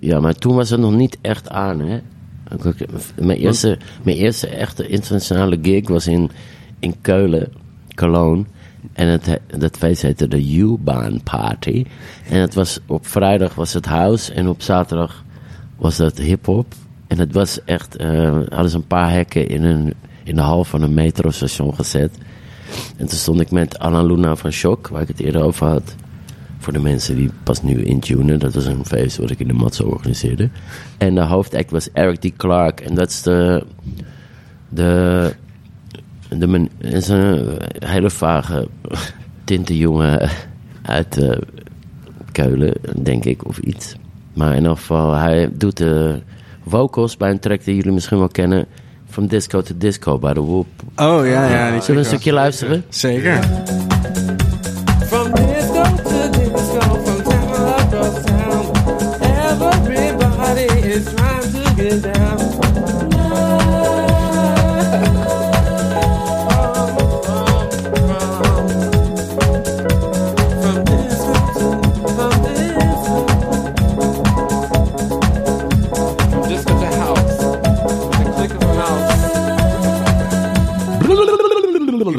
Ja, 0.00 0.20
maar 0.20 0.34
toen 0.34 0.54
was 0.54 0.70
het 0.70 0.80
nog 0.80 0.92
niet 0.94 1.18
echt 1.20 1.48
aan, 1.48 1.80
hè. 1.80 1.98
Mijn 3.20 3.38
eerste, 3.38 3.78
mijn 4.02 4.16
eerste 4.16 4.46
echte 4.48 4.86
internationale 4.88 5.58
gig 5.62 5.88
was 5.88 6.06
in, 6.06 6.30
in 6.78 6.94
Keulen, 7.00 7.52
Cologne. 7.94 8.44
En 8.92 9.08
het, 9.08 9.26
he- 9.26 9.58
dat 9.58 9.76
feest 9.76 10.02
heette 10.02 10.28
de 10.28 10.54
U-Bahn 10.56 11.20
Party. 11.24 11.84
En 12.28 12.40
het 12.40 12.54
was, 12.54 12.78
op 12.86 13.06
vrijdag 13.06 13.54
was 13.54 13.72
het 13.72 13.86
house 13.86 14.32
en 14.32 14.48
op 14.48 14.62
zaterdag 14.62 15.24
was 15.76 15.96
dat 15.96 16.18
hip-hop. 16.18 16.74
En 17.06 17.18
het 17.18 17.32
was 17.32 17.64
echt, 17.64 17.96
eh 17.96 18.30
hadden 18.48 18.70
ze 18.70 18.76
een 18.76 18.86
paar 18.86 19.10
hekken 19.10 19.48
in 19.48 19.64
een, 19.64 19.94
in 20.24 20.34
de 20.34 20.40
hal 20.40 20.64
van 20.64 20.82
een 20.82 20.94
metrostation 20.94 21.74
gezet. 21.74 22.18
En 22.96 23.06
toen 23.06 23.18
stond 23.18 23.40
ik 23.40 23.50
met 23.50 23.78
Anna 23.78 24.02
Luna 24.02 24.36
van 24.36 24.50
Shock, 24.50 24.88
waar 24.88 25.02
ik 25.02 25.08
het 25.08 25.20
eerder 25.20 25.42
over 25.42 25.66
had. 25.66 25.94
Voor 26.58 26.72
de 26.72 26.78
mensen 26.78 27.16
die 27.16 27.30
pas 27.42 27.62
nu 27.62 27.84
intunen. 27.84 28.38
Dat 28.38 28.54
was 28.54 28.64
een 28.64 28.84
feest 28.84 29.16
wat 29.16 29.30
ik 29.30 29.38
in 29.38 29.48
de 29.48 29.52
Matzo 29.52 29.84
organiseerde. 29.84 30.48
En 30.98 31.14
de 31.14 31.20
hoofdact 31.20 31.70
was 31.70 31.92
Eric 31.92 32.20
D. 32.20 32.36
Clark. 32.36 32.80
En 32.80 32.94
dat 32.94 33.10
is 33.10 33.22
de... 33.22 33.64
de 34.68 35.34
de 36.28 36.68
is 36.78 37.08
een 37.08 37.58
hele 37.78 38.10
vage 38.10 38.68
tintenjongen 39.44 40.30
uit 40.82 41.18
eh, 41.18 41.38
Keulen, 42.32 42.74
denk 43.02 43.24
ik, 43.24 43.46
of 43.46 43.58
iets. 43.58 43.96
Maar 44.32 44.50
in 44.50 44.56
ieder 44.56 44.76
geval, 44.76 45.14
hij 45.14 45.50
doet 45.52 45.76
de 45.76 46.20
vocals 46.66 47.16
bij 47.16 47.30
een 47.30 47.38
track 47.38 47.64
die 47.64 47.74
jullie 47.74 47.92
misschien 47.92 48.18
wel 48.18 48.28
kennen. 48.28 48.66
From 49.16 49.28
Disco 49.28 49.62
to 49.62 49.74
Disco 49.76 50.18
bij 50.18 50.34
de 50.34 50.40
Whoop. 50.40 50.66
Oh 50.96 51.26
ja, 51.26 51.48
ja. 51.48 51.80
Zullen 51.80 51.86
we 51.86 51.92
een 51.92 52.04
stukje 52.04 52.32
luisteren? 52.32 52.84
Zeker. 52.88 53.38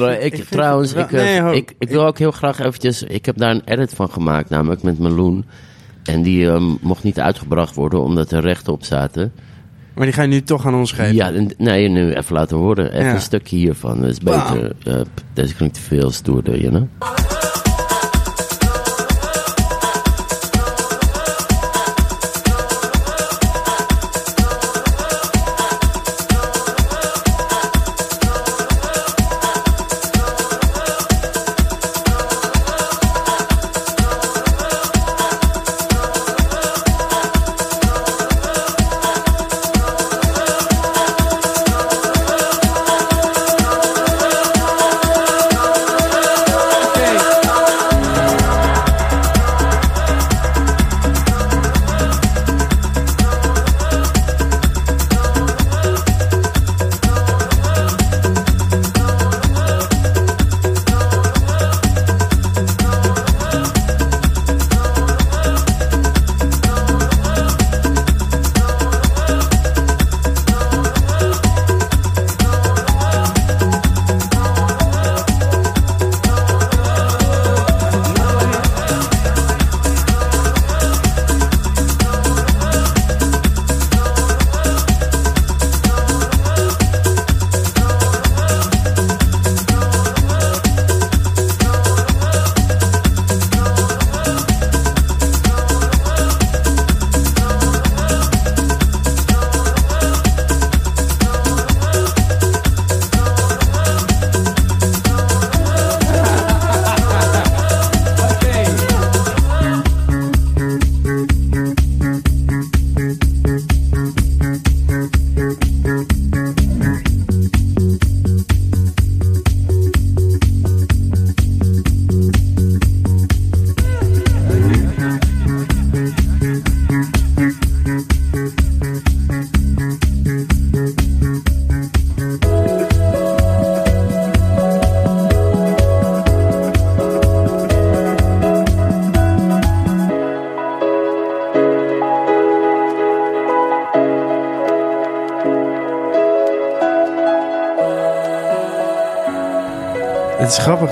Ik, 0.06 0.44
trouwens, 0.44 0.94
ik, 0.94 1.10
wel- 1.10 1.22
eh, 1.26 1.44
nee, 1.44 1.56
ik, 1.56 1.76
ik 1.80 1.90
wil 1.90 2.06
ook 2.06 2.18
heel 2.18 2.32
graag 2.32 2.60
eventjes... 2.60 3.04
Ik 3.04 3.26
heb 3.26 3.38
daar 3.38 3.52
een 3.52 3.62
edit 3.66 3.94
van 3.94 4.10
gemaakt, 4.10 4.50
namelijk 4.50 4.84
met 4.84 5.00
Meloen. 5.00 5.46
En 6.04 6.22
die 6.22 6.50
ehm, 6.50 6.64
mocht 6.82 7.04
niet 7.04 7.20
uitgebracht 7.20 7.76
worden, 7.76 8.02
omdat 8.02 8.32
er 8.32 8.42
rechten 8.42 8.74
op 8.74 8.84
zaten. 8.84 9.32
Maar 9.96 10.06
die 10.06 10.14
ga 10.16 10.22
je 10.22 10.28
nu 10.28 10.42
toch 10.42 10.66
aan 10.66 10.76
ons 10.76 10.92
geven. 10.92 11.16
Ja, 11.16 11.32
nee, 11.58 11.88
nu 11.90 12.14
even 12.14 12.36
laten 12.36 12.58
horen. 12.58 12.92
Even 12.94 13.06
Ja. 13.06 13.14
een 13.14 13.22
stukje 13.22 13.56
hiervan. 13.58 14.02
Dat 14.02 14.10
is 14.10 14.20
beter. 14.20 14.72
eh, 14.86 15.02
deze 15.34 15.56
klinkt 15.56 15.76
te 15.76 15.82
veel 15.82 16.12
stoerder, 16.12 16.60
you 16.62 16.70
know? 16.70 17.37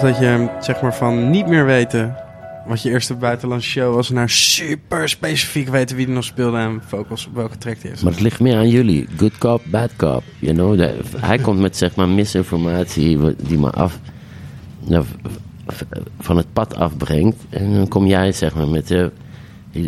Dat 0.01 0.17
je 0.17 0.49
zeg 0.59 0.81
maar 0.81 0.95
van 0.95 1.29
niet 1.29 1.47
meer 1.47 1.65
weten 1.65 2.15
wat 2.65 2.81
je 2.81 2.89
eerste 2.89 3.15
buitenlandse 3.15 3.69
show 3.69 3.95
was 3.95 4.09
naar 4.09 4.29
super 4.29 5.09
specifiek 5.09 5.69
weten 5.69 5.95
wie 5.95 6.07
er 6.07 6.13
nog 6.13 6.23
speelde 6.23 6.57
en 6.57 6.81
focus 6.87 7.27
op 7.27 7.35
welke 7.35 7.57
track 7.57 7.81
die 7.81 7.91
is. 7.91 8.01
Maar 8.01 8.11
het 8.11 8.21
ligt 8.21 8.39
meer 8.39 8.57
aan 8.57 8.69
jullie. 8.69 9.07
Good 9.17 9.37
cop, 9.37 9.61
bad 9.65 9.95
cop. 9.95 10.23
You 10.39 10.55
know? 10.55 10.89
Hij 11.17 11.37
komt 11.37 11.59
met 11.59 11.77
zeg 11.77 11.95
maar 11.95 12.09
misinformatie 12.09 13.35
die 13.35 13.57
me 13.57 13.69
af... 13.69 13.99
nou, 14.79 15.05
van 16.19 16.37
het 16.37 16.53
pad 16.53 16.75
afbrengt. 16.75 17.37
En 17.49 17.73
dan 17.73 17.87
kom 17.87 18.05
jij 18.05 18.31
zeg 18.31 18.55
maar 18.55 18.67
met, 18.67 18.87
de, 18.87 19.11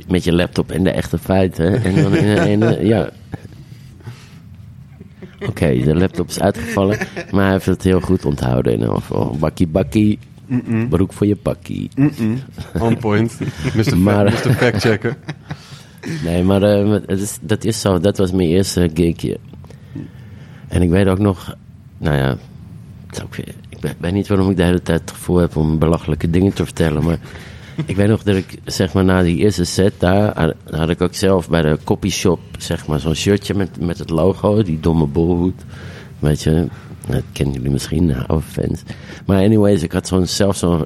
met 0.07 0.23
je 0.23 0.33
laptop 0.33 0.71
en 0.71 0.83
de 0.83 0.91
echte 0.91 1.17
feiten. 1.17 1.83
En 1.83 2.59
dan 2.59 2.85
ja... 2.85 3.09
Oké, 5.45 5.77
de 5.83 5.95
laptop 5.95 6.27
is 6.27 6.39
uitgevallen. 6.39 6.97
Maar 7.31 7.43
hij 7.43 7.51
heeft 7.51 7.65
het 7.65 7.83
heel 7.83 7.99
goed 8.01 8.25
onthouden 8.25 8.73
in 8.73 8.79
ieder 8.79 8.95
geval. 8.95 9.37
Bakkie 9.39 9.67
bakkie. 9.67 10.19
Broek 10.89 11.13
voor 11.13 11.27
je 11.27 11.35
pakkie. 11.35 11.89
On 12.79 12.97
point. 12.97 13.37
Mr. 13.75 13.97
Maar- 13.97 14.31
Fact, 14.31 14.45
Mr. 14.45 14.53
Fact 14.53 14.81
Checker. 14.81 15.17
Nee, 16.23 16.43
maar 16.43 16.61
eh, 16.63 16.91
het 17.05 17.21
is, 17.21 17.37
dat 17.41 17.63
is 17.63 17.81
zo. 17.81 17.99
Dat 17.99 18.17
was 18.17 18.31
mijn 18.31 18.49
eerste 18.49 18.89
gigje. 18.93 19.37
En 20.67 20.81
ik 20.81 20.89
weet 20.89 21.07
ook 21.07 21.19
nog... 21.19 21.55
Nou 21.97 22.15
ja... 22.15 22.37
ik 23.69 23.77
weet, 23.81 23.95
weet 23.97 24.13
niet 24.13 24.27
waarom 24.27 24.49
ik 24.49 24.57
de 24.57 24.63
hele 24.63 24.81
tijd 24.81 24.99
het 25.01 25.11
gevoel 25.11 25.37
heb 25.37 25.55
om 25.55 25.79
belachelijke 25.79 26.29
dingen 26.29 26.53
te 26.53 26.63
vertellen. 26.63 27.03
Maar 27.03 27.19
ik 27.85 27.95
weet 27.95 28.07
nog 28.07 28.23
dat 28.23 28.35
ik, 28.35 28.57
zeg 28.65 28.93
maar, 28.93 29.05
na 29.05 29.21
die 29.23 29.37
eerste 29.37 29.63
set 29.63 29.93
daar... 29.97 30.39
had- 30.39 30.55
had 30.69 30.89
ik 30.89 31.01
ook 31.01 31.13
zelf 31.13 31.49
bij 31.49 31.61
de 31.61 31.77
copyshop, 31.83 32.39
zeg 32.57 32.87
maar, 32.87 32.99
zo'n 32.99 33.15
shirtje 33.15 33.53
met, 33.53 33.79
met 33.79 33.97
het 33.97 34.09
logo. 34.09 34.63
Die 34.63 34.79
domme 34.79 35.05
bolhoed. 35.05 35.61
Weet 36.19 36.43
je... 36.43 36.67
Dat 37.09 37.23
kennen 37.31 37.53
jullie 37.55 37.71
misschien, 37.71 38.15
oude 38.27 38.43
fans. 38.51 38.81
Maar 39.25 39.43
anyways, 39.43 39.83
ik 39.83 39.91
had 39.91 40.07
zo'n, 40.07 40.27
zelf 40.27 40.55
zo'n 40.55 40.85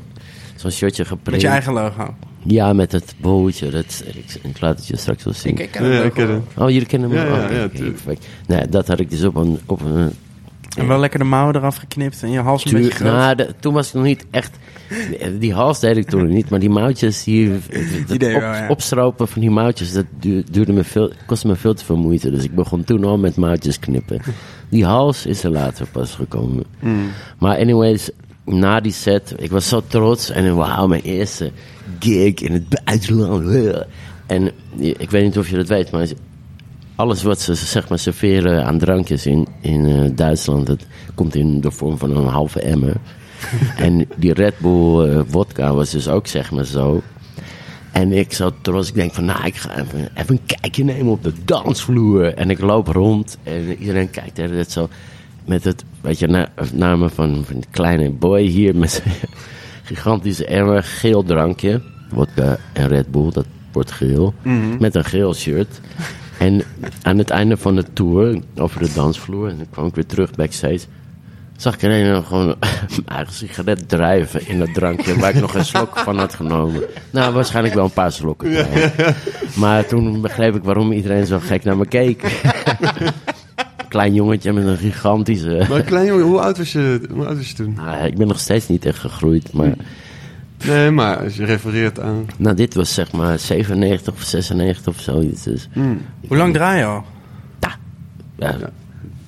zo'n 0.55 0.71
shirtje 0.71 1.05
geprint. 1.05 1.31
Met 1.31 1.41
je 1.41 1.47
eigen 1.47 1.73
logo. 1.73 2.15
Ja, 2.43 2.73
met 2.73 2.91
het 2.91 3.15
bolhoedje. 3.17 3.69
Dat, 3.69 4.03
ik, 4.13 4.39
ik 4.43 4.61
laat 4.61 4.75
het 4.77 4.87
je 4.87 4.97
straks 4.97 5.23
wel 5.23 5.33
zien. 5.33 5.51
Ik, 5.51 5.59
ik 5.59 5.71
ken 5.71 5.85
Ja, 5.85 6.01
ik 6.03 6.13
ken 6.13 6.29
het. 6.29 6.41
Oh, 6.57 6.69
jullie 6.69 6.85
kennen 6.87 7.09
hem 7.11 7.27
Ja, 7.27 7.43
ook? 7.43 7.51
ja, 7.51 7.67
perfect. 7.67 8.27
Nee, 8.47 8.69
dat 8.69 8.87
had 8.87 8.99
ik 8.99 9.09
dus 9.09 9.23
op 9.23 9.35
een... 9.35 9.59
Op 9.65 9.81
een 9.81 10.11
En 10.77 10.87
wel 10.87 10.99
lekker 10.99 11.19
de 11.19 11.25
mouwen 11.25 11.55
eraf 11.55 11.75
geknipt 11.77 12.23
en 12.23 12.31
je 12.31 12.39
hals 12.39 12.63
een 12.65 12.71
tuur- 12.71 12.79
beetje 12.81 12.95
groot. 12.95 13.11
nou, 13.13 13.35
de- 13.35 13.53
toen 13.59 13.73
was 13.73 13.87
ik 13.87 13.93
nog 13.93 14.03
niet 14.03 14.25
echt... 14.31 14.57
Die 15.39 15.53
hals 15.53 15.79
deed 15.79 15.97
ik 15.97 16.09
toen 16.09 16.27
niet, 16.27 16.49
maar 16.49 16.59
die 16.59 16.69
mouwtjes, 16.69 17.23
die, 17.23 17.49
Die 17.69 18.05
dat 18.07 18.19
deed 18.19 18.29
je 18.29 18.35
op, 18.35 18.41
wel, 18.41 18.53
ja. 18.53 18.67
opstropen 18.69 19.27
van 19.27 19.41
die 19.41 19.49
mouwtjes, 19.49 19.91
dat 19.93 20.05
du- 20.19 20.43
duurde 20.51 20.73
me 20.73 20.83
veel, 20.83 21.11
kostte 21.25 21.47
me 21.47 21.55
veel 21.55 21.73
te 21.73 21.85
veel 21.85 21.97
moeite. 21.97 22.31
Dus 22.31 22.43
ik 22.43 22.55
begon 22.55 22.83
toen 22.83 23.03
al 23.03 23.17
met 23.17 23.35
mouwtjes 23.35 23.79
knippen. 23.79 24.21
Die 24.69 24.85
hals 24.85 25.25
is 25.25 25.43
er 25.43 25.51
later 25.51 25.87
pas 25.91 26.11
gekomen. 26.15 26.63
Maar 27.39 27.57
anyways, 27.57 28.09
na 28.45 28.79
die 28.79 28.91
set, 28.91 29.33
ik 29.37 29.51
was 29.51 29.67
zo 29.67 29.81
trots. 29.87 30.29
En 30.29 30.55
wauw, 30.55 30.87
mijn 30.87 31.01
eerste 31.01 31.51
gig 31.99 32.33
in 32.33 32.53
het 32.53 32.83
buitenland. 32.83 33.45
En 34.27 34.51
ik 34.77 35.09
weet 35.11 35.23
niet 35.23 35.37
of 35.37 35.49
je 35.49 35.55
dat 35.55 35.67
weet, 35.67 35.91
maar 35.91 36.07
alles 37.01 37.23
wat 37.23 37.41
ze 37.41 37.55
zeg 37.55 37.89
maar 37.89 37.99
serveren 37.99 38.65
aan 38.65 38.77
drankjes 38.77 39.25
in, 39.25 39.47
in 39.61 39.85
eh, 39.85 40.09
Duitsland, 40.15 40.67
dat 40.67 40.85
komt 41.15 41.35
in 41.35 41.61
de 41.61 41.71
vorm 41.71 41.97
van 41.97 42.15
een 42.15 42.27
halve 42.27 42.59
emmer. 42.59 42.95
en 43.77 44.07
die 44.15 44.33
Red 44.33 44.59
Bull 44.59 45.09
eh, 45.09 45.21
vodka 45.27 45.73
was 45.73 45.89
dus 45.89 46.07
ook 46.07 46.27
zeg 46.27 46.51
maar 46.51 46.65
zo. 46.65 47.01
En 47.91 48.11
ik 48.11 48.33
zo 48.33 48.51
trots, 48.61 48.87
ik 48.87 48.93
denk 48.93 49.13
van 49.13 49.25
nou, 49.25 49.45
ik 49.45 49.55
ga 49.55 49.79
even, 49.79 50.09
even 50.15 50.35
een 50.35 50.45
kijkje 50.45 50.83
nemen 50.83 51.11
op 51.11 51.23
de 51.23 51.33
dansvloer. 51.45 52.33
En 52.33 52.49
ik 52.49 52.59
loop 52.59 52.87
rond 52.87 53.37
en 53.43 53.75
iedereen 53.79 54.09
kijkt 54.09 54.39
er 54.39 54.49
net 54.49 54.71
zo 54.71 54.89
met 55.45 55.63
het, 55.63 55.83
weet 56.01 56.19
je, 56.19 56.27
na, 56.27 56.47
naar 56.73 56.97
me 56.97 57.09
van, 57.09 57.43
van 57.45 57.63
kleine 57.71 58.09
boy 58.09 58.41
hier 58.41 58.75
met 58.75 58.91
zijn 58.91 59.15
gigantische 59.83 60.45
emmer, 60.45 60.83
geel 60.83 61.23
drankje. 61.23 61.81
Vodka 62.13 62.57
en 62.73 62.87
Red 62.87 63.11
Bull, 63.11 63.31
dat 63.31 63.45
wordt 63.71 63.91
geel. 63.91 64.33
Met 64.79 64.95
een 64.95 65.05
geel 65.05 65.33
shirt. 65.33 65.79
En 66.41 66.61
aan 67.01 67.17
het 67.17 67.29
einde 67.29 67.57
van 67.57 67.75
de 67.75 67.85
tour, 67.93 68.39
over 68.55 68.79
de 68.79 68.93
dansvloer, 68.93 69.49
en 69.49 69.57
dan 69.57 69.67
kwam 69.69 69.85
ik 69.85 69.95
weer 69.95 70.05
terug 70.05 70.31
backstage. 70.31 70.79
Zag 71.57 71.73
ik 71.73 71.83
ineens 71.83 72.25
gewoon 72.27 72.45
mijn 72.89 73.05
eigen 73.05 73.33
sigaret 73.33 73.89
drijven 73.89 74.47
in 74.47 74.59
dat 74.59 74.73
drankje 74.73 75.19
waar 75.19 75.35
ik 75.35 75.41
nog 75.41 75.55
een 75.55 75.65
slok 75.65 75.97
van 75.97 76.17
had 76.17 76.33
genomen. 76.33 76.83
Nou, 77.11 77.33
waarschijnlijk 77.33 77.75
wel 77.75 77.83
een 77.83 77.91
paar 77.91 78.11
slokken. 78.11 78.67
Maar 79.55 79.85
toen 79.85 80.21
begreep 80.21 80.55
ik 80.55 80.63
waarom 80.63 80.91
iedereen 80.91 81.25
zo 81.25 81.39
gek 81.39 81.63
naar 81.63 81.77
me 81.77 81.85
keek. 81.85 82.23
Klein 83.87 84.13
jongetje 84.13 84.53
met 84.53 84.65
een 84.65 84.77
gigantische. 84.77 85.65
Maar 85.69 85.81
klein 85.81 86.09
hoe 86.09 86.39
oud 86.39 86.57
was 86.57 86.71
je, 86.71 87.01
hoe 87.11 87.25
oud 87.25 87.37
was 87.37 87.49
je 87.49 87.55
toen? 87.55 87.73
Nou, 87.73 88.05
ik 88.05 88.17
ben 88.17 88.27
nog 88.27 88.39
steeds 88.39 88.67
niet 88.67 88.85
echt 88.85 88.99
gegroeid, 88.99 89.53
maar 89.53 89.73
Nee, 90.67 90.91
maar 90.91 91.17
als 91.23 91.35
je 91.35 91.45
refereert 91.45 91.99
aan... 91.99 92.25
nou, 92.37 92.55
dit 92.55 92.73
was 92.73 92.93
zeg 92.93 93.11
maar 93.11 93.39
97 93.39 94.13
of 94.13 94.21
96 94.21 94.87
of 94.93 94.99
zoiets. 94.99 95.43
Dus 95.43 95.69
Hoe 96.27 96.37
lang 96.37 96.53
draai 96.53 96.77
je 96.77 96.85
al? 96.85 97.03
ja, 98.37 98.57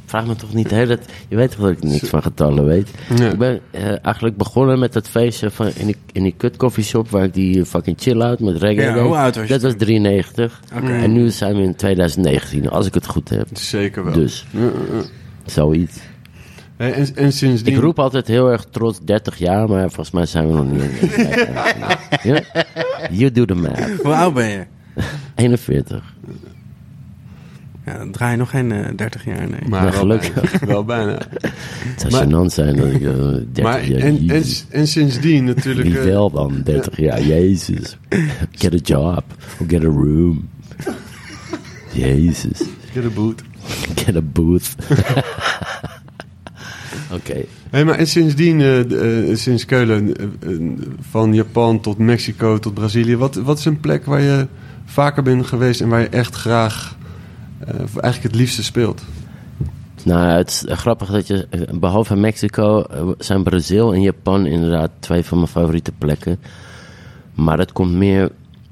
vraag 0.06 0.26
me 0.28 0.36
toch 0.36 0.54
niet 0.54 0.70
hè, 0.72 0.86
dat 0.88 1.00
Je 1.28 1.36
weet 1.36 1.52
toch 1.52 1.60
dat 1.60 1.70
ik 1.70 1.84
niks 1.84 2.10
van 2.10 2.22
getallen 2.22 2.66
weet. 2.66 2.90
Nee. 3.18 3.32
Ik 3.32 3.38
ben 3.38 3.60
eh, 3.72 4.06
eigenlijk 4.06 4.38
begonnen 4.38 4.80
met 4.80 4.94
dat 4.94 5.08
feestje 5.10 5.50
van 5.52 5.72
in 5.76 5.86
die, 5.86 5.96
in 6.12 6.24
die 6.24 6.34
kut 6.38 6.58
coffeeshop 6.58 7.10
waar 7.10 7.24
ik 7.24 7.34
die 7.34 7.66
fucking 7.66 7.98
chill-out 8.00 8.40
met 8.40 8.58
reggae 8.58 8.84
Ja, 8.86 8.94
deed. 8.94 9.04
hoe 9.04 9.16
oud 9.16 9.36
was 9.36 9.44
je 9.48 9.54
Dat 9.54 9.62
was 9.62 9.72
toen? 9.72 9.80
93. 9.80 10.60
Oké. 10.76 10.92
En 10.92 11.12
nu 11.14 11.30
zijn 11.30 11.56
we 11.56 11.62
in 11.62 11.76
2019, 11.76 12.70
als 12.70 12.88
ik 12.88 12.94
het 12.94 13.08
goed 13.08 13.30
heb. 13.30 13.48
Zeker 13.54 14.04
wel. 14.04 14.14
Dus, 14.14 14.46
zoiets. 15.46 16.00
En, 16.92 17.16
en 17.16 17.34
sindsdien... 17.34 17.74
Ik 17.76 17.80
roep 17.82 18.00
altijd 18.00 18.28
heel 18.28 18.52
erg 18.52 18.66
trots 18.72 19.00
30 19.04 19.38
jaar, 19.38 19.70
maar 19.70 19.82
volgens 19.92 20.12
mij 20.12 20.26
zijn 20.26 20.48
we 20.48 20.54
nog 20.54 20.66
niet? 20.72 20.82
You 23.20 23.32
do 23.32 23.46
the 23.46 23.54
math. 23.56 23.90
Hoe 24.04 24.14
oud 24.16 24.34
ben 24.34 24.48
je? 24.50 24.64
41. 25.36 26.04
Ja, 27.86 27.98
dan 27.98 28.12
draai 28.12 28.32
je 28.32 28.38
nog 28.38 28.50
geen 28.50 28.72
eh, 28.72 28.88
30 28.96 29.26
jaar, 29.26 29.50
nee. 29.50 29.60
Maar 29.70 29.86
Ja, 29.86 29.92
gelukkig. 29.92 30.60
Wel 30.66 30.84
bijna. 30.86 31.12
Het 31.42 32.02
zou 32.02 32.12
Maar- 32.12 32.24
gênant 32.26 32.54
zijn 32.54 32.76
dat 32.76 32.86
ik 32.88 33.02
eh, 33.02 33.16
30 33.18 33.64
Maar, 33.64 33.86
jaar... 33.86 34.00
en, 34.00 34.30
en, 34.30 34.44
en 34.70 34.88
sindsdien 34.88 35.44
natuurlijk... 35.44 35.88
Wie 35.88 35.98
eh, 36.00 36.04
wel 36.04 36.32
dan, 36.32 36.62
30 36.64 36.98
jaar, 36.98 37.22
jezus. 37.22 37.98
Get 38.52 38.74
a 38.74 38.78
job, 38.84 39.24
or 39.60 39.66
get 39.68 39.82
a 39.84 39.88
room. 39.88 40.50
Jezus, 41.92 42.62
Get 42.94 43.06
a 43.06 43.10
boot. 43.16 43.42
get 43.96 44.16
a 44.16 44.22
booth. 44.22 44.76
Oké, 47.14 47.46
Hey, 47.70 47.86
maar 47.86 47.96
en 47.96 48.08
sindsdien, 48.08 48.62
eh, 48.62 49.30
eh, 49.30 49.38
sinds 49.38 49.66
Keulen, 49.66 50.16
eh, 50.16 50.28
van 51.10 51.34
Japan 51.34 51.80
tot 51.80 51.98
Mexico 51.98 52.60
tot 52.60 52.74
Brazilië, 52.74 53.18
wat, 53.18 53.36
wat 53.36 53.58
is 53.58 53.66
een 53.66 53.80
plek 53.80 54.06
waar 54.06 54.22
je 54.22 54.48
vaker 54.86 55.24
bent 55.24 55.46
geweest 55.46 55.82
en 55.82 55.90
waar 55.90 56.00
je 56.00 56.08
echt 56.08 56.36
graag, 56.36 56.98
eigenlijk 57.66 58.24
het 58.24 58.36
liefste 58.36 58.64
speelt? 58.64 59.04
nou 60.04 60.28
het 60.28 60.50
is 60.50 60.78
grappig 60.78 61.10
dat 61.10 61.28
je, 61.28 61.48
eh, 61.50 61.62
behalve 61.74 62.16
Mexico, 62.16 62.86
zijn 63.18 63.44
Brazil 63.44 63.94
en 63.94 64.02
Japan 64.02 64.46
inderdaad 64.46 64.92
twee 65.00 65.24
van 65.24 65.38
mijn 65.38 65.50
favoriete 65.50 65.92
plekken. 65.98 66.40
Maar 67.34 67.58
het 67.58 67.72
komt 67.72 67.94
meer, 67.94 68.32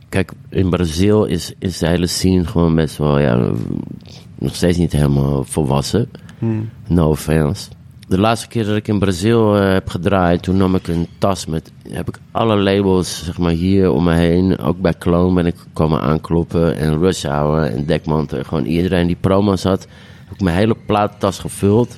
kijk, 0.09 0.31
in 0.49 0.69
Brazil 0.69 1.25
is, 1.25 1.53
is 1.59 1.77
de 1.77 1.87
hele 1.87 2.07
scene 2.07 2.45
gewoon 2.45 2.75
best 2.75 2.97
wel, 2.97 3.19
ja, 3.19 3.51
nog 4.39 4.55
steeds 4.55 4.77
niet 4.77 4.91
helemaal 4.91 5.43
volwassen. 5.43 6.09
No 6.87 7.09
offense. 7.09 7.69
De 8.11 8.19
laatste 8.19 8.47
keer 8.47 8.65
dat 8.65 8.75
ik 8.75 8.87
in 8.87 8.99
Brazil 8.99 9.57
eh, 9.57 9.71
heb 9.71 9.89
gedraaid, 9.89 10.43
toen 10.43 10.57
nam 10.57 10.75
ik 10.75 10.87
een 10.87 11.07
tas 11.17 11.45
met, 11.45 11.71
heb 11.89 12.07
ik 12.07 12.17
alle 12.31 12.57
labels, 12.57 13.25
zeg 13.25 13.37
maar, 13.37 13.51
hier 13.51 13.91
om 13.91 14.03
me 14.03 14.13
heen. 14.13 14.59
Ook 14.59 14.81
bij 14.81 14.93
Clone 14.99 15.33
ben 15.33 15.45
ik 15.45 15.55
komen 15.73 16.01
aankloppen 16.01 16.77
en 16.77 16.99
Rush 16.99 17.23
Hour 17.23 17.63
en 17.63 17.85
Dekmantel. 17.85 18.43
Gewoon 18.43 18.65
iedereen 18.65 19.07
die 19.07 19.15
promo's 19.15 19.63
had, 19.63 19.87
heb 20.25 20.33
ik 20.33 20.41
mijn 20.41 20.55
hele 20.55 20.75
platentas 20.85 21.39
gevuld. 21.39 21.97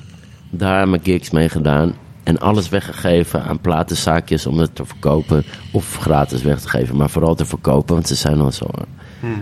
Daar 0.50 0.88
mijn 0.88 1.02
gigs 1.04 1.30
mee 1.30 1.48
gedaan. 1.48 1.94
En 2.22 2.38
alles 2.38 2.68
weggegeven 2.68 3.42
aan 3.44 3.60
platenzaakjes 3.60 4.46
om 4.46 4.58
het 4.58 4.74
te 4.74 4.84
verkopen. 4.84 5.44
Of 5.72 5.96
gratis 5.96 6.42
weg 6.42 6.60
te 6.60 6.68
geven, 6.68 6.96
maar 6.96 7.10
vooral 7.10 7.34
te 7.34 7.44
verkopen, 7.44 7.94
want 7.94 8.08
ze 8.08 8.14
zijn 8.14 8.40
al 8.40 8.52
zo. 8.52 8.66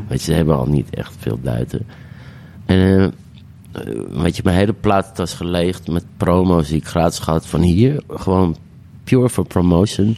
Weet 0.09 0.19
je, 0.19 0.24
ze 0.24 0.32
hebben 0.32 0.57
al 0.57 0.66
niet 0.66 0.94
echt 0.94 1.15
veel 1.19 1.39
duiten. 1.43 1.86
En 2.66 3.01
eh, 3.01 3.07
weet 4.11 4.36
je, 4.36 4.43
mijn 4.44 4.57
hele 4.57 4.73
platentas 4.73 5.35
geleegd 5.35 5.89
met 5.89 6.05
promo's 6.16 6.69
die 6.69 6.77
ik 6.77 6.86
gratis 6.86 7.19
gehad 7.19 7.47
van 7.47 7.61
hier. 7.61 8.03
Gewoon 8.09 8.57
pure 9.05 9.31
for 9.31 9.47
promotion. 9.47 10.16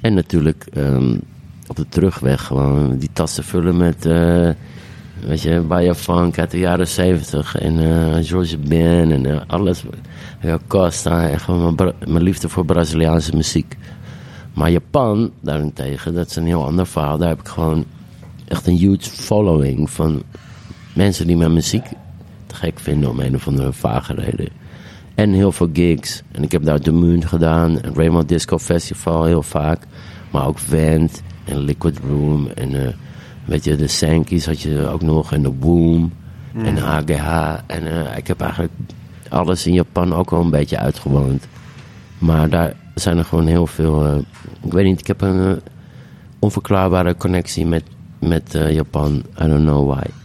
En 0.00 0.14
natuurlijk 0.14 0.66
ehm, 0.72 1.16
op 1.66 1.76
de 1.76 1.86
terugweg 1.88 2.44
gewoon 2.44 2.98
die 2.98 3.10
tas 3.12 3.34
te 3.34 3.42
vullen 3.42 3.76
met, 3.76 4.06
eh, 4.06 4.48
weet 5.26 5.42
je, 5.42 5.60
Baya 5.60 5.94
Funk 5.94 6.38
uit 6.38 6.50
de 6.50 6.58
jaren 6.58 6.88
zeventig. 6.88 7.56
En 7.56 7.78
eh 7.78 8.24
George 8.24 8.58
Ben 8.58 9.12
en 9.12 9.26
eh, 9.26 9.40
alles. 9.46 9.84
Ja, 10.40 10.58
Costa 10.66 11.28
en 11.28 11.40
gewoon 11.40 11.74
mijn, 11.76 11.92
mijn 12.06 12.22
liefde 12.22 12.48
voor 12.48 12.64
Braziliaanse 12.64 13.36
muziek. 13.36 13.76
Maar 14.54 14.70
Japan 14.70 15.30
daarentegen, 15.40 16.14
dat 16.14 16.30
is 16.30 16.36
een 16.36 16.46
heel 16.46 16.64
ander 16.64 16.86
verhaal. 16.86 17.18
Daar 17.18 17.28
heb 17.28 17.40
ik 17.40 17.48
gewoon 17.48 17.84
echt 18.48 18.66
een 18.66 18.76
huge 18.76 19.10
following 19.10 19.90
van 19.90 20.22
mensen 20.92 21.26
die 21.26 21.36
mijn 21.36 21.52
muziek 21.52 21.84
te 22.54 22.60
gek 22.60 22.78
vinden 22.78 23.10
om 23.10 23.20
een 23.20 23.34
of 23.34 23.46
andere 23.48 23.72
vage 23.72 24.14
reden. 24.14 24.48
En 25.14 25.32
heel 25.32 25.52
veel 25.52 25.68
gigs. 25.72 26.22
En 26.32 26.42
ik 26.42 26.52
heb 26.52 26.64
daar 26.64 26.80
The 26.80 26.92
Moon 26.92 27.26
gedaan, 27.26 27.80
en 27.80 27.94
Rainbow 27.94 28.28
Disco 28.28 28.58
Festival 28.58 29.24
heel 29.24 29.42
vaak. 29.42 29.82
Maar 30.30 30.46
ook 30.46 30.58
Vent 30.58 31.22
en 31.44 31.58
Liquid 31.58 31.98
Room 32.08 32.48
en 32.54 32.86
eh, 32.86 32.92
weet 33.44 33.64
je, 33.64 33.76
de 33.76 33.86
Sankies 33.88 34.46
had 34.46 34.60
je 34.60 34.88
ook 34.88 35.02
nog 35.02 35.32
en 35.32 35.42
de 35.42 35.50
Boom 35.50 36.12
en 36.54 36.78
AGH. 36.82 37.58
En 37.66 37.86
eh, 37.86 38.16
ik 38.16 38.26
heb 38.26 38.40
eigenlijk 38.40 38.72
alles 39.28 39.66
in 39.66 39.72
Japan 39.72 40.14
ook 40.14 40.30
wel 40.30 40.40
een 40.40 40.50
beetje 40.50 40.78
uitgewoond. 40.78 41.46
Maar 42.18 42.48
daar 42.48 42.74
zijn 42.94 43.18
er 43.18 43.24
gewoon 43.24 43.46
heel 43.46 43.66
veel. 43.66 44.06
eh, 44.06 44.16
ik 44.62 44.72
weet 44.72 44.84
niet, 44.84 45.00
ik 45.00 45.06
heb 45.06 45.20
een 45.20 45.60
onverklaarbare 46.38 47.16
connectie 47.16 47.66
met, 47.66 47.84
met 48.18 48.58
Japan. 48.70 49.22
I 49.42 49.46
don't 49.48 49.64
know 49.64 49.92
why. 49.92 50.23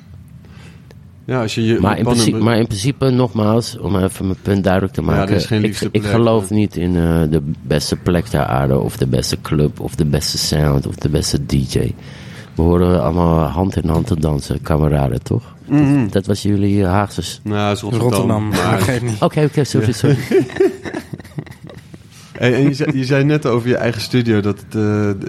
Ja, 1.30 1.41
als 1.41 1.56
je 1.56 1.65
je 1.65 1.80
Maar 1.80 1.97
in, 1.97 2.03
principe, 2.03 2.38
maar 2.38 2.57
in 2.57 2.68
principe, 2.68 3.10
nogmaals, 3.10 3.77
om 3.77 3.95
even 3.95 4.26
mijn 4.26 4.38
punt 4.41 4.64
duidelijk 4.64 4.93
te 4.93 5.01
maken. 5.01 5.64
ik, 5.64 5.80
ik 5.91 6.03
geloof 6.03 6.49
maar- 6.49 6.60
niet 6.60 6.76
in 6.76 6.95
eh, 6.95 7.22
de 7.30 7.41
beste 7.61 7.95
plek 7.95 8.26
ter 8.26 8.45
aarde, 8.45 8.80
of 8.80 8.97
de 8.97 9.07
beste 9.07 9.38
club, 9.41 9.80
of 9.80 9.95
de 9.95 10.06
beste 10.06 10.38
sound, 10.38 10.88
of 10.88 10.95
de 10.95 11.10
beste 11.10 11.45
DJ. 11.45 11.91
We 12.56 12.61
horen 12.61 13.03
allemaal 13.03 13.47
hand 13.47 13.76
in 13.76 13.89
hand 13.89 14.07
te 14.07 14.19
dansen, 14.19 14.61
kameraden, 14.61 15.23
toch? 15.23 15.43
Mhm. 15.65 16.01
Dat, 16.01 16.11
dat 16.11 16.26
was 16.26 16.41
jullie 16.41 16.84
eh, 16.84 16.89
Haagse. 16.89 17.22
Nou, 17.43 17.68
dat 17.68 17.76
is 17.76 17.81
Rotterdam. 17.81 18.10
Rotterdam, 18.10 18.47
maar. 18.47 19.01
Oké, 19.19 19.43
oké, 19.43 19.64
sorry, 19.64 19.91
sorry. 19.91 20.18
Hey, 22.39 22.53
en 22.53 22.64
je, 22.64 22.73
zei, 22.73 22.97
je 22.97 23.06
zei 23.06 23.23
net 23.23 23.45
over 23.45 23.69
je 23.69 23.76
eigen 23.76 24.01
studio 24.01 24.41
dat 24.41 24.60
het, 24.60 24.76
eh, 24.76 25.10
eh, 25.10 25.15
dat 25.15 25.23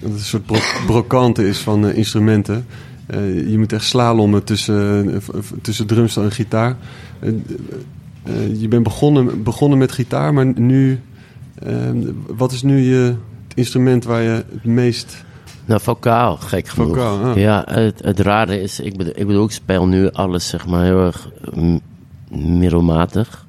het 0.00 0.12
een 0.12 0.18
soort 0.18 0.46
bro 0.46 0.58
brokante 0.86 1.48
is 1.48 1.58
van 1.58 1.86
eh, 1.86 1.96
instrumenten. 1.96 2.66
Eh, 3.06 3.50
je 3.50 3.58
moet 3.58 3.72
echt 3.72 3.84
slalommen 3.84 4.44
tussen, 4.44 5.22
v- 5.22 5.50
tussen 5.62 5.86
drumstel 5.86 6.22
en 6.22 6.32
gitaar. 6.32 6.76
Eh, 7.20 8.60
je 8.60 8.68
bent 8.68 8.82
begonnen, 8.82 9.42
begonnen 9.42 9.78
met 9.78 9.92
gitaar, 9.92 10.34
maar 10.34 10.46
nu... 10.60 11.00
eh, 11.62 11.72
wat 12.36 12.52
is 12.52 12.62
nu 12.62 12.78
je, 12.78 13.14
het 13.48 13.56
instrument 13.56 14.04
waar 14.04 14.22
je 14.22 14.44
het 14.52 14.64
meest... 14.64 15.24
Nou, 15.64 15.80
vocaal, 15.80 16.36
gek 16.36 16.68
genoeg. 16.68 16.88
Vocaal, 16.88 17.18
ah. 17.24 17.36
Ja, 17.36 17.64
het, 17.68 18.00
het 18.04 18.20
rare 18.20 18.60
is, 18.62 18.80
ik 18.80 18.96
bedoel, 18.96 19.12
ik 19.16 19.26
bedoel, 19.26 19.44
ik 19.44 19.50
speel 19.50 19.86
nu 19.86 20.10
alles, 20.10 20.48
zeg 20.48 20.66
maar, 20.66 20.84
heel 20.84 21.04
erg 21.04 21.30
mm, 21.54 21.80
middelmatig. 22.58 23.46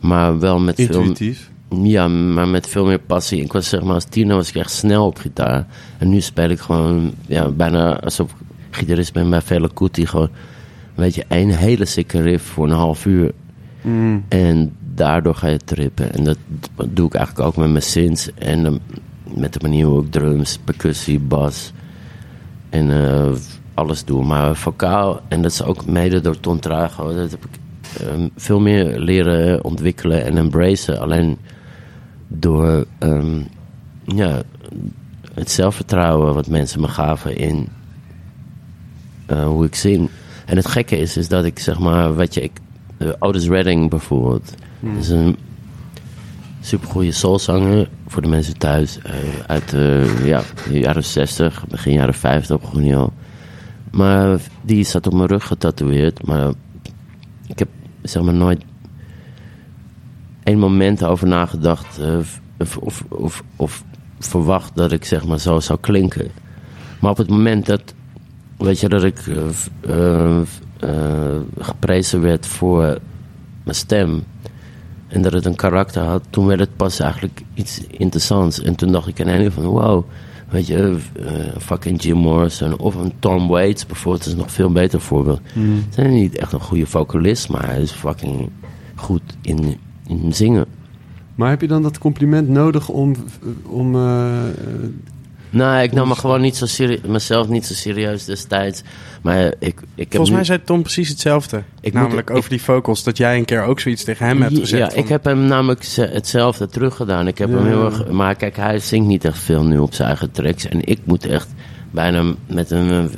Maar 0.00 0.38
wel 0.38 0.58
met 0.60 0.74
veel... 0.74 0.86
Intuïtief. 0.86 1.50
Ja, 1.82 2.08
maar 2.08 2.48
met 2.48 2.68
veel 2.68 2.86
meer 2.86 2.98
passie. 2.98 3.42
Ik 3.42 3.52
was 3.52 3.68
zeg 3.68 3.82
maar 3.82 3.94
als 3.94 4.04
tiener 4.04 4.36
was 4.36 4.48
ik 4.48 4.54
echt 4.54 4.70
snel 4.70 5.06
op 5.06 5.18
gitaar. 5.18 5.66
En 5.98 6.08
nu 6.08 6.20
speel 6.20 6.48
ik 6.48 6.58
gewoon 6.58 7.12
ja, 7.26 7.48
bijna 7.48 8.00
alsof 8.00 8.30
ik 8.30 8.36
gitarist 8.78 9.12
ben 9.12 9.30
bij 9.30 9.40
Fela 9.40 9.68
Kuti. 9.74 10.06
Gewoon, 10.06 10.28
weet 10.94 11.14
je, 11.14 11.24
één 11.28 11.50
hele 11.50 11.84
sikke 11.84 12.22
riff 12.22 12.44
voor 12.44 12.64
een 12.64 12.76
half 12.76 13.06
uur. 13.06 13.32
Mm. 13.82 14.24
En 14.28 14.76
daardoor 14.94 15.34
ga 15.34 15.48
je 15.48 15.58
trippen. 15.64 16.12
En 16.14 16.24
dat 16.24 16.38
doe 16.88 17.06
ik 17.06 17.14
eigenlijk 17.14 17.48
ook 17.48 17.56
met 17.56 17.70
mijn 17.70 17.82
synths. 17.82 18.34
En 18.34 18.80
met 19.34 19.52
de 19.52 19.58
manier 19.62 19.86
hoe 19.86 20.04
ik 20.04 20.10
drums, 20.10 20.58
percussie, 20.64 21.20
bas 21.20 21.72
en 22.70 22.90
eh, 22.90 23.32
alles 23.74 24.04
doe. 24.04 24.24
Maar 24.24 24.56
vocaal, 24.56 25.20
en 25.28 25.42
dat 25.42 25.50
is 25.50 25.62
ook 25.62 25.86
mede 25.86 26.20
door 26.20 26.40
Ton 26.40 26.58
Trago, 26.58 27.14
dat 27.14 27.30
heb 27.30 27.44
ik 27.44 27.58
eh, 28.00 28.24
veel 28.36 28.60
meer 28.60 28.98
leren 28.98 29.64
ontwikkelen 29.64 30.24
en 30.24 30.36
embracen. 30.36 31.00
Alleen 31.00 31.38
door 32.28 32.86
ehm, 32.98 33.40
ja, 34.04 34.42
het 35.34 35.50
zelfvertrouwen 35.50 36.34
wat 36.34 36.48
mensen 36.48 36.80
me 36.80 36.88
gaven 36.88 37.36
in 37.36 37.68
eh, 39.28 39.46
hoe 39.46 39.64
ik 39.64 39.74
zing. 39.74 40.10
En 40.46 40.56
het 40.56 40.68
gekke 40.68 40.98
is, 40.98 41.16
is 41.16 41.28
dat 41.28 41.44
ik 41.44 41.58
zeg 41.58 41.78
maar, 41.78 42.16
weet 42.16 42.34
je, 42.34 42.42
ik, 42.42 42.52
eh, 42.96 43.08
Otis 43.18 43.46
Redding 43.48 43.90
bijvoorbeeld, 43.90 44.54
dat 44.80 45.02
is 45.02 45.08
een 45.08 45.36
supergoeie 46.60 47.12
soulzanger 47.12 47.88
voor 48.06 48.22
de 48.22 48.28
mensen 48.28 48.58
thuis. 48.58 48.98
eh, 49.02 49.12
uit 49.46 49.70
ja, 50.24 50.42
de 50.68 50.78
jaren 50.78 51.04
60, 51.04 51.66
begin 51.68 51.92
jaren 51.92 52.14
50 52.14 52.60
begon 52.60 52.82
hij 52.82 52.96
al. 52.96 53.12
Maar 53.90 54.40
die 54.62 54.84
zat 54.84 55.06
op 55.06 55.12
mijn 55.12 55.28
rug 55.28 55.46
getatoeëerd. 55.46 56.26
Maar 56.26 56.52
ik 57.46 57.58
heb 57.58 57.68
zeg 58.02 58.22
maar 58.22 58.34
nooit 58.34 58.62
één 60.42 60.58
moment 60.58 61.04
over 61.04 61.26
nagedacht 61.28 62.00
of, 62.58 62.76
of, 62.76 63.04
of, 63.08 63.42
of 63.56 63.84
verwacht 64.18 64.76
dat 64.76 64.92
ik 64.92 65.04
zeg 65.04 65.26
maar 65.26 65.38
zo 65.38 65.60
zou 65.60 65.78
klinken. 65.80 66.30
Maar 67.00 67.10
op 67.10 67.16
het 67.16 67.28
moment 67.28 67.66
dat, 67.66 67.94
weet 68.58 68.80
je, 68.80 68.88
dat 68.88 69.04
ik 69.04 69.18
eh, 69.26 69.48
eh, 69.80 70.40
eh, 70.80 71.40
geprezen 71.58 72.20
werd 72.20 72.46
voor 72.46 72.98
mijn 73.64 73.76
stem 73.76 74.22
en 75.06 75.22
dat 75.22 75.32
het 75.32 75.44
een 75.44 75.56
karakter 75.56 76.02
had, 76.02 76.22
toen 76.30 76.46
werd 76.46 76.60
het 76.60 76.76
pas 76.76 77.00
eigenlijk 77.00 77.42
iets 77.54 77.80
interessants. 77.86 78.60
En 78.60 78.74
toen 78.74 78.92
dacht 78.92 79.06
ik 79.06 79.20
ineens 79.20 79.54
van, 79.54 79.64
wow, 79.64 80.04
weet 80.48 80.66
je, 80.66 80.96
fucking 81.58 82.02
Jim 82.02 82.16
Morrison 82.16 82.78
of 82.78 82.94
een 82.94 83.12
Tom 83.18 83.48
Waits 83.48 83.86
bijvoorbeeld, 83.86 84.26
is 84.26 84.34
nog 84.34 84.52
veel 84.52 84.72
beter 84.72 85.00
voorbeeld. 85.00 85.40
Zijn 85.88 86.06
is 86.06 86.20
niet 86.20 86.38
echt 86.38 86.52
een 86.52 86.60
goede 86.60 86.86
vocalist, 86.86 87.48
maar 87.48 87.66
hij 87.66 87.80
is 87.80 87.90
fucking 87.90 88.50
goed 88.94 89.22
in, 89.40 89.76
in 90.06 90.34
zingen. 90.34 90.66
Maar 91.34 91.50
heb 91.50 91.60
je 91.60 91.68
dan 91.68 91.82
dat 91.82 91.98
compliment 91.98 92.48
nodig 92.48 92.88
om... 92.88 93.14
om 93.66 93.94
Nou, 95.50 95.82
ik 95.82 95.92
nam 95.92 96.08
me 96.08 96.14
gewoon 96.14 96.40
niet 96.40 96.56
zo 96.56 96.86
mezelf 97.06 97.48
niet 97.48 97.66
zo 97.66 97.74
serieus 97.74 98.24
destijds. 98.24 98.82
Maar 99.22 99.44
ik, 99.46 99.52
ik 99.58 99.76
heb 99.94 100.08
Volgens 100.10 100.28
nu- 100.30 100.36
mij 100.36 100.44
zei 100.44 100.62
Tom 100.64 100.82
precies 100.82 101.08
hetzelfde. 101.08 101.62
Ik 101.80 101.92
namelijk 101.92 102.28
moet- 102.28 102.38
over 102.38 102.50
die 102.50 102.62
vocals. 102.62 103.02
Dat 103.04 103.16
jij 103.16 103.36
een 103.38 103.44
keer 103.44 103.62
ook 103.62 103.80
zoiets 103.80 104.04
tegen 104.04 104.26
hem 104.26 104.42
hebt 104.42 104.58
gezegd. 104.58 104.82
Ja, 104.82 104.90
van- 104.90 104.98
ik 105.02 105.08
heb 105.08 105.24
hem 105.24 105.44
namelijk 105.46 105.84
ze- 105.84 106.10
hetzelfde 106.12 106.66
teruggedaan. 106.66 107.26
Ik 107.26 107.38
heb 107.38 107.48
Ja. 107.48 107.54
hem 107.56 107.66
heel 107.66 107.84
erg, 107.84 108.08
maar 108.08 108.34
kijk, 108.34 108.56
hij 108.56 108.78
zingt 108.78 109.06
niet 109.06 109.24
echt 109.24 109.38
veel 109.38 109.64
nu 109.64 109.78
op 109.78 109.94
zijn 109.94 110.08
eigen 110.08 110.30
tracks. 110.30 110.68
En 110.68 110.84
ik 110.86 110.98
moet 111.04 111.26
echt 111.26 111.48
bijna 111.90 112.34
met 112.46 112.70
een, 112.70 113.10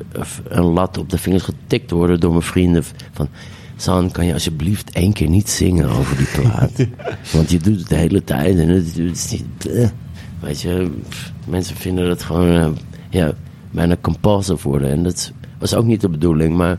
een 0.48 0.64
lat 0.64 0.98
op 0.98 1.10
de 1.10 1.18
vingers 1.18 1.42
getikt 1.44 1.90
worden 1.90 2.20
door 2.20 2.30
mijn 2.30 2.42
vrienden. 2.42 2.84
Van, 3.12 3.28
San, 3.76 4.10
kan 4.10 4.26
je 4.26 4.32
alsjeblieft 4.32 4.90
één 4.92 5.12
keer 5.12 5.28
niet 5.28 5.48
zingen 5.50 5.88
over 5.88 6.16
die 6.16 6.26
plaat? 6.40 6.72
Want 7.32 7.50
je 7.50 7.58
doet 7.58 7.78
het 7.78 7.88
de 7.88 7.94
hele 7.96 8.24
tijd 8.24 8.58
en 8.58 8.68
het, 8.68 8.86
het 8.86 9.16
is 9.16 9.30
niet... 9.30 9.68
eh. 9.72 9.88
Weet 10.40 10.60
je, 10.60 10.90
pff, 11.08 11.32
mensen 11.50 11.76
vinden 11.76 12.06
dat 12.08 12.22
gewoon 12.22 12.48
eh, 12.50 12.66
ja, 13.10 13.32
bijna 13.70 13.96
compulsive 14.00 14.68
worden. 14.68 14.90
En 14.90 15.02
dat 15.02 15.32
was 15.58 15.74
ook 15.74 15.84
niet 15.84 16.00
de 16.00 16.08
bedoeling, 16.08 16.56
maar... 16.56 16.72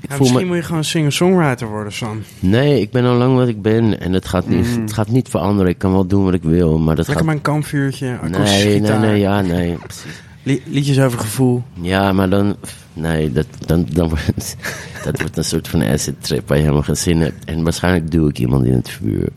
Ik 0.00 0.10
Ja, 0.10 0.16
voel 0.16 0.26
misschien 0.26 0.46
me, 0.46 0.52
moet 0.52 0.62
je 0.62 0.68
gewoon 0.68 0.84
singer-songwriter 0.84 1.68
worden, 1.68 1.92
Sam. 1.92 2.22
Nee, 2.40 2.80
ik 2.80 2.90
ben 2.90 3.04
al 3.04 3.14
lang 3.14 3.36
wat 3.36 3.48
ik 3.48 3.62
ben 3.62 4.00
en 4.00 4.12
het 4.12 4.24
gaat, 4.28 4.48
niet, 4.48 4.66
het 4.80 4.92
gaat 4.92 5.08
niet 5.08 5.28
veranderen. 5.28 5.70
Ik 5.70 5.78
kan 5.78 5.92
wel 5.92 6.06
doen 6.06 6.24
wat 6.24 6.34
ik 6.34 6.42
wil, 6.42 6.78
maar 6.78 6.96
dat 6.96 7.06
Lekker 7.08 7.26
gaat... 7.26 7.34
een 7.34 7.40
kampvuurtje, 7.40 8.18
akoestische 8.22 8.54
Nee, 8.56 8.64
nee, 8.64 8.80
gitaar. 8.80 9.00
nee, 9.00 9.18
ja, 9.20 9.40
nee, 9.40 9.76
precies. 9.76 10.04
Li- 10.42 10.62
liedjes 10.66 11.00
over 11.00 11.18
gevoel. 11.18 11.62
Ja, 11.80 12.12
maar 12.12 12.28
dan... 12.30 12.56
Nee, 12.92 13.32
dat, 13.32 13.46
dan, 13.66 13.86
dan 13.92 14.08
wordt, 14.08 14.56
dat 15.04 15.20
wordt 15.20 15.36
een 15.36 15.44
soort 15.44 15.68
van 15.68 15.82
acid 15.84 16.14
trip 16.18 16.48
waar 16.48 16.56
je 16.56 16.62
helemaal 16.62 16.84
geen 16.84 16.96
zin 16.96 17.20
hebt. 17.20 17.44
En 17.44 17.62
waarschijnlijk 17.62 18.10
duw 18.10 18.28
ik 18.28 18.38
iemand 18.38 18.64
in 18.66 18.72
het 18.72 18.90
vuur. 18.90 19.28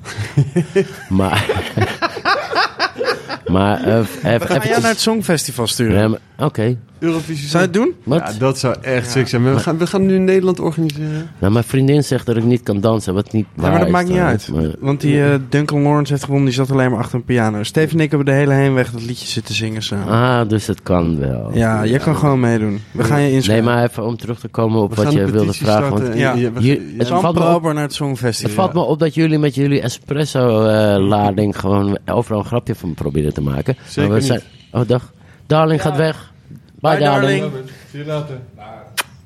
maar... 1.09 1.45
maar... 3.47 3.83
eh, 3.83 3.97
even, 3.97 4.39
We 4.39 4.45
gaan 4.47 4.67
jou 4.69 4.81
naar 4.81 4.91
het 4.91 4.99
Songfestival 4.99 5.67
sturen. 5.67 6.09
Ja, 6.11 6.17
Oké, 6.45 6.77
Eurovisie 6.99 7.47
Zou 7.49 7.63
je 7.63 7.69
het 7.69 7.77
doen? 7.77 7.93
wat? 8.03 8.17
Ja, 8.19 8.39
dat 8.39 8.59
zou 8.59 8.75
echt 8.81 9.11
sick 9.11 9.27
zijn. 9.27 9.43
Maar 9.43 9.53
we, 9.53 9.59
gaan, 9.59 9.77
we 9.77 9.87
gaan 9.87 10.05
nu 10.05 10.15
in 10.15 10.23
Nederland 10.23 10.59
organiseren. 10.59 11.29
Nou, 11.39 11.53
mijn 11.53 11.65
vriendin 11.65 12.03
zegt 12.03 12.25
dat 12.25 12.37
ik 12.37 12.43
niet 12.43 12.63
kan 12.63 12.79
dansen, 12.79 13.13
wat 13.13 13.31
niet 13.33 13.45
waar 13.55 13.69
maar 13.69 13.77
dat 13.79 13.87
is 13.87 13.93
maakt 13.93 14.07
niet 14.09 14.17
uit. 14.17 14.49
maar- 14.53 14.75
Want 14.79 15.01
die 15.01 15.23
eh, 15.23 15.35
Duncan 15.49 15.81
Lawrence 15.81 16.11
heeft 16.11 16.23
gewonnen, 16.23 16.49
die 16.49 16.55
zat 16.57 16.71
alleen 16.71 16.91
maar 16.91 16.99
achter 16.99 17.15
een 17.15 17.23
piano. 17.23 17.63
Steven 17.63 17.97
en 17.97 18.03
ik 18.03 18.09
hebben 18.09 18.27
de 18.27 18.33
hele 18.33 18.53
heenweg 18.53 18.91
dat 18.91 19.01
liedje 19.01 19.27
zitten 19.27 19.55
zingen 19.55 19.81
samen. 19.81 20.07
Ah, 20.07 20.49
dus 20.49 20.67
het 20.67 20.83
kan 20.83 21.19
wel. 21.19 21.49
ja, 21.53 21.85
jij 21.85 21.99
kan 21.99 22.15
gewoon 22.15 22.39
meedoen. 22.39 22.81
We 22.91 23.03
gaan 23.03 23.19
je 23.21 23.25
Nee, 23.25 23.33
inschrijven. 23.35 23.65
maar 23.65 23.83
even 23.83 24.05
om 24.05 24.17
terug 24.17 24.39
te 24.39 24.47
komen 24.47 24.81
op 24.81 24.95
We 24.95 25.03
wat 25.03 25.13
je 25.13 25.25
wilde 25.31 25.53
vragen. 25.53 25.85
starten 25.87 26.07
Want 26.07 26.17
Ja. 26.19 26.35
Hier- 26.59 26.81
het 26.97 27.07
valt 27.07 27.35
me 27.39 27.53
op- 27.55 27.63
naar 27.73 27.83
het 27.83 27.93
Songfestival. 27.93 28.49
Het 28.51 28.59
valt 28.59 28.73
me 28.73 28.79
op 28.91 28.99
dat 28.99 29.13
jullie 29.13 29.37
met 29.39 29.55
jullie 29.55 29.81
espresso-lading 29.81 31.59
gewoon 31.59 31.97
overal 32.05 32.39
een 32.39 32.45
grapje 32.45 32.75
van 32.75 32.93
proberen 32.93 33.16
te 33.33 33.41
maken. 33.41 33.75
Zeker 33.87 34.09
Maar 34.09 34.19
we 34.19 34.25
zijn... 34.25 34.41
Oh, 34.71 34.87
dag. 34.87 35.13
Darling 35.45 35.81
gaat 35.81 35.97
weg. 35.97 36.31
Bye, 36.47 36.57
Bye, 36.79 36.99
darling. 36.99 37.41
darling. 37.41 37.69
Zie 37.91 37.99
je 37.99 38.05
later. 38.05 38.39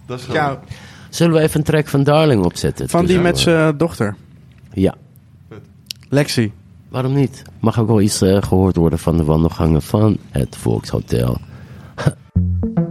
Dat 0.05 0.19
is 0.19 0.25
Ciao. 0.25 0.59
Zullen 1.09 1.33
we 1.33 1.41
even 1.41 1.59
een 1.59 1.65
track 1.65 1.87
van 1.87 2.03
Darling 2.03 2.45
opzetten? 2.45 2.89
Van 2.89 3.05
die 3.05 3.19
met 3.19 3.35
eh, 3.37 3.41
zijn 3.41 3.77
dochter. 3.77 4.15
Ja, 4.73 4.95
Lexi. 6.09 6.51
waarom 6.89 7.13
niet? 7.13 7.41
Mag 7.59 7.79
ook 7.79 7.87
wel 7.87 8.01
iets 8.01 8.21
eh, 8.21 8.41
gehoord 8.41 8.75
worden 8.75 8.99
van 8.99 9.17
de 9.17 9.23
wandelgangen 9.23 9.81
van 9.81 10.17
het 10.29 10.55
Volkshotel. 10.55 11.37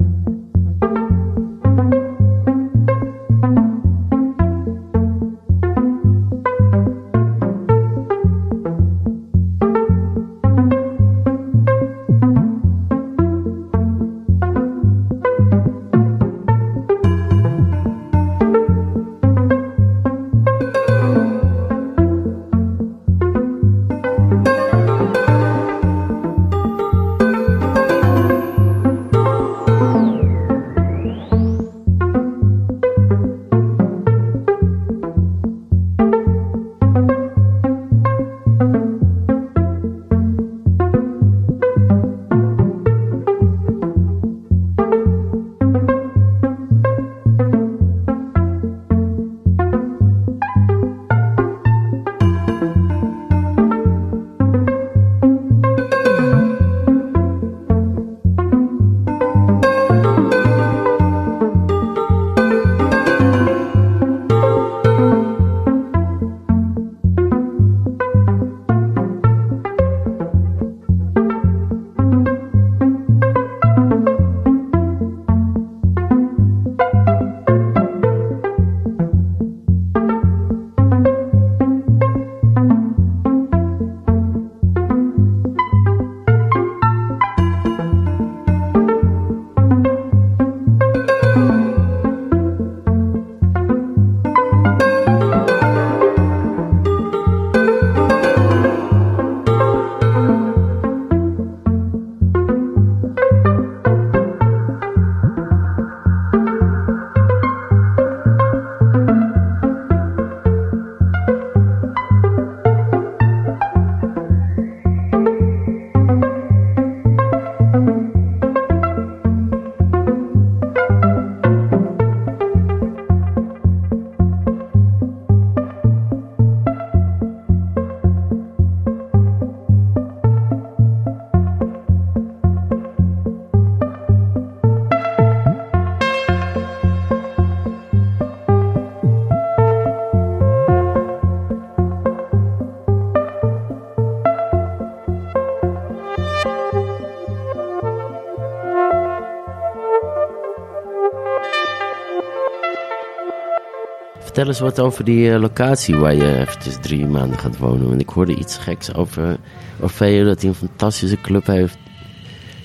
eens 154.50 154.60
wat 154.60 154.80
over 154.80 155.04
die 155.04 155.32
eh, 155.32 155.40
locatie 155.40 155.96
waar 155.96 156.14
je 156.14 156.38
eventjes 156.38 156.76
drie 156.80 157.06
maanden 157.06 157.38
gaat 157.38 157.58
wonen. 157.58 157.88
Want 157.88 158.00
ik 158.00 158.08
hoorde 158.08 158.34
iets 158.34 158.56
geks 158.58 158.94
over 158.94 159.38
Orfeo 159.80 160.24
dat 160.24 160.40
hij 160.40 160.48
een 160.48 160.54
fantastische 160.56 161.20
club 161.20 161.46
heeft 161.46 161.78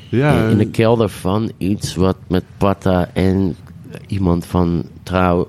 Ja, 0.09 0.43
in, 0.43 0.49
in 0.49 0.57
de 0.57 0.69
kelder 0.69 1.09
van 1.09 1.51
iets 1.57 1.95
wat 1.95 2.17
met 2.27 2.43
Pata 2.57 3.09
en 3.13 3.55
iemand 4.07 4.45
van 4.45 4.83
Trouw 5.03 5.47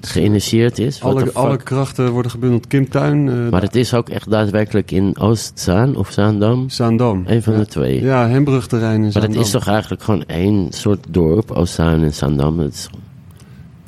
geïnitieerd 0.00 0.78
is. 0.78 1.02
Alle, 1.02 1.32
alle 1.32 1.56
krachten 1.56 2.10
worden 2.10 2.30
gebundeld. 2.30 2.66
Kim 2.66 2.88
Tuin, 2.88 3.28
eh 3.28 3.50
Maar 3.50 3.62
het 3.62 3.74
is 3.74 3.94
ook 3.94 4.08
echt 4.08 4.30
daadwerkelijk 4.30 4.90
in 4.90 5.18
Oostzaan 5.18 5.96
of 5.96 6.10
Zaandam. 6.10 6.68
Zaandam. 6.68 7.24
Een 7.26 7.42
van 7.42 7.52
ja. 7.52 7.58
de 7.58 7.66
twee. 7.66 8.02
Ja, 8.02 8.28
Hembrugterrein 8.28 8.94
in 8.94 9.00
Maar 9.00 9.12
Zaandam. 9.12 9.32
het 9.32 9.40
is 9.40 9.50
toch 9.50 9.66
eigenlijk 9.66 10.02
gewoon 10.02 10.24
één 10.24 10.72
soort 10.72 11.06
dorp, 11.08 11.50
Oostzaan 11.50 12.02
en 12.02 12.14
Zaandam. 12.14 12.56
Dat, 12.56 12.72
is, 12.72 12.88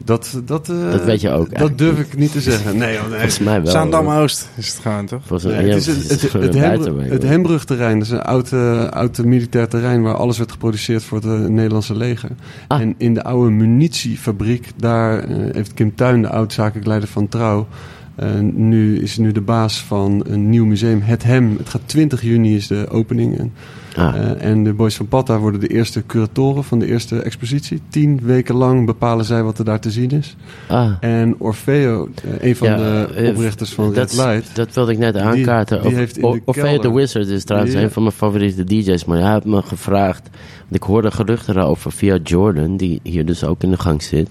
Dat, 0.04 0.40
dat, 0.44 0.68
eh, 0.68 0.90
Dat 0.90 1.04
weet 1.04 1.20
je 1.20 1.30
ook 1.30 1.58
Dat 1.58 1.78
durf 1.78 1.96
niet. 1.96 2.06
ik 2.06 2.16
niet 2.18 2.32
te 2.32 2.40
zeggen. 2.40 2.76
Nee, 2.76 2.98
volgens 2.98 3.38
mij 3.38 3.62
wel. 3.62 3.70
Zaandam 3.72 4.04
hoor. 4.06 4.14
Oost 4.14 4.48
is 4.56 4.68
het 4.68 4.76
gewoon, 4.78 5.06
toch? 5.06 5.20
Volgens 5.26 5.52
mij, 5.52 5.62
Nee, 5.62 5.68
ja, 5.70 5.74
het 5.74 5.86
is 5.86 5.96
het, 5.96 6.10
het, 6.22 6.32
het, 6.32 6.54
Hembrug- 6.54 7.08
het. 7.10 7.22
Hembrugterrein. 7.22 7.98
Dat 7.98 8.06
is 8.06 8.12
een 8.12 8.22
oud, 8.22 8.52
eh, 8.52 8.84
oud 8.88 9.24
militair 9.24 9.68
terrein 9.68 10.02
waar 10.02 10.14
alles 10.14 10.38
werd 10.38 10.52
geproduceerd 10.52 11.02
voor 11.04 11.18
het 11.18 11.26
eh, 11.26 11.38
Nederlandse 11.48 11.96
leger. 11.96 12.30
Ah. 12.68 12.80
En 12.80 12.94
in 12.98 13.14
de 13.14 13.22
oude 13.24 13.50
munitiefabriek, 13.50 14.68
daar 14.76 15.18
eh, 15.18 15.36
heeft 15.52 15.74
Kim 15.74 15.94
Tuin, 15.94 16.22
de 16.22 16.28
oud 16.28 16.52
zakelijk 16.52 16.86
leider 16.86 17.08
van 17.08 17.28
Trouw, 17.28 17.66
eh, 18.14 18.28
nu 18.40 18.98
is 19.00 19.16
nu 19.16 19.32
de 19.32 19.40
baas 19.40 19.82
van 19.82 20.24
een 20.28 20.50
nieuw 20.50 20.64
museum, 20.64 21.00
Het 21.02 21.22
Hem. 21.22 21.54
Het 21.58 21.68
gaat 21.68 21.80
20 21.86 22.22
juni 22.22 22.56
is 22.56 22.66
de 22.66 22.86
opening. 22.90 23.38
En, 23.38 23.52
Ah, 23.96 24.16
eh, 24.16 24.44
en 24.50 24.64
de 24.64 24.72
Boys 24.72 24.96
van 24.96 25.08
Patta 25.08 25.38
worden 25.38 25.60
de 25.60 25.66
eerste 25.68 26.06
curatoren 26.06 26.64
van 26.64 26.78
de 26.78 26.86
eerste 26.86 27.22
expositie. 27.22 27.80
Tien 27.88 28.20
weken 28.22 28.54
lang 28.54 28.86
bepalen 28.86 29.24
zij 29.24 29.42
wat 29.42 29.58
er 29.58 29.64
daar 29.64 29.80
te 29.80 29.90
zien 29.90 30.10
is. 30.10 30.36
ah. 30.68 30.92
En 31.00 31.34
Orfeo, 31.38 32.08
eh, 32.24 32.48
een 32.48 32.56
van 32.56 32.68
Ja, 32.68 32.76
de 32.76 33.08
eh, 33.14 33.28
oprichters 33.28 33.72
van 33.72 33.92
Red 33.92 34.16
Light... 34.16 34.56
dat 34.56 34.74
wilde 34.74 34.92
ik 34.92 34.98
net 34.98 35.16
aankaarten. 35.16 35.82
die 35.82 35.94
heeft 35.94 36.14
de 36.14 36.26
Orfeo 36.26 36.62
kelder- 36.62 36.80
the 36.80 36.92
Wizard 36.94 37.28
is 37.28 37.44
trouwens 37.44 37.74
een 37.74 37.90
van 37.90 38.02
mijn 38.02 38.14
favoriete 38.14 38.64
DJ's. 38.64 39.04
Maar 39.04 39.18
hij 39.18 39.32
heeft 39.32 39.44
me 39.44 39.62
gevraagd. 39.62 40.28
Want 40.60 40.74
ik 40.74 40.82
hoorde 40.82 41.10
geruchten 41.10 41.56
erover 41.56 41.92
via 41.92 42.18
Jordan, 42.22 42.76
die 42.76 43.00
hier 43.02 43.26
dus 43.26 43.44
ook 43.44 43.62
in 43.62 43.70
de 43.70 43.78
gang 43.78 44.02
zit. 44.02 44.28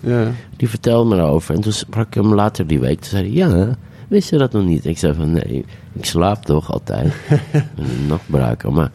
Die 0.57 0.69
vertelde 0.69 1.15
me 1.15 1.21
erover. 1.21 1.55
En 1.55 1.61
toen 1.61 1.71
sprak 1.71 2.07
ik 2.07 2.13
hem 2.13 2.33
later 2.33 2.67
die 2.67 2.79
week. 2.79 2.99
Toen 2.99 3.09
zei 3.09 3.23
hij, 3.23 3.31
ja, 3.31 3.75
wist 4.07 4.29
je 4.29 4.37
dat 4.37 4.51
nog 4.51 4.65
niet? 4.65 4.85
Ik 4.85 4.97
zei 4.97 5.13
van, 5.13 5.31
nee, 5.31 5.65
ik 5.93 6.05
slaap 6.05 6.45
toch 6.45 6.71
altijd. 6.71 7.13
een 7.75 8.07
nachtbraker. 8.07 8.71
Maar, 8.73 8.91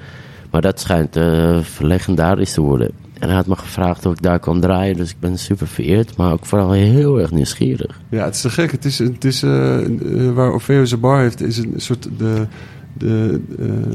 maar 0.55 0.63
dat 0.63 0.81
schijnt 0.81 1.17
eh, 1.17 1.59
legendarisch 1.79 2.53
te 2.53 2.61
worden. 2.61 2.91
En 3.19 3.27
hij 3.29 3.37
had 3.37 3.47
me 3.47 3.57
gevraagd 3.57 4.07
of 4.07 4.13
ik 4.13 4.23
daar 4.23 4.39
kwam 4.39 4.61
draaien. 4.61 4.97
Dus 4.97 5.11
ik 5.11 5.21
ben 5.21 5.39
super 5.39 5.67
vereerd, 5.67 6.17
maar 6.17 6.33
ook 6.33 6.47
vooral 6.47 6.71
heel 6.71 7.21
erg 7.21 7.31
nieuwsgierig. 7.31 8.01
Ja, 8.09 8.25
het 8.25 8.35
is 8.35 8.41
te 8.41 8.51
gek. 8.51 8.73
Het 8.73 8.85
is, 8.85 8.99
het 8.99 9.25
is 9.25 9.43
eh, 9.43 9.85
eh, 9.85 10.35
waar 10.35 10.53
Orfeo 10.53 10.85
zijn 10.85 11.01
bar 11.01 11.21
heeft, 11.21 11.43
is 11.43 11.59
een 11.59 11.75
soort 11.77 12.09
de, 12.19 12.47
de, 12.93 13.41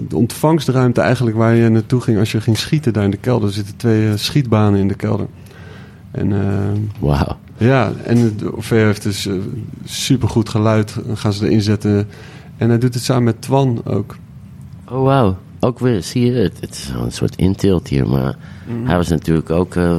de 0.08 0.16
ontvangstruimte 0.16 1.02
eigenlijk 1.02 1.38
waar 1.38 1.56
je 1.56 1.70
naartoe 1.70 2.02
ging 2.02 2.20
als 2.20 2.32
je 2.32 2.42
ging 2.42 2.58
schieten 2.58 2.94
daar 2.94 3.04
in 3.04 3.12
de 3.12 3.18
kelder. 3.18 3.48
Er 3.48 3.54
zitten 3.54 3.76
twee 3.76 4.18
schietbanen 4.18 4.80
in 4.80 4.88
de 4.88 4.96
kelder. 4.96 5.28
En 6.12 6.32
eh, 6.32 6.80
Wauw. 7.00 7.38
ja, 7.58 7.92
en 8.04 8.40
Orfeo 8.52 8.86
heeft 8.86 9.04
dus 9.04 9.26
eh, 9.26 9.34
supergoed 9.86 10.50
geluid. 10.50 10.96
Dan 11.06 11.18
gaan 11.18 11.34
ze 11.34 11.46
erin 11.46 11.62
zetten. 11.62 12.08
En 12.58 12.70
hij 12.70 12.78
doet 12.78 12.94
het 12.94 13.04
samen 13.04 13.24
met 13.24 13.42
Twan 13.42 13.82
ook. 13.86 14.16
Oh, 14.90 15.04
wauw. 15.04 15.38
Ook 15.60 15.80
weer, 15.80 16.04
zie 16.04 16.26
je 16.26 16.32
het? 16.42 16.58
Het 16.60 16.70
is 16.76 16.92
wel 16.94 17.04
een 17.04 17.12
soort 17.12 17.36
intilt 17.36 17.88
hier, 17.88 18.08
maar 18.08 18.36
hij 18.84 18.96
was 18.96 19.08
natuurlijk 19.08 19.50
ook 19.50 19.76
eh, 19.76 19.98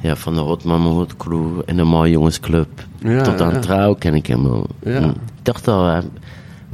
ja, 0.00 0.16
van 0.16 0.34
de 0.34 0.40
Hot 0.40 0.64
Mama 0.64 0.88
Hot 0.88 1.16
Crew 1.16 1.60
en 1.66 1.76
de 1.76 1.82
Mooie 1.84 2.10
Jongensclub. 2.10 2.68
Ja, 2.98 3.22
Tot 3.22 3.40
aan 3.40 3.52
ja. 3.52 3.58
trouw 3.58 3.94
ken 3.94 4.14
ik 4.14 4.26
hem 4.26 4.46
al. 4.46 4.66
Ja. 4.82 4.98
Hm. 5.00 5.08
Ik 5.08 5.14
dacht 5.42 5.68
al, 5.68 5.86
hij 5.86 6.02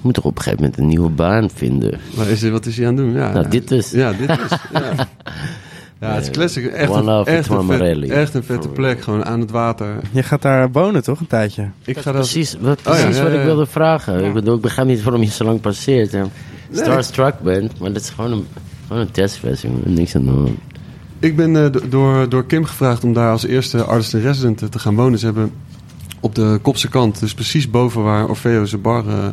moet 0.00 0.14
toch 0.14 0.24
op 0.24 0.36
een 0.36 0.42
gegeven 0.42 0.64
moment 0.64 0.80
een 0.80 0.86
nieuwe 0.88 1.08
baan 1.10 1.50
vinden. 1.50 1.98
Maar 2.16 2.26
is, 2.28 2.48
wat 2.48 2.66
is 2.66 2.76
hij 2.76 2.86
aan 2.86 2.96
het 2.96 3.04
doen? 3.04 3.14
Ja, 3.14 3.32
Nou, 3.32 3.48
dit 3.48 3.68
dus. 3.68 3.90
Ja, 3.90 4.12
dit 4.12 4.30
is. 4.30 4.58
Ja, 4.72 4.80
ja 6.00 6.12
het 6.14 6.22
is 6.22 6.30
classic. 6.30 6.66
Echt 6.66 6.90
One 6.90 7.12
een, 7.12 7.24
echt, 7.24 7.48
een 7.48 7.66
vet- 7.66 8.10
echt 8.10 8.34
een 8.34 8.42
vette 8.44 8.68
plek. 8.68 9.00
Gewoon 9.02 9.24
aan 9.24 9.40
het 9.40 9.50
water. 9.50 9.96
Je 10.12 10.22
gaat 10.22 10.42
daar 10.42 10.70
wonen, 10.72 11.02
toch? 11.02 11.20
Een 11.20 11.26
tijdje. 11.26 11.68
Ik 11.84 11.96
ga 11.98 12.12
dat... 12.12 12.20
Precies, 12.20 12.56
wat, 12.60 12.78
Oh 12.78 12.84
ja, 12.84 12.90
precies 13.00 13.16
ja, 13.16 13.22
wat 13.22 13.32
ja, 13.32 13.36
ik 13.38 13.40
ja. 13.40 13.46
wilde 13.46 13.66
vragen. 13.66 14.24
Ik 14.24 14.32
bedoel, 14.32 14.54
ik 14.56 14.60
begrijp 14.60 14.88
niet 14.88 15.02
waarom 15.02 15.22
je 15.22 15.28
zo 15.30 15.44
lang 15.44 15.60
passeert 15.60 16.14
en 16.14 16.30
starstruck 16.72 17.40
bent, 17.40 17.78
maar 17.78 17.92
dat 17.92 18.02
is 18.02 18.10
gewoon 18.10 18.32
een, 18.32 18.46
gewoon 18.86 19.02
een 19.02 19.10
testversie, 19.10 19.70
jongen. 19.70 19.92
niks 19.94 20.16
aan 20.16 20.24
de 20.24 20.30
hand. 20.30 20.50
Ik 21.18 21.36
ben 21.36 21.56
eh, 21.64 21.72
do- 21.72 21.88
door, 21.88 22.28
door 22.28 22.44
Kim 22.46 22.64
gevraagd 22.64 23.04
om 23.04 23.12
daar 23.12 23.30
als 23.30 23.44
eerste 23.46 23.84
artist 23.84 24.14
in 24.14 24.20
resident 24.20 24.62
eh, 24.62 24.68
te 24.68 24.78
gaan 24.78 24.94
wonen. 24.94 25.18
Ze 25.18 25.24
hebben 25.24 25.52
op 26.20 26.34
de 26.34 26.58
kopse 26.62 26.88
kant, 26.88 27.20
dus 27.20 27.34
precies 27.34 27.70
boven 27.70 28.02
waar 28.02 28.28
Orfeo 28.28 28.64
zijn 28.64 28.80
bar 28.80 29.08
eh, 29.08 29.28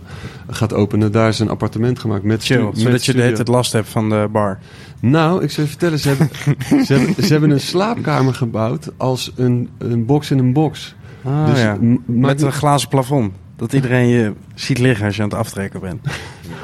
gaat 0.49 0.73
openen, 0.73 1.11
daar 1.11 1.27
is 1.27 1.39
een 1.39 1.49
appartement 1.49 1.99
gemaakt 1.99 2.23
met 2.23 2.43
Chill, 2.43 2.63
met 2.63 2.79
zodat 2.79 3.05
je 3.05 3.13
de 3.13 3.21
hele 3.21 3.35
tijd 3.35 3.47
last 3.47 3.73
hebt 3.73 3.89
van 3.89 4.09
de 4.09 4.27
bar. 4.31 4.59
Nou, 4.99 5.43
ik 5.43 5.51
zal 5.51 5.63
je 5.63 5.69
vertellen, 5.69 5.99
ze 5.99 6.07
hebben, 6.07 6.29
ze, 6.85 6.93
hebben, 6.93 7.23
ze 7.23 7.31
hebben 7.31 7.49
een 7.49 7.59
slaapkamer 7.59 8.33
gebouwd 8.33 8.89
als 8.97 9.31
een, 9.35 9.69
een 9.77 10.05
box 10.05 10.31
in 10.31 10.37
een 10.37 10.53
box. 10.53 10.95
Ah, 11.23 11.45
Dus 11.45 11.59
ja. 11.61 11.77
Met 12.05 12.41
een 12.41 12.51
glazen 12.51 12.89
plafond. 12.89 13.33
Dat 13.55 13.73
iedereen 13.73 14.07
je 14.07 14.33
ziet 14.55 14.77
liggen 14.79 15.05
als 15.05 15.15
je 15.15 15.21
aan 15.21 15.29
het 15.29 15.37
aftrekken 15.37 15.79
bent. 15.79 16.03
Nou 16.03 16.15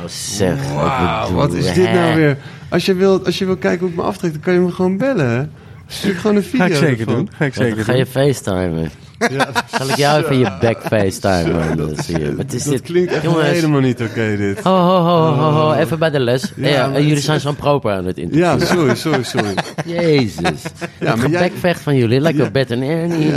zeg, 0.09 0.73
Wauw, 0.73 1.21
bedoel, 1.23 1.37
wat 1.41 1.53
is 1.53 1.73
dit 1.73 1.91
nou 1.93 2.15
weer? 2.15 2.37
Als 2.69 2.85
je, 2.85 2.93
wilt, 2.93 3.25
als 3.25 3.37
je 3.37 3.45
wil 3.45 3.57
kijken 3.57 3.79
hoe 3.79 3.89
ik 3.89 3.95
me 3.95 4.01
aftrek, 4.01 4.31
dan 4.31 4.41
kan 4.41 4.53
je 4.53 4.59
me 4.59 4.71
gewoon 4.71 4.97
bellen. 4.97 5.29
hè? 5.29 5.43
Stuur 5.87 6.15
gewoon 6.15 6.35
een 6.35 6.43
video 6.43 6.59
Ga 6.65 6.71
ik 6.71 6.75
zeker 6.75 6.99
ervan. 6.99 7.15
doen. 7.15 7.29
Ga 7.37 7.45
ik 7.45 7.53
zeker 7.53 7.83
Ga 7.83 7.93
je 7.93 8.05
facetimen? 8.05 8.89
Ja, 9.31 9.49
Zal 9.77 9.89
ik 9.89 9.95
jou 9.95 10.23
even 10.23 10.37
je 10.37 10.57
back 10.61 10.81
facetimen? 10.81 11.77
Dat, 11.77 12.05
zie 12.05 12.19
je. 12.19 12.35
Wat 12.35 12.53
is 12.53 12.63
dat 12.63 12.73
dit? 12.73 12.81
klinkt 12.81 13.11
echt 13.13 13.23
Jongens. 13.23 13.47
helemaal 13.47 13.79
niet 13.79 14.01
oké, 14.01 14.37
dit. 14.37 14.59
Ho, 14.59 14.71
ho, 14.77 14.99
ho, 15.01 15.33
ho, 15.33 15.51
ho, 15.51 15.73
even 15.73 15.99
bij 15.99 16.09
de 16.09 16.19
les. 16.19 16.51
Ja, 16.55 16.67
Ja, 16.67 16.91
jullie 16.91 17.13
het- 17.13 17.23
zijn 17.23 17.39
zo'n 17.39 17.55
proper 17.55 17.91
aan 17.91 18.05
het 18.05 18.17
interviewen. 18.17 18.59
Ja, 18.59 18.65
sorry, 18.65 18.95
sorry, 18.95 19.23
sorry. 19.23 19.53
Jezus. 20.01 20.63
Ja, 20.99 21.15
maar 21.15 21.29
jij- 21.29 21.75
van 21.75 21.95
jullie. 21.95 22.19
Lekker 22.19 22.51
Bert 22.51 22.71
en 22.71 22.81
Ernie. 22.81 23.31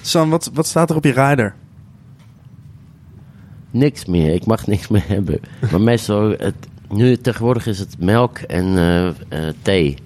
Sam, 0.00 0.30
wat, 0.30 0.50
wat 0.54 0.66
staat 0.66 0.90
er 0.90 0.96
op 0.96 1.04
je 1.04 1.12
rider? 1.12 1.54
Niks 3.74 4.04
meer. 4.04 4.34
Ik 4.34 4.46
mag 4.46 4.66
niks 4.66 4.88
meer 4.88 5.04
hebben. 5.06 5.40
Maar 5.70 5.80
meestal, 5.90 6.30
het, 6.30 6.54
nu 6.88 7.16
tegenwoordig 7.16 7.66
is 7.66 7.78
het 7.78 7.96
melk 7.98 8.38
en 8.38 8.78
eh, 8.78 9.06
eh, 9.08 9.14
thee. 9.62 9.96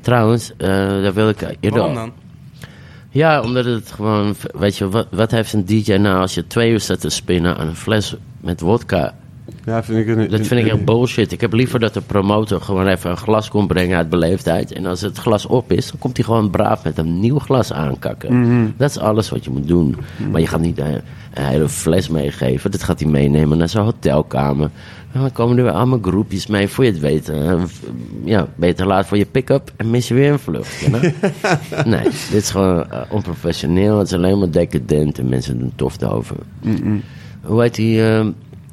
Trouwens, 0.00 0.52
eh, 0.56 0.68
daar 0.68 1.14
wil 1.14 1.28
ik 1.28 1.40
eerder... 1.60 1.80
Waarom 1.80 1.94
dan? 1.94 2.12
Ja, 3.10 3.42
omdat 3.42 3.64
het 3.64 3.92
gewoon... 3.92 4.34
Weet 4.52 4.76
je, 4.76 4.88
wat, 4.88 5.06
wat 5.10 5.30
heeft 5.30 5.52
een 5.52 5.64
DJ 5.64 5.92
nou 5.92 6.20
als 6.20 6.34
je 6.34 6.46
twee 6.46 6.70
uur 6.70 6.80
zet 6.80 7.00
te 7.00 7.08
spinnen 7.08 7.56
aan 7.56 7.66
een 7.66 7.76
fles 7.76 8.16
met 8.40 8.60
wodka? 8.60 9.14
Ja, 9.66 9.82
vind 9.84 9.98
ik 10.08 10.16
een, 10.16 10.30
Dat 10.30 10.46
vind 10.46 10.64
ik 10.66 10.72
echt 10.72 10.84
bullshit. 10.84 11.32
Ik 11.32 11.40
heb 11.40 11.52
liever 11.52 11.80
dat 11.80 11.94
de 11.94 12.00
promotor 12.00 12.60
gewoon 12.60 12.86
even 12.86 13.10
een 13.10 13.16
glas 13.16 13.48
komt 13.48 13.68
brengen 13.68 13.96
uit 13.96 14.08
beleefdheid. 14.10 14.72
En 14.72 14.86
als 14.86 15.00
het 15.00 15.18
glas 15.18 15.46
op 15.46 15.72
is, 15.72 15.90
dan 15.90 15.98
komt 15.98 16.16
hij 16.16 16.26
gewoon 16.26 16.50
braaf 16.50 16.84
met 16.84 16.98
een 16.98 17.20
nieuw 17.20 17.38
glas 17.38 17.72
aankakken. 17.72 18.74
Dat 18.76 18.90
is 18.90 18.98
alles 18.98 19.28
wat 19.30 19.44
je 19.44 19.50
moet 19.50 19.68
doen. 19.68 19.96
Maar 20.30 20.40
je 20.40 20.46
gaat 20.46 20.60
niet 20.60 20.78
eh, 20.78 20.86
een 21.34 21.44
hele 21.44 21.68
fles 21.68 22.08
meegeven. 22.08 22.70
Dat 22.70 22.82
gaat 22.82 23.00
hij 23.00 23.08
meenemen 23.10 23.58
naar 23.58 23.68
zijn 23.68 23.84
hotelkamer. 23.84 24.70
En 25.12 25.20
dan 25.20 25.32
komen 25.32 25.56
er 25.56 25.62
weer 25.62 25.72
allemaal 25.72 25.98
groepjes 26.02 26.46
mee. 26.46 26.68
Voor 26.68 26.84
je 26.84 26.90
het 26.90 27.00
weet, 27.00 27.28
eh, 27.28 27.62
ja, 28.24 28.48
te 28.74 28.86
laat 28.86 29.06
voor 29.06 29.18
je 29.18 29.26
pick-up 29.26 29.72
en 29.76 29.90
mis 29.90 30.08
je 30.08 30.14
weer 30.14 30.32
een 30.32 30.38
vlucht. 30.38 30.80
you 30.80 30.90
know? 31.00 31.12
nee, 31.86 32.02
dit 32.02 32.42
is 32.42 32.50
gewoon 32.50 32.90
eh, 32.90 33.00
onprofessioneel. 33.10 33.98
Het 33.98 34.06
is 34.06 34.12
alleen 34.14 34.38
maar 34.38 34.50
decadent 34.50 35.18
en 35.18 35.28
mensen 35.28 35.58
doen 35.58 35.72
tof 35.76 36.02
over. 36.02 36.36
Hoe 37.42 37.62
heet 37.62 37.74
die? 37.74 38.08
eh, 38.08 38.26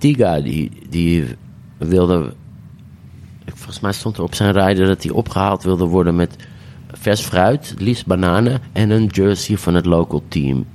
Tiga, 0.03 0.41
die, 0.41 0.71
die 0.89 1.25
wilde. 1.77 2.33
Volgens 3.45 3.79
mij 3.79 3.91
stond 3.91 4.17
er 4.17 4.23
op 4.23 4.35
zijn 4.35 4.51
rijder 4.51 4.87
dat 4.87 5.03
hij 5.03 5.11
opgehaald 5.11 5.63
wilde 5.63 5.85
worden 5.85 6.15
met 6.15 6.35
vers 6.91 7.21
fruit, 7.21 7.73
liefst 7.77 8.05
bananen 8.05 8.61
en 8.71 8.89
een 8.89 9.05
jersey 9.05 9.57
van 9.57 9.75
het 9.75 9.85
local 9.85 10.23
team. 10.27 10.65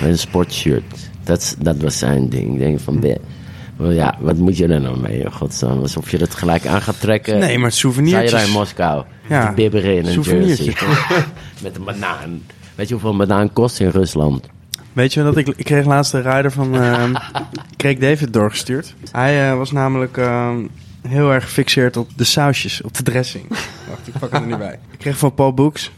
Met 0.00 0.10
een 0.10 0.18
sportshirt. 0.18 1.10
Dat, 1.24 1.56
dat 1.60 1.76
was 1.76 1.98
zijn 1.98 2.28
ding. 2.28 2.52
Ik 2.52 2.58
denk 2.58 2.80
van, 2.80 3.00
"Beh, 3.00 3.16
wel 3.76 3.90
ja, 3.90 4.16
wat 4.20 4.36
moet 4.36 4.56
je 4.56 4.66
er 4.66 4.80
nou 4.80 5.00
mee? 5.00 5.30
Godsnaam, 5.30 5.78
alsof 5.80 6.10
je 6.10 6.18
dat 6.18 6.34
gelijk 6.34 6.66
aan 6.66 6.82
gaat 6.82 7.00
trekken. 7.00 7.38
Nee, 7.38 7.58
maar 7.58 7.72
souvenirtjes. 7.72 8.46
in 8.46 8.52
Moskou. 8.52 9.04
Ja, 9.28 9.46
Die 9.46 9.54
bibberen 9.54 9.96
in 9.96 10.06
een 10.06 10.20
jersey. 10.20 10.74
met 11.62 11.76
een 11.76 11.84
banaan. 11.84 12.42
Weet 12.74 12.86
je 12.88 12.92
hoeveel 12.92 13.10
een 13.10 13.26
banaan 13.26 13.52
kost 13.52 13.80
in 13.80 13.88
Rusland? 13.88 14.48
Weet 14.92 15.12
je 15.12 15.22
dat 15.22 15.36
ik, 15.36 15.48
ik 15.48 15.64
kreeg 15.64 15.84
laatst 15.84 16.14
een 16.14 16.22
rider 16.22 16.50
van 16.50 16.74
ehm 16.74 17.14
Craig 17.76 17.98
David 17.98 18.32
doorgestuurd. 18.32 18.94
Hij 19.12 19.50
eh, 19.50 19.56
was 19.56 19.72
namelijk 19.72 20.16
ehm, 20.16 20.66
heel 21.08 21.32
erg 21.32 21.44
gefixeerd 21.44 21.96
op 21.96 22.10
de 22.16 22.24
sausjes, 22.24 22.82
op 22.82 22.94
de 22.94 23.02
dressing. 23.02 23.48
Wacht, 23.88 24.06
ik 24.06 24.18
pak 24.18 24.32
hem 24.32 24.42
er 24.42 24.48
niet 24.48 24.58
bij. 24.58 24.78
Ik 24.90 24.98
kreeg 24.98 25.18
van 25.18 25.34
Paul 25.34 25.54
Books, 25.54 25.90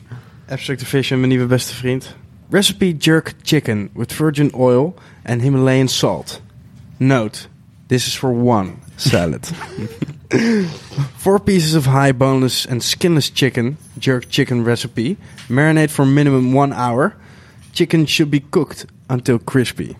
Abstract 0.48 0.84
Vision, 0.84 1.18
mijn 1.18 1.30
nieuwe 1.30 1.46
beste 1.46 1.74
vriend. 1.74 2.16
Recipe 2.50 2.96
jerk 2.96 3.32
chicken 3.42 3.90
with 3.94 4.12
virgin 4.12 4.54
oil 4.54 4.94
and 5.24 5.40
Himalayan 5.40 5.88
salt. 5.88 6.42
Note, 6.96 7.48
this 7.86 8.06
is 8.06 8.16
for 8.16 8.30
one 8.30 8.70
salad. 8.96 9.50
Four 11.16 11.40
pieces 11.40 11.74
of 11.74 11.86
high 11.86 12.16
boneless 12.16 12.68
and 12.68 12.82
skinless 12.82 13.30
chicken, 13.32 13.76
jerk 13.98 14.24
chicken 14.28 14.64
recipe. 14.64 15.16
Marinate 15.48 15.90
for 15.90 16.06
minimum 16.06 16.54
one 16.54 16.72
hour. 16.72 17.14
Chicken 17.74 18.08
should 18.08 18.30
be 18.30 18.42
cooked 18.50 18.84
until 19.08 19.38
crispy. 19.44 19.92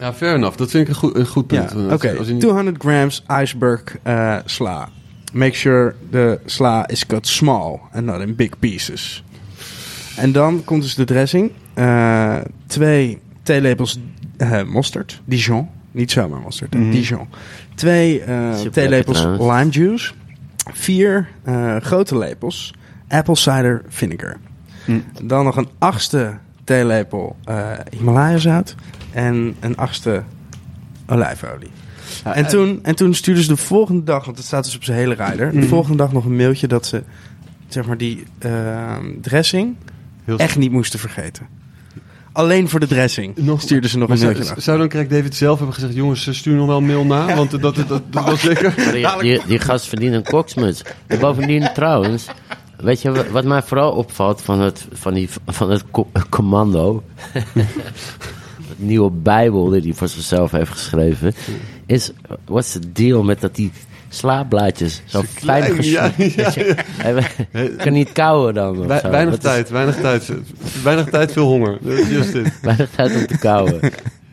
Ja, 0.00 0.12
fair 0.14 0.34
enough. 0.34 0.56
Dat 0.56 0.70
vind 0.70 0.82
ik 0.82 0.88
een 0.88 0.94
goed, 1.00 1.16
een 1.16 1.26
goed 1.26 1.50
Ja, 1.50 1.64
punt. 1.64 1.92
oké. 1.92 2.14
Als 2.18 2.26
je 2.26 2.32
niet- 2.32 2.42
200 2.42 2.76
grams 2.78 3.24
iceberg 3.42 3.82
eh, 4.02 4.36
sla. 4.44 4.88
Make 5.32 5.54
sure 5.54 5.94
the 6.10 6.40
sla 6.46 6.88
is 6.88 7.06
cut 7.06 7.26
small 7.26 7.80
and 7.92 8.04
not 8.04 8.20
in 8.20 8.34
big 8.36 8.58
pieces. 8.58 9.24
En 10.16 10.32
dan 10.32 10.64
komt 10.64 10.82
dus 10.82 10.94
de 10.94 11.04
dressing. 11.04 11.52
Eh, 11.74 12.36
twee 12.66 13.18
theelepels 13.42 13.98
eh 14.36 14.62
mosterd. 14.62 15.20
Dijon. 15.24 15.68
Niet 15.90 16.10
zomaar 16.10 16.40
mosterd. 16.40 16.74
Mhm. 16.74 16.90
Dijon. 16.90 17.28
Twee 17.74 18.20
eh, 18.22 18.50
theelepels 18.60 19.24
lime 19.24 19.68
juice. 19.70 20.12
Vier 20.72 21.28
eh, 21.42 21.76
grote 21.76 22.18
lepels 22.18 22.74
apple 23.08 23.36
cider 23.36 23.82
vinegar. 23.88 24.36
Mm. 24.84 25.04
Dan 25.22 25.44
nog 25.44 25.56
een 25.56 25.68
achtste 25.78 26.38
theelepel 26.64 27.36
eh 27.44 27.70
Himalaya 27.90 28.38
zout. 28.38 28.74
En 29.10 29.56
een 29.60 29.76
achtste 29.76 30.22
olijfolie. 31.06 31.70
Ja, 32.24 32.34
En 32.34 32.44
eh, 32.44 32.50
toen, 32.50 32.78
en 32.82 32.94
toen 32.94 33.14
stuurden 33.14 33.42
ze 33.44 33.48
de 33.48 33.56
volgende 33.56 34.02
dag, 34.02 34.24
want 34.24 34.36
het 34.36 34.46
staat 34.46 34.64
dus 34.64 34.76
op 34.76 34.84
zijn 34.84 34.96
hele 34.98 35.14
rider, 35.14 35.50
de 35.50 35.56
Mhm. 35.58 35.66
volgende 35.68 35.96
dag 35.96 36.12
nog 36.12 36.24
een 36.24 36.36
mailtje 36.36 36.66
dat 36.66 36.86
ze 36.86 37.02
zeg 37.68 37.86
maar 37.86 37.96
die 37.96 38.24
eh, 38.38 38.96
dressing 39.20 39.76
heel 40.24 40.38
echt 40.38 40.56
niet 40.58 40.70
moesten 40.72 40.98
vergeten. 40.98 41.46
Alleen 42.32 42.68
voor 42.68 42.80
de 42.80 42.86
dressing 42.86 43.36
Nog- 43.36 43.60
stuurden 43.60 43.90
ze 43.90 43.98
nog 43.98 44.08
een 44.10 44.16
zou, 44.18 44.32
mailtje. 44.32 44.60
zou 44.60 44.78
dan 44.78 44.88
Craig 44.88 45.06
David 45.08 45.34
zelf 45.34 45.56
hebben 45.56 45.74
gezegd... 45.74 45.94
jongens, 45.94 46.36
stuur 46.36 46.54
nog 46.54 46.66
wel 46.66 46.76
een 46.76 46.86
mail 46.86 47.04
na, 47.04 47.34
want 47.36 47.50
dat, 47.50 47.60
dat, 47.60 47.74
dat, 47.88 48.02
dat 48.10 48.24
was. 48.24 48.42
Maar 48.44 48.92
die, 48.92 49.06
die, 49.20 49.40
die 49.46 49.58
gast 49.58 49.86
verdient 49.88 50.14
een 50.14 50.22
koksmuts. 50.22 50.82
En 51.06 51.18
bovendien 51.18 51.70
trouwens, 51.74 52.26
weet 52.82 53.02
je 53.02 53.30
wat- 53.30 53.44
mij 53.44 53.62
vooral 53.62 53.92
opvalt 53.92 54.42
van 54.42 54.60
het, 54.60 54.86
van 54.92 55.14
die, 55.14 55.28
van 55.46 55.70
het 55.70 55.84
co- 55.90 56.08
commando, 56.28 57.02
het 58.68 58.78
nieuwe 58.78 59.10
bijbel 59.10 59.68
die 59.68 59.80
hij 59.80 59.92
voor 59.92 60.08
zichzelf 60.08 60.50
heeft 60.50 60.70
geschreven, 60.70 61.34
is, 61.86 62.12
wat 62.44 62.64
is 62.64 62.72
de 62.72 62.92
deal 62.92 63.22
met 63.22 63.40
dat 63.40 63.54
die 63.54 63.72
slaapblaadjes 64.08 65.02
zo 65.04 65.22
fijn 65.22 65.82
ja, 65.82 66.12
ja, 66.16 66.52
kan 67.84 67.92
niet 67.92 68.12
kauwen 68.12 68.54
dan 68.54 68.86
weinig 68.86 69.10
Dat 69.12 69.32
is 69.34 69.38
tijd, 69.38 69.70
weinig 69.70 69.96
tijd. 69.96 70.30
Weinig 70.82 71.06
tijd, 71.08 71.32
veel 71.32 71.46
honger. 71.46 71.78
Dat 71.80 71.92
is 71.98 72.08
Just 72.08 72.32
dit. 72.32 72.60
Weinig 72.62 72.90
tijd 72.90 73.16
om 73.16 73.26
te 73.26 73.38
kauwen. 73.38 73.80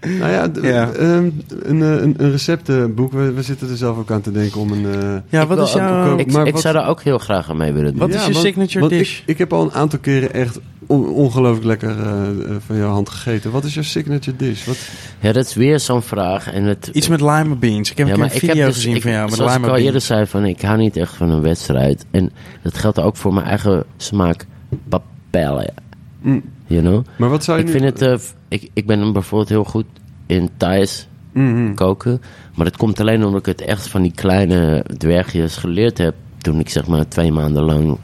Nou 0.01 0.31
ja, 0.31 0.91
ehm, 0.91 1.29
een, 1.59 1.81
eh, 1.81 1.91
een, 2.01 2.13
een 2.17 2.31
receptenboek. 2.31 3.11
We, 3.11 3.31
we 3.33 3.41
zitten 3.41 3.69
er 3.69 3.77
zelf 3.77 3.97
ook 3.97 4.11
aan 4.11 4.21
te 4.21 4.31
denken 4.31 4.61
om 4.61 4.71
een... 4.71 4.85
eh, 4.85 5.15
Ja, 5.29 5.41
Ik 5.41 5.47
wat 5.47 5.67
is 5.67 5.73
jouw... 5.73 6.17
Ik, 6.17 6.31
maar 6.31 6.47
ik 6.47 6.53
wat- 6.53 6.61
zou 6.61 6.73
daar 6.73 6.87
ook 6.87 7.01
heel 7.01 7.17
graag 7.17 7.49
aan 7.49 7.57
mee 7.57 7.71
willen 7.73 7.91
doen. 7.91 7.99
Wat 7.99 8.09
is 8.09 8.25
je 8.25 8.31
want- 8.31 8.45
signature 8.45 8.79
want 8.79 8.91
dish? 8.91 9.19
Ik, 9.19 9.27
ik 9.27 9.37
heb 9.37 9.53
al 9.53 9.61
een 9.63 9.71
aantal 9.71 9.99
keren 9.99 10.33
echt 10.33 10.59
on- 10.87 11.07
ongelooflijk 11.09 11.65
lekker 11.65 11.89
eh, 11.99 12.21
van 12.65 12.77
jouw 12.77 12.89
hand 12.91 13.09
gegeten. 13.09 13.51
Wat 13.51 13.63
is 13.63 13.73
jouw 13.73 13.83
signature 13.83 14.37
dish? 14.37 14.65
Wat, 14.65 14.77
Ja, 15.19 15.31
dat 15.31 15.45
is 15.45 15.53
weer 15.53 15.79
zo'n 15.79 16.01
vraag. 16.01 16.51
En 16.51 16.63
het, 16.63 16.89
Iets 16.93 17.07
met 17.07 17.19
lima 17.21 17.55
beans. 17.59 17.91
Ik 17.91 17.97
heb 17.97 18.07
Ja, 18.07 18.13
een 18.13 18.21
heb 18.21 18.31
video 18.31 18.65
dus- 18.65 18.75
gezien 18.75 18.95
ik- 18.95 19.01
van 19.01 19.11
jou 19.11 19.25
met 19.25 19.33
Zoals 19.35 19.53
lima 19.53 19.63
ik 19.65 19.69
al 19.71 19.77
eerder 19.77 19.91
beans. 19.91 20.05
zei, 20.05 20.25
van, 20.25 20.45
ik 20.45 20.61
hou 20.61 20.77
niet 20.77 20.97
echt 20.97 21.15
van 21.15 21.29
een 21.29 21.41
wedstrijd. 21.41 22.05
En 22.11 22.31
dat 22.63 22.77
geldt 22.77 22.99
ook 22.99 23.17
voor 23.17 23.33
mijn 23.33 23.45
eigen 23.45 23.83
smaak 23.97 24.45
papellen. 24.89 25.73
Mm. 26.21 26.43
You 26.69 26.81
know? 26.81 27.05
maar 27.17 27.29
wat 27.29 27.43
zou 27.43 27.57
je 27.59 27.63
Ik, 27.65 27.73
nu... 27.73 27.79
vind 27.79 27.99
het, 27.99 28.01
eh, 28.01 28.27
ik, 28.47 28.69
ik 28.73 28.85
ben 28.85 29.13
bijvoorbeeld 29.13 29.49
heel 29.49 29.63
goed 29.63 29.85
in 30.25 30.49
Thais 30.57 31.07
Mhm. 31.33 31.73
koken. 31.73 32.21
Maar 32.55 32.65
dat 32.65 32.77
komt 32.77 32.99
alleen 32.99 33.23
omdat 33.23 33.39
ik 33.39 33.45
het 33.45 33.61
echt 33.61 33.87
van 33.87 34.01
die 34.01 34.11
kleine 34.15 34.85
dwergjes 34.97 35.55
geleerd 35.57 35.97
heb. 35.97 36.15
Toen 36.37 36.59
ik 36.59 36.69
zeg 36.69 36.87
maar 36.87 37.07
twee 37.07 37.31
maanden 37.31 37.63
lang 37.63 37.97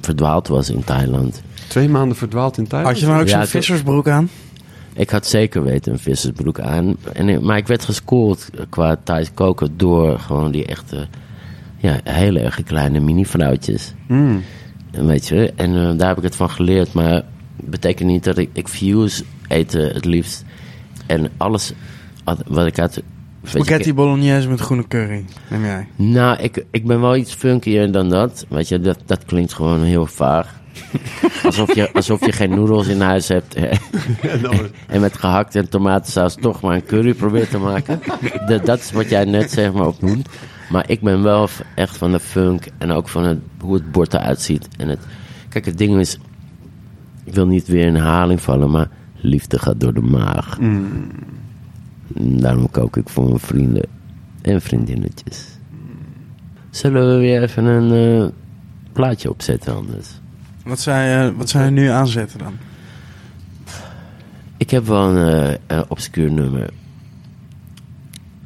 verdwaald 0.00 0.48
was 0.48 0.70
in 0.70 0.84
Thailand. 0.84 1.42
Twee 1.68 1.88
maanden 1.88 2.16
verdwaald 2.16 2.58
in 2.58 2.66
Thailand? 2.66 2.92
Had 2.94 3.04
je 3.04 3.10
dan 3.12 3.20
ook 3.20 3.28
zo'n 3.28 3.46
vissersbroek 3.46 4.08
aan? 4.08 4.28
Ik 4.94 5.10
had 5.10 5.26
zeker 5.26 5.62
weten 5.64 5.92
een 5.92 5.98
vissersbroek 5.98 6.60
aan. 6.60 6.96
En, 7.12 7.28
ik- 7.28 7.40
maar 7.40 7.56
ik 7.56 7.66
werd 7.66 7.84
geschoold 7.84 8.48
qua 8.68 8.96
Thais 9.02 9.30
koken 9.34 9.70
door 9.76 10.18
gewoon 10.18 10.50
die 10.50 10.66
echte, 10.66 11.06
ja, 11.76 12.00
hele 12.04 12.40
erg 12.40 12.62
kleine 12.62 13.00
mini-vrouwtjes. 13.00 13.94
Mm. 14.08 14.42
En 14.90 15.06
Weet 15.06 15.26
je, 15.28 15.52
en 15.56 15.74
eh, 15.76 15.98
daar 15.98 16.08
heb 16.08 16.16
ik 16.16 16.22
het 16.22 16.36
van 16.36 16.50
geleerd. 16.50 16.92
Maar 16.92 17.22
betekent 17.64 18.08
niet 18.08 18.24
dat 18.24 18.38
ik, 18.38 18.50
ik 18.52 18.68
fuse 18.68 19.24
eten 19.48 19.94
het 19.94 20.04
liefst. 20.04 20.44
En 21.06 21.30
alles 21.36 21.72
wat- 22.24 22.66
ik 22.66 22.76
je, 22.76 23.02
Spaghetti 23.44 23.94
bolognese 23.94 24.48
met 24.48 24.60
groene 24.60 24.88
curry. 24.88 25.24
Neem 25.50 25.64
jij. 25.64 25.86
nou, 25.96 26.38
ik, 26.38 26.64
ik 26.70 26.86
ben 26.86 27.00
wel 27.00 27.16
iets 27.16 27.34
funkier 27.34 27.92
dan 27.92 28.08
dat. 28.08 28.46
Weet 28.48 28.68
je, 28.68 28.80
dat, 28.80 28.98
dat 29.06 29.24
klinkt 29.24 29.52
gewoon 29.52 29.82
heel 29.82 30.06
vaag. 30.06 30.56
Alsof 31.44 31.74
je, 31.74 31.92
alsof 31.92 32.26
je 32.26 32.32
geen 32.32 32.50
noedels 32.50 32.86
in 32.86 33.00
huis 33.00 33.28
hebt. 33.28 33.54
hè. 33.58 33.68
en 34.94 35.00
met 35.00 35.16
gehakt 35.18 35.54
en 35.54 35.68
tomatensaus 35.68 36.34
toch 36.40 36.60
maar 36.60 36.74
een 36.74 36.84
curry 36.84 37.14
probeert 37.14 37.50
te 37.50 37.58
maken. 37.58 38.00
Dat, 38.46 38.66
dat 38.66 38.78
is 38.78 38.92
wat 38.92 39.08
jij 39.10 39.24
net 39.24 39.50
zeg 39.50 39.72
maar 39.72 39.86
opnoemt. 39.86 40.28
Maar 40.70 40.90
ik 40.90 41.00
ben 41.00 41.22
wel 41.22 41.48
echt 41.74 41.96
van 41.96 42.12
de 42.12 42.20
funk 42.20 42.66
en 42.78 42.90
ook 42.90 43.08
van 43.08 43.24
het, 43.24 43.38
hoe 43.60 43.74
het 43.74 43.92
bord 43.92 44.14
eruit 44.14 44.40
ziet. 44.40 44.68
En 44.76 44.88
het, 44.88 45.00
kijk, 45.48 45.64
het 45.64 45.78
ding 45.78 45.98
is, 46.00 46.18
ik 47.28 47.34
wil 47.34 47.46
niet 47.46 47.66
weer 47.66 47.86
in 47.86 47.94
herhaling 47.94 48.40
vallen, 48.40 48.70
maar 48.70 48.88
liefde 49.16 49.58
gaat 49.58 49.80
door 49.80 49.94
de 49.94 50.00
maag. 50.00 50.58
En 50.58 52.40
Daarom 52.40 52.70
kook 52.70 52.96
ik 52.96 53.08
voor 53.08 53.24
mijn 53.24 53.38
vrienden 53.38 53.86
en 54.42 54.62
vriendinnetjes. 54.62 55.46
Zullen 56.70 57.08
we 57.08 57.16
weer 57.18 57.42
even 57.42 57.64
een 57.64 58.22
eh, 58.22 58.28
plaatje 58.92 59.30
opzetten 59.30 59.74
anders? 59.74 60.08
Wat 60.64 60.80
zou 60.80 61.00
je, 61.00 61.34
wat 61.36 61.48
zou 61.48 61.64
je 61.64 61.70
nu 61.70 61.86
aanzetten 61.86 62.38
dan? 62.38 62.52
Ik 64.56 64.70
heb 64.70 64.86
wel 64.86 65.16
een 65.16 65.58
eh, 65.66 65.80
obscuur 65.88 66.30
nummer. 66.30 66.70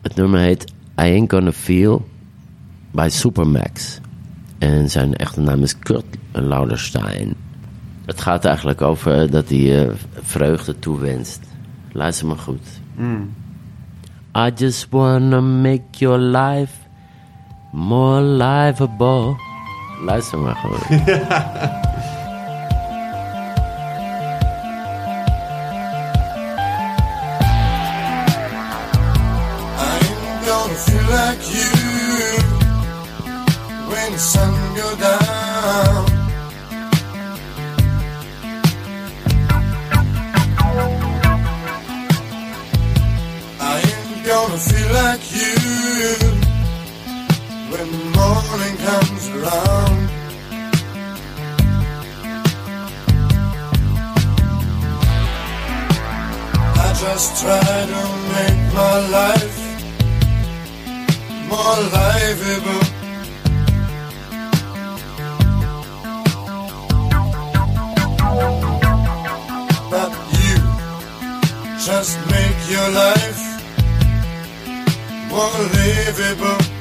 Het 0.01 0.15
nummer 0.17 0.41
heet 0.41 0.71
I 0.71 0.73
Ain't 0.95 1.33
Gonna 1.33 1.53
Feel 1.53 2.09
bij 2.91 3.11
Supermax. 3.11 4.01
En 4.59 4.91
zijn 4.91 5.15
echte 5.15 5.41
naam 5.41 5.63
is 5.63 5.79
Kurt 5.79 6.05
Lauderstein. 6.33 7.35
Het 8.13 8.21
gaat 8.21 8.45
eigenlijk 8.45 8.83
over 8.83 9.23
eh, 9.23 9.31
dat 9.31 9.49
hij 9.49 9.87
eh, 9.87 9.95
vreugde 10.23 10.79
toewenst. 10.79 11.41
Luister 11.93 12.27
maar 12.27 12.39
goed. 12.39 12.81
I 14.37 14.51
just 14.55 14.87
wanna 14.91 15.41
make 15.41 15.83
your 15.91 16.19
life 16.19 16.73
more 17.71 18.21
livable. 18.21 19.37
Luister 20.05 20.39
maar 20.39 20.57
gewoon. 20.57 20.79
Gonna 30.45 30.75
feel 30.75 31.07
like 31.11 31.43
you 31.53 31.71
when 33.89 34.13
the 34.13 34.19
sun 34.19 34.62
like 44.93 45.25
you 45.33 45.55
when 47.73 47.89
morning 48.19 48.77
comes 48.89 49.29
around. 49.37 50.01
I 56.85 56.89
just 57.05 57.43
try 57.43 57.77
to 57.93 58.03
make 58.35 58.61
my 58.81 58.97
life 59.19 59.59
more 61.49 61.79
livable. 61.97 62.85
But 69.91 70.13
you 70.39 70.57
just 71.87 72.15
make 72.31 72.61
your 72.71 72.89
life 72.91 73.42
more 75.33 76.72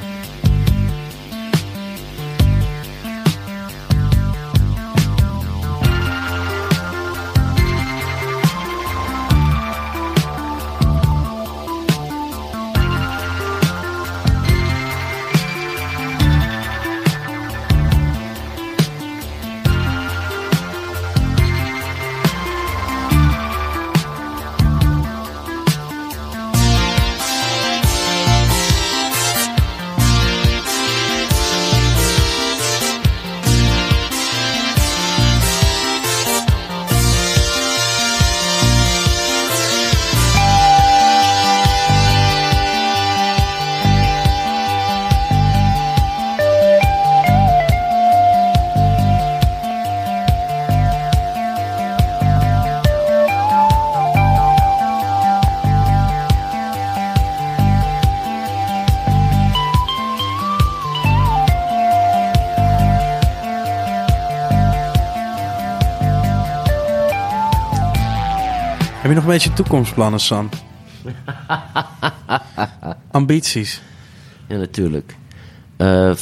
Heb 69.32 69.40
je 69.40 69.52
toekomstplannen, 69.52 70.20
Sam? 70.20 70.48
Ambities? 73.10 73.82
Ja, 74.48 74.56
natuurlijk. 74.56 75.16
Eh, 75.76 76.12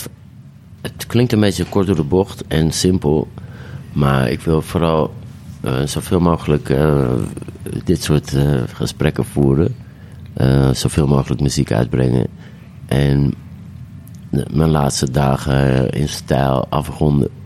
het 0.81 1.07
klinkt 1.07 1.33
een 1.33 1.41
beetje 1.41 1.65
kort 1.65 1.87
door 1.87 1.97
de 1.97 2.05
bocht 2.05 2.47
en 2.47 2.73
simpel. 2.73 3.29
Maar 3.93 4.31
ik 4.31 4.41
wil 4.41 4.63
vooral 4.63 5.15
eh, 5.61 5.83
zoveel 5.85 6.21
mogelijk 6.21 6.69
eh, 6.69 7.13
dit 7.85 8.03
soort 8.03 8.37
gesprekken 8.75 9.25
voeren. 9.25 9.75
Zoveel 10.73 11.07
mogelijk 11.07 11.41
muziek 11.41 11.73
uitbrengen. 11.73 12.27
En 12.87 13.35
mijn 14.31 14.71
laatste 14.71 15.11
dagen 15.11 15.91
in 15.91 16.09
stijl 16.09 16.67
afronden. 16.69 17.40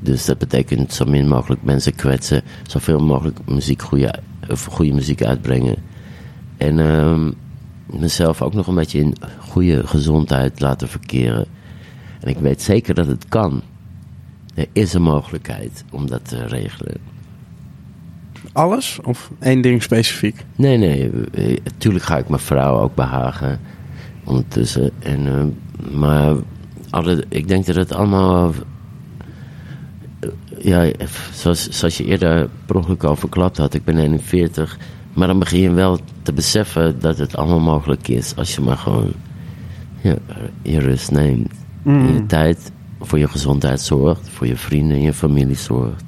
Dus 0.00 0.24
dat 0.24 0.38
betekent 0.38 0.92
zo 0.92 1.04
min 1.04 1.28
mogelijk 1.28 1.62
mensen 1.62 1.94
kwetsen. 1.94 2.42
Zoveel 2.66 2.98
mogelijk 2.98 3.38
muziek, 3.46 3.82
goede, 3.82 4.14
of 4.48 4.64
goede 4.64 4.92
muziek 4.92 5.22
uitbrengen. 5.22 5.76
En 6.56 6.78
ehm, 6.78 7.30
mezelf 8.00 8.42
ook 8.42 8.54
nog 8.54 8.66
een 8.66 8.74
beetje 8.74 8.98
in 8.98 9.14
goede 9.38 9.86
gezondheid 9.86 10.60
laten 10.60 10.88
verkeren. 10.88 11.46
En 12.20 12.28
ik 12.28 12.38
weet 12.38 12.62
zeker 12.62 12.94
dat 12.94 13.06
het 13.06 13.28
kan. 13.28 13.62
Er 14.54 14.66
is 14.72 14.92
een 14.92 15.02
mogelijkheid 15.02 15.84
om 15.90 16.06
dat 16.06 16.28
te 16.28 16.46
regelen. 16.46 16.96
Alles? 18.52 18.98
Of 19.02 19.30
één 19.38 19.60
ding 19.60 19.82
specifiek? 19.82 20.44
Nee, 20.56 20.76
nee. 20.76 21.10
Natuurlijk 21.64 22.04
ga 22.04 22.18
ik 22.18 22.28
mijn 22.28 22.40
vrouw 22.40 22.78
ook 22.78 22.94
behagen. 22.94 23.60
Ondertussen. 24.24 24.90
En, 24.98 25.26
eh, 25.26 25.44
maar 25.98 26.34
alle, 26.90 27.24
ik 27.28 27.48
denk 27.48 27.66
dat 27.66 27.76
het 27.76 27.92
allemaal. 27.92 28.52
Eh, 30.58 30.64
ja, 30.64 31.06
zoals, 31.32 31.68
zoals 31.68 31.96
je 31.96 32.04
eerder 32.04 32.48
per 32.66 32.76
ongeluk 32.76 33.04
al 33.04 33.16
verklapt 33.16 33.56
had. 33.56 33.74
Ik 33.74 33.84
ben 33.84 33.98
41. 33.98 34.78
Maar 35.12 35.26
dan 35.26 35.38
begin 35.38 35.60
je 35.60 35.70
wel 35.70 35.98
te 36.22 36.32
beseffen 36.32 37.00
dat 37.00 37.18
het 37.18 37.36
allemaal 37.36 37.60
mogelijk 37.60 38.08
is. 38.08 38.36
Als 38.36 38.54
je 38.54 38.60
maar 38.60 38.76
gewoon 38.76 39.12
ja, 40.00 40.14
je 40.62 40.80
rust 40.80 41.10
neemt. 41.10 41.52
En 41.84 42.12
je 42.14 42.26
tijd 42.26 42.72
voor 43.00 43.18
je 43.18 43.28
gezondheid 43.28 43.80
zorgt. 43.80 44.28
Voor 44.28 44.46
je 44.46 44.56
vrienden 44.56 44.96
en 44.96 45.02
je 45.02 45.12
familie 45.12 45.56
zorgt. 45.56 46.04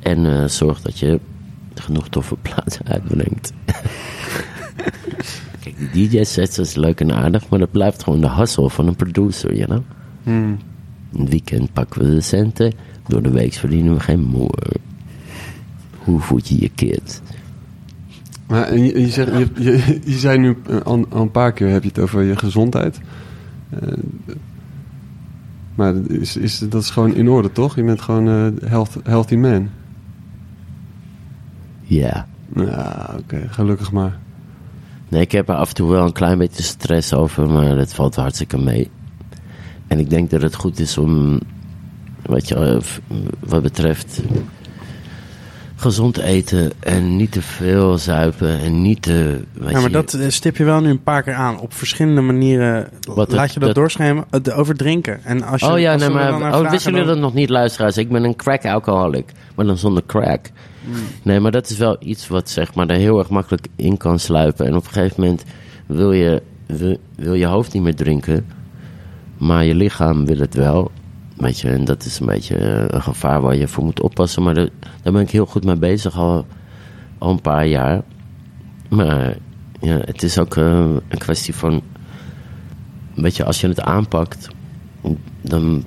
En 0.00 0.26
eh 0.26 0.44
zorgt 0.48 0.84
dat 0.84 0.98
je 0.98 1.20
genoeg 1.74 2.08
toffe 2.08 2.36
plaatsen 2.48 2.86
uitbrengt. 2.86 3.52
Kijk, 5.62 5.92
die 5.92 6.08
DJ-sets 6.08 6.58
is 6.58 6.74
leuk 6.74 7.00
en 7.00 7.12
aardig, 7.12 7.48
maar 7.48 7.58
dat 7.58 7.70
blijft 7.70 8.02
gewoon 8.02 8.20
de 8.20 8.30
hustle 8.30 8.70
van 8.70 8.86
een 8.86 8.96
producer, 8.96 9.54
you 9.54 9.66
know? 9.66 9.82
In 11.12 11.20
het 11.20 11.28
weekend 11.28 11.72
pakken 11.72 12.02
we 12.02 12.14
de 12.14 12.20
centen, 12.20 12.72
door 13.06 13.22
de 13.22 13.30
week 13.30 13.52
verdienen 13.52 13.94
we 13.94 14.00
geen 14.00 14.22
moer. 14.22 14.76
Hoe 15.98 16.20
voed 16.20 16.48
je 16.48 16.60
je 16.60 16.68
kids? 16.68 17.20
Maar 18.46 18.62
en 18.62 18.84
je, 18.84 19.00
je, 19.00 19.08
zegt, 19.08 19.30
je, 19.38 19.48
je, 19.54 20.00
je 20.04 20.18
zei 20.18 20.38
nu 20.38 20.56
eh, 20.66 20.80
al, 20.80 21.06
al 21.08 21.22
een 21.22 21.30
paar 21.30 21.52
keer 21.52 21.68
heb 21.68 21.82
je 21.82 21.88
het 21.88 21.98
over 21.98 22.22
je 22.22 22.36
gezondheid. 22.36 23.00
Eh, 23.70 23.92
maar 25.74 25.94
dat 25.94 26.08
is, 26.08 26.36
is, 26.36 26.58
dat 26.58 26.82
is 26.82 26.90
gewoon 26.90 27.14
in 27.14 27.28
orde, 27.28 27.52
toch? 27.52 27.76
Je 27.76 27.84
bent 27.84 28.00
gewoon 28.00 28.28
eh 28.28 28.68
health, 28.70 28.96
healthy 29.02 29.36
man. 29.36 29.68
Ja. 31.82 32.26
Ja, 32.54 33.14
oké, 33.18 33.46
gelukkig 33.48 33.92
maar. 33.92 34.18
Nee, 35.08 35.20
ik 35.20 35.32
heb 35.32 35.48
er 35.48 35.54
af 35.54 35.68
en 35.68 35.74
toe 35.74 35.90
wel 35.90 36.04
een 36.04 36.12
klein 36.12 36.38
beetje 36.38 36.62
stress 36.62 37.14
over, 37.14 37.50
maar 37.50 37.76
dat 37.76 37.94
valt 37.94 38.14
hartstikke 38.14 38.58
mee. 38.58 38.90
En 39.86 39.98
ik 39.98 40.10
denk 40.10 40.30
dat 40.30 40.42
het 40.42 40.54
goed 40.54 40.78
is 40.78 40.98
om, 40.98 41.40
wat, 42.22 42.48
je, 42.48 42.54
eh, 42.54 42.76
wat 43.40 43.62
betreft, 43.62 44.20
gezond 45.76 46.18
eten 46.18 46.72
en 46.78 47.16
niet 47.16 47.32
te 47.32 47.42
veel 47.42 47.98
zuipen 47.98 48.58
en 48.58 48.82
niet 48.82 49.02
te... 49.02 49.44
Ja, 49.60 49.70
maar 49.70 49.82
je, 49.82 49.88
dat 49.90 50.14
eh, 50.14 50.28
stip 50.28 50.56
je 50.56 50.64
wel 50.64 50.80
nu 50.80 50.90
een 50.90 51.02
paar 51.02 51.22
keer 51.22 51.34
aan. 51.34 51.60
Op 51.60 51.74
verschillende 51.74 52.20
manieren 52.20 52.88
laat 53.14 53.30
het- 53.30 53.52
je 53.52 53.60
dat, 53.60 53.74
doorschemeren. 53.74 54.24
Het 54.30 54.52
over 54.52 54.76
drinken. 54.76 55.24
En 55.24 55.42
als 55.42 55.60
je, 55.60 55.66
oh 55.66 55.78
ja, 55.78 55.92
als 55.92 56.00
nee, 56.00 56.10
dan 56.10 56.40
maar 56.40 56.60
oh, 56.60 56.70
wisten 56.70 56.92
jullie 56.92 57.06
dat 57.06 57.18
nog 57.18 57.34
niet, 57.34 57.48
luisteraars? 57.48 57.96
Ik 57.96 58.08
ben 58.08 58.24
een 58.24 58.36
crack-alcoholic, 58.36 59.32
maar 59.54 59.66
dan 59.66 59.78
zonder 59.78 60.02
crack. 60.06 60.50
Hmm. 60.84 60.94
Nee, 61.22 61.40
maar 61.40 61.50
dat 61.50 61.70
is 61.70 61.76
wel 61.76 61.96
iets 62.00 62.28
wat 62.28 62.50
zeg 62.50 62.74
maar 62.74 62.88
er 62.88 62.96
heel 62.96 63.18
erg 63.18 63.28
makkelijk 63.28 63.66
in 63.76 63.96
kan 63.96 64.18
sluipen. 64.18 64.66
En 64.66 64.76
op 64.76 64.84
een 64.84 64.92
gegeven 64.92 65.20
moment 65.22 65.44
wil 65.86 66.12
je, 66.12 66.42
wil, 66.66 66.96
wil 67.16 67.34
je 67.34 67.46
hoofd 67.46 67.72
niet 67.72 67.82
meer 67.82 67.94
drinken, 67.94 68.46
maar 69.38 69.64
je 69.64 69.74
lichaam 69.74 70.26
wil 70.26 70.38
het 70.38 70.54
wel. 70.54 70.90
Weet 71.36 71.60
je, 71.60 71.68
en 71.68 71.84
dat 71.84 72.04
is 72.04 72.18
een 72.18 72.26
beetje 72.26 72.56
eh, 72.56 72.84
een 72.88 73.02
gevaar 73.02 73.40
waar 73.40 73.56
je 73.56 73.68
voor 73.68 73.84
moet 73.84 74.00
oppassen. 74.00 74.42
Maar 74.42 74.54
daar, 74.54 74.68
daar 75.02 75.12
ben 75.12 75.22
ik 75.22 75.30
heel 75.30 75.46
goed 75.46 75.64
mee 75.64 75.76
bezig 75.76 76.16
al, 76.16 76.46
al 77.18 77.30
een 77.30 77.40
paar 77.40 77.66
jaar. 77.66 78.02
Maar 78.88 79.36
ja, 79.80 79.98
het 80.04 80.22
is 80.22 80.38
ook 80.38 80.56
eh, 80.56 80.64
een 81.08 81.18
kwestie 81.18 81.54
van 81.54 81.82
weet 83.14 83.36
je, 83.36 83.44
als 83.44 83.60
je 83.60 83.68
het 83.68 83.80
aanpakt, 83.80 84.48
dan 85.40 85.84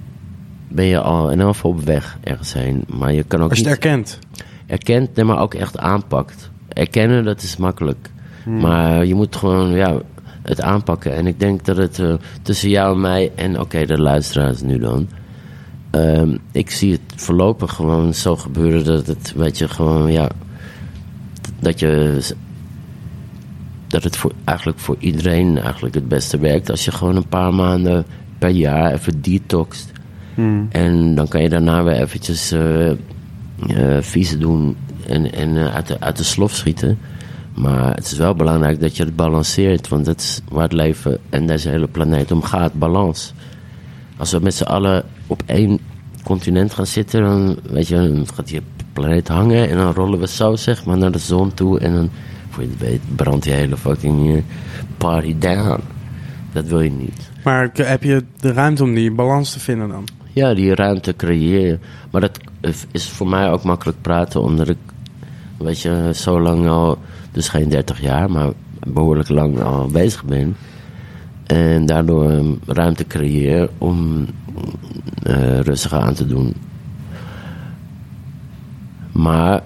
ben 0.67 0.85
je 0.85 0.99
al 0.99 1.31
in 1.31 1.39
elk 1.39 1.53
geval 1.53 1.71
op 1.71 1.81
weg 1.81 2.17
ergens 2.23 2.53
heen. 2.53 2.83
Maar 2.87 3.13
je 3.13 3.23
kan 3.23 3.41
ook 3.41 3.49
Als 3.49 3.59
je 3.59 3.67
het 3.67 3.73
niet 3.73 3.83
erkent. 3.83 4.19
erkent, 4.65 5.15
nee, 5.15 5.25
maar 5.25 5.39
ook 5.39 5.53
echt 5.53 5.77
aanpakt. 5.77 6.51
Erkennen, 6.67 7.23
dat 7.23 7.41
is 7.41 7.57
makkelijk. 7.57 8.09
Maar 8.45 9.05
je 9.05 9.15
moet 9.15 9.35
gewoon, 9.35 9.71
ja, 9.71 10.01
het 10.41 10.61
aanpakken. 10.61 11.15
En 11.15 11.27
ik 11.27 11.39
denk 11.39 11.65
dat 11.65 11.77
het 11.77 11.99
eh, 11.99 12.13
tussen 12.41 12.69
jou 12.69 12.93
en 12.93 13.01
mij 13.01 13.31
en, 13.35 13.59
oké, 13.59 13.85
de 13.85 13.99
luisteraars 14.01 14.61
nu 14.61 14.79
dan. 14.79 15.07
Ehm, 15.95 16.37
ik 16.51 16.71
zie 16.71 16.91
het 16.91 17.01
voorlopig 17.15 17.73
gewoon 17.73 18.13
zo 18.13 18.35
gebeuren 18.35 18.85
dat 18.85 19.07
het, 19.07 19.33
weet 19.35 19.57
je, 19.57 19.67
gewoon, 19.67 20.11
ja, 20.11 20.29
dat 21.59 21.79
je 21.79 22.19
dat 23.87 24.03
het 24.03 24.17
voor, 24.17 24.31
eigenlijk 24.43 24.79
voor 24.79 24.95
iedereen 24.99 25.57
eigenlijk 25.59 25.95
het 25.95 26.07
beste 26.07 26.37
werkt. 26.37 26.69
Als 26.71 26.85
je 26.85 26.91
gewoon 26.91 27.15
een 27.15 27.27
paar 27.27 27.53
maanden 27.53 28.05
per 28.37 28.49
jaar 28.49 28.93
even 28.93 29.21
detoxt. 29.21 29.91
En 30.69 31.15
dan 31.15 31.27
kan 31.27 31.41
je 31.41 31.49
daarna 31.49 31.83
weer 31.83 32.01
eventjes 32.01 32.53
vieze 34.01 34.37
doen 34.37 34.75
en, 35.07 35.33
en 35.33 35.57
eh, 35.57 35.75
uit, 35.75 35.87
de, 35.87 35.99
uit 35.99 36.17
de 36.17 36.23
slof 36.23 36.51
schieten. 36.51 36.97
Maar 37.53 37.95
het 37.95 38.05
is 38.05 38.17
wel 38.17 38.35
belangrijk 38.35 38.79
dat 38.79 38.97
je 38.97 39.03
het 39.03 39.15
balanceert. 39.15 39.87
Want 39.87 40.05
dat 40.05 40.19
is 40.19 40.41
waar 40.49 40.63
het 40.63 40.73
leven 40.73 41.17
en 41.29 41.47
deze 41.47 41.69
hele 41.69 41.87
planeet 41.87 42.31
om 42.31 42.43
gaat. 42.43 42.73
Balans. 42.73 43.33
Als 44.17 44.31
we 44.31 44.39
met 44.39 44.55
z'n 44.55 44.63
allen 44.63 45.03
op 45.27 45.43
één 45.45 45.79
continent 46.23 46.73
gaan 46.73 46.87
zitten, 46.87 47.21
dan, 47.21 47.57
weet 47.69 47.87
je, 47.87 47.95
dan 47.95 48.27
gaat 48.33 48.47
die 48.47 48.61
planeet 48.93 49.27
hangen. 49.27 49.69
En 49.69 49.77
dan 49.77 49.93
rollen 49.93 50.19
we 50.19 50.27
zo, 50.27 50.55
zeg 50.55 50.85
maar, 50.85 50.97
naar 50.97 51.11
de 51.11 51.17
zon 51.17 51.53
toe. 51.53 51.79
En 51.79 51.93
dan, 51.93 52.09
voor 52.49 52.63
je 52.63 52.69
het 52.69 52.79
weet, 52.79 53.01
brandt 53.15 53.43
die 53.43 53.53
hele 53.53 53.77
fucking 53.77 54.35
eh, 54.35 54.41
party 54.97 55.37
down. 55.37 55.79
Dat 56.51 56.65
wil 56.65 56.81
je 56.81 56.91
niet. 56.91 57.29
Maar 57.43 57.69
heb 57.73 58.03
je 58.03 58.23
de 58.39 58.53
ruimte 58.53 58.83
om 58.83 58.93
die 58.93 59.11
balans 59.11 59.51
te 59.51 59.59
vinden 59.59 59.89
dan? 59.89 60.07
Ja, 60.33 60.53
die 60.53 60.75
ruimte 60.75 61.15
creëren. 61.15 61.81
Maar 62.11 62.21
dat 62.21 62.39
is 62.91 63.09
voor 63.09 63.27
mij 63.27 63.49
ook 63.51 63.63
makkelijk 63.63 64.01
praten, 64.01 64.41
omdat 64.41 64.69
ik, 64.69 64.77
weet 65.57 65.81
je, 65.81 66.11
zo 66.13 66.41
lang 66.41 66.67
al, 66.67 66.97
dus 67.31 67.49
geen 67.49 67.69
30 67.69 68.01
jaar, 68.01 68.31
maar 68.31 68.49
behoorlijk 68.87 69.29
lang 69.29 69.61
al 69.61 69.87
bezig 69.87 70.23
ben. 70.23 70.55
En 71.45 71.85
daardoor 71.85 72.57
ruimte 72.65 73.07
creëer 73.07 73.69
om 73.77 74.25
eh 75.23 75.59
rustiger 75.59 75.99
aan 75.99 76.13
te 76.13 76.27
doen. 76.27 76.53
Maar 79.11 79.63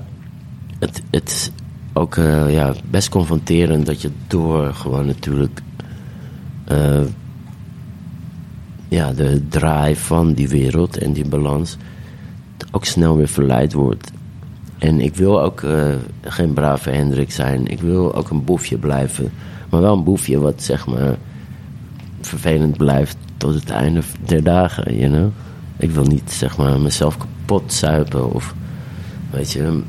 het, 0.79 1.01
is 1.09 1.51
ook 1.93 2.15
eh, 2.17 2.53
ja, 2.53 2.73
best 2.89 3.09
confronterend 3.09 3.85
dat 3.85 4.01
je 4.01 4.09
door 4.27 4.73
gewoon 4.73 5.05
natuurlijk 5.05 5.61
eh, 6.65 7.01
ja, 8.87 9.13
de 9.13 9.47
draai 9.47 9.95
van 9.95 10.33
die 10.33 10.49
wereld 10.49 10.97
en 10.97 11.13
die 11.13 11.27
balans 11.27 11.77
ook 12.71 12.85
snel 12.85 13.17
weer 13.17 13.27
verleid 13.27 13.73
wordt. 13.73 14.11
En 14.77 14.99
ik 15.01 15.15
wil 15.15 15.41
ook 15.41 15.63
geen 16.21 16.53
brave 16.53 16.89
Hendrik 16.89 17.31
zijn. 17.31 17.67
Ik 17.67 17.81
wil 17.81 18.15
ook 18.15 18.29
een 18.29 18.43
boefje 18.43 18.77
blijven. 18.77 19.31
Maar 19.69 19.81
wel 19.81 19.97
een 19.97 20.03
boefje 20.03 20.39
wat 20.39 20.63
zeg 20.63 20.87
maar 20.87 21.17
vervelend 22.21 22.77
blijft 22.77 23.17
tot 23.37 23.53
het 23.53 23.69
einde 23.69 24.01
der 24.25 24.43
dagen, 24.43 24.97
you 24.97 25.11
know? 25.11 25.29
Ik 25.77 25.91
wil 25.91 26.03
niet 26.03 26.31
zeg 26.31 26.57
maar 26.57 26.79
mezelf 26.79 27.17
kapot 27.17 27.73
zuipen 27.73 28.33
of 28.33 28.55
weet 29.29 29.51
je. 29.51 29.81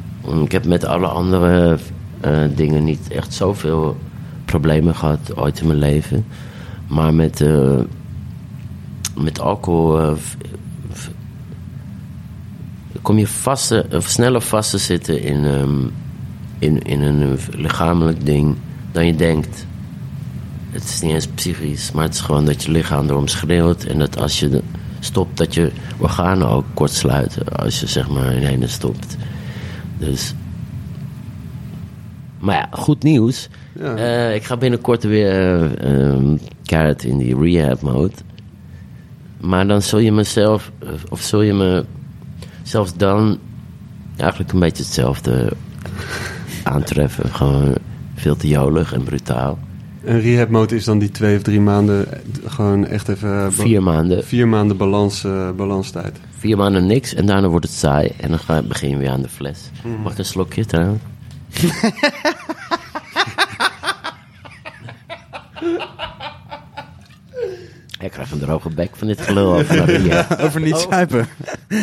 Ik 0.44 0.52
heb 0.52 0.64
met 0.64 0.84
alle 0.84 1.06
andere 1.06 1.78
eh, 2.20 2.42
dingen 2.54 2.84
niet 2.84 3.08
echt 3.10 3.34
zoveel 3.34 3.96
problemen 4.44 4.94
gehad 4.94 5.36
ooit 5.36 5.60
in 5.60 5.66
mijn 5.66 5.78
leven. 5.78 6.24
Maar 6.86 7.14
met, 7.14 7.40
eh, 7.40 7.78
met 9.16 9.40
alcohol 9.40 10.00
eh, 10.00 10.12
kom 13.02 13.18
je 13.18 13.26
vast, 13.26 13.68
te- 13.68 13.86
of 13.92 14.06
sneller 14.08 14.40
vast 14.40 14.70
te 14.70 14.78
zitten 14.78 15.22
in, 15.22 15.44
ehm, 15.44 15.78
in, 16.58 16.82
in 16.82 17.02
een 17.02 17.38
lichamelijk 17.50 18.26
ding 18.26 18.56
dan 18.92 19.06
je 19.06 19.14
denkt. 19.16 19.66
Het 20.70 20.84
is 20.84 21.00
niet 21.00 21.12
eens 21.12 21.26
psychisch, 21.26 21.92
maar 21.92 22.04
het 22.04 22.14
is 22.14 22.20
gewoon 22.20 22.44
dat 22.44 22.62
je 22.62 22.70
lichaam 22.70 23.08
erom 23.08 23.26
schreeuwt. 23.26 23.84
En 23.84 23.98
dat 23.98 24.20
als 24.20 24.40
je 24.40 24.62
stopt, 25.00 25.36
dat 25.36 25.54
je 25.54 25.72
organen 25.98 26.48
ook 26.48 26.64
kort 26.74 26.90
sluiten. 26.90 27.48
Als 27.48 27.80
je 27.80 27.86
zeg 27.86 28.08
maar 28.08 28.32
in 28.32 28.46
ene 28.46 28.66
stopt. 28.66 29.16
Dus 29.98 30.34
Maar 32.38 32.54
ja, 32.54 32.68
goed 32.70 33.02
nieuws. 33.02 33.48
Ja. 33.78 33.94
Eh, 33.94 34.34
ik 34.34 34.44
ga 34.44 34.56
binnenkort 34.56 35.02
weer 35.02 35.70
keihard 36.64 37.04
in 37.04 37.18
die 37.18 37.38
rehab 37.38 37.80
mode. 37.80 38.12
Maar 39.40 39.66
dan 39.66 39.82
zul 39.82 39.98
je 39.98 40.12
mezelf, 40.12 40.72
eh, 40.78 40.88
of 41.08 41.20
zul 41.20 41.42
je 41.42 41.52
me 41.52 41.84
zelfs 42.62 42.94
dan 42.96 43.38
eigenlijk 44.16 44.52
een 44.52 44.58
beetje 44.58 44.82
hetzelfde 44.82 45.52
aantreffen. 46.62 47.34
Gewoon 47.34 47.74
veel 48.14 48.36
te 48.36 48.48
jolig 48.48 48.92
en 48.92 49.02
brutaal. 49.02 49.58
En 50.04 50.20
rehab 50.20 50.48
mode 50.48 50.74
is 50.76 50.84
dan 50.84 50.98
die 50.98 51.10
twee 51.10 51.36
of 51.36 51.42
drie 51.42 51.60
maanden 51.60 52.12
eh, 52.12 52.18
gewoon 52.46 52.86
echt 52.86 53.08
even... 53.08 53.28
eh, 53.44 53.46
Vier 53.50 53.82
maanden. 53.82 54.24
Vier 54.24 54.48
maanden 54.48 54.76
balans, 54.76 55.24
eh, 55.24 55.50
balanstijd. 55.50 56.16
Vier 56.38 56.56
maanden 56.56 56.86
niks 56.86 57.14
en 57.14 57.26
daarna 57.26 57.48
wordt 57.48 57.66
het 57.66 57.74
saai. 57.74 58.12
En 58.20 58.28
dan 58.28 58.38
ga, 58.38 58.62
begin 58.62 58.90
je 58.90 58.96
weer 58.96 59.10
aan 59.10 59.22
de 59.22 59.28
fles. 59.28 59.58
Mag 60.02 60.12
ik 60.12 60.18
een 60.18 60.24
slokje 60.24 60.64
trouwens? 60.64 61.02
Ik 68.00 68.10
krijg 68.10 68.30
een 68.30 68.38
droge 68.38 68.68
bek 68.70 68.90
van 68.96 69.06
dit 69.06 69.20
gelul 69.20 69.54
over 70.40 70.60
niet 70.60 70.86
zuipen. 70.90 71.26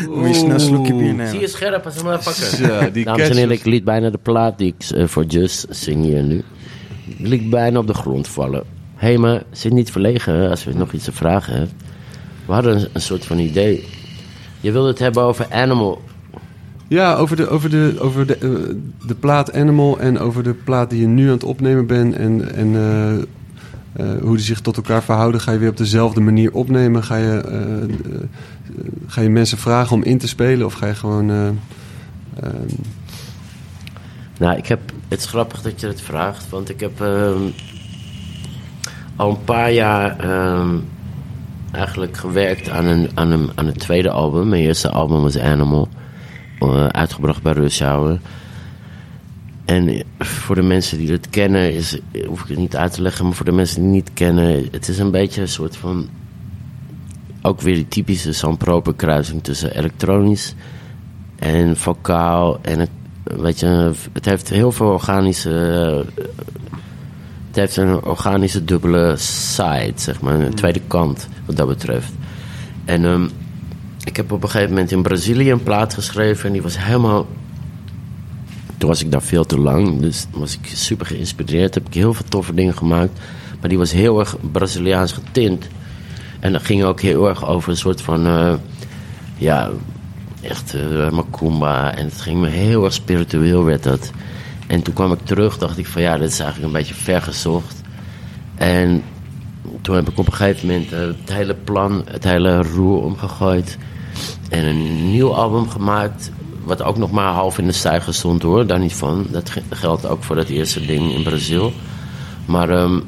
Moet 0.10 0.28
je 0.28 0.34
snel 0.34 0.50
een 0.52 0.60
slokje 0.60 0.94
bier 0.94 1.28
Zie 1.28 1.40
je 1.40 1.48
scherp 1.48 1.86
als 1.86 1.98
een 1.98 2.04
motherfucker. 2.06 2.94
Die 2.94 3.06
Dames 3.06 3.30
en 3.30 3.36
heren, 3.36 3.52
ik 3.52 3.66
liet 3.66 3.84
bijna 3.84 4.10
de 4.10 4.18
plaat 4.18 4.58
die 4.58 4.76
ik 4.78 5.08
voor 5.10 5.24
Just 5.26 5.66
zing 5.70 6.04
hier 6.04 6.24
nu. 6.24 6.44
Liet 7.18 7.50
bijna 7.50 7.80
op 7.80 7.88
de 7.88 7.94
grond 7.94 8.28
vallen. 8.28 8.64
Hé, 8.96 9.08
hey, 9.08 9.18
maar 9.18 9.44
zit 9.52 9.74
niet 9.74 9.92
verlegen 9.92 10.50
als 10.50 10.64
je 10.64 10.74
nog 10.74 10.94
iets 10.94 11.04
te 11.04 11.12
vragen 11.12 11.58
hebt. 11.58 11.74
We 12.46 12.54
hadden 12.54 12.90
een, 12.94 13.02
soort 13.02 13.26
van 13.26 13.40
idee. 13.40 13.88
Je 14.62 14.72
wilde 14.72 14.88
het 14.88 15.00
hebben 15.00 15.24
over 15.24 15.48
Animal. 15.50 16.02
Ja, 16.88 17.16
over, 17.16 17.36
de, 17.36 17.50
over, 17.50 17.70
de, 17.70 17.96
over 18.00 18.28
de, 18.28 18.38
eh, 18.38 18.76
de 19.08 19.16
plaat 19.16 19.54
Animal 19.54 20.00
en 20.00 20.20
over 20.20 20.44
de 20.44 20.54
plaat 20.54 20.90
die 20.90 21.02
je 21.02 21.08
nu 21.08 21.26
aan 21.26 21.34
het 21.34 21.44
opnemen 21.44 21.86
bent. 21.86 22.16
En, 22.16 22.56
en 22.56 22.76
eh, 22.76 23.14
eh, 23.14 24.22
hoe 24.22 24.36
die 24.36 24.46
zich 24.46 24.62
tot 24.62 24.76
elkaar 24.76 25.04
verhouden. 25.04 25.42
Ga 25.42 25.52
je 25.52 25.58
weer 25.58 25.70
op 25.70 25.78
dezelfde 25.78 26.22
manier 26.22 26.54
opnemen? 26.54 27.04
Ga 27.04 27.16
je, 27.16 27.44
ga 29.08 29.22
je 29.22 29.30
mensen 29.30 29.58
vragen 29.58 29.96
om 29.96 30.04
in 30.04 30.18
te 30.18 30.28
spelen? 30.28 30.66
Of 30.66 30.74
ga 30.74 30.88
je 30.88 30.96
gewoon... 30.96 31.60
Nou, 34.40 34.58
ik 34.58 34.68
heb, 34.68 34.80
het 35.08 35.20
is 35.20 35.26
grappig 35.26 35.62
dat 35.62 35.80
je 35.80 35.88
het 35.88 36.02
vraagt, 36.02 36.50
want 36.50 36.70
ik 36.70 36.80
heb 36.80 37.02
ehm, 37.02 37.42
al 39.16 39.30
een 39.30 39.44
paar 39.44 39.72
jaar 39.72 40.20
ehm, 40.20 40.78
eigenlijk 41.72 42.18
gewerkt 42.18 42.70
aan 42.70 42.86
een, 42.86 43.10
aan, 43.14 43.32
een, 43.32 43.50
aan 43.56 43.72
tweede 43.72 44.10
album. 44.10 44.50
Mijn 44.50 44.62
eerste 44.62 44.90
album 44.90 45.22
was 45.22 45.40
Animal, 45.40 45.88
eh, 46.60 46.86
uitgebracht 46.86 47.42
bij 47.42 47.54
Rush. 47.54 47.82
En 49.66 50.04
voor 50.20 50.56
de 50.56 50.62
mensen 50.62 50.98
die 50.98 51.12
het 51.12 51.30
kennen, 51.30 51.74
is, 51.74 52.00
hoef 52.28 52.42
ik 52.42 52.48
het 52.48 52.58
niet 52.58 52.76
uit 52.76 52.94
te 52.94 53.02
leggen, 53.02 53.26
maar 53.26 53.34
voor 53.34 53.46
de 53.46 53.52
mensen 53.52 53.76
die 53.76 53.86
het 53.86 53.94
niet 53.94 54.12
kennen, 54.14 54.68
het 54.72 54.88
is 54.88 55.00
een 55.00 55.12
beetje 55.12 55.42
een 55.42 55.48
soort 55.48 55.78
van. 55.78 56.10
Ook 57.42 57.62
weer 57.62 57.76
die 57.76 57.88
typische 57.88 58.34
Sam 58.34 58.58
Proper 58.58 58.94
kruising 58.94 59.44
tussen 59.44 59.78
elektronisch 59.78 60.56
en 61.36 61.78
vocaal. 61.78 62.60
En 62.62 62.80
het, 62.80 62.90
weet 63.36 63.60
je, 63.60 63.92
het 64.14 64.26
heeft 64.26 64.50
heel 64.50 64.72
veel 64.72 64.88
organische. 64.88 65.50
Het 67.48 67.56
heeft 67.56 67.78
een 67.78 68.04
organische 68.04 68.64
dubbele 68.64 69.14
side, 69.18 69.94
zeg 69.96 70.22
maar, 70.22 70.40
een 70.40 70.54
tweede 70.54 70.82
kant 70.88 71.28
wat 71.46 71.56
dat 71.56 71.68
betreft. 71.68 72.12
En 72.86 73.06
ehm, 73.06 73.28
ik 74.04 74.16
heb 74.16 74.32
op 74.32 74.44
een 74.44 74.50
gegeven 74.50 74.74
moment 74.74 74.92
in 74.92 75.02
Brazilië 75.02 75.52
een 75.52 75.64
plaat 75.64 75.94
geschreven 75.94 76.46
en 76.46 76.52
die 76.52 76.62
was 76.62 76.78
helemaal 76.78 77.28
toen 78.78 78.90
was 78.90 79.04
ik 79.04 79.12
daar 79.12 79.22
veel 79.22 79.46
te 79.46 79.60
lang, 79.60 80.00
dus 80.00 80.26
was 80.32 80.58
ik 80.58 80.68
super 80.74 81.06
geïnspireerd. 81.06 81.74
Heb 81.74 81.88
ik 81.88 81.94
heel 81.94 82.14
veel 82.14 82.26
toffe 82.30 82.54
dingen 82.54 82.78
gemaakt. 82.78 83.20
Maar 83.60 83.70
die 83.70 83.78
was 83.78 83.92
heel 83.92 84.20
erg 84.20 84.36
Braziliaans 84.52 85.12
getint. 85.12 85.68
En 86.40 86.52
dat 86.52 86.64
ging 86.64 86.84
ook 86.84 87.02
heel 87.02 87.28
erg 87.30 87.48
over 87.48 87.70
een 87.70 87.78
soort 87.78 88.02
van, 88.02 88.26
eh, 88.26 88.54
ja, 89.38 89.70
echt 90.42 90.74
eh 90.74 91.10
macumba. 91.10 91.96
En 91.96 92.06
het 92.06 92.22
ging 92.22 92.40
me 92.40 92.48
heel 92.48 92.84
erg 92.84 92.94
spiritueel 92.94 93.64
werd 93.64 93.84
dat. 93.84 94.12
En 94.68 94.82
toen 94.82 94.94
kwam 94.94 95.12
ik 95.12 95.20
terug, 95.24 95.58
dacht 95.58 95.78
ik 95.78 95.88
van 95.88 96.02
ja, 96.02 96.18
dit 96.18 96.32
is 96.32 96.40
eigenlijk 96.40 96.74
een 96.74 96.80
beetje 96.80 96.94
vergezocht. 96.94 97.82
En 98.56 99.04
toen 99.82 99.96
heb 99.96 100.10
ik 100.10 100.18
op 100.18 100.28
een 100.28 100.34
gegeven 100.34 100.68
moment 100.68 100.92
eh, 100.92 101.00
het 101.00 101.34
hele 101.34 101.54
plan, 101.56 102.04
het 102.12 102.24
hele 102.24 102.62
roer 102.64 103.04
omgegooid. 103.04 103.78
En 104.50 104.66
een 104.66 105.12
nieuw 105.12 105.34
album 105.34 105.70
gemaakt. 105.70 106.32
Wat 106.64 106.82
ook 106.84 106.98
nog 106.98 107.12
maar 107.12 107.34
half 107.34 107.58
in 107.58 107.66
de 107.66 107.72
stijger 107.72 108.14
stond 108.14 108.42
hoor, 108.42 108.66
daar 108.68 108.80
niet 108.80 108.94
van. 108.94 109.26
Dat 109.30 109.50
ge- 109.50 109.62
geldt 109.70 110.06
ook 110.08 110.24
voor 110.24 110.36
dat 110.36 110.48
eerste 110.50 110.86
ding 110.86 111.14
in 111.14 111.24
Brazil. 111.24 111.74
Maar 112.46 112.70
ehm, 112.70 113.00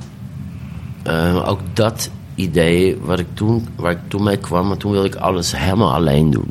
eh, 1.04 1.50
ook 1.50 1.60
dat 1.74 2.10
idee 2.36 2.98
wat 3.02 3.20
ik 3.20 3.28
toen, 3.34 3.68
waar 3.76 3.92
ik 3.92 4.00
toen 4.08 4.24
mee 4.24 4.38
kwam, 4.38 4.68
maar 4.68 4.78
toen 4.78 4.92
wilde 4.92 5.08
ik 5.08 5.16
alles 5.16 5.58
helemaal 5.58 5.94
alleen 5.94 6.30
doen. 6.32 6.50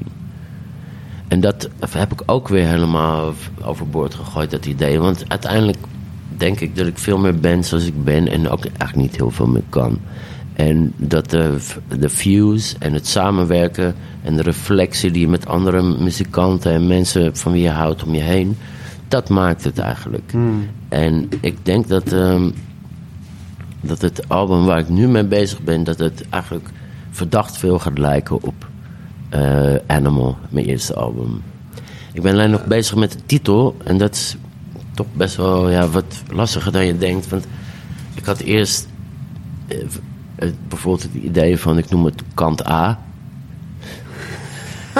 En 1.28 1.40
dat 1.40 1.68
heb 1.90 2.12
ik 2.12 2.22
ook 2.26 2.48
weer 2.48 2.66
helemaal 2.66 3.32
overboord 3.62 4.14
gegooid, 4.14 4.50
dat 4.50 4.66
idee. 4.66 4.98
Want 4.98 5.24
uiteindelijk 5.28 5.78
denk 6.36 6.60
ik 6.60 6.76
dat 6.76 6.86
ik 6.86 6.98
veel 6.98 7.18
meer 7.18 7.40
ben 7.40 7.64
zoals 7.64 7.86
ik 7.86 8.05
ben 8.05 8.28
en 8.28 8.48
ook 8.48 8.64
eigenlijk 8.64 8.96
niet 8.96 9.16
heel 9.16 9.30
veel 9.30 9.46
meer 9.46 9.62
kan. 9.68 9.98
En 10.55 10.92
dat 10.96 11.30
de, 11.30 11.59
de 11.98 12.10
fuse 12.10 12.76
en 12.78 12.92
het 12.92 13.06
samenwerken 13.06 13.94
en 14.22 14.36
de 14.36 14.42
reflectie 14.42 15.10
die 15.10 15.20
je 15.20 15.28
met 15.28 15.46
andere 15.46 15.82
muzikanten 15.82 16.72
en 16.72 16.86
mensen 16.86 17.36
van 17.36 17.52
wie 17.52 17.62
je 17.62 17.70
houdt 17.70 18.05
om 18.05 18.14
je 18.14 18.20
heen, 18.20 18.56
dat 19.09 19.28
maakt 19.28 19.64
het 19.64 19.78
eigenlijk. 19.78 20.32
En 20.88 21.28
ik 21.40 21.56
denk 21.62 21.88
dat, 21.88 22.12
ehm, 22.12 22.50
dat 23.80 24.00
het 24.00 24.28
album 24.28 24.64
waar 24.64 24.78
ik 24.78 24.88
nu 24.88 25.09
mee 25.09 25.24
bezig 25.24 25.60
ben, 25.60 25.84
dat 25.84 25.98
het 25.98 26.24
eigenlijk 26.30 26.68
verdacht 27.10 27.56
veel 27.56 27.78
gaat 27.78 27.98
lijken 27.98 28.42
op 28.42 28.68
eh, 29.28 29.74
Animal, 29.86 30.38
mijn 30.48 30.66
eerste 30.66 30.94
album. 30.94 31.42
Ik 32.12 32.22
ben 32.22 32.32
alleen 32.32 32.50
nog 32.50 32.66
bezig 32.66 32.96
met 32.96 33.12
de 33.12 33.18
titel 33.26 33.76
en 33.84 33.98
dat 33.98 34.14
is 34.14 34.36
toch 34.94 35.06
best 35.12 35.36
wel 35.36 35.70
ja, 35.70 35.88
wat 35.88 36.22
lastiger 36.30 36.72
dan 36.72 36.86
je 36.86 36.98
denkt. 36.98 37.28
Want 37.28 37.46
ik 38.14 38.24
had 38.24 38.40
eerst 38.40 38.88
eh, 39.68 40.48
bijvoorbeeld 40.68 41.02
het 41.02 41.22
idee 41.22 41.59
van, 41.59 41.78
ik 41.78 41.90
noem 41.90 42.05
het 42.05 42.22
kant 42.34 42.66
A. 42.66 43.00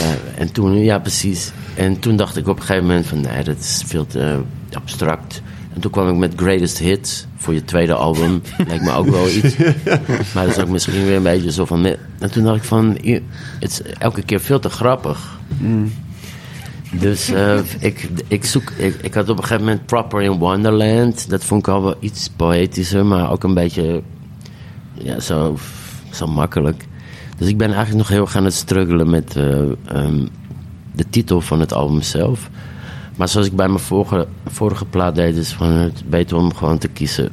ja, 0.00 0.14
en 0.36 0.52
toen, 0.52 0.74
ja 0.78 0.98
precies. 0.98 1.52
En 1.76 1.98
toen 1.98 2.16
dacht 2.16 2.36
ik 2.36 2.48
op 2.48 2.56
een 2.56 2.62
gegeven 2.62 2.86
moment 2.86 3.06
van, 3.06 3.20
nee, 3.20 3.44
dat 3.44 3.58
is 3.58 3.82
veel 3.86 4.06
te 4.06 4.42
abstract. 4.72 5.42
En 5.80 5.86
toen 5.90 5.94
kwam 6.02 6.08
ik 6.08 6.16
met 6.16 6.32
Greatest 6.36 6.78
Hits 6.78 7.26
voor 7.36 7.54
je 7.54 7.64
tweede 7.64 7.94
album. 7.94 8.42
Lijkt 8.68 8.84
me 8.84 8.92
ook 8.92 9.06
wel 9.06 9.28
iets. 9.28 9.56
Maar 10.34 10.46
dat 10.46 10.56
is 10.56 10.58
ook 10.58 10.68
misschien 10.68 11.04
weer 11.04 11.16
een 11.16 11.22
beetje 11.22 11.52
zo 11.52 11.64
van... 11.64 11.80
nee. 11.80 11.96
En 12.18 12.30
toen 12.30 12.44
dacht 12.44 12.56
ik 12.56 12.64
van, 12.64 12.98
het 13.60 13.70
is 13.70 13.82
elke 13.82 14.22
keer 14.22 14.40
veel 14.40 14.58
te 14.58 14.70
grappig. 14.70 15.38
Dus 16.92 17.30
eh, 17.30 17.58
ik, 17.78 18.08
ik 18.28 18.44
zoek. 18.44 18.70
Ik, 18.70 18.94
ik 19.02 19.14
had 19.14 19.28
op 19.28 19.36
een 19.36 19.42
gegeven 19.42 19.64
moment 19.64 19.86
Proper 19.86 20.22
in 20.22 20.38
Wonderland. 20.38 21.30
Dat 21.30 21.44
vond 21.44 21.66
ik 21.66 21.72
al 21.72 21.82
wel 21.82 21.96
iets 22.00 22.30
poëtischer, 22.36 23.06
maar 23.06 23.30
ook 23.30 23.44
een 23.44 23.54
beetje. 23.54 24.02
Ja, 24.92 25.20
zo, 25.20 25.58
zo 26.10 26.26
makkelijk. 26.26 26.84
Dus 27.36 27.48
ik 27.48 27.56
ben 27.56 27.68
eigenlijk 27.68 27.98
nog 27.98 28.08
heel 28.08 28.22
erg 28.22 28.36
aan 28.36 28.44
het 28.44 28.54
struggelen 28.54 29.10
met 29.10 29.36
eh, 29.36 29.60
ehm, 29.84 30.26
de 30.92 31.04
titel 31.10 31.40
van 31.40 31.60
het 31.60 31.72
album 31.72 32.02
zelf. 32.02 32.50
Maar 33.16 33.28
zoals 33.28 33.46
ik 33.46 33.56
bij 33.56 33.68
mijn 33.68 33.80
vorige, 33.80 34.26
vorige 34.46 34.84
plaat 34.84 35.14
deed, 35.14 35.36
is 35.36 35.52
van 35.52 35.68
het 35.70 36.02
beter 36.08 36.36
om 36.36 36.54
gewoon 36.54 36.78
te 36.78 36.88
kiezen. 36.88 37.30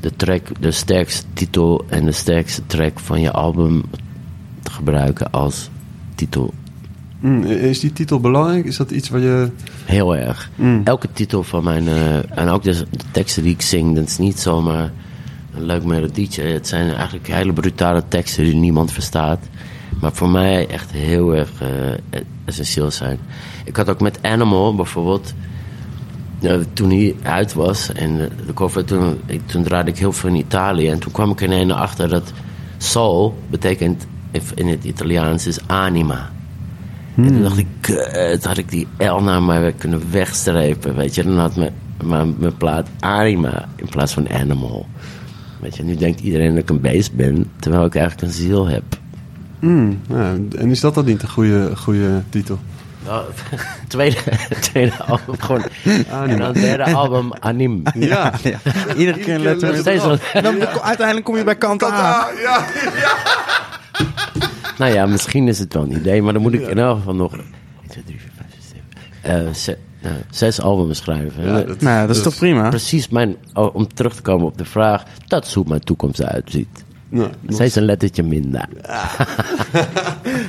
De 0.00 0.16
track, 0.16 0.46
de 0.60 0.70
sterkste 0.70 1.26
titel 1.32 1.84
en 1.88 2.04
de 2.04 2.12
sterkste 2.12 2.62
track 2.66 2.98
van 2.98 3.20
je 3.20 3.30
album 3.32 3.82
te 4.62 4.70
gebruiken 4.70 5.30
als 5.30 5.68
titel. 6.14 6.54
mm, 7.20 7.42
is 7.44 7.80
die 7.80 7.92
titel 7.92 8.20
belangrijk? 8.20 8.64
Is 8.64 8.76
dat 8.76 8.90
iets 8.90 9.08
waar 9.08 9.20
je... 9.20 9.50
Heel 9.84 10.16
erg. 10.16 10.50
Elke 10.84 11.08
titel 11.12 11.42
van 11.42 11.64
mijn... 11.64 11.88
eh, 11.88 12.38
en 12.38 12.48
ook 12.48 12.62
de, 12.62 12.72
de 12.90 13.04
teksten 13.10 13.42
die 13.42 13.52
ik 13.52 13.62
zing, 13.62 13.94
dat 13.94 14.06
is 14.06 14.18
niet 14.18 14.38
zomaar 14.38 14.90
een 15.54 15.64
leuk 15.64 15.84
melodietje. 15.84 16.42
Het 16.42 16.68
zijn 16.68 16.94
eigenlijk 16.94 17.26
hele 17.26 17.52
brutale 17.52 18.02
teksten 18.08 18.44
die 18.44 18.54
niemand 18.54 18.92
verstaat. 18.92 19.38
Maar 20.00 20.12
voor 20.12 20.30
mij 20.30 20.66
echt 20.68 20.90
heel 20.90 21.34
erg 21.34 21.50
eh, 21.60 22.20
essentieel 22.44 22.90
zijn. 22.90 23.18
Ik 23.64 23.76
had 23.76 23.88
ook 23.88 24.00
met 24.00 24.18
Animal 24.22 24.74
bijvoorbeeld... 24.74 25.34
eh, 26.40 26.54
toen 26.72 26.90
hij 26.90 27.14
uit 27.22 27.52
was 27.52 27.92
en 27.92 28.16
de, 28.16 28.54
cover, 28.54 28.84
toen, 28.84 29.20
toen 29.46 29.62
draaide 29.62 29.90
ik 29.90 29.98
heel 29.98 30.12
veel 30.12 30.28
in 30.28 30.36
Italië. 30.36 30.88
En 30.88 30.98
toen 30.98 31.12
kwam 31.12 31.30
ik 31.30 31.40
er 31.40 31.52
een 31.52 31.72
achter 31.72 32.08
dat 32.08 32.32
soul 32.78 33.38
betekent 33.50 34.06
in 34.54 34.68
het 34.68 34.84
Italiaans 34.84 35.46
is 35.46 35.58
anima. 35.66 36.30
En 37.16 37.26
toen 37.26 37.42
dacht 37.42 37.58
ik, 37.58 37.66
kut, 37.80 38.44
had 38.44 38.58
ik 38.58 38.70
die 38.70 38.86
L 38.98 39.18
naar 39.22 39.42
mij 39.42 39.72
kunnen 39.72 40.10
wegstrepen, 40.10 40.96
weet 40.96 41.14
je. 41.14 41.22
Dan 41.22 41.38
had 41.38 41.56
mijn, 41.56 41.72
mijn, 42.04 42.34
mijn 42.38 42.56
plaat 42.56 42.88
Anima 43.00 43.68
in 43.76 43.88
plaats 43.88 44.12
van 44.12 44.28
Animal. 44.28 44.86
Weet 45.60 45.76
je, 45.76 45.82
nu 45.82 45.96
denkt 45.96 46.20
iedereen 46.20 46.54
dat 46.54 46.62
ik 46.62 46.70
een 46.70 46.80
beest 46.80 47.14
ben, 47.14 47.50
terwijl 47.58 47.84
ik 47.84 47.94
eigenlijk 47.94 48.26
een 48.26 48.38
ziel 48.38 48.68
heb. 48.68 48.82
Mm, 49.58 49.98
ja, 50.08 50.36
en 50.58 50.70
is 50.70 50.80
dat 50.80 50.94
dan 50.94 51.04
niet 51.04 51.22
een 51.22 51.28
goede, 51.28 51.76
goede 51.76 52.22
titel? 52.28 52.58
Oh, 53.06 53.18
tweede, 53.88 54.16
tweede 54.60 54.98
album 55.04 55.40
gewoon. 55.40 55.62
En 56.08 56.38
dan 56.38 56.52
derde 56.52 56.84
album 56.94 57.32
Anim. 57.32 57.82
Ja, 57.94 58.32
Iedere 58.96 59.18
keer 59.18 59.34
een 59.34 59.42
letter. 59.42 59.76
Steeds 59.76 60.04
Dan, 60.42 60.60
uiteindelijk 60.82 61.24
kom 61.26 61.36
je 61.36 61.44
bij 61.44 61.56
kant 61.56 61.82
A. 61.82 61.86
Ah, 61.86 62.26
ja. 62.40 62.64
Nou 64.78 64.92
ja, 64.92 65.06
misschien 65.06 65.48
is 65.48 65.58
het 65.58 65.74
wel 65.74 65.82
een 65.82 65.92
idee, 65.96 66.22
maar 66.22 66.32
dan 66.32 66.42
moet 66.42 66.52
ik 66.52 66.66
in 66.68 66.78
elk 66.78 66.96
geval 66.96 67.14
nog 67.14 67.32
1, 67.32 67.44
2, 67.88 68.04
3, 68.04 68.20
4, 68.20 68.30
5, 68.36 68.46
6, 68.58 68.64
7, 69.22 69.46
eh, 69.46 69.54
ze- 69.54 69.78
eh, 70.02 70.10
zes 70.30 70.60
albums 70.60 70.98
schrijven. 70.98 71.44
Ja, 71.46 71.60
dat- 71.62 71.80
Nou, 71.80 72.06
dat 72.06 72.16
is 72.16 72.22
toch 72.22 72.36
prima? 72.36 72.68
Precies 72.68 73.08
mijn, 73.08 73.36
oh, 73.54 73.74
om 73.74 73.94
terug 73.94 74.14
te 74.14 74.22
komen 74.22 74.46
op 74.46 74.58
de 74.58 74.64
vraag, 74.64 75.02
dat 75.26 75.46
is 75.46 75.54
hoe 75.54 75.64
mijn 75.68 75.80
toekomst 75.80 76.18
eruit 76.20 76.50
ziet. 76.50 76.84
Nou, 77.08 77.28
nog- 77.40 77.54
Steeds 77.54 77.74
een 77.76 77.84
lettertje 77.84 78.22
minder. 78.22 78.68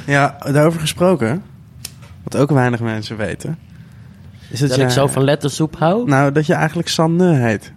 Ja, 0.05 0.37
daarover 0.51 0.79
gesproken. 0.79 1.43
Wat 2.23 2.35
ook 2.35 2.51
weinig 2.51 2.79
mensen 2.79 3.17
weten. 3.17 3.57
Is 4.49 4.59
dat, 4.59 4.77
ik 4.77 4.89
zo 4.89 5.07
van 5.07 5.23
lettersoep 5.23 5.77
hou? 5.77 6.07
Nou, 6.07 6.31
dat 6.31 6.45
je 6.45 6.53
eigenlijk 6.53 6.87
Sanne 6.87 7.35
heet. 7.35 7.73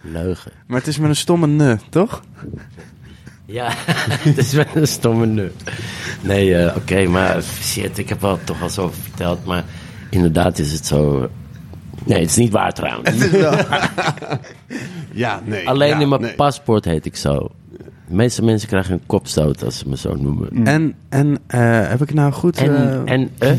Leugen. 0.00 0.52
Maar 0.66 0.78
het 0.78 0.86
is 0.86 0.98
met 0.98 1.08
een 1.08 1.16
stomme 1.16 1.46
ne, 1.46 1.78
toch? 1.88 2.22
Ja, 3.44 3.68
het 4.28 4.38
is 4.38 4.52
wel 4.52 4.64
een 4.74 4.86
stomme 4.86 5.26
nu. 5.26 5.52
Nee, 6.20 6.54
eh, 6.54 6.76
oké, 6.76 7.06
maar 7.06 7.42
shit, 7.42 7.98
ik 7.98 8.08
heb 8.08 8.20
wel 8.20 8.38
toch 8.44 8.62
al 8.62 8.70
zo 8.70 8.92
verteld, 9.02 9.44
maar 9.44 9.64
inderdaad 10.10 10.58
is 10.58 10.72
het 10.72 10.86
zo... 10.86 11.30
Nee, 12.08 12.20
het 12.20 12.30
is 12.30 12.36
niet 12.36 12.52
waar 12.52 12.72
trouwens. 12.72 13.24
Ja, 15.12 15.40
nee. 15.44 15.68
Alleen 15.68 15.88
ja, 15.88 16.00
in 16.00 16.08
mijn 16.08 16.20
nee. 16.20 16.34
paspoort 16.34 16.84
heet 16.84 17.06
ik 17.06 17.16
zo. 17.16 17.50
De 18.08 18.14
meeste 18.14 18.44
mensen 18.44 18.68
krijgen 18.68 18.92
een 18.92 19.06
kopstoot 19.06 19.64
als 19.64 19.78
ze 19.78 19.88
me 19.88 19.96
zo 19.96 20.14
noemen. 20.14 20.66
En, 20.66 20.94
en 21.08 21.38
eh, 21.46 21.88
heb 21.88 22.02
ik 22.02 22.14
nou 22.14 22.32
goed... 22.32 22.56
En, 22.56 22.74
eh, 23.04 23.12
en, 23.14 23.30
eh? 23.38 23.50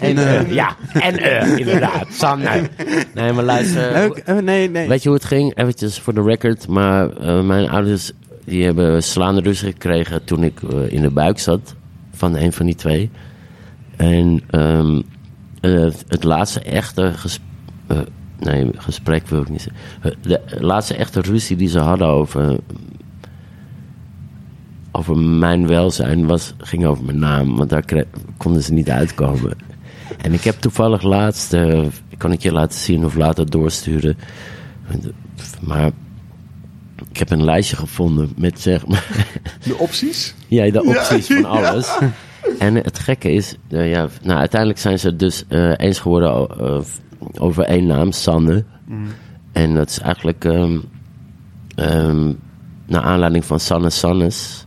en, 0.40 0.54
ja, 0.54 0.76
en, 0.92 1.18
eh, 1.18 1.58
inderdaad. 1.58 2.06
Sander. 2.10 2.68
Nee, 3.14 3.32
maar 3.32 3.44
luister. 3.44 4.04
ik- 4.04 4.16
eh, 4.16 4.36
nee, 4.36 4.70
nee. 4.70 4.88
Weet 4.88 5.02
je 5.02 5.08
hoe 5.08 5.18
het 5.18 5.26
ging? 5.26 5.56
Eventjes 5.56 5.98
voor 5.98 6.14
de 6.14 6.22
record. 6.22 6.68
Maar 6.68 7.08
mijn 7.44 7.68
ouders 7.70 8.12
die 8.44 8.64
hebben 8.64 9.02
slaande 9.02 9.40
ruzie 9.40 9.72
gekregen 9.72 10.24
toen 10.24 10.42
ik 10.44 10.60
in 10.88 11.02
de 11.02 11.10
buik 11.10 11.38
zat. 11.38 11.74
Van 12.12 12.36
een 12.36 12.52
van 12.52 12.66
die 12.66 12.74
twee. 12.74 13.10
En 13.96 14.42
ehm, 14.50 15.00
eh, 15.60 15.86
het 16.08 16.24
laatste 16.24 16.60
echte 16.60 17.12
gesprek... 17.16 17.46
nee, 18.38 18.70
gesprek 18.76 19.26
wil 19.26 19.40
ik 19.40 19.48
niet 19.48 19.62
zeggen. 19.62 19.80
Eh, 20.02 20.12
De 20.22 20.60
laatste 20.60 20.94
echte 20.94 21.20
ruzie 21.20 21.56
die 21.56 21.68
ze 21.68 21.78
hadden 21.78 22.06
over... 22.06 22.58
Over 24.92 25.16
mijn 25.18 25.66
welzijn 25.66 26.26
was, 26.26 26.54
ging 26.58 26.86
over 26.86 27.04
mijn 27.04 27.18
naam, 27.18 27.56
want 27.56 27.70
daar 27.70 27.84
konden 28.36 28.62
ze 28.62 28.72
niet 28.72 28.90
uitkomen. 28.90 29.56
En 30.22 30.32
ik 30.32 30.44
heb 30.44 30.54
toevallig 30.60 31.02
laatst, 31.02 31.52
eh, 31.52 31.84
kan 32.18 32.32
ik 32.32 32.42
je 32.42 32.52
laten 32.52 32.78
zien 32.78 33.04
of 33.04 33.14
later 33.14 33.50
doorsturen. 33.50 34.16
Maar 35.60 35.90
ik 37.10 37.16
heb 37.18 37.30
een 37.30 37.44
lijstje 37.44 37.76
gevonden 37.76 38.32
met 38.36 38.60
zeg 38.60 38.86
maar. 38.86 39.26
De 39.64 39.76
opties? 39.76 40.34
ja, 40.46 40.70
de 40.70 40.84
opties 40.84 41.26
van 41.26 41.44
alles. 41.44 41.98
En 42.58 42.74
het 42.74 42.98
gekke 42.98 43.30
is, 43.32 43.54
eh, 43.70 43.90
ja, 43.90 44.08
nou, 44.22 44.38
uiteindelijk 44.38 44.80
zijn 44.80 44.98
ze 44.98 45.16
dus 45.16 45.44
eh, 45.48 45.72
eens 45.76 45.98
geworden 45.98 46.48
eh, 46.60 46.80
over 47.38 47.64
één 47.64 47.86
naam, 47.86 48.12
Sanne. 48.12 48.64
En 49.52 49.74
dat 49.74 49.88
is 49.88 49.98
eigenlijk 49.98 50.44
ehm, 50.44 50.78
ehm, 51.74 52.32
naar 52.86 53.02
aanleiding 53.02 53.44
van 53.44 53.60
Sanne 53.60 53.90
Sannes. 53.90 54.66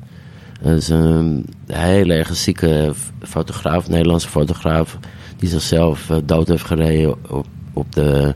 Dat 0.61 0.77
is 0.77 0.89
een 0.89 1.45
hele 1.67 2.13
erg 2.13 2.35
zieke 2.35 2.93
fotograaf, 3.21 3.89
Nederlandse 3.89 4.29
fotograaf, 4.29 4.97
die 5.37 5.49
zichzelf 5.49 6.09
eh, 6.09 6.17
dood 6.25 6.47
heeft 6.47 6.65
gereden 6.65 7.31
op, 7.31 7.47
op 7.73 7.93
de, 7.93 8.35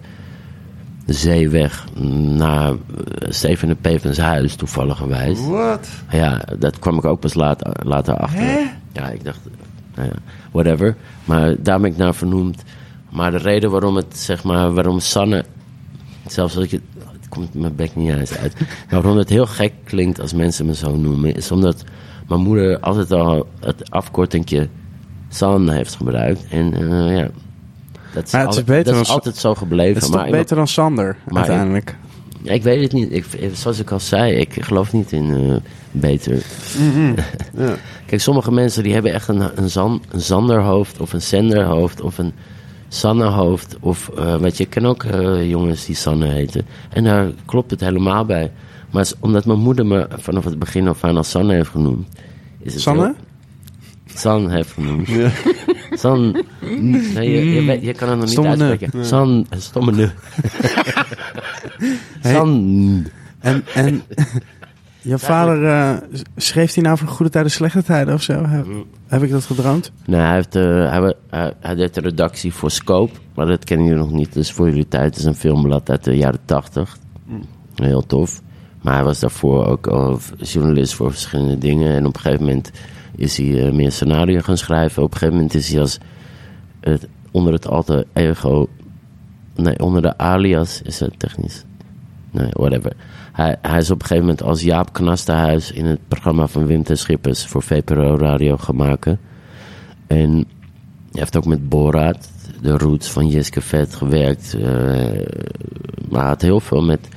de 1.06 1.14
zeeweg 1.14 1.86
naar 2.38 2.70
eh, 2.70 2.76
Steven 3.30 3.68
de 3.68 3.76
Pevens 3.76 4.18
huis, 4.18 4.56
toevalligerwijs. 4.56 5.48
Wat? 5.48 5.88
Ja, 6.10 6.42
dat 6.60 6.80
kwam 6.80 6.98
ik 6.98 7.06
ook 7.06 7.20
pas 7.20 7.34
later, 7.34 7.72
later 7.86 8.16
achter. 8.18 8.74
Ja, 8.92 9.10
ik 9.10 9.24
dacht, 9.24 9.40
ja, 9.96 10.10
whatever. 10.52 10.96
Maar 11.26 11.56
daar 11.60 11.80
ben 11.80 11.92
ik 11.92 11.98
naar 11.98 12.16
vernoemd. 12.16 12.64
Maar 13.16 13.32
de 13.32 13.38
reden 13.38 13.72
waarom 13.72 13.96
het, 13.96 14.18
zeg 14.18 14.44
maar, 14.44 14.74
waarom 14.74 15.00
Sanne, 15.00 15.46
zelfs 16.28 16.56
als 16.56 16.64
ik 16.66 16.72
het, 16.72 16.82
het 17.12 17.28
komt 17.30 17.54
mijn 17.54 17.76
bek 17.76 17.96
niet 17.96 18.10
eens 18.14 18.38
uit. 18.38 18.54
Maar 18.90 19.02
waarom 19.02 19.18
het 19.18 19.30
heel 19.30 19.46
gek 19.46 19.74
klinkt 19.84 20.20
als 20.22 20.34
mensen 20.34 20.66
me 20.66 20.76
zo 20.76 20.96
noemen, 20.96 21.36
is 21.36 21.52
omdat 21.52 21.84
mijn 22.28 22.42
moeder 22.42 22.80
altijd 22.80 23.12
al 23.12 23.48
het 23.60 23.92
afkortingje 23.92 24.68
San 25.30 25.70
heeft 25.70 25.96
gebruikt. 25.96 26.46
En 26.50 26.74
eh, 26.74 27.18
ja, 27.18 27.30
dat 28.14 28.24
is, 28.26 28.32
Maar 28.32 28.42
het 28.42 28.50
is 28.52 28.58
altijd, 28.58 28.66
beter 28.66 28.92
dat 28.94 29.02
is 29.02 29.08
dan- 29.08 29.16
altijd 29.16 29.38
zo 29.38 29.56
gebleven. 29.56 29.94
Het 29.94 30.04
is 30.04 30.10
maar 30.10 30.26
iemand- 30.26 30.42
beter 30.42 30.56
dan 30.56 30.68
Sander, 30.68 31.18
Maar 31.28 31.38
uiteindelijk. 31.38 31.96
ja, 32.42 32.52
Ik 32.52 32.64
weet 32.64 32.82
het 32.84 32.92
niet. 32.94 33.12
Ik, 33.12 33.26
zoals 33.54 33.80
ik 33.80 33.92
al 33.92 34.00
zei, 34.00 34.32
ik 34.34 34.64
geloof 34.64 34.94
niet 34.94 35.12
in 35.12 35.34
eh, 35.34 35.56
beter. 35.92 36.44
Ja. 37.58 37.76
Kijk, 38.06 38.22
sommige 38.22 38.52
mensen 38.52 38.84
die 38.84 38.94
hebben 38.94 39.14
echt 39.14 39.28
een, 39.28 39.42
een, 39.56 39.70
zan, 39.70 40.02
een 40.12 40.22
zanderhoofd 40.22 41.00
of 41.00 41.14
een 41.14 41.22
zenderhoofd 41.22 42.02
of 42.02 42.18
een 42.18 42.34
Sannehoofd. 42.88 43.76
Of 43.80 44.10
eh 44.18 44.36
weet 44.36 44.57
je, 44.57 44.64
ik 44.64 44.70
ken 44.70 44.86
ook 44.86 45.03
eh, 45.03 45.49
jongens 45.49 45.86
die 45.86 45.95
Sanne 45.95 46.28
heten. 46.28 46.66
En 46.90 47.03
daar 47.03 47.32
klopt 47.45 47.72
het 47.72 47.80
helemaal 47.80 48.26
bij. 48.26 48.52
Maar 48.91 49.12
omdat 49.20 49.45
mijn 49.45 49.60
moeder 49.60 49.86
me 49.86 50.07
vanaf 50.18 50.44
het 50.44 50.60
begin 50.60 50.88
af 50.88 51.03
aan 51.03 51.18
als 51.18 51.30
Sanne 51.30 51.53
heeft 51.53 51.70
genoemd. 51.70 52.07
Is 52.60 52.74
het 52.74 52.82
Sanne? 52.82 53.03
heel- 53.03 53.16
San 54.16 54.49
heeft 54.49 54.72
genoemd. 54.72 55.07
Ja. 55.07 55.30
San. 55.91 56.44
Nee, 56.80 57.30
je, 57.32 57.64
je, 57.64 57.82
je 57.82 57.94
kan 57.94 58.07
het 58.10 58.18
nog 58.18 58.26
niet 58.26 58.30
Stomme 58.30 58.49
uitspreken. 58.64 59.06
San. 59.06 59.45
Stomme 59.57 59.91
ne. 59.91 60.10
San. 62.24 63.06
En, 63.40 63.64
en 63.74 64.02
jouw 65.06 65.18
vader, 65.18 65.65
eh, 65.65 66.19
schreef 66.36 66.73
hij 66.73 66.84
nou 66.84 66.98
voor 66.98 67.07
goede 67.07 67.32
tijden, 67.32 67.52
slechte 67.52 67.84
tijden 67.84 68.14
of 68.14 68.22
zo? 68.22 68.45
Heb, 68.45 68.65
heb 69.07 69.23
ik 69.23 69.32
dat 69.32 69.45
gedroomd? 69.45 69.91
Nee, 70.06 70.19
hij, 70.19 70.34
heeft, 70.34 70.56
eh, 70.56 70.64
hij, 70.64 71.14
hij, 71.30 71.53
hij 71.60 71.76
deed 71.76 71.94
de 71.94 72.02
redactie 72.02 72.53
voor 72.53 72.72
Scope, 72.72 73.14
maar 73.36 73.45
dat 73.45 73.64
kennen 73.64 73.88
jullie 73.88 74.02
nog 74.02 74.11
niet. 74.11 74.34
Dus 74.34 74.52
voor 74.52 74.69
jullie 74.69 74.88
tijd 74.88 75.06
Het 75.06 75.18
is 75.18 75.23
een 75.23 75.36
filmblad 75.36 75.90
uit 75.90 76.03
de 76.03 76.18
jaren 76.18 76.40
tachtig. 76.45 76.98
Heel 77.76 78.06
tof. 78.06 78.41
Maar 78.82 78.94
hij 78.94 79.03
was 79.03 79.19
daarvoor 79.19 79.65
ook 79.65 79.88
al 79.88 80.19
journalist 80.38 80.94
voor 80.94 81.11
verschillende 81.11 81.57
dingen. 81.57 81.95
En 81.95 82.06
op 82.06 82.15
een 82.15 82.22
gegeven 82.22 82.45
moment 82.45 82.72
is 83.15 83.38
hij 83.38 83.65
eh, 83.65 83.73
meer 83.73 83.91
scenario 83.91 84.40
gaan 84.40 84.57
schrijven. 84.57 85.03
Op 85.03 85.11
een 85.11 85.18
gegeven 85.18 85.36
moment 85.36 85.53
is 85.53 85.72
hij 85.72 85.82
als 85.82 85.98
het, 86.80 87.07
onder 87.32 87.53
het 87.53 87.68
alter 87.68 88.06
ego... 88.14 88.69
Nee, 89.56 89.80
onder 89.80 90.02
de 90.02 90.18
alias 90.18 90.82
is 90.82 90.99
het 90.99 91.19
technisch. 91.19 91.64
Nee, 92.32 92.49
whatever. 92.52 92.95
Hij, 93.36 93.78
is 93.78 93.91
op 93.91 94.02
een 94.02 94.07
gegeven 94.07 94.26
moment 94.26 94.44
als 94.44 94.62
Jaap 94.62 94.94
Knastenhuis 94.94 95.72
in 95.72 95.86
het 95.86 95.99
programma 96.07 96.48
van 96.48 96.66
Wim. 96.66 96.84
Schippers 96.86 97.45
voor 97.45 97.64
VPRO 97.64 98.18
Radio 98.18 98.57
maken. 98.74 99.20
En 100.07 100.32
hij 100.32 100.45
heeft 101.12 101.38
ook 101.38 101.45
met 101.45 101.70
Borat, 101.70 102.30
de 102.62 102.78
roots 102.78 103.10
van 103.12 103.28
Jeske 103.28 103.62
Vet, 103.62 103.95
gewerkt. 103.95 104.53
eh, 104.53 104.64
maar 106.10 106.20
hij 106.20 106.30
had 106.30 106.41
heel 106.41 106.60
veel 106.60 106.82
met, 106.82 107.07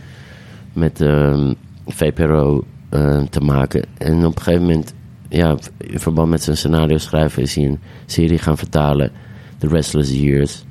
met 0.73 1.01
ehm, 1.01 1.55
VPRO 1.87 2.65
eh, 2.89 3.23
te 3.23 3.41
maken. 3.41 3.85
En 3.99 4.27
op 4.27 4.37
een 4.37 4.43
gegeven 4.43 4.67
moment, 4.67 4.95
ja, 5.29 5.57
in 5.77 6.01
verband 6.01 6.31
met 6.31 6.43
zijn 6.43 6.57
scenario 6.57 6.99
schrijven, 6.99 7.43
is 7.43 7.55
hij 7.55 7.65
een 7.65 7.81
serie 8.07 8.39
gaan 8.39 8.59
vertalen. 8.59 9.11
The 9.59 9.69
Restless 9.69 10.11
Years. 10.11 10.65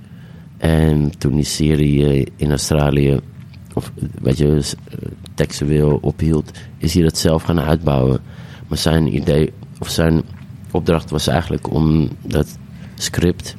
En 0.58 1.18
toen 1.18 1.36
die 1.36 1.44
serie 1.44 2.06
eh, 2.06 2.26
in 2.36 2.50
Australië, 2.50 3.20
of 3.78 3.92
weet 4.22 4.38
je, 4.38 4.62
s- 4.62 4.76
eh, 4.90 5.94
ophield, 6.02 6.52
is 6.78 6.94
hij 6.94 7.04
dat 7.04 7.18
zelf 7.18 7.44
gaan 7.44 7.60
uitbouwen. 7.60 8.20
Maar 8.68 8.78
zijn 8.78 9.16
idee, 9.16 9.54
of 9.80 9.90
zijn 9.90 10.22
opdracht 10.72 11.10
was 11.10 11.28
eigenlijk 11.28 11.74
om 11.74 12.10
dat 12.22 12.58
script 12.96 13.56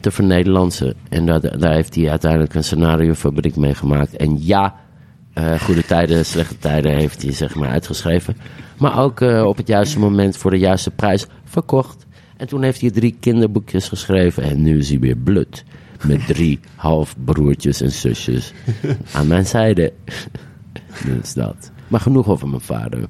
te 0.00 0.10
vernederlandsen. 0.10 0.94
En 1.08 1.26
daar, 1.26 1.58
daar 1.58 1.74
heeft 1.74 1.94
hij 1.94 2.10
uiteindelijk 2.10 2.54
een 2.54 2.64
scenariofabriek 2.64 3.56
mee 3.56 3.74
gemaakt. 3.74 4.16
En 4.16 4.36
ja, 4.44 4.74
eh, 5.32 5.60
goede 5.60 5.84
tijden, 5.84 6.26
slechte 6.26 6.58
tijden 6.58 6.96
heeft 6.96 7.22
hij 7.22 7.32
zeg 7.32 7.54
maar 7.54 7.68
uitgeschreven. 7.68 8.36
Maar 8.78 8.98
ook 8.98 9.20
eh, 9.20 9.44
op 9.44 9.56
het 9.56 9.68
juiste 9.68 9.98
moment 9.98 10.36
voor 10.36 10.50
de 10.50 10.58
juiste 10.58 10.90
prijs 10.90 11.26
verkocht. 11.44 12.06
En 12.36 12.46
toen 12.48 12.62
heeft 12.62 12.80
hij 12.80 12.90
drie 12.90 13.16
kinderboekjes 13.20 13.88
geschreven. 13.88 14.42
En 14.42 14.62
nu 14.62 14.78
is 14.78 14.88
hij 14.88 14.98
weer 14.98 15.16
blut. 15.16 15.64
Met 16.06 16.26
drie 16.26 16.60
halfbroertjes 16.76 17.80
en 17.80 17.92
zusjes 17.92 18.52
aan 19.12 19.26
mijn 19.26 19.46
zijde. 19.46 19.92
dus 21.06 21.34
dat. 21.34 21.70
Maar 21.88 22.00
genoeg 22.00 22.28
over 22.28 22.48
mijn 22.48 22.60
vader. 22.60 23.06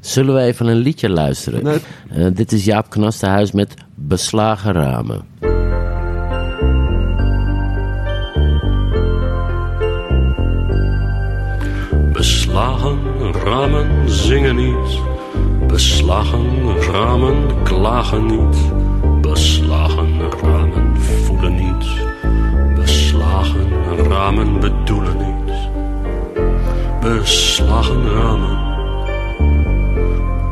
Zullen 0.00 0.34
we 0.34 0.40
even 0.40 0.66
een 0.66 0.76
liedje 0.76 1.08
luisteren? 1.08 1.64
Nee. 1.64 1.78
Eh, 2.10 2.26
dit 2.34 2.52
is 2.52 2.64
Jaap 2.64 2.90
Knastenhuis 2.90 3.52
met 3.52 3.74
Beslagen 3.94 4.72
Ramen. 4.72 5.24
Beslagen 12.12 12.98
zingen 14.06 14.56
niet. 14.56 15.00
Beslagen 15.66 16.76
ramen 16.80 17.62
klagen 17.62 18.26
niet. 18.26 18.56
Beslagen 19.20 20.20
ramen 20.20 20.55
ramen 24.16 24.60
bedoelen 24.60 25.16
niet. 25.16 25.52
Beslagen 27.00 28.10
ramen. 28.12 28.58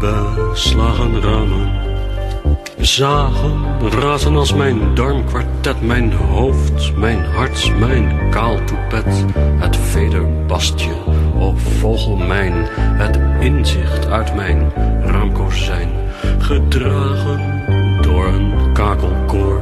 Beslagen 0.01 1.21
ramen. 1.21 1.73
Zagen 2.79 3.61
razen 4.01 4.37
als 4.37 4.55
mijn 4.55 4.95
darmkwartet, 4.95 5.83
mijn 5.83 6.13
hoofd, 6.13 6.97
mijn 6.97 7.25
hart, 7.25 7.79
mijn 7.79 8.31
kaaltoepet, 8.31 9.25
het 9.37 9.77
vederbastje, 9.77 10.93
o 11.39 11.55
vogel 11.57 12.17
mijn, 12.17 12.53
het 12.77 13.19
inzicht 13.41 14.07
uit 14.07 14.35
mijn 14.35 14.73
raamkozijn, 15.05 15.89
gedragen 16.39 17.63
door 18.03 18.27
een 18.27 18.73
kakelkoor, 18.73 19.61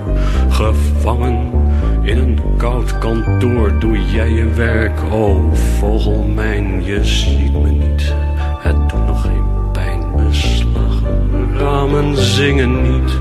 gevangen 0.48 1.61
in 2.02 2.18
een 2.18 2.38
koud 2.56 2.98
kantoor, 2.98 3.78
doe 3.78 4.10
jij 4.10 4.30
je 4.30 4.48
werk, 4.48 5.00
o 5.10 5.50
vogel 5.52 6.22
mijn, 6.34 6.84
je 6.84 7.04
ziet 7.04 7.52
me 7.52 7.70
niet, 7.70 8.14
het 8.58 8.88
doet 8.88 9.06
nog 9.06 9.22
geen 9.22 9.70
pijn, 9.72 10.04
beslagen 10.16 11.56
ramen 11.58 12.16
zingen 12.16 12.82
niet, 12.82 13.18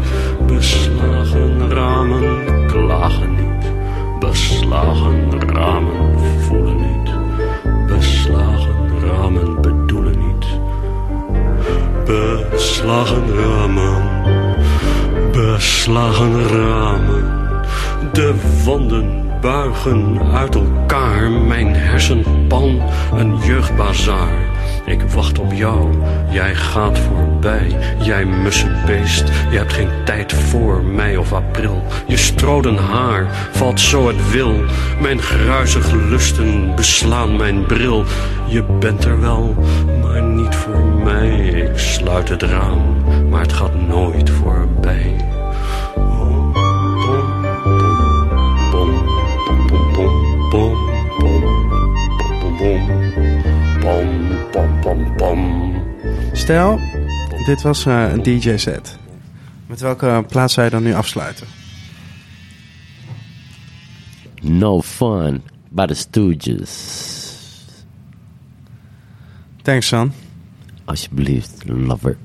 wanden 18.71 19.39
buigen 19.41 20.21
uit 20.33 20.55
elkaar, 20.55 21.31
mijn 21.31 21.75
hersenpan 21.75 22.81
een 23.13 23.37
jeugdbazaar. 23.37 24.49
Ik 24.85 25.01
wacht 25.01 25.39
op 25.39 25.53
jou, 25.53 25.89
jij 26.29 26.55
gaat 26.55 26.99
voorbij, 26.99 27.75
jij 27.99 28.25
mussenbeest. 28.25 29.27
Je 29.51 29.57
hebt 29.57 29.73
geen 29.73 29.89
tijd 30.05 30.33
voor 30.33 30.83
mei 30.83 31.17
of 31.17 31.33
april. 31.33 31.83
Je 32.07 32.17
stroden 32.17 32.77
haar 32.77 33.49
valt 33.51 33.79
zo 33.79 34.07
het 34.07 34.31
wil. 34.31 34.53
Mijn 35.01 35.21
gruizige 35.21 35.97
lusten 35.97 36.75
beslaan 36.75 37.35
mijn 37.35 37.65
bril. 37.65 38.03
Je 38.47 38.63
bent 38.63 39.05
er 39.05 39.19
wel, 39.19 39.55
maar 40.01 40.23
niet 40.23 40.55
voor 40.55 40.83
mij. 41.03 41.39
Ik 41.39 41.77
sluit 41.77 42.29
het 42.29 42.41
raam, 42.41 42.95
maar 43.29 43.41
het 43.41 43.53
gaat 43.53 43.75
nooit 43.87 44.29
voorbij. 44.29 45.30
Bom, 54.81 55.15
bom. 55.17 55.73
Stel, 56.31 56.79
dit 57.45 57.61
was 57.61 57.85
eh, 57.85 58.11
een 58.11 58.23
DJ-set. 58.23 58.97
Met 59.67 59.79
welke 59.79 60.25
plaats 60.27 60.53
zou 60.53 60.65
je 60.65 60.71
dan 60.71 60.83
nu 60.83 60.93
afsluiten? 60.93 61.47
No 64.41 64.81
Fun 64.81 65.43
by 65.69 65.85
the 65.85 65.93
Stooges. 65.93 66.99
Thanks, 69.61 69.87
son. 69.87 70.11
Alsjeblieft, 70.85 71.63
lover. 71.65 72.17